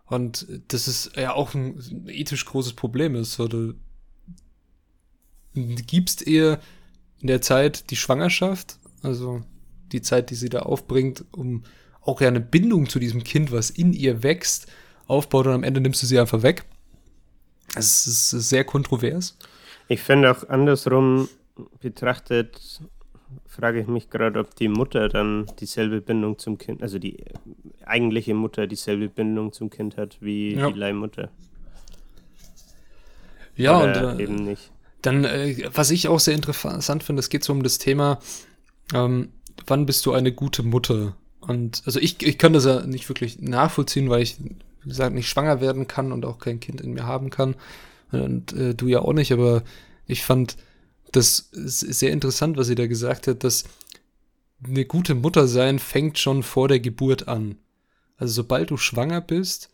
Und 0.06 0.46
das 0.68 0.88
ist 0.88 1.16
ja 1.16 1.34
auch 1.34 1.54
ein 1.54 2.08
ethisch 2.08 2.46
großes 2.46 2.72
Problem 2.72 3.14
ist. 3.14 3.32
So, 3.32 3.46
du 3.46 3.74
gibst 5.54 6.26
ihr 6.26 6.60
in 7.20 7.28
der 7.28 7.42
Zeit 7.42 7.90
die 7.90 7.96
Schwangerschaft, 7.96 8.78
also 9.02 9.42
die 9.92 10.02
Zeit, 10.02 10.30
die 10.30 10.34
sie 10.34 10.48
da 10.48 10.60
aufbringt, 10.60 11.24
um 11.30 11.64
auch 12.10 12.20
ja 12.20 12.28
eine 12.28 12.40
Bindung 12.40 12.88
zu 12.88 12.98
diesem 12.98 13.24
Kind, 13.24 13.52
was 13.52 13.70
in 13.70 13.92
ihr 13.92 14.22
wächst, 14.22 14.66
aufbaut 15.06 15.46
und 15.46 15.52
am 15.52 15.64
Ende 15.64 15.80
nimmst 15.80 16.02
du 16.02 16.06
sie 16.06 16.18
einfach 16.18 16.42
weg. 16.42 16.64
Das 17.74 18.06
ist 18.06 18.30
sehr 18.30 18.64
kontrovers. 18.64 19.36
Ich 19.88 20.00
finde 20.02 20.30
auch 20.30 20.48
andersrum 20.48 21.28
betrachtet, 21.80 22.80
frage 23.46 23.80
ich 23.80 23.86
mich 23.86 24.10
gerade, 24.10 24.40
ob 24.40 24.54
die 24.56 24.68
Mutter 24.68 25.08
dann 25.08 25.46
dieselbe 25.60 26.00
Bindung 26.00 26.38
zum 26.38 26.58
Kind, 26.58 26.82
also 26.82 26.98
die 26.98 27.24
eigentliche 27.84 28.34
Mutter 28.34 28.66
dieselbe 28.66 29.08
Bindung 29.08 29.52
zum 29.52 29.70
Kind 29.70 29.96
hat 29.96 30.16
wie 30.20 30.54
ja. 30.54 30.70
die 30.70 30.78
Leihmutter. 30.78 31.30
Ja, 33.56 33.82
Oder 33.82 34.12
und 34.12 34.20
äh, 34.20 34.22
eben 34.22 34.36
nicht. 34.36 34.70
Dann, 35.02 35.24
äh, 35.24 35.68
was 35.72 35.90
ich 35.90 36.08
auch 36.08 36.20
sehr 36.20 36.34
interessant 36.34 37.02
finde, 37.02 37.20
es 37.20 37.28
geht 37.28 37.44
so 37.44 37.52
um 37.52 37.62
das 37.62 37.78
Thema, 37.78 38.18
ähm, 38.94 39.32
wann 39.66 39.86
bist 39.86 40.06
du 40.06 40.12
eine 40.12 40.32
gute 40.32 40.62
Mutter? 40.62 41.16
Und 41.50 41.82
also 41.84 41.98
ich, 41.98 42.22
ich 42.22 42.38
kann 42.38 42.52
das 42.52 42.64
ja 42.64 42.86
nicht 42.86 43.08
wirklich 43.08 43.40
nachvollziehen, 43.40 44.08
weil 44.08 44.22
ich, 44.22 44.36
wie 44.38 44.88
gesagt, 44.88 45.12
nicht 45.12 45.28
schwanger 45.28 45.60
werden 45.60 45.88
kann 45.88 46.12
und 46.12 46.24
auch 46.24 46.38
kein 46.38 46.60
Kind 46.60 46.80
in 46.80 46.92
mir 46.92 47.06
haben 47.06 47.30
kann. 47.30 47.56
Und 48.12 48.52
äh, 48.52 48.72
du 48.72 48.86
ja 48.86 49.00
auch 49.00 49.12
nicht, 49.12 49.32
aber 49.32 49.64
ich 50.06 50.22
fand 50.22 50.56
das 51.10 51.48
sehr 51.50 52.12
interessant, 52.12 52.56
was 52.56 52.68
sie 52.68 52.76
da 52.76 52.86
gesagt 52.86 53.26
hat, 53.26 53.42
dass 53.42 53.64
eine 54.64 54.84
gute 54.84 55.16
Mutter 55.16 55.48
sein 55.48 55.80
fängt 55.80 56.18
schon 56.18 56.44
vor 56.44 56.68
der 56.68 56.78
Geburt 56.78 57.26
an. 57.26 57.56
Also 58.16 58.34
sobald 58.34 58.70
du 58.70 58.76
schwanger 58.76 59.20
bist, 59.20 59.70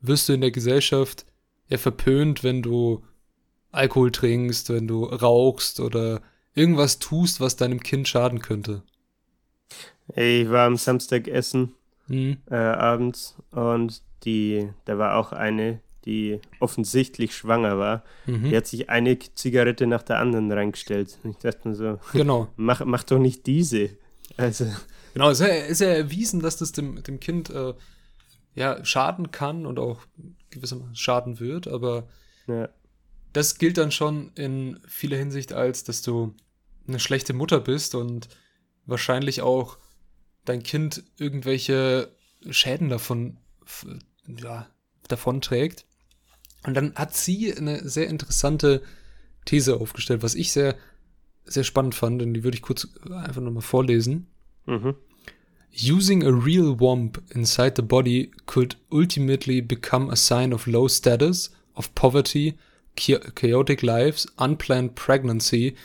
wirst 0.00 0.28
du 0.28 0.34
in 0.34 0.40
der 0.40 0.52
Gesellschaft 0.52 1.26
eher 1.68 1.80
verpönt, 1.80 2.44
wenn 2.44 2.62
du 2.62 3.02
Alkohol 3.72 4.12
trinkst, 4.12 4.70
wenn 4.70 4.86
du 4.86 5.04
rauchst 5.04 5.80
oder 5.80 6.22
irgendwas 6.54 7.00
tust, 7.00 7.40
was 7.40 7.56
deinem 7.56 7.80
Kind 7.82 8.06
schaden 8.06 8.40
könnte. 8.40 8.84
Ich 10.14 10.50
war 10.50 10.66
am 10.66 10.76
Samstag 10.76 11.28
essen 11.28 11.74
mhm. 12.08 12.38
äh, 12.50 12.56
abends 12.56 13.36
und 13.50 14.02
die, 14.24 14.68
da 14.84 14.98
war 14.98 15.16
auch 15.16 15.32
eine, 15.32 15.80
die 16.04 16.40
offensichtlich 16.60 17.34
schwanger 17.36 17.78
war. 17.78 18.04
Mhm. 18.26 18.50
Die 18.50 18.56
hat 18.56 18.66
sich 18.66 18.90
eine 18.90 19.18
Zigarette 19.18 19.86
nach 19.86 20.02
der 20.02 20.18
anderen 20.18 20.50
reingestellt. 20.50 21.18
Ich 21.24 21.36
dachte 21.36 21.68
mir 21.68 21.74
so, 21.74 21.98
genau. 22.12 22.48
mach, 22.56 22.84
mach 22.84 23.04
doch 23.04 23.18
nicht 23.18 23.46
diese. 23.46 23.90
Also. 24.36 24.66
Genau, 25.14 25.30
es 25.30 25.40
ist 25.40 25.46
ja, 25.46 25.54
ist 25.54 25.80
ja 25.80 25.88
erwiesen, 25.88 26.40
dass 26.40 26.56
das 26.56 26.72
dem, 26.72 27.02
dem 27.02 27.20
Kind 27.20 27.50
äh, 27.50 27.74
ja, 28.54 28.84
schaden 28.84 29.30
kann 29.30 29.66
und 29.66 29.78
auch 29.78 30.00
gewissermaßen 30.50 30.96
schaden 30.96 31.40
wird, 31.40 31.68
aber 31.68 32.08
ja. 32.46 32.68
das 33.32 33.58
gilt 33.58 33.78
dann 33.78 33.90
schon 33.90 34.32
in 34.34 34.80
vieler 34.86 35.16
Hinsicht 35.16 35.52
als, 35.52 35.84
dass 35.84 36.02
du 36.02 36.34
eine 36.86 36.98
schlechte 36.98 37.34
Mutter 37.34 37.60
bist 37.60 37.94
und 37.94 38.28
wahrscheinlich 38.86 39.42
auch 39.42 39.78
dein 40.48 40.62
Kind 40.62 41.04
irgendwelche 41.18 42.12
Schäden 42.50 42.88
davon 42.88 43.36
ja, 44.26 44.66
davon 45.08 45.40
trägt. 45.40 45.84
Und 46.64 46.74
dann 46.74 46.94
hat 46.94 47.14
sie 47.14 47.54
eine 47.54 47.88
sehr 47.88 48.08
interessante 48.08 48.82
These 49.44 49.76
aufgestellt, 49.76 50.22
was 50.22 50.34
ich 50.34 50.52
sehr, 50.52 50.74
sehr 51.44 51.64
spannend 51.64 51.94
fand, 51.94 52.22
und 52.22 52.34
die 52.34 52.44
würde 52.44 52.56
ich 52.56 52.62
kurz 52.62 52.88
einfach 53.10 53.40
nochmal 53.40 53.62
vorlesen. 53.62 54.26
Mhm. 54.66 54.94
Using 55.72 56.24
a 56.24 56.30
real 56.30 56.80
womb 56.80 57.12
inside 57.30 57.74
the 57.76 57.82
body 57.82 58.30
could 58.46 58.76
ultimately 58.90 59.60
become 59.60 60.10
a 60.10 60.16
sign 60.16 60.52
of 60.52 60.66
low 60.66 60.88
status, 60.88 61.52
of 61.74 61.94
poverty, 61.94 62.58
chaotic 62.96 63.82
lives, 63.82 64.26
unplanned 64.38 64.94
pregnancy, 64.94 65.76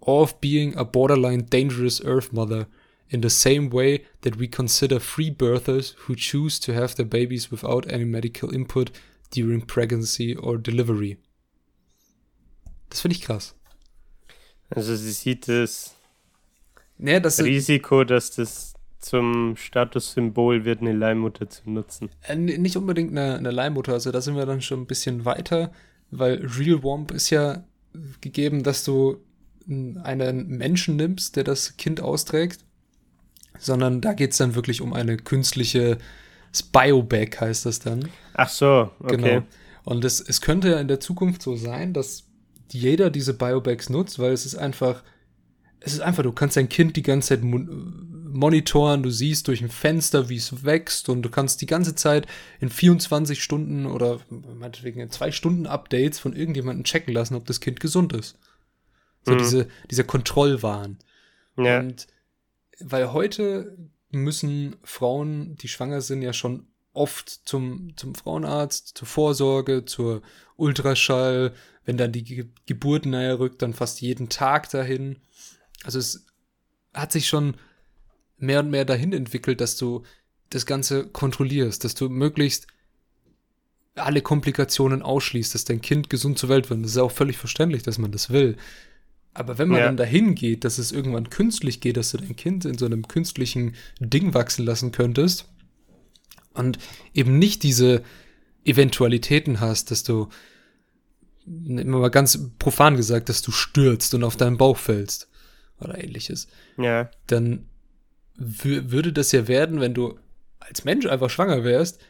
or 0.00 0.22
of 0.22 0.40
being 0.40 0.76
a 0.76 0.84
borderline 0.84 1.46
dangerous 1.46 2.00
Earth 2.04 2.32
Mother– 2.32 2.66
in 3.12 3.22
the 3.22 3.30
same 3.30 3.70
way 3.70 4.04
that 4.22 4.38
we 4.38 4.48
consider 4.48 4.98
free 4.98 5.30
birthers 5.30 5.94
who 6.06 6.14
choose 6.16 6.58
to 6.58 6.72
have 6.72 6.94
their 6.94 7.06
babies 7.06 7.50
without 7.50 7.86
any 7.92 8.04
medical 8.04 8.52
input 8.52 8.90
during 9.30 9.60
pregnancy 9.60 10.34
or 10.34 10.56
delivery. 10.56 11.18
Das 12.88 13.02
finde 13.02 13.16
ich 13.16 13.22
krass. 13.22 13.54
Also 14.70 14.96
sie 14.96 15.12
sieht 15.12 15.46
das, 15.48 15.94
nee, 16.96 17.20
das 17.20 17.42
Risiko, 17.42 18.04
dass 18.04 18.30
das 18.30 18.74
zum 18.98 19.56
Statussymbol 19.56 20.64
wird, 20.64 20.80
eine 20.80 20.92
Leihmutter 20.92 21.50
zu 21.50 21.68
nutzen. 21.68 22.08
Äh, 22.22 22.36
nicht 22.36 22.76
unbedingt 22.76 23.10
eine, 23.10 23.36
eine 23.36 23.50
Leihmutter, 23.50 23.92
also 23.92 24.10
da 24.10 24.22
sind 24.22 24.36
wir 24.36 24.46
dann 24.46 24.62
schon 24.62 24.80
ein 24.80 24.86
bisschen 24.86 25.26
weiter, 25.26 25.72
weil 26.10 26.46
Real 26.58 26.82
Womp 26.82 27.10
ist 27.10 27.28
ja 27.28 27.64
gegeben, 28.22 28.62
dass 28.62 28.84
du 28.84 29.18
einen 29.66 30.48
Menschen 30.48 30.96
nimmst, 30.96 31.36
der 31.36 31.44
das 31.44 31.76
Kind 31.76 32.00
austrägt 32.00 32.64
sondern 33.62 34.00
da 34.00 34.12
geht 34.12 34.32
es 34.32 34.38
dann 34.38 34.54
wirklich 34.54 34.80
um 34.80 34.92
eine 34.92 35.16
künstliche 35.16 35.98
Biobag, 36.72 37.40
heißt 37.40 37.66
das 37.66 37.78
dann. 37.78 38.08
Ach 38.34 38.48
so, 38.48 38.90
okay. 39.00 39.16
Genau. 39.16 39.42
Und 39.84 40.04
es, 40.04 40.20
es 40.20 40.40
könnte 40.40 40.70
ja 40.70 40.80
in 40.80 40.88
der 40.88 41.00
Zukunft 41.00 41.42
so 41.42 41.56
sein, 41.56 41.92
dass 41.92 42.24
jeder 42.70 43.10
diese 43.10 43.34
Biobags 43.34 43.90
nutzt, 43.90 44.18
weil 44.18 44.32
es 44.32 44.46
ist 44.46 44.54
einfach, 44.54 45.02
es 45.80 45.94
ist 45.94 46.00
einfach, 46.00 46.22
du 46.22 46.32
kannst 46.32 46.56
dein 46.56 46.68
Kind 46.68 46.96
die 46.96 47.02
ganze 47.02 47.28
Zeit 47.28 47.42
monitoren, 47.42 49.02
du 49.02 49.10
siehst 49.10 49.48
durch 49.48 49.60
ein 49.60 49.70
Fenster, 49.70 50.28
wie 50.28 50.36
es 50.36 50.64
wächst 50.64 51.08
und 51.08 51.22
du 51.22 51.30
kannst 51.30 51.60
die 51.60 51.66
ganze 51.66 51.94
Zeit 51.94 52.26
in 52.60 52.70
24 52.70 53.42
Stunden 53.42 53.86
oder 53.86 54.20
meinetwegen 54.58 55.00
in 55.00 55.10
zwei 55.10 55.32
Stunden 55.32 55.66
Updates 55.66 56.18
von 56.18 56.34
irgendjemandem 56.34 56.84
checken 56.84 57.12
lassen, 57.12 57.34
ob 57.34 57.46
das 57.46 57.60
Kind 57.60 57.80
gesund 57.80 58.12
ist. 58.12 58.38
So 59.24 59.32
mhm. 59.32 59.38
diese, 59.38 59.68
dieser 59.90 60.04
Kontrollwahn. 60.04 60.98
Ja. 61.56 61.80
Und 61.80 62.06
weil 62.84 63.12
heute 63.12 63.76
müssen 64.10 64.76
Frauen, 64.84 65.56
die 65.56 65.68
schwanger 65.68 66.00
sind, 66.00 66.22
ja 66.22 66.32
schon 66.32 66.66
oft 66.92 67.28
zum, 67.28 67.96
zum 67.96 68.14
Frauenarzt, 68.14 68.98
zur 68.98 69.08
Vorsorge, 69.08 69.84
zur 69.84 70.22
Ultraschall, 70.56 71.54
wenn 71.84 71.96
dann 71.96 72.12
die 72.12 72.24
Ge 72.24 72.46
Geburt 72.66 73.06
näher 73.06 73.38
rückt, 73.38 73.62
dann 73.62 73.72
fast 73.72 74.00
jeden 74.00 74.28
Tag 74.28 74.70
dahin. 74.70 75.16
Also 75.84 75.98
es 75.98 76.26
hat 76.92 77.12
sich 77.12 77.26
schon 77.28 77.56
mehr 78.36 78.60
und 78.60 78.70
mehr 78.70 78.84
dahin 78.84 79.12
entwickelt, 79.12 79.60
dass 79.60 79.76
du 79.76 80.02
das 80.50 80.66
Ganze 80.66 81.06
kontrollierst, 81.08 81.82
dass 81.84 81.94
du 81.94 82.08
möglichst 82.08 82.66
alle 83.94 84.22
Komplikationen 84.22 85.02
ausschließt, 85.02 85.54
dass 85.54 85.64
dein 85.64 85.80
Kind 85.80 86.10
gesund 86.10 86.38
zur 86.38 86.48
Welt 86.48 86.70
wird. 86.70 86.82
Das 86.82 86.92
ist 86.92 86.98
auch 86.98 87.10
völlig 87.10 87.38
verständlich, 87.38 87.82
dass 87.82 87.98
man 87.98 88.12
das 88.12 88.30
will. 88.30 88.56
Aber 89.34 89.58
wenn 89.58 89.68
man 89.68 89.80
ja. 89.80 89.86
dann 89.86 89.96
dahin 89.96 90.34
geht, 90.34 90.64
dass 90.64 90.78
es 90.78 90.92
irgendwann 90.92 91.30
künstlich 91.30 91.80
geht, 91.80 91.96
dass 91.96 92.10
du 92.10 92.18
dein 92.18 92.36
Kind 92.36 92.64
in 92.64 92.76
so 92.76 92.84
einem 92.84 93.08
künstlichen 93.08 93.74
Ding 93.98 94.34
wachsen 94.34 94.64
lassen 94.64 94.92
könntest 94.92 95.48
und 96.52 96.78
eben 97.14 97.38
nicht 97.38 97.62
diese 97.62 98.02
Eventualitäten 98.64 99.60
hast, 99.60 99.90
dass 99.90 100.02
du 100.02 100.28
immer 101.46 101.98
mal 101.98 102.10
ganz 102.10 102.38
profan 102.58 102.96
gesagt, 102.96 103.28
dass 103.28 103.42
du 103.42 103.50
stürzt 103.50 104.14
und 104.14 104.22
auf 104.22 104.36
deinen 104.36 104.58
Bauch 104.58 104.76
fällst 104.76 105.28
oder 105.80 106.02
ähnliches. 106.02 106.46
Ja. 106.76 107.10
Dann 107.26 107.66
würde 108.36 109.12
das 109.12 109.32
ja 109.32 109.48
werden, 109.48 109.80
wenn 109.80 109.94
du 109.94 110.18
als 110.60 110.84
Mensch 110.84 111.06
einfach 111.06 111.30
schwanger 111.30 111.64
wärst, 111.64 112.00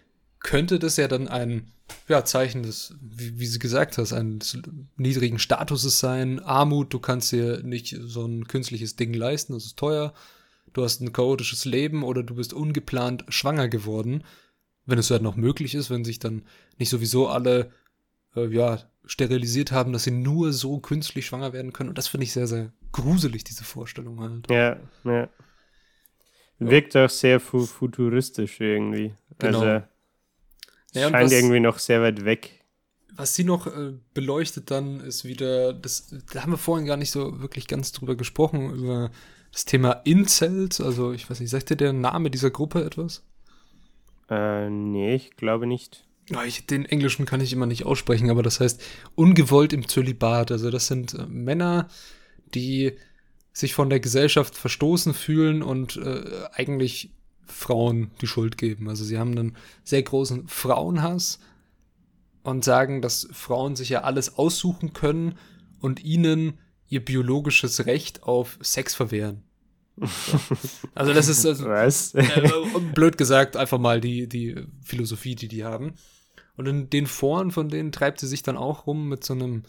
könnte 0.42 0.78
das 0.78 0.96
ja 0.96 1.08
dann 1.08 1.28
ein 1.28 1.72
ja, 2.08 2.24
Zeichen 2.24 2.62
des, 2.62 2.94
wie, 3.00 3.38
wie 3.38 3.46
sie 3.46 3.58
gesagt 3.58 3.98
hast, 3.98 4.12
eines 4.12 4.58
niedrigen 4.96 5.38
Statuses 5.38 5.98
sein, 5.98 6.40
Armut, 6.40 6.92
du 6.92 6.98
kannst 6.98 7.32
dir 7.32 7.62
nicht 7.62 7.96
so 8.00 8.24
ein 8.24 8.46
künstliches 8.48 8.96
Ding 8.96 9.12
leisten, 9.12 9.52
das 9.52 9.66
ist 9.66 9.78
teuer, 9.78 10.12
du 10.72 10.82
hast 10.82 11.00
ein 11.00 11.12
chaotisches 11.12 11.64
Leben 11.64 12.02
oder 12.02 12.22
du 12.22 12.34
bist 12.36 12.52
ungeplant 12.52 13.24
schwanger 13.28 13.68
geworden, 13.68 14.24
wenn 14.86 14.98
es 14.98 15.10
halt 15.10 15.22
noch 15.22 15.36
möglich 15.36 15.74
ist, 15.74 15.90
wenn 15.90 16.04
sich 16.04 16.18
dann 16.18 16.42
nicht 16.78 16.90
sowieso 16.90 17.28
alle 17.28 17.70
äh, 18.34 18.46
ja, 18.46 18.78
sterilisiert 19.04 19.72
haben, 19.72 19.92
dass 19.92 20.04
sie 20.04 20.10
nur 20.10 20.52
so 20.52 20.80
künstlich 20.80 21.26
schwanger 21.26 21.52
werden 21.52 21.72
können. 21.72 21.90
Und 21.90 21.98
das 21.98 22.08
finde 22.08 22.24
ich 22.24 22.32
sehr, 22.32 22.46
sehr 22.46 22.72
gruselig, 22.90 23.44
diese 23.44 23.64
Vorstellung 23.64 24.20
halt. 24.20 24.50
Ja, 24.50 24.78
ja. 25.04 25.28
Wirkt 26.58 26.96
auch 26.96 27.10
sehr 27.10 27.40
fu 27.40 27.66
futuristisch 27.66 28.60
irgendwie. 28.60 29.14
Genau. 29.38 29.60
Also 29.60 29.86
ja, 30.92 31.10
scheint 31.10 31.26
was, 31.26 31.32
irgendwie 31.32 31.60
noch 31.60 31.78
sehr 31.78 32.02
weit 32.02 32.24
weg. 32.24 32.60
Was 33.14 33.34
sie 33.34 33.44
noch 33.44 33.66
äh, 33.66 33.92
beleuchtet 34.14 34.70
dann 34.70 35.00
ist 35.00 35.24
wieder, 35.24 35.72
das, 35.72 36.14
da 36.32 36.42
haben 36.42 36.52
wir 36.52 36.58
vorhin 36.58 36.86
gar 36.86 36.96
nicht 36.96 37.10
so 37.10 37.40
wirklich 37.40 37.66
ganz 37.66 37.92
drüber 37.92 38.16
gesprochen, 38.16 38.72
über 38.74 39.10
das 39.52 39.64
Thema 39.64 39.92
Incels. 40.04 40.80
Also 40.80 41.12
ich 41.12 41.28
weiß 41.28 41.40
nicht, 41.40 41.50
sagt 41.50 41.70
dir 41.70 41.76
der 41.76 41.92
Name 41.92 42.30
dieser 42.30 42.50
Gruppe 42.50 42.84
etwas? 42.84 43.22
Äh, 44.30 44.70
nee, 44.70 45.14
ich 45.16 45.36
glaube 45.36 45.66
nicht. 45.66 46.04
Ich, 46.46 46.66
den 46.66 46.86
Englischen 46.86 47.26
kann 47.26 47.40
ich 47.40 47.52
immer 47.52 47.66
nicht 47.66 47.84
aussprechen, 47.84 48.30
aber 48.30 48.42
das 48.42 48.60
heißt 48.60 48.82
ungewollt 49.14 49.72
im 49.72 49.88
Zölibat. 49.88 50.50
Also 50.50 50.70
das 50.70 50.86
sind 50.86 51.14
äh, 51.14 51.26
Männer, 51.26 51.88
die 52.54 52.92
sich 53.52 53.74
von 53.74 53.90
der 53.90 54.00
Gesellschaft 54.00 54.56
verstoßen 54.56 55.12
fühlen 55.12 55.62
und 55.62 55.96
äh, 55.96 56.46
eigentlich 56.52 57.10
Frauen 57.52 58.10
die 58.20 58.26
Schuld 58.26 58.58
geben. 58.58 58.88
Also 58.88 59.04
sie 59.04 59.18
haben 59.18 59.32
einen 59.32 59.56
sehr 59.84 60.02
großen 60.02 60.48
Frauenhass 60.48 61.38
und 62.42 62.64
sagen, 62.64 63.02
dass 63.02 63.28
Frauen 63.32 63.76
sich 63.76 63.88
ja 63.88 64.02
alles 64.02 64.36
aussuchen 64.38 64.92
können 64.92 65.36
und 65.80 66.02
ihnen 66.02 66.58
ihr 66.88 67.04
biologisches 67.04 67.86
Recht 67.86 68.22
auf 68.22 68.58
Sex 68.60 68.94
verwehren. 68.94 69.42
Also 70.94 71.12
das 71.12 71.28
ist 71.28 71.44
also? 71.46 72.18
Äh, 72.18 72.50
blöd 72.94 73.16
gesagt 73.16 73.56
einfach 73.56 73.78
mal 73.78 74.00
die, 74.00 74.28
die 74.28 74.56
Philosophie, 74.82 75.34
die 75.34 75.48
die 75.48 75.64
haben. 75.64 75.94
Und 76.56 76.66
in 76.66 76.90
den 76.90 77.06
Foren 77.06 77.50
von 77.50 77.68
denen 77.68 77.92
treibt 77.92 78.20
sie 78.20 78.26
sich 78.26 78.42
dann 78.42 78.56
auch 78.56 78.86
rum 78.86 79.08
mit 79.08 79.24
so 79.24 79.32
einem 79.32 79.62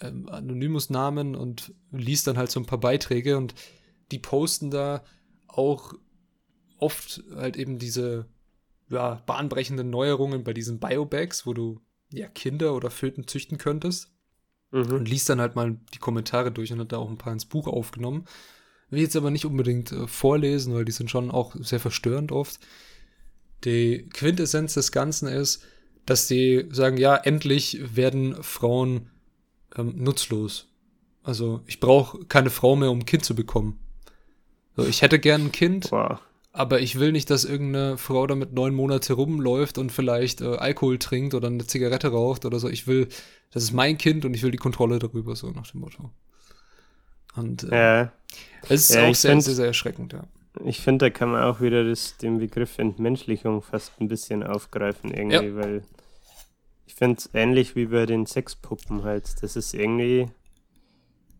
ähm, 0.00 0.28
Anonymous-Namen 0.28 1.36
und 1.36 1.72
liest 1.92 2.26
dann 2.26 2.36
halt 2.36 2.50
so 2.50 2.60
ein 2.60 2.66
paar 2.66 2.80
Beiträge 2.80 3.36
und 3.36 3.54
die 4.10 4.18
posten 4.18 4.70
da 4.70 5.04
auch 5.46 5.94
oft 6.84 7.22
halt 7.34 7.56
eben 7.56 7.78
diese 7.78 8.26
ja, 8.90 9.22
bahnbrechenden 9.26 9.88
Neuerungen 9.88 10.44
bei 10.44 10.52
diesen 10.52 10.78
Biobags, 10.78 11.46
wo 11.46 11.54
du 11.54 11.80
ja 12.12 12.28
Kinder 12.28 12.74
oder 12.74 12.90
Föten 12.90 13.26
züchten 13.26 13.58
könntest. 13.58 14.10
Mhm. 14.70 14.92
Und 14.92 15.08
liest 15.08 15.28
dann 15.28 15.40
halt 15.40 15.56
mal 15.56 15.78
die 15.94 15.98
Kommentare 15.98 16.52
durch 16.52 16.72
und 16.72 16.80
hat 16.80 16.92
da 16.92 16.98
auch 16.98 17.08
ein 17.08 17.18
paar 17.18 17.32
ins 17.32 17.46
Buch 17.46 17.66
aufgenommen. 17.66 18.26
Will 18.90 19.00
jetzt 19.00 19.16
aber 19.16 19.30
nicht 19.30 19.46
unbedingt 19.46 19.92
äh, 19.92 20.06
vorlesen, 20.06 20.74
weil 20.74 20.84
die 20.84 20.92
sind 20.92 21.10
schon 21.10 21.30
auch 21.30 21.54
sehr 21.58 21.80
verstörend 21.80 22.32
oft. 22.32 22.60
Die 23.64 24.08
Quintessenz 24.12 24.74
des 24.74 24.92
Ganzen 24.92 25.28
ist, 25.28 25.64
dass 26.06 26.26
die 26.26 26.66
sagen, 26.70 26.98
ja, 26.98 27.16
endlich 27.16 27.96
werden 27.96 28.42
Frauen 28.42 29.10
ähm, 29.76 29.94
nutzlos. 29.96 30.68
Also 31.22 31.62
ich 31.66 31.80
brauche 31.80 32.24
keine 32.26 32.50
Frau 32.50 32.76
mehr, 32.76 32.90
um 32.90 32.98
ein 32.98 33.06
Kind 33.06 33.24
zu 33.24 33.34
bekommen. 33.34 33.78
So, 34.76 34.84
ich 34.84 35.02
hätte 35.02 35.18
gern 35.18 35.46
ein 35.46 35.52
Kind, 35.52 35.90
wow. 35.90 36.20
Aber 36.56 36.80
ich 36.80 37.00
will 37.00 37.10
nicht, 37.10 37.30
dass 37.30 37.44
irgendeine 37.44 37.98
Frau 37.98 38.28
damit 38.28 38.52
neun 38.52 38.76
Monate 38.76 39.14
rumläuft 39.14 39.76
und 39.76 39.90
vielleicht 39.90 40.40
äh, 40.40 40.54
Alkohol 40.56 40.98
trinkt 40.98 41.34
oder 41.34 41.48
eine 41.48 41.66
Zigarette 41.66 42.08
raucht 42.08 42.44
oder 42.44 42.60
so. 42.60 42.68
Ich 42.68 42.86
will, 42.86 43.08
das 43.50 43.64
ist 43.64 43.72
mein 43.72 43.98
Kind 43.98 44.24
und 44.24 44.34
ich 44.34 44.44
will 44.44 44.52
die 44.52 44.56
Kontrolle 44.56 45.00
darüber, 45.00 45.34
so 45.34 45.50
nach 45.50 45.66
dem 45.66 45.80
Motto. 45.80 46.10
Und 47.34 47.64
äh, 47.64 47.76
ja. 47.76 48.12
es 48.68 48.88
ist 48.88 48.94
ja, 48.94 49.08
auch 49.08 49.14
sehr, 49.16 49.32
find, 49.32 49.42
sehr, 49.42 49.54
sehr 49.54 49.66
erschreckend, 49.66 50.12
ja. 50.12 50.22
Ich 50.64 50.80
finde, 50.80 51.06
da 51.06 51.10
kann 51.10 51.32
man 51.32 51.42
auch 51.42 51.60
wieder 51.60 51.82
das, 51.82 52.18
den 52.18 52.38
Begriff 52.38 52.78
Entmenschlichung 52.78 53.60
fast 53.60 54.00
ein 54.00 54.06
bisschen 54.06 54.44
aufgreifen, 54.44 55.12
irgendwie, 55.12 55.48
ja. 55.48 55.56
weil 55.56 55.82
ich 56.86 56.94
finde 56.94 57.18
es 57.18 57.30
ähnlich 57.34 57.74
wie 57.74 57.86
bei 57.86 58.06
den 58.06 58.26
Sexpuppen 58.26 59.02
halt. 59.02 59.42
Das 59.42 59.56
ist 59.56 59.74
irgendwie, 59.74 60.28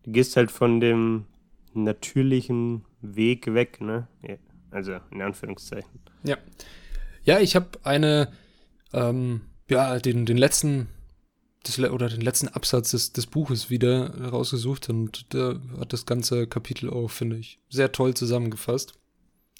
du 0.03 0.11
gehst 0.11 0.35
halt 0.35 0.51
von 0.51 0.81
dem 0.81 1.23
natürlichen 1.73 2.83
Weg 3.01 3.53
weg, 3.53 3.79
ne? 3.79 4.09
Ja, 4.21 4.35
also 4.75 4.99
in 5.11 5.21
Anführungszeichen. 5.21 6.01
Ja. 6.23 6.37
Ja, 7.23 7.39
ich 7.39 7.55
habe 7.55 7.79
eine, 7.83 8.31
ähm, 8.93 9.41
ja, 9.69 9.97
den, 9.99 10.25
den 10.25 10.37
letzten 10.37 10.89
das, 11.63 11.79
oder 11.79 12.09
den 12.09 12.21
letzten 12.21 12.49
Absatz 12.49 12.91
des, 12.91 13.13
des 13.13 13.25
Buches 13.25 13.69
wieder 13.69 14.29
rausgesucht 14.29 14.89
und 14.89 15.33
da 15.33 15.59
hat 15.79 15.93
das 15.93 16.05
ganze 16.05 16.45
Kapitel 16.45 16.89
auch, 16.89 17.09
finde 17.09 17.37
ich, 17.37 17.59
sehr 17.69 17.91
toll 17.91 18.13
zusammengefasst. 18.13 18.93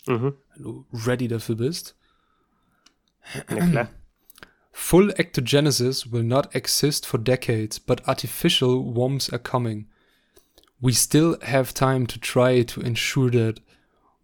Mhm. 0.05 0.35
Wenn 0.53 0.63
du 0.63 0.85
ready 0.93 1.27
dafür 1.27 1.55
bist. 1.55 1.95
Ja, 3.49 3.67
klar. 3.67 3.89
Full 4.71 5.11
ectogenesis 5.17 6.11
will 6.11 6.23
not 6.23 6.53
exist 6.53 7.05
for 7.07 7.17
decades, 7.17 7.79
but 7.79 8.07
artificial 8.07 8.95
worms 8.95 9.31
are 9.31 9.41
coming. 9.41 9.89
We 10.79 10.91
still 10.91 11.39
have 11.41 11.73
time 11.73 12.05
to 12.07 12.19
try 12.19 12.63
to 12.65 12.81
ensure 12.81 13.31
that 13.31 13.61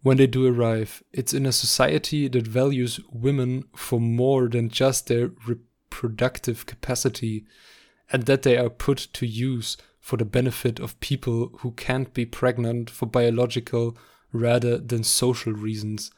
when 0.02 0.16
they 0.16 0.26
do 0.26 0.46
arrive, 0.46 1.02
it's 1.12 1.32
in 1.32 1.46
a 1.46 1.52
society 1.52 2.28
that 2.28 2.46
values 2.46 3.00
women 3.10 3.64
for 3.74 4.00
more 4.00 4.48
than 4.48 4.68
just 4.68 5.06
their 5.06 5.30
reproductive 5.46 6.66
capacity, 6.66 7.46
and 8.10 8.26
that 8.26 8.42
they 8.42 8.58
are 8.58 8.68
put 8.68 9.08
to 9.12 9.26
use 9.26 9.76
for 10.00 10.16
the 10.16 10.24
benefit 10.24 10.80
of 10.80 10.98
people 10.98 11.52
who 11.60 11.70
can't 11.72 12.12
be 12.12 12.26
pregnant 12.26 12.90
for 12.90 13.06
biological 13.06 13.96
rather 14.32 14.76
than 14.76 15.04
social 15.04 15.52
reasons. 15.52 16.10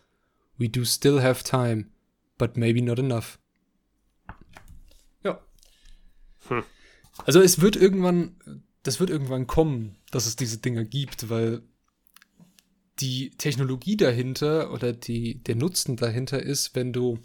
We 0.59 0.69
do 0.69 0.85
still 0.87 1.19
have 1.19 1.45
time, 1.45 1.91
but 2.39 2.57
maybe 2.57 2.81
not 2.81 2.99
enough. 2.99 3.39
Ja. 5.23 5.41
Hm. 6.49 6.65
Also 7.27 7.43
es 7.43 7.61
wird 7.61 7.77
irgendwann, 7.77 8.63
das 8.83 8.99
wird 8.99 9.11
irgendwann 9.11 9.47
kommen, 9.47 9.97
dass 10.11 10.27
es 10.27 10.37
diese 10.37 10.59
Dinger 10.59 10.85
gibt, 10.85 11.29
weil 11.29 11.63
die 13.01 13.31
Technologie 13.31 13.97
dahinter 13.97 14.73
oder 14.73 14.93
die, 14.93 15.43
der 15.43 15.57
Nutzen 15.57 15.97
dahinter 15.97 16.43
ist, 16.43 16.75
wenn 16.75 16.93
du, 16.93 17.19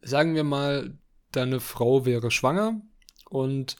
sagen 0.00 0.34
wir 0.34 0.44
mal, 0.44 0.98
deine 1.30 1.60
Frau 1.60 2.04
wäre 2.04 2.30
schwanger 2.30 2.80
und 3.28 3.76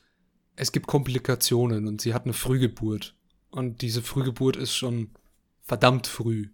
es 0.56 0.72
gibt 0.72 0.86
Komplikationen 0.86 1.86
und 1.86 2.00
sie 2.00 2.14
hat 2.14 2.24
eine 2.24 2.32
Frühgeburt. 2.32 3.16
Und 3.50 3.82
diese 3.82 4.02
Frühgeburt 4.02 4.56
ist 4.56 4.74
schon 4.74 5.10
verdammt 5.62 6.06
früh, 6.06 6.48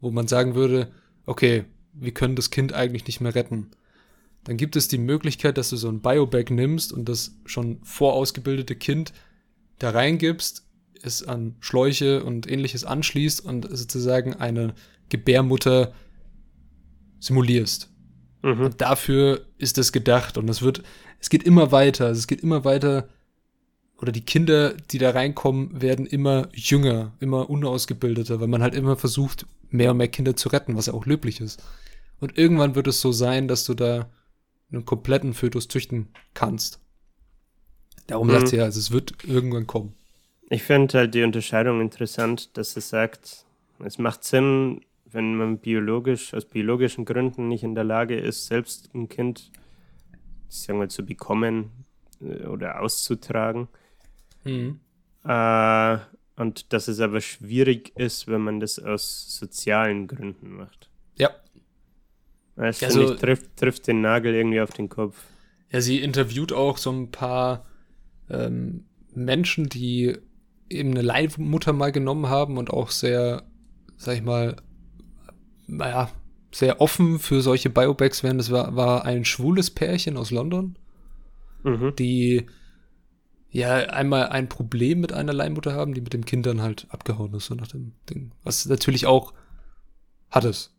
wo 0.00 0.10
man 0.10 0.28
sagen 0.28 0.54
würde, 0.54 0.92
okay, 1.26 1.64
wir 1.92 2.12
können 2.12 2.36
das 2.36 2.50
Kind 2.50 2.72
eigentlich 2.72 3.06
nicht 3.06 3.20
mehr 3.20 3.34
retten. 3.34 3.70
Dann 4.44 4.56
gibt 4.56 4.74
es 4.76 4.88
die 4.88 4.98
Möglichkeit, 4.98 5.56
dass 5.56 5.70
du 5.70 5.76
so 5.76 5.88
ein 5.88 6.00
Biobag 6.00 6.50
nimmst 6.50 6.92
und 6.92 7.08
das 7.08 7.36
schon 7.44 7.82
vorausgebildete 7.84 8.74
Kind 8.74 9.12
da 9.78 9.90
reingibst, 9.90 10.66
es 11.02 11.22
an 11.22 11.56
Schläuche 11.60 12.24
und 12.24 12.50
ähnliches 12.50 12.84
anschließt 12.84 13.44
und 13.44 13.66
sozusagen 13.70 14.34
eine 14.34 14.74
Gebärmutter 15.08 15.92
simulierst. 17.20 17.90
Mhm. 18.42 18.60
Und 18.60 18.80
dafür 18.80 19.46
ist 19.58 19.78
es 19.78 19.92
gedacht 19.92 20.38
und 20.38 20.48
es 20.48 20.62
wird, 20.62 20.82
es 21.20 21.30
geht 21.30 21.42
immer 21.44 21.72
weiter, 21.72 22.06
also 22.06 22.18
es 22.18 22.26
geht 22.26 22.40
immer 22.40 22.64
weiter 22.64 23.08
oder 24.02 24.10
die 24.10 24.24
Kinder, 24.24 24.74
die 24.74 24.98
da 24.98 25.10
reinkommen, 25.10 25.80
werden 25.80 26.06
immer 26.06 26.48
jünger, 26.52 27.12
immer 27.20 27.48
unausgebildeter, 27.48 28.40
weil 28.40 28.48
man 28.48 28.62
halt 28.62 28.74
immer 28.74 28.96
versucht, 28.96 29.46
mehr 29.70 29.92
und 29.92 29.98
mehr 29.98 30.08
Kinder 30.08 30.34
zu 30.34 30.48
retten, 30.48 30.76
was 30.76 30.86
ja 30.86 30.94
auch 30.94 31.06
löblich 31.06 31.40
ist. 31.40 31.62
Und 32.18 32.36
irgendwann 32.36 32.74
wird 32.74 32.88
es 32.88 33.00
so 33.00 33.12
sein, 33.12 33.46
dass 33.46 33.64
du 33.64 33.74
da 33.74 34.10
einen 34.72 34.84
kompletten 34.84 35.34
Fötus 35.34 35.68
züchten 35.68 36.08
kannst. 36.34 36.80
Darum 38.08 38.26
mhm. 38.26 38.32
sagt 38.32 38.48
sie 38.48 38.56
ja, 38.56 38.64
also 38.64 38.80
es 38.80 38.90
wird 38.90 39.24
irgendwann 39.24 39.68
kommen. 39.68 39.94
Ich 40.50 40.62
finde 40.62 40.98
halt 40.98 41.14
die 41.14 41.22
Unterscheidung 41.22 41.80
interessant, 41.80 42.56
dass 42.56 42.76
es 42.76 42.88
sagt, 42.88 43.46
es 43.84 43.98
macht 43.98 44.24
Sinn, 44.24 44.82
wenn 45.06 45.34
man 45.34 45.58
biologisch, 45.58 46.34
aus 46.34 46.44
biologischen 46.44 47.04
Gründen 47.04 47.48
nicht 47.48 47.64
in 47.64 47.74
der 47.74 47.84
Lage 47.84 48.18
ist, 48.18 48.46
selbst 48.46 48.94
ein 48.94 49.08
Kind, 49.08 49.50
sagen 50.48 50.80
wir, 50.80 50.88
zu 50.88 51.04
bekommen 51.04 51.70
äh, 52.20 52.46
oder 52.46 52.80
auszutragen, 52.80 53.68
Mhm. 54.44 54.80
Äh, 55.24 55.98
und 56.36 56.72
dass 56.72 56.88
es 56.88 57.00
aber 57.00 57.20
schwierig 57.20 57.92
ist, 57.96 58.26
wenn 58.26 58.40
man 58.40 58.60
das 58.60 58.78
aus 58.78 59.36
sozialen 59.38 60.06
Gründen 60.06 60.56
macht. 60.56 60.88
Ja. 61.16 61.30
Das 62.56 62.82
also, 62.82 63.14
ich, 63.14 63.20
trifft, 63.20 63.56
trifft 63.56 63.86
den 63.86 64.00
Nagel 64.00 64.34
irgendwie 64.34 64.60
auf 64.60 64.72
den 64.72 64.88
Kopf. 64.88 65.16
Ja, 65.70 65.80
sie 65.80 66.00
interviewt 66.00 66.52
auch 66.52 66.76
so 66.76 66.90
ein 66.90 67.10
paar 67.10 67.64
ähm, 68.28 68.84
Menschen, 69.14 69.68
die 69.68 70.18
eben 70.72 70.90
eine 70.90 71.02
Leihmutter 71.02 71.72
mal 71.72 71.92
genommen 71.92 72.28
haben 72.28 72.58
und 72.58 72.70
auch 72.70 72.90
sehr, 72.90 73.42
sag 73.96 74.16
ich 74.16 74.22
mal, 74.22 74.56
naja, 75.66 76.10
sehr 76.50 76.80
offen 76.80 77.18
für 77.18 77.40
solche 77.40 77.70
Biobags 77.70 78.22
wären. 78.22 78.38
Das 78.38 78.50
war, 78.50 78.76
war 78.76 79.04
ein 79.04 79.24
schwules 79.24 79.70
Pärchen 79.70 80.16
aus 80.16 80.30
London, 80.30 80.76
Mhm. 81.64 81.94
die 81.96 82.46
ja 83.50 83.74
einmal 83.76 84.28
ein 84.28 84.48
Problem 84.48 85.00
mit 85.00 85.12
einer 85.12 85.32
Leihmutter 85.32 85.74
haben, 85.74 85.94
die 85.94 86.00
mit 86.00 86.12
dem 86.12 86.24
Kind 86.24 86.46
dann 86.46 86.60
halt 86.62 86.86
abgehauen 86.90 87.32
ist, 87.34 87.46
so 87.46 87.54
nach 87.54 87.68
dem 87.68 87.92
Ding. 88.10 88.32
Was 88.42 88.66
natürlich 88.66 89.06
auch 89.06 89.32
hat 90.30 90.44
es. 90.44 90.74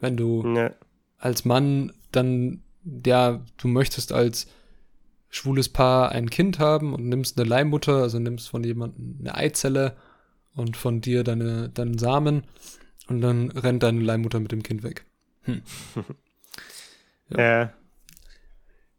Wenn 0.00 0.16
du 0.16 0.44
Ja. 0.54 0.72
als 1.18 1.44
Mann 1.44 1.92
dann, 2.12 2.62
ja, 3.06 3.40
du 3.56 3.68
möchtest 3.68 4.12
als 4.12 4.46
schwules 5.30 5.68
Paar 5.68 6.10
ein 6.10 6.28
Kind 6.28 6.58
haben 6.58 6.92
und 6.92 7.08
nimmst 7.08 7.38
eine 7.38 7.48
Leihmutter, 7.48 8.02
also 8.02 8.18
nimmst 8.18 8.48
von 8.48 8.64
jemandem 8.64 9.16
eine 9.20 9.34
Eizelle 9.36 9.96
und 10.54 10.76
von 10.76 11.00
dir 11.00 11.24
deine, 11.24 11.68
deinen 11.68 11.98
Samen 11.98 12.44
und 13.08 13.20
dann 13.20 13.50
rennt 13.50 13.82
deine 13.82 14.00
Leihmutter 14.00 14.40
mit 14.40 14.52
dem 14.52 14.62
Kind 14.62 14.82
weg. 14.82 15.06
Hm. 15.42 15.62
Ja. 17.36 17.72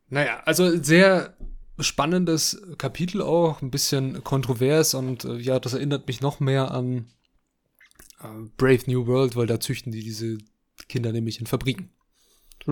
Naja, 0.07 0.41
also 0.45 0.81
sehr 0.81 1.35
spannendes 1.79 2.61
Kapitel 2.77 3.21
auch, 3.21 3.61
ein 3.61 3.71
bisschen 3.71 4.23
kontrovers 4.23 4.93
und 4.93 5.25
äh, 5.25 5.35
ja, 5.35 5.59
das 5.59 5.73
erinnert 5.73 6.07
mich 6.07 6.21
noch 6.21 6.39
mehr 6.39 6.71
an 6.71 7.07
äh, 8.21 8.27
Brave 8.55 8.83
New 8.87 9.07
World, 9.07 9.35
weil 9.35 9.47
da 9.47 9.59
züchten 9.59 9.91
die 9.91 10.01
diese 10.01 10.37
Kinder 10.87 11.11
nämlich 11.11 11.39
in 11.39 11.47
Fabriken. 11.47 11.89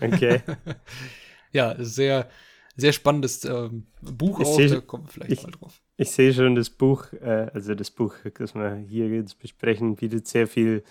Okay. 0.00 0.42
Ja, 1.54 1.74
sehr, 1.78 2.28
sehr 2.76 2.92
spannendes 2.92 3.44
ähm, 3.46 3.86
Buch 4.02 4.40
Ich 4.40 4.46
auch, 4.46 4.56
seh- 4.56 4.68
da 4.68 4.80
kommen 4.80 5.04
wir 5.06 5.10
vielleicht 5.12 5.32
ich- 5.32 5.42
mal 5.44 5.50
drauf. 5.52 5.80
Ich 5.96 6.10
sehe 6.10 6.34
schon 6.34 6.56
das 6.56 6.68
Buch, 6.70 7.12
äh, 7.14 7.48
also 7.54 7.74
das 7.76 7.90
Buch, 7.90 8.14
das 8.36 8.54
wir 8.54 8.74
hier 8.88 9.08
jetzt 9.08 9.38
besprechen, 9.38 9.94
bietet 9.96 10.26
sehr 10.26 10.46
viel 10.48 10.82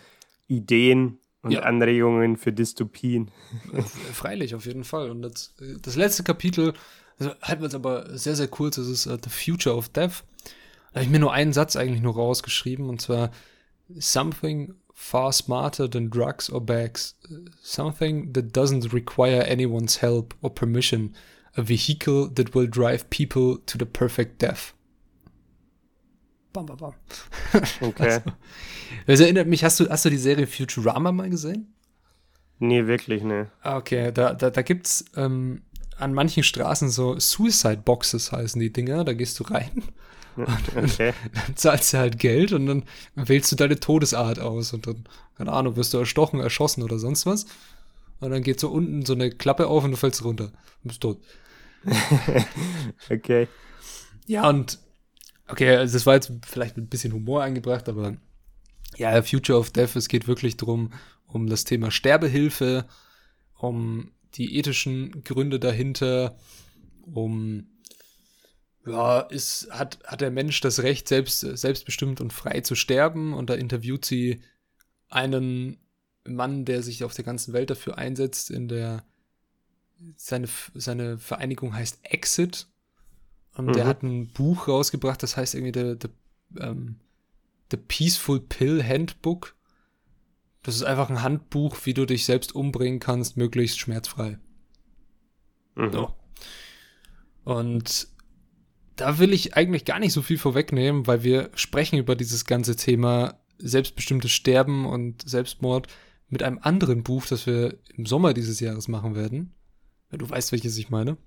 Ideen 0.48 1.20
und 1.42 1.52
Ja. 1.52 1.60
Anregungen 1.64 2.38
für 2.38 2.54
Dystopien. 2.54 3.30
Äh, 3.74 3.82
Freilich, 3.82 4.56
auf 4.56 4.66
jeden 4.66 4.86
Fall. 4.86 5.12
Und 5.12 5.22
das, 5.22 5.54
das 5.82 5.98
letzte 5.98 6.24
Kapitel, 6.24 6.74
also 7.20 7.34
halten 7.42 7.62
wir 7.62 7.68
es 7.68 7.76
aber 7.76 8.18
sehr, 8.18 8.36
sehr 8.38 8.48
kurz, 8.48 8.78
das 8.78 8.88
ist 8.88 9.06
äh, 9.08 9.18
The 9.22 9.30
Future 9.30 9.76
of 9.76 9.90
Death. 9.90 10.24
Da 10.94 11.00
habe 11.00 11.04
ich 11.06 11.10
mir 11.12 11.20
nur 11.20 11.34
einen 11.34 11.52
Satz 11.52 11.76
eigentlich 11.76 12.02
nur 12.02 12.14
rausgeschrieben, 12.16 12.88
und 12.88 13.02
zwar 13.02 13.32
Something 13.90 14.74
far 15.04 15.34
smarter 15.34 15.88
than 15.88 16.10
drugs 16.10 16.50
or 16.50 16.62
bags. 16.62 17.16
Something 17.62 18.32
that 18.34 18.54
doesn't 18.54 18.94
require 18.94 19.42
anyone's 19.42 19.98
help 19.98 20.34
or 20.42 20.50
permission. 20.50 21.14
A 21.58 21.62
vehicle 21.62 22.30
that 22.34 22.56
will 22.56 22.68
drive 22.68 23.10
people 23.10 23.58
to 23.66 23.78
the 23.78 23.86
perfect 23.86 24.40
death. 24.42 24.74
Bam, 26.54 26.66
bam, 26.66 26.78
bam. 26.78 26.94
Okay. 27.82 28.22
Das 29.08 29.20
erinnert 29.20 29.48
mich, 29.48 29.64
hast 29.64 29.80
du, 29.80 29.90
hast 29.90 30.06
du 30.06 30.10
die 30.10 30.18
Serie 30.18 30.48
Futurama 30.48 31.12
mal 31.12 31.30
gesehen? 31.30 31.74
Nee, 32.60 32.88
wirklich, 32.88 33.24
ne. 33.24 33.52
Ah, 33.62 33.78
Okay, 33.78 34.12
da, 34.12 34.34
da, 34.34 34.50
da 34.50 34.62
gibt 34.62 34.88
es 34.88 35.06
ähm, 35.16 35.64
an 35.98 36.14
manchen 36.14 36.44
Straßen 36.44 36.90
so 36.90 37.20
Suicide 37.20 37.82
Boxes 37.84 38.32
heißen 38.32 38.60
die 38.62 38.72
Dinger. 38.72 39.04
Da 39.04 39.14
gehst 39.14 39.40
du 39.40 39.44
rein, 39.44 39.84
Okay. 40.76 41.14
dann 41.34 41.56
zahlst 41.56 41.94
du 41.94 41.98
halt 41.98 42.20
Geld 42.20 42.54
und 42.54 42.66
dann 42.66 42.84
wählst 43.16 43.52
du 43.52 43.56
deine 43.56 43.80
Todesart 43.80 44.40
aus 44.40 44.74
und 44.74 44.88
dann, 44.88 45.04
keine 45.38 45.52
Ahnung, 45.52 45.76
wirst 45.76 45.94
du 45.94 45.98
erstochen, 45.98 46.40
erschossen 46.40 46.84
oder 46.84 47.00
sonst 47.00 47.26
was. 47.26 47.46
Und 48.20 48.32
dann 48.32 48.44
geht 48.44 48.60
so 48.60 48.70
unten 48.70 49.06
so 49.06 49.14
eine 49.14 49.32
Klappe 49.32 49.68
auf 49.68 49.84
und 49.84 49.92
du 49.92 49.98
fällst 49.98 50.24
runter. 50.24 50.46
Und 50.46 50.88
bist 50.88 51.02
tot. 51.02 51.20
Okay. 53.10 53.48
Ja, 54.26 54.48
und 54.48 54.80
okay, 55.48 55.76
also 55.76 55.94
das 55.94 56.06
war 56.06 56.16
jetzt 56.16 56.32
vielleicht 56.46 56.78
mit 56.78 56.86
ein 56.86 56.90
bisschen 56.90 57.14
Humor 57.14 57.44
eingebracht, 57.44 57.90
aber 57.90 58.16
ja, 58.96 59.22
Future 59.22 59.60
of 59.60 59.72
Death, 59.72 59.96
es 59.96 60.08
geht 60.08 60.28
wirklich 60.28 60.56
drum, 60.58 60.94
um 61.28 61.48
das 61.48 61.66
Thema 61.66 61.92
Sterbehilfe, 61.92 62.86
um 63.58 64.12
die 64.36 64.58
ethischen 64.58 65.24
Gründe 65.24 65.60
dahinter, 65.60 66.38
um 67.02 67.68
ja, 68.86 69.22
ist, 69.22 69.70
hat, 69.72 70.00
hat 70.06 70.22
der 70.22 70.32
Mensch 70.32 70.60
das 70.62 70.84
Recht, 70.84 71.08
selbst, 71.08 71.40
selbstbestimmt 71.40 72.22
und 72.22 72.34
frei 72.34 72.62
zu 72.62 72.76
sterben? 72.76 73.34
Und 73.34 73.50
da 73.50 73.56
interviewt 73.56 74.06
sie 74.06 74.42
einen 75.10 75.78
Mann, 76.26 76.66
der 76.66 76.84
sich 76.84 77.04
auf 77.04 77.14
der 77.14 77.26
ganzen 77.26 77.54
Welt 77.54 77.70
dafür 77.70 77.98
einsetzt, 77.98 78.50
in 78.50 78.68
der 78.68 79.04
seine, 80.18 80.50
seine 80.74 81.18
Vereinigung 81.18 81.74
heißt 81.76 82.00
Exit. 82.04 82.68
Und 83.56 83.74
der 83.76 83.86
Mhm. 83.86 83.88
hat 83.88 84.04
ein 84.04 84.28
Buch 84.34 84.68
rausgebracht, 84.68 85.22
das 85.24 85.38
heißt 85.38 85.56
irgendwie 85.56 85.80
The, 85.80 85.96
the, 86.02 86.62
ähm, 86.62 87.00
the 87.72 87.78
Peaceful 87.78 88.40
Pill 88.42 88.84
Handbook. 88.84 89.56
Das 90.64 90.76
ist 90.76 90.84
einfach 90.84 91.10
ein 91.10 91.22
Handbuch, 91.22 91.78
wie 91.86 91.94
du 91.94 92.06
dich 92.06 92.26
selbst 92.26 92.56
umbringen 92.56 93.00
kannst, 93.00 93.38
möglichst 93.38 93.80
schmerzfrei. 93.80 94.40
Mhm. 95.76 95.92
So. 95.92 96.14
Und 97.44 98.08
da 99.04 99.20
will 99.20 99.34
ich 99.34 99.58
eigentlich 99.58 99.84
gar 99.84 100.00
nicht 100.00 100.14
so 100.14 100.22
viel 100.22 100.38
vorwegnehmen, 100.38 101.08
weil 101.08 101.24
wir 101.24 101.50
sprechen 101.56 102.00
über 102.00 102.16
dieses 102.16 102.46
ganze 102.46 102.78
Thema 102.78 103.38
selbstbestimmtes 103.58 104.32
Sterben 104.32 104.86
und 104.86 105.28
Selbstmord 105.28 105.88
mit 106.30 106.42
einem 106.42 106.60
anderen 106.62 107.04
Buch, 107.04 107.26
das 107.26 107.46
wir 107.46 107.78
im 107.98 108.06
Sommer 108.06 108.34
dieses 108.34 108.62
Jahres 108.62 108.88
machen 108.88 109.14
werden. 109.14 109.54
Du 110.10 110.30
weißt, 110.30 110.54
welches 110.54 110.78
ich 110.78 110.90
meine. 110.90 111.18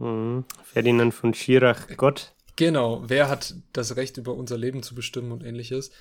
Mhm. 0.00 0.44
Ferdinand 0.64 1.14
von 1.14 1.34
Schirach, 1.34 1.86
Gott. 1.96 2.34
Genau, 2.56 3.04
wer 3.06 3.28
hat 3.28 3.54
das 3.72 3.94
Recht 3.94 4.16
über 4.16 4.34
unser 4.34 4.58
Leben 4.58 4.82
zu 4.82 4.96
bestimmen 4.96 5.30
und 5.30 5.44
ähnliches. 5.44 5.92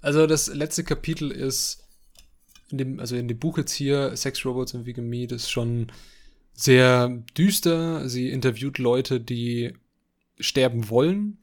Also 0.00 0.28
das 0.28 0.46
letzte 0.46 0.84
Kapitel 0.84 1.32
ist 1.32 1.88
in 2.70 2.78
dem, 2.78 3.00
also 3.00 3.16
in 3.16 3.26
dem 3.26 3.40
Buch 3.40 3.58
jetzt 3.58 3.72
hier, 3.72 4.16
Sex 4.16 4.44
Robots 4.44 4.72
and 4.72 4.86
Vegan 4.86 5.08
Meat, 5.08 5.32
ist 5.32 5.50
schon 5.50 5.88
sehr 6.52 7.08
düster. 7.36 8.08
Sie 8.08 8.30
interviewt 8.30 8.78
Leute, 8.78 9.20
die 9.20 9.74
sterben 10.38 10.88
wollen, 10.90 11.38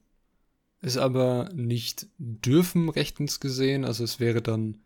es 0.81 0.97
aber 0.97 1.49
nicht 1.53 2.07
dürfen, 2.18 2.89
rechtens 2.89 3.39
gesehen. 3.39 3.85
Also 3.85 4.03
es 4.03 4.19
wäre 4.19 4.41
dann, 4.41 4.80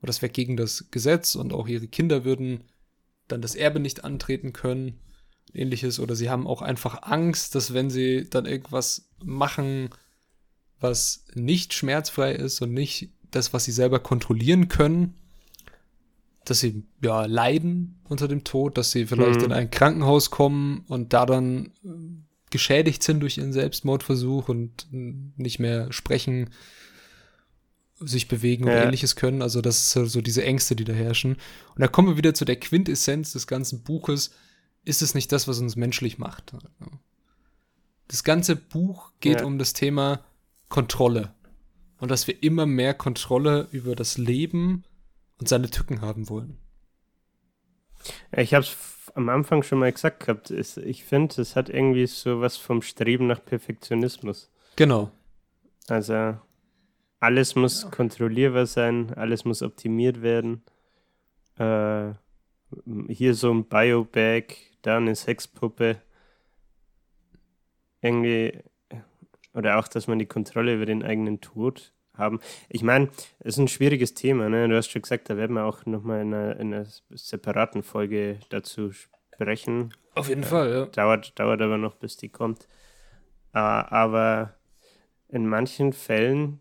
oder 0.00 0.06
das 0.08 0.22
wäre 0.22 0.32
gegen 0.32 0.56
das 0.56 0.90
Gesetz 0.90 1.34
und 1.34 1.52
auch 1.52 1.68
ihre 1.68 1.88
Kinder 1.88 2.24
würden 2.24 2.64
dann 3.28 3.42
das 3.42 3.54
Erbe 3.54 3.80
nicht 3.80 4.04
antreten 4.04 4.52
können 4.52 5.00
ähnliches 5.52 5.98
oder 6.00 6.14
sie 6.14 6.30
haben 6.30 6.46
auch 6.46 6.62
einfach 6.62 7.02
Angst, 7.02 7.54
dass 7.54 7.72
wenn 7.72 7.90
sie 7.90 8.28
dann 8.28 8.46
irgendwas 8.46 9.08
machen, 9.24 9.90
was 10.80 11.24
nicht 11.34 11.72
schmerzfrei 11.72 12.32
ist 12.32 12.60
und 12.60 12.74
nicht 12.74 13.10
das, 13.30 13.52
was 13.52 13.64
sie 13.64 13.72
selber 13.72 13.98
kontrollieren 13.98 14.68
können, 14.68 15.14
dass 16.44 16.60
sie 16.60 16.84
ja 17.02 17.24
leiden 17.26 17.98
unter 18.04 18.28
dem 18.28 18.44
Tod, 18.44 18.78
dass 18.78 18.90
sie 18.92 19.06
vielleicht 19.06 19.40
Mhm. 19.40 19.46
in 19.46 19.52
ein 19.52 19.70
Krankenhaus 19.70 20.30
kommen 20.30 20.84
und 20.88 21.12
da 21.12 21.26
dann 21.26 21.72
geschädigt 22.56 23.02
sind 23.02 23.20
durch 23.20 23.38
ihren 23.38 23.52
Selbstmordversuch 23.52 24.48
und 24.48 24.86
nicht 24.90 25.58
mehr 25.58 25.92
sprechen, 25.92 26.50
sich 28.00 28.28
bewegen 28.28 28.64
oder 28.64 28.76
Ja. 28.78 28.84
ähnliches 28.84 29.16
können. 29.16 29.40
Also 29.42 29.60
das 29.60 29.78
ist 29.78 29.90
so- 29.92 30.06
so 30.06 30.20
diese 30.20 30.44
Ängste, 30.44 30.74
die 30.76 30.84
da 30.84 30.92
herrschen. 30.92 31.32
Und 31.74 31.80
da 31.80 31.88
kommen 31.88 32.08
wir 32.08 32.16
wieder 32.16 32.34
zu 32.34 32.44
der 32.44 32.56
Quintessenz 32.60 33.32
des 33.32 33.46
ganzen 33.46 33.82
Buches. 33.82 34.30
Ist 34.84 35.02
es 35.02 35.14
nicht 35.14 35.32
das, 35.32 35.48
was 35.48 35.58
uns 35.60 35.76
menschlich 35.76 36.18
macht? 36.18 36.52
Das 38.08 38.22
ganze 38.24 38.56
Buch 38.56 39.12
geht 39.20 39.40
Ja. 39.40 39.46
um 39.46 39.58
das 39.58 39.72
Thema 39.72 40.24
Kontrolle. 40.68 41.34
Und 41.98 42.10
dass 42.10 42.26
wir 42.26 42.42
immer 42.42 42.66
mehr 42.66 42.92
Kontrolle 42.94 43.68
über 43.72 43.94
das 43.96 44.18
Leben 44.18 44.84
und 45.38 45.48
seine 45.48 45.70
Tücken 45.70 46.00
haben 46.02 46.28
wollen. 46.28 46.58
Ich 48.36 48.52
habe 48.54 48.64
es 48.64 48.68
am 49.16 49.30
Anfang 49.30 49.62
schon 49.62 49.78
mal 49.78 49.92
gesagt 49.92 50.20
gehabt. 50.20 50.50
Es, 50.50 50.76
ich 50.76 51.04
finde, 51.04 51.40
es 51.40 51.56
hat 51.56 51.68
irgendwie 51.70 52.06
so 52.06 52.40
was 52.40 52.56
vom 52.56 52.82
Streben 52.82 53.26
nach 53.26 53.44
Perfektionismus. 53.44 54.50
Genau. 54.76 55.10
Also 55.88 56.36
alles 57.18 57.54
muss 57.54 57.90
kontrollierbar 57.90 58.66
sein, 58.66 59.14
alles 59.14 59.44
muss 59.44 59.62
optimiert 59.62 60.20
werden. 60.20 60.62
Äh, 61.58 62.12
hier 63.08 63.34
so 63.34 63.52
ein 63.52 63.64
Biobag, 63.64 64.54
da 64.82 64.98
eine 64.98 65.14
Sexpuppe. 65.14 66.02
Irgendwie, 68.02 68.60
oder 69.54 69.78
auch, 69.78 69.88
dass 69.88 70.08
man 70.08 70.18
die 70.18 70.26
Kontrolle 70.26 70.74
über 70.74 70.84
den 70.84 71.02
eigenen 71.02 71.40
Tod 71.40 71.94
haben. 72.18 72.40
Ich 72.68 72.82
meine, 72.82 73.08
es 73.40 73.54
ist 73.54 73.58
ein 73.58 73.68
schwieriges 73.68 74.14
Thema, 74.14 74.48
ne? 74.48 74.68
Du 74.68 74.76
hast 74.76 74.90
schon 74.90 75.02
gesagt, 75.02 75.30
da 75.30 75.36
werden 75.36 75.54
wir 75.54 75.64
auch 75.64 75.86
nochmal 75.86 76.22
in 76.22 76.34
einer, 76.34 76.58
in 76.58 76.74
einer 76.74 76.86
separaten 77.10 77.82
Folge 77.82 78.38
dazu 78.48 78.92
sprechen. 78.92 79.92
Auf 80.14 80.28
jeden 80.28 80.44
Fall, 80.44 80.70
ja. 80.70 80.86
Dauert, 80.86 81.38
dauert 81.38 81.60
aber 81.60 81.78
noch, 81.78 81.96
bis 81.96 82.16
die 82.16 82.28
kommt. 82.28 82.66
Äh, 83.52 83.58
aber 83.58 84.54
in 85.28 85.46
manchen 85.46 85.92
Fällen 85.92 86.60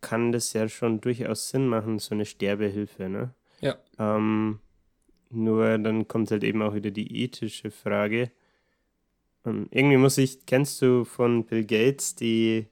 kann 0.00 0.32
das 0.32 0.52
ja 0.52 0.68
schon 0.68 1.00
durchaus 1.00 1.50
Sinn 1.50 1.66
machen, 1.68 1.98
so 1.98 2.14
eine 2.14 2.26
Sterbehilfe, 2.26 3.08
ne? 3.08 3.34
Ja. 3.60 3.76
Ähm, 3.98 4.60
nur 5.30 5.78
dann 5.78 6.06
kommt 6.08 6.30
halt 6.30 6.44
eben 6.44 6.62
auch 6.62 6.74
wieder 6.74 6.90
die 6.90 7.22
ethische 7.22 7.70
Frage. 7.70 8.30
Ähm, 9.44 9.68
irgendwie 9.70 9.96
muss 9.96 10.18
ich, 10.18 10.46
kennst 10.46 10.80
du 10.82 11.04
von 11.04 11.44
Bill 11.44 11.64
Gates 11.64 12.14
die, 12.14 12.66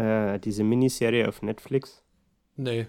äh, 0.00 0.38
diese 0.38 0.64
Miniserie 0.64 1.28
auf 1.28 1.42
Netflix? 1.42 2.02
Nee. 2.56 2.86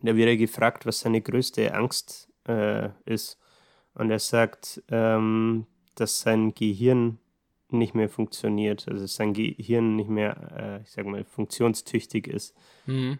da 0.00 0.16
wird 0.16 0.28
er 0.28 0.36
gefragt, 0.36 0.86
was 0.86 1.00
seine 1.00 1.20
größte 1.20 1.74
Angst 1.74 2.32
äh, 2.48 2.90
ist. 3.04 3.38
Und 3.94 4.10
er 4.10 4.18
sagt, 4.18 4.82
ähm, 4.88 5.66
dass 5.94 6.20
sein 6.20 6.54
Gehirn 6.54 7.18
nicht 7.68 7.94
mehr 7.94 8.08
funktioniert, 8.08 8.88
also 8.88 9.06
sein 9.06 9.32
Gehirn 9.32 9.96
nicht 9.96 10.08
mehr, 10.08 10.80
äh, 10.80 10.82
ich 10.82 10.90
sag 10.90 11.06
mal, 11.06 11.24
funktionstüchtig 11.24 12.26
ist. 12.26 12.56
Mhm. 12.86 13.18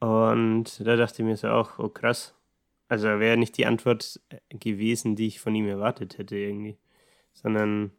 Und 0.00 0.86
da 0.86 0.96
dachte 0.96 1.22
ich 1.22 1.26
mir 1.26 1.36
so 1.36 1.48
auch, 1.48 1.78
oh 1.78 1.88
krass. 1.88 2.34
Also 2.88 3.06
wäre 3.18 3.36
nicht 3.36 3.56
die 3.56 3.66
Antwort 3.66 4.20
äh, 4.28 4.38
gewesen, 4.58 5.16
die 5.16 5.26
ich 5.26 5.40
von 5.40 5.54
ihm 5.54 5.66
erwartet 5.66 6.18
hätte 6.18 6.36
irgendwie, 6.36 6.78
sondern 7.32 7.90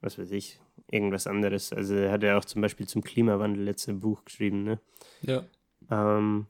was 0.00 0.18
weiß 0.18 0.30
ich, 0.30 0.60
irgendwas 0.90 1.26
anderes. 1.26 1.72
Also 1.72 1.94
er 1.94 2.12
hat 2.12 2.22
ja 2.22 2.38
auch 2.38 2.44
zum 2.44 2.62
Beispiel 2.62 2.86
zum 2.86 3.02
Klimawandel 3.02 3.62
letzte 3.64 3.94
Buch 3.94 4.24
geschrieben, 4.24 4.64
ne? 4.64 4.80
Ja. 5.22 5.44
Ähm, 5.90 6.46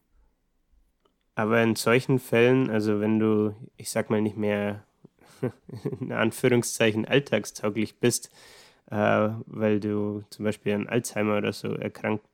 aber 1.34 1.62
in 1.62 1.76
solchen 1.76 2.18
Fällen, 2.18 2.70
also 2.70 3.00
wenn 3.00 3.18
du, 3.18 3.54
ich 3.76 3.90
sag 3.90 4.10
mal, 4.10 4.22
nicht 4.22 4.36
mehr 4.36 4.84
in 6.00 6.12
Anführungszeichen 6.12 7.04
alltagstauglich 7.04 7.98
bist, 7.98 8.30
äh, 8.90 9.28
weil 9.46 9.80
du 9.80 10.24
zum 10.30 10.44
Beispiel 10.44 10.74
an 10.74 10.88
Alzheimer 10.88 11.36
oder 11.36 11.52
so 11.52 11.74
erkrankt 11.74 12.24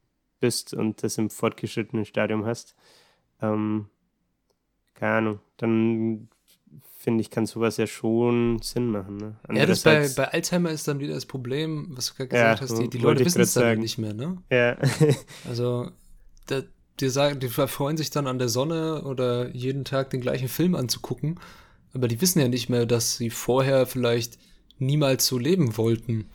bist 0.40 0.74
und 0.74 1.02
das 1.02 1.18
im 1.18 1.30
fortgeschrittenen 1.30 2.04
Stadium 2.04 2.46
hast, 2.46 2.76
ähm, 3.40 3.88
keine 4.94 5.14
Ahnung, 5.14 5.40
dann 5.56 6.28
finde 7.02 7.20
ich, 7.20 7.30
kann 7.30 7.46
sowas 7.46 7.78
ja 7.78 7.88
schon 7.88 8.60
Sinn 8.62 8.86
machen. 8.86 9.16
Ne? 9.16 9.36
Ja, 9.52 9.66
das 9.66 9.82
bei, 9.82 10.08
bei 10.16 10.28
Alzheimer 10.28 10.70
ist 10.70 10.86
dann 10.86 11.00
wieder 11.00 11.14
das 11.14 11.26
Problem, 11.26 11.88
was 11.90 12.06
du 12.06 12.14
gerade 12.14 12.28
gesagt 12.28 12.60
ja, 12.60 12.68
hast, 12.68 12.78
die, 12.78 12.88
die 12.88 12.98
Leute 12.98 13.24
wissen 13.24 13.40
es 13.40 13.54
dann 13.54 13.80
nicht 13.80 13.98
mehr, 13.98 14.14
ne? 14.14 14.38
Ja. 14.50 14.76
also, 15.48 15.90
da, 16.46 16.62
die 17.00 17.08
sagen, 17.08 17.40
die 17.40 17.48
freuen 17.48 17.96
sich 17.96 18.10
dann 18.10 18.28
an 18.28 18.38
der 18.38 18.48
Sonne 18.48 19.02
oder 19.02 19.48
jeden 19.48 19.84
Tag 19.84 20.10
den 20.10 20.20
gleichen 20.20 20.46
Film 20.46 20.76
anzugucken, 20.76 21.40
aber 21.92 22.06
die 22.06 22.20
wissen 22.20 22.38
ja 22.38 22.46
nicht 22.46 22.68
mehr, 22.68 22.86
dass 22.86 23.16
sie 23.16 23.30
vorher 23.30 23.86
vielleicht 23.86 24.38
niemals 24.78 25.26
so 25.26 25.38
leben 25.38 25.76
wollten. 25.76 26.26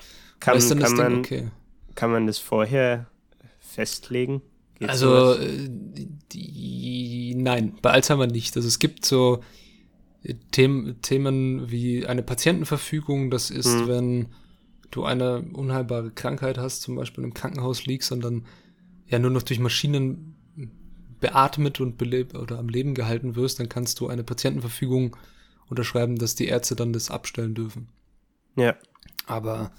Kann, 0.41 0.60
kann, 0.60 0.80
Ding, 0.80 0.98
man, 0.98 1.19
okay. 1.19 1.48
kann 1.95 2.11
man 2.11 2.27
das 2.27 2.39
vorher 2.39 3.07
festlegen? 3.60 4.41
Geht's 4.80 4.91
also, 4.91 5.34
äh, 5.34 5.69
die, 6.34 7.35
nein, 7.38 7.77
bei 7.81 7.91
Alzheimer 7.91 8.27
nicht. 8.27 8.56
Also 8.57 8.68
es 8.68 8.80
gibt 8.80 9.06
so 9.06 9.41
Themen, 10.51 11.01
Themen 11.01 11.71
wie 11.71 12.05
eine 12.05 12.23
Patientenverfügung, 12.23 13.31
das 13.31 13.49
ist, 13.49 13.73
hm. 13.73 13.87
wenn 13.87 14.25
du 14.91 15.05
eine 15.05 15.41
unheilbare 15.53 16.11
Krankheit 16.11 16.57
hast, 16.57 16.81
zum 16.81 16.95
Beispiel 16.95 17.23
im 17.23 17.33
Krankenhaus 17.33 17.85
liegst 17.85 18.11
und 18.11 18.21
dann 18.21 18.45
ja 19.07 19.19
nur 19.19 19.31
noch 19.31 19.43
durch 19.43 19.59
Maschinen 19.59 20.35
beatmet 21.19 21.79
und 21.79 21.97
belebt 21.97 22.35
oder 22.35 22.59
am 22.59 22.69
Leben 22.69 22.93
gehalten 22.93 23.35
wirst, 23.35 23.59
dann 23.59 23.69
kannst 23.69 23.99
du 23.99 24.07
eine 24.07 24.23
Patientenverfügung 24.23 25.15
unterschreiben, 25.67 26.17
dass 26.17 26.35
die 26.35 26.47
Ärzte 26.47 26.75
dann 26.75 26.93
das 26.93 27.09
abstellen 27.09 27.55
dürfen. 27.55 27.89
Ja. 28.55 28.75
Aber 29.25 29.71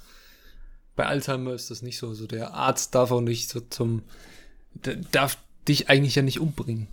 bei 0.96 1.06
Alzheimer 1.06 1.52
ist 1.52 1.70
das 1.70 1.82
nicht 1.82 1.98
so. 1.98 2.08
Also 2.08 2.26
der 2.26 2.54
Arzt 2.54 2.94
darf 2.94 3.10
auch 3.10 3.20
nicht 3.20 3.48
so 3.48 3.60
zum, 3.60 4.02
darf 5.12 5.38
dich 5.66 5.88
eigentlich 5.88 6.16
ja 6.16 6.22
nicht 6.22 6.40
umbringen. 6.40 6.88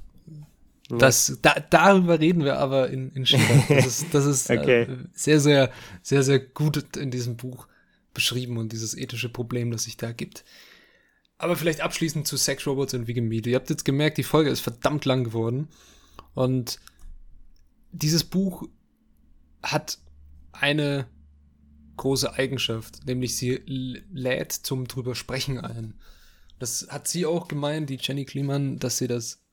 Das, 0.90 1.40
da, 1.41 1.56
darüber 1.70 2.20
reden 2.20 2.44
wir 2.44 2.60
aber 2.60 2.90
in, 2.90 3.12
in 3.14 3.26
China. 3.26 3.44
Das 3.70 3.86
ist, 3.86 4.14
das 4.14 4.26
ist 4.26 4.49
okay. 4.49 4.84
äh, 4.84 4.98
sehr, 5.14 5.40
sehr, 5.40 5.72
sehr, 6.02 6.24
sehr 6.24 6.40
gut 6.40 6.95
in 6.95 7.10
diesem 7.10 7.38
Buch 7.38 7.68
beschrieben 8.14 8.57
und 8.57 8.72
dieses 8.72 8.95
ethische 8.95 9.30
Problem, 9.30 9.72
das 9.72 9.84
sich 9.84 9.98
da 9.98 10.12
gibt. 10.12 10.45
Aber 11.38 11.56
vielleicht 11.56 11.82
abschließend 11.82 12.28
zu 12.28 12.38
Sex 12.38 12.66
Robots 12.66 12.94
und 12.94 13.07
Meat. 13.07 13.48
Ihr 13.48 13.56
habt 13.56 13.70
jetzt 13.70 13.84
gemerkt, 13.84 14.18
die 14.18 14.24
Folge 14.24 14.49
ist 14.49 14.62
verdammt 14.62 15.06
lang 15.06 15.24
geworden. 15.24 15.68
Und 16.34 16.80
dieses 17.91 18.24
Buch 18.24 18.68
hat 19.62 19.98
eine 20.52 21.07
große 21.98 22.34
Eigenschaft, 22.34 23.06
nämlich 23.06 23.36
sie 23.38 23.62
lädt 23.66 24.52
zum 24.52 24.88
drüber 24.88 25.16
sprechen 25.16 25.60
ein. 25.60 25.95
Das 26.60 26.88
hat 26.90 27.07
sie 27.07 27.26
auch 27.26 27.48
gemeint, 27.48 27.90
die 27.90 27.98
Jenny 27.99 28.26
Kliemann, 28.26 28.80
dass 28.80 28.98
sie 28.98 29.07
das 29.07 29.45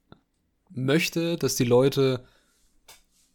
möchte, 0.74 1.36
dass 1.36 1.56
die 1.56 1.64
Leute 1.64 2.24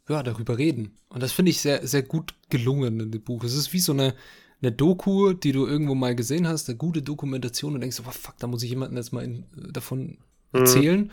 ja, 0.09 0.23
darüber 0.23 0.57
reden. 0.57 0.97
Und 1.09 1.21
das 1.21 1.31
finde 1.31 1.51
ich 1.51 1.59
sehr, 1.61 1.85
sehr 1.85 2.03
gut 2.03 2.33
gelungen 2.49 2.99
in 2.99 3.11
dem 3.11 3.21
Buch. 3.21 3.43
Es 3.43 3.53
ist 3.53 3.73
wie 3.73 3.79
so 3.79 3.91
eine, 3.91 4.15
eine 4.61 4.71
Doku, 4.71 5.33
die 5.33 5.51
du 5.51 5.65
irgendwo 5.65 5.95
mal 5.95 6.15
gesehen 6.15 6.47
hast, 6.47 6.69
eine 6.69 6.77
gute 6.77 7.01
Dokumentation 7.01 7.73
und 7.73 7.81
denkst, 7.81 8.01
oh 8.05 8.11
fuck, 8.11 8.35
da 8.39 8.47
muss 8.47 8.63
ich 8.63 8.69
jemandem 8.69 8.97
jetzt 8.97 9.11
mal 9.11 9.23
in, 9.23 9.45
davon 9.71 10.17
mhm. 10.51 10.59
erzählen. 10.59 11.01
Mhm. 11.01 11.11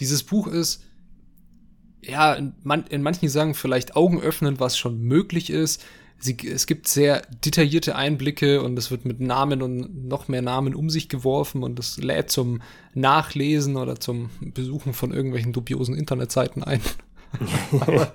Dieses 0.00 0.22
Buch 0.22 0.46
ist, 0.46 0.84
ja, 2.02 2.34
in, 2.34 2.54
man, 2.62 2.86
in 2.86 3.02
manchen 3.02 3.28
sagen 3.28 3.54
vielleicht 3.54 3.96
Augen 3.96 4.20
öffnen, 4.20 4.60
was 4.60 4.78
schon 4.78 5.00
möglich 5.00 5.50
ist. 5.50 5.84
Sie, 6.18 6.36
es 6.48 6.66
gibt 6.66 6.88
sehr 6.88 7.22
detaillierte 7.44 7.94
Einblicke 7.94 8.62
und 8.62 8.78
es 8.78 8.90
wird 8.90 9.04
mit 9.04 9.20
Namen 9.20 9.60
und 9.60 10.06
noch 10.06 10.28
mehr 10.28 10.42
Namen 10.42 10.74
um 10.74 10.88
sich 10.88 11.08
geworfen 11.08 11.62
und 11.62 11.78
es 11.78 11.98
lädt 11.98 12.30
zum 12.30 12.62
Nachlesen 12.94 13.76
oder 13.76 14.00
zum 14.00 14.30
Besuchen 14.40 14.94
von 14.94 15.12
irgendwelchen 15.12 15.52
dubiosen 15.52 15.94
Internetseiten 15.94 16.62
ein. 16.62 16.80
Aber 17.80 18.12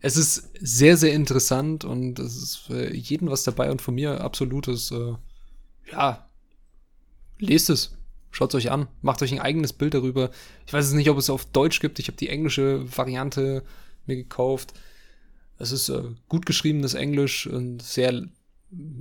es 0.00 0.16
ist 0.16 0.50
sehr, 0.60 0.96
sehr 0.96 1.12
interessant 1.12 1.84
und 1.84 2.18
es 2.18 2.36
ist 2.36 2.56
für 2.56 2.94
jeden 2.94 3.30
was 3.30 3.44
dabei 3.44 3.70
und 3.70 3.80
von 3.80 3.94
mir 3.94 4.20
absolutes, 4.20 4.90
äh, 4.90 5.14
ja, 5.92 6.28
lest 7.38 7.70
es. 7.70 7.96
Schaut 8.30 8.52
es 8.52 8.56
euch 8.56 8.70
an, 8.70 8.88
macht 9.00 9.22
euch 9.22 9.32
ein 9.32 9.40
eigenes 9.40 9.72
Bild 9.72 9.94
darüber. 9.94 10.30
Ich 10.66 10.72
weiß 10.72 10.86
es 10.86 10.92
nicht, 10.92 11.08
ob 11.08 11.16
es 11.16 11.30
auf 11.30 11.46
Deutsch 11.46 11.80
gibt. 11.80 11.98
Ich 11.98 12.08
habe 12.08 12.18
die 12.18 12.28
englische 12.28 12.84
Variante 12.96 13.62
mir 14.04 14.16
gekauft. 14.16 14.74
Es 15.58 15.72
ist 15.72 15.88
äh, 15.88 16.02
gut 16.28 16.46
geschriebenes 16.46 16.94
Englisch 16.94 17.46
und 17.46 17.82
sehr, 17.82 18.22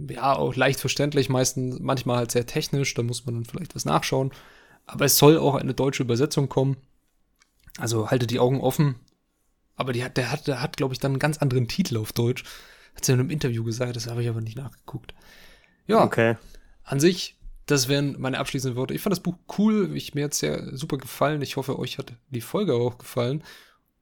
ja, 0.09 0.35
auch 0.35 0.55
leicht 0.55 0.79
verständlich, 0.79 1.29
meistens, 1.29 1.79
manchmal 1.79 2.17
halt 2.17 2.31
sehr 2.31 2.45
technisch, 2.45 2.93
da 2.93 3.03
muss 3.03 3.25
man 3.25 3.35
dann 3.35 3.45
vielleicht 3.45 3.75
was 3.75 3.85
nachschauen. 3.85 4.31
Aber 4.85 5.05
es 5.05 5.17
soll 5.17 5.37
auch 5.37 5.55
eine 5.55 5.73
deutsche 5.73 6.03
Übersetzung 6.03 6.47
kommen. 6.49 6.77
Also 7.77 8.09
halte 8.09 8.27
die 8.27 8.39
Augen 8.39 8.61
offen. 8.61 8.95
Aber 9.75 9.91
die 9.93 10.03
hat, 10.03 10.17
der 10.17 10.31
hat, 10.31 10.47
der 10.47 10.61
hat, 10.61 10.77
glaube 10.77 10.93
ich, 10.93 10.99
dann 10.99 11.13
einen 11.13 11.19
ganz 11.19 11.39
anderen 11.39 11.67
Titel 11.67 11.97
auf 11.97 12.13
Deutsch. 12.13 12.43
Hat 12.95 13.03
sie 13.03 13.11
in 13.11 13.19
einem 13.19 13.29
Interview 13.29 13.63
gesagt, 13.63 13.95
das 13.95 14.07
habe 14.07 14.23
ich 14.23 14.29
aber 14.29 14.41
nicht 14.41 14.57
nachgeguckt. 14.57 15.13
Ja. 15.87 16.03
Okay. 16.03 16.37
An 16.83 16.99
sich, 16.99 17.35
das 17.65 17.87
wären 17.87 18.15
meine 18.19 18.39
abschließenden 18.39 18.77
Worte. 18.77 18.93
Ich 18.93 19.01
fand 19.01 19.11
das 19.11 19.19
Buch 19.19 19.35
cool. 19.57 19.95
Ich, 19.95 20.13
mir 20.13 20.25
hat 20.25 20.33
es 20.33 20.39
sehr 20.39 20.75
super 20.77 20.97
gefallen. 20.97 21.41
Ich 21.41 21.57
hoffe, 21.57 21.77
euch 21.77 21.97
hat 21.97 22.13
die 22.29 22.41
Folge 22.41 22.75
auch 22.75 22.97
gefallen. 22.97 23.43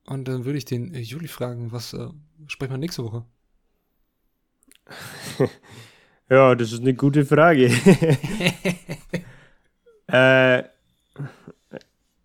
Und 0.05 0.27
dann 0.27 0.45
würde 0.45 0.57
ich 0.57 0.65
den 0.65 0.93
äh, 0.93 0.99
Juli 0.99 1.27
fragen, 1.27 1.71
was 1.71 1.93
äh, 1.93 2.07
sprechen 2.47 2.71
wir 2.71 2.77
nächste 2.77 3.03
Woche? 3.03 3.25
ja, 6.29 6.55
das 6.55 6.73
ist 6.73 6.81
eine 6.81 6.93
gute 6.93 7.25
Frage. 7.25 7.67
äh, 10.07 10.63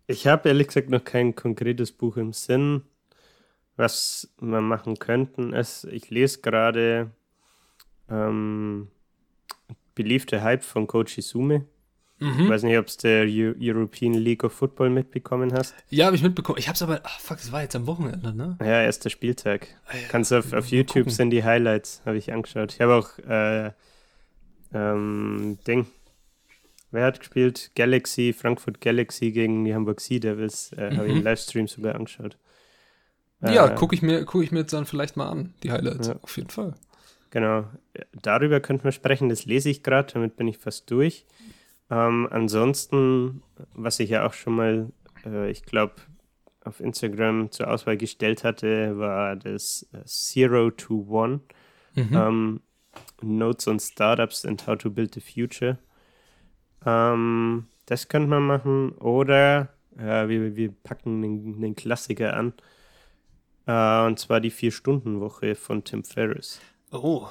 ich 0.07 0.27
habe 0.27 0.49
ehrlich 0.49 0.67
gesagt 0.67 0.89
noch 0.89 1.03
kein 1.03 1.35
konkretes 1.35 1.91
Buch 1.91 2.17
im 2.17 2.33
Sinn, 2.33 2.81
was 3.77 4.29
wir 4.39 4.61
machen 4.61 4.99
könnten. 4.99 5.53
Es, 5.53 5.85
ich 5.85 6.09
lese 6.09 6.41
gerade 6.41 7.11
ähm, 8.09 8.89
Beliebte 9.95 10.41
Hype 10.41 10.63
von 10.63 10.87
Coach 10.87 11.17
Izume. 11.17 11.65
Mhm. 12.19 12.41
Ich 12.41 12.49
weiß 12.49 12.63
nicht, 12.63 12.77
ob 12.77 12.87
du 12.87 12.93
der 13.03 13.25
European 13.27 14.13
League 14.13 14.43
of 14.43 14.53
Football 14.53 14.89
mitbekommen 14.89 15.53
hast. 15.53 15.73
Ja, 15.89 16.07
habe 16.07 16.15
ich 16.17 16.21
mitbekommen. 16.21 16.57
Ich 16.59 16.67
habe 16.67 16.75
es 16.75 16.81
aber, 16.81 16.99
ach 17.03 17.19
fuck, 17.19 17.37
das 17.37 17.51
war 17.51 17.61
jetzt 17.61 17.75
am 17.75 17.87
Wochenende, 17.87 18.35
ne? 18.35 18.57
Ja, 18.59 18.83
erster 18.83 19.09
Spieltag. 19.09 19.67
Ah, 19.87 19.95
ja, 19.95 20.07
Kannst 20.09 20.33
auf, 20.33 20.51
auf 20.51 20.67
YouTube 20.67 21.03
gucken. 21.03 21.13
sind 21.13 21.29
die 21.29 21.43
Highlights, 21.43 22.01
habe 22.05 22.17
ich 22.17 22.33
angeschaut. 22.33 22.73
Ich 22.73 22.81
habe 22.81 22.95
auch, 22.95 23.17
äh, 23.19 23.71
ähm, 24.73 25.57
Ding. 25.65 25.87
Wer 26.91 27.05
hat 27.05 27.19
gespielt? 27.19 27.71
Galaxy, 27.75 28.33
Frankfurt 28.33 28.81
Galaxy 28.81 29.31
gegen 29.31 29.63
die 29.63 29.73
Hamburg 29.73 30.01
Sea 30.01 30.19
Devils. 30.19 30.73
Äh, 30.73 30.91
mhm. 30.91 30.97
Habe 30.97 31.07
ich 31.07 31.15
im 31.15 31.23
Livestream 31.23 31.67
sogar 31.67 31.95
angeschaut. 31.95 32.37
Ja, 33.41 33.67
äh, 33.67 33.75
gucke 33.75 33.95
ich, 33.95 34.01
mir, 34.01 34.25
guck 34.25 34.43
ich 34.43 34.51
mir 34.51 34.59
jetzt 34.59 34.73
dann 34.73 34.85
vielleicht 34.85 35.15
mal 35.15 35.29
an, 35.29 35.53
die 35.63 35.71
Highlights. 35.71 36.07
Ja. 36.07 36.15
Auf 36.21 36.35
jeden 36.35 36.49
Fall. 36.49 36.73
Genau. 37.29 37.65
Darüber 38.21 38.59
könnten 38.59 38.83
wir 38.83 38.91
sprechen. 38.91 39.29
Das 39.29 39.45
lese 39.45 39.69
ich 39.69 39.83
gerade, 39.83 40.11
damit 40.13 40.35
bin 40.35 40.47
ich 40.47 40.57
fast 40.57 40.89
durch. 40.91 41.25
Ähm, 41.89 42.27
ansonsten, 42.31 43.41
was 43.73 43.99
ich 43.99 44.11
ja 44.11 44.25
auch 44.25 44.33
schon 44.33 44.55
mal, 44.55 44.91
äh, 45.25 45.49
ich 45.49 45.63
glaube, 45.63 45.95
auf 46.63 46.79
Instagram 46.79 47.51
zur 47.51 47.69
Auswahl 47.69 47.97
gestellt 47.97 48.43
hatte, 48.43 48.97
war 48.97 49.35
das 49.35 49.87
äh, 49.93 50.03
Zero 50.05 50.71
to 50.71 51.05
One. 51.09 51.41
Mhm. 51.95 52.09
Ähm, 52.13 52.61
Notes 53.21 53.67
on 53.67 53.79
Startups 53.79 54.45
and 54.45 54.65
How 54.67 54.77
to 54.77 54.89
Build 54.89 55.13
the 55.13 55.21
Future. 55.21 55.77
Ähm, 56.85 57.67
das 57.85 58.07
könnte 58.07 58.29
man 58.29 58.43
machen. 58.43 58.91
Oder 58.93 59.69
äh, 59.97 60.27
wir, 60.27 60.55
wir 60.55 60.71
packen 60.71 61.23
einen, 61.23 61.55
einen 61.55 61.75
Klassiker 61.75 62.35
an. 62.35 62.53
Äh, 63.65 64.05
und 64.05 64.19
zwar 64.19 64.39
die 64.39 64.51
Vier-Stunden-Woche 64.51 65.55
von 65.55 65.83
Tim 65.83 66.03
Ferriss. 66.03 66.61
Oh, 66.91 67.27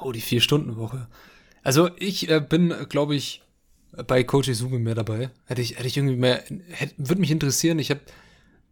oh, 0.00 0.12
die 0.12 0.20
Vier-Stunden-Woche. 0.20 1.08
Also 1.62 1.90
ich 1.96 2.28
äh, 2.30 2.40
bin, 2.40 2.74
glaube 2.88 3.14
ich, 3.14 3.42
bei 4.06 4.24
Coach 4.24 4.48
Izume 4.48 4.78
mehr 4.78 4.94
dabei. 4.94 5.30
Hätte 5.46 5.62
ich, 5.62 5.76
hätte 5.76 5.86
ich 5.86 5.96
irgendwie 5.96 6.16
mehr, 6.16 6.42
würde 6.96 7.20
mich 7.20 7.30
interessieren. 7.30 7.78
Ich 7.78 7.90
habe 7.90 8.00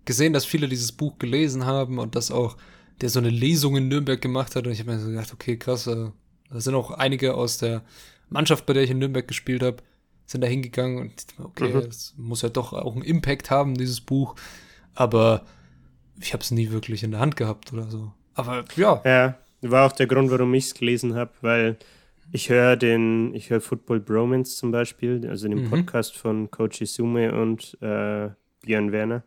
gesehen, 0.05 0.33
dass 0.33 0.45
viele 0.45 0.69
dieses 0.69 0.93
Buch 0.93 1.19
gelesen 1.19 1.65
haben 1.65 1.99
und 1.99 2.15
dass 2.15 2.31
auch 2.31 2.57
der 3.01 3.11
so 3.11 3.19
eine 3.19 3.31
Lesung 3.31 3.77
in 3.77 3.89
Nürnberg 3.89 4.21
gemacht 4.21 4.55
hat. 4.55 4.67
Und 4.67 4.73
ich 4.73 4.81
habe 4.81 4.93
mir 4.93 5.01
so 5.01 5.09
gedacht, 5.09 5.33
okay, 5.33 5.57
krass, 5.57 5.87
äh, 5.87 6.11
da 6.51 6.61
sind 6.61 6.75
auch 6.75 6.91
einige 6.91 7.35
aus 7.35 7.59
der 7.59 7.83
Mannschaft, 8.29 8.67
bei 8.67 8.73
der 8.73 8.85
ich 8.85 8.91
in 8.91 8.99
Nürnberg 8.99 9.27
gespielt 9.27 9.63
habe, 9.63 9.79
sind 10.27 10.41
da 10.41 10.49
hingegangen 10.49 10.99
und 10.99 11.27
okay, 11.39 11.73
mhm. 11.73 11.83
das 11.83 12.15
muss 12.17 12.43
ja 12.43 12.49
doch 12.49 12.73
auch 12.73 12.95
einen 12.95 13.03
Impact 13.03 13.51
haben, 13.51 13.75
dieses 13.75 14.01
Buch. 14.01 14.37
Aber 14.95 15.45
ich 16.21 16.33
habe 16.33 16.43
es 16.43 16.51
nie 16.51 16.71
wirklich 16.71 17.03
in 17.03 17.11
der 17.11 17.21
Hand 17.21 17.37
gehabt 17.37 17.73
oder 17.73 17.91
so. 17.91 18.13
Aber 18.35 18.65
ja. 18.77 19.03
Ja, 19.05 19.39
war 19.61 19.87
auch 19.87 19.93
der 19.93 20.07
Grund, 20.07 20.31
warum 20.31 20.55
ich 20.55 20.67
es 20.67 20.75
gelesen 20.75 21.15
habe, 21.15 21.33
weil 21.41 21.77
ich 22.33 22.49
höre 22.49 22.77
den, 22.77 23.35
ich 23.35 23.51
höre 23.51 23.61
Football 23.61 24.01
Bromance 24.01 24.57
zum 24.57 24.71
Beispiel, 24.71 25.27
also 25.29 25.49
den 25.49 25.65
mhm. 25.65 25.71
Podcast 25.71 26.17
von 26.17 26.51
Coach 26.51 26.81
Isume 26.81 27.33
und 27.33 27.77
äh, 27.81 28.31
Björn 28.63 28.93
Werner. 28.93 29.23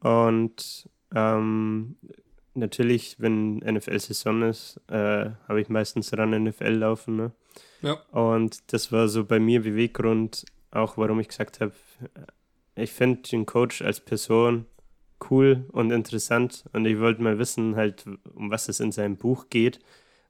Und 0.00 0.88
ähm, 1.14 1.96
natürlich, 2.54 3.16
wenn 3.18 3.58
NFL-Saison 3.58 4.42
ist, 4.42 4.80
äh, 4.88 5.30
habe 5.48 5.60
ich 5.60 5.68
meistens 5.68 6.16
ran 6.16 6.44
NFL 6.44 6.74
laufen. 6.74 7.16
Ne? 7.16 7.32
Ja. 7.82 7.94
Und 8.12 8.72
das 8.72 8.92
war 8.92 9.08
so 9.08 9.24
bei 9.24 9.38
mir 9.38 9.62
Beweggrund, 9.62 10.44
auch 10.70 10.96
warum 10.96 11.20
ich 11.20 11.28
gesagt 11.28 11.60
habe, 11.60 11.72
ich 12.76 12.92
finde 12.92 13.22
den 13.22 13.46
Coach 13.46 13.82
als 13.82 14.00
Person 14.00 14.66
cool 15.30 15.66
und 15.72 15.90
interessant 15.90 16.64
und 16.72 16.86
ich 16.86 16.98
wollte 16.98 17.22
mal 17.22 17.38
wissen, 17.38 17.76
halt, 17.76 18.06
um 18.34 18.50
was 18.50 18.68
es 18.68 18.80
in 18.80 18.92
seinem 18.92 19.16
Buch 19.16 19.46
geht, 19.50 19.80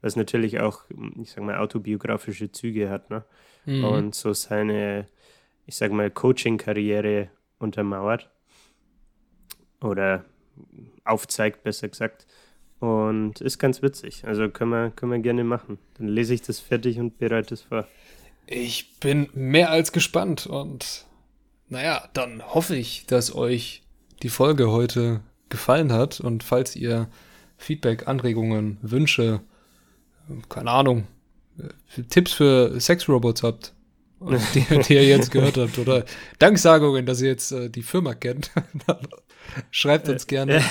was 0.03 0.17
natürlich 0.17 0.61
auch, 0.61 0.83
ich 1.21 1.33
sag 1.33 1.45
mal, 1.45 1.59
autobiografische 1.59 2.51
Züge 2.53 2.91
hat, 2.91 3.11
ne? 3.11 3.25
Mhm. 3.67 3.85
Und 3.85 4.15
so 4.15 4.33
seine, 4.33 5.07
ich 5.67 5.77
sag 5.77 5.93
mal, 5.93 6.11
Coaching-Karriere 6.11 7.29
untermauert 7.59 8.31
oder 9.81 10.25
aufzeigt, 11.05 11.63
besser 11.63 11.89
gesagt. 11.89 12.27
Und 12.79 13.43
ist 13.43 13.59
ganz 13.59 13.83
witzig. 13.83 14.25
Also 14.25 14.49
können 14.49 14.71
wir, 14.71 14.91
können 14.91 15.13
wir 15.13 15.19
gerne 15.19 15.45
machen. 15.45 15.79
Dann 15.99 16.09
lese 16.09 16.33
ich 16.33 16.41
das 16.41 16.61
fertig 16.61 16.99
und 16.99 17.19
bereite 17.19 17.53
es 17.53 17.63
vor. 17.63 17.87
Ich 18.47 18.99
bin 18.99 19.29
mehr 19.35 19.71
als 19.71 19.93
gespannt 19.93 20.47
und 20.47 21.07
naja, 21.69 22.09
dann 22.15 22.43
hoffe 22.43 22.75
ich, 22.75 23.07
dass 23.07 23.35
euch 23.35 23.83
die 24.23 24.29
Folge 24.29 24.71
heute 24.71 25.21
gefallen 25.51 25.93
hat 25.93 26.21
und 26.21 26.43
falls 26.43 26.75
ihr 26.75 27.09
Feedback, 27.59 28.09
Anregungen, 28.09 28.79
Wünsche, 28.83 29.41
keine 30.49 30.71
Ahnung, 30.71 31.07
Tipps 32.09 32.33
für 32.33 32.81
Sexrobots 32.81 33.43
habt, 33.43 33.75
die, 34.55 34.65
die, 34.83 34.95
ihr 34.95 35.07
jetzt 35.07 35.31
gehört 35.31 35.57
habt 35.57 35.79
oder 35.79 36.05
Danksagungen, 36.39 37.07
dass 37.07 37.23
ihr 37.23 37.29
jetzt 37.29 37.53
äh, 37.53 37.71
die 37.71 37.83
Firma 37.83 38.15
kennt, 38.15 38.51
schreibt 39.71 40.09
uns 40.09 40.27
gerne 40.27 40.63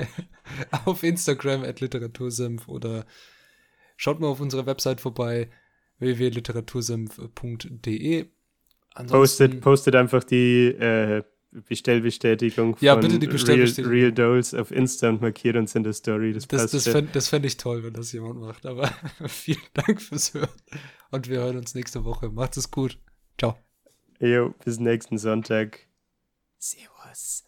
auf 0.84 1.04
Instagram 1.04 1.62
at 1.62 1.80
literatursenf 1.80 2.68
oder 2.68 3.06
schaut 3.96 4.20
mal 4.20 4.28
auf 4.28 4.40
unserer 4.40 4.66
Website 4.66 5.00
vorbei 5.00 5.48
www.literatursenf.de. 5.98 8.26
Postet, 9.08 9.60
postet 9.60 9.94
einfach 9.94 10.24
die 10.24 10.68
äh, 10.68 11.22
Bestellbestätigung 11.62 12.76
ja, 12.80 12.94
bitte 12.94 13.18
die 13.18 13.26
Bestellbestätigung. 13.26 13.90
Real, 13.90 14.04
Real 14.04 14.12
Dolls 14.12 14.54
auf 14.54 14.70
Insta 14.70 15.08
und 15.08 15.20
markiert 15.20 15.56
uns 15.56 15.74
in 15.74 15.82
der 15.82 15.92
Story. 15.92 16.32
Das, 16.32 16.46
das, 16.48 16.70
das 16.70 16.88
fände 16.88 17.20
fänd 17.20 17.46
ich 17.46 17.56
toll, 17.56 17.82
wenn 17.84 17.94
das 17.94 18.12
jemand 18.12 18.40
macht. 18.40 18.66
Aber 18.66 18.90
vielen 19.26 19.60
Dank 19.74 20.00
fürs 20.02 20.34
Hören 20.34 20.48
und 21.10 21.28
wir 21.28 21.38
hören 21.38 21.56
uns 21.56 21.74
nächste 21.74 22.04
Woche. 22.04 22.30
Macht 22.30 22.56
es 22.56 22.70
gut. 22.70 22.98
Ciao. 23.38 23.56
Jo, 24.20 24.54
bis 24.64 24.78
nächsten 24.78 25.18
Sonntag. 25.18 25.80
Servus. 26.58 27.45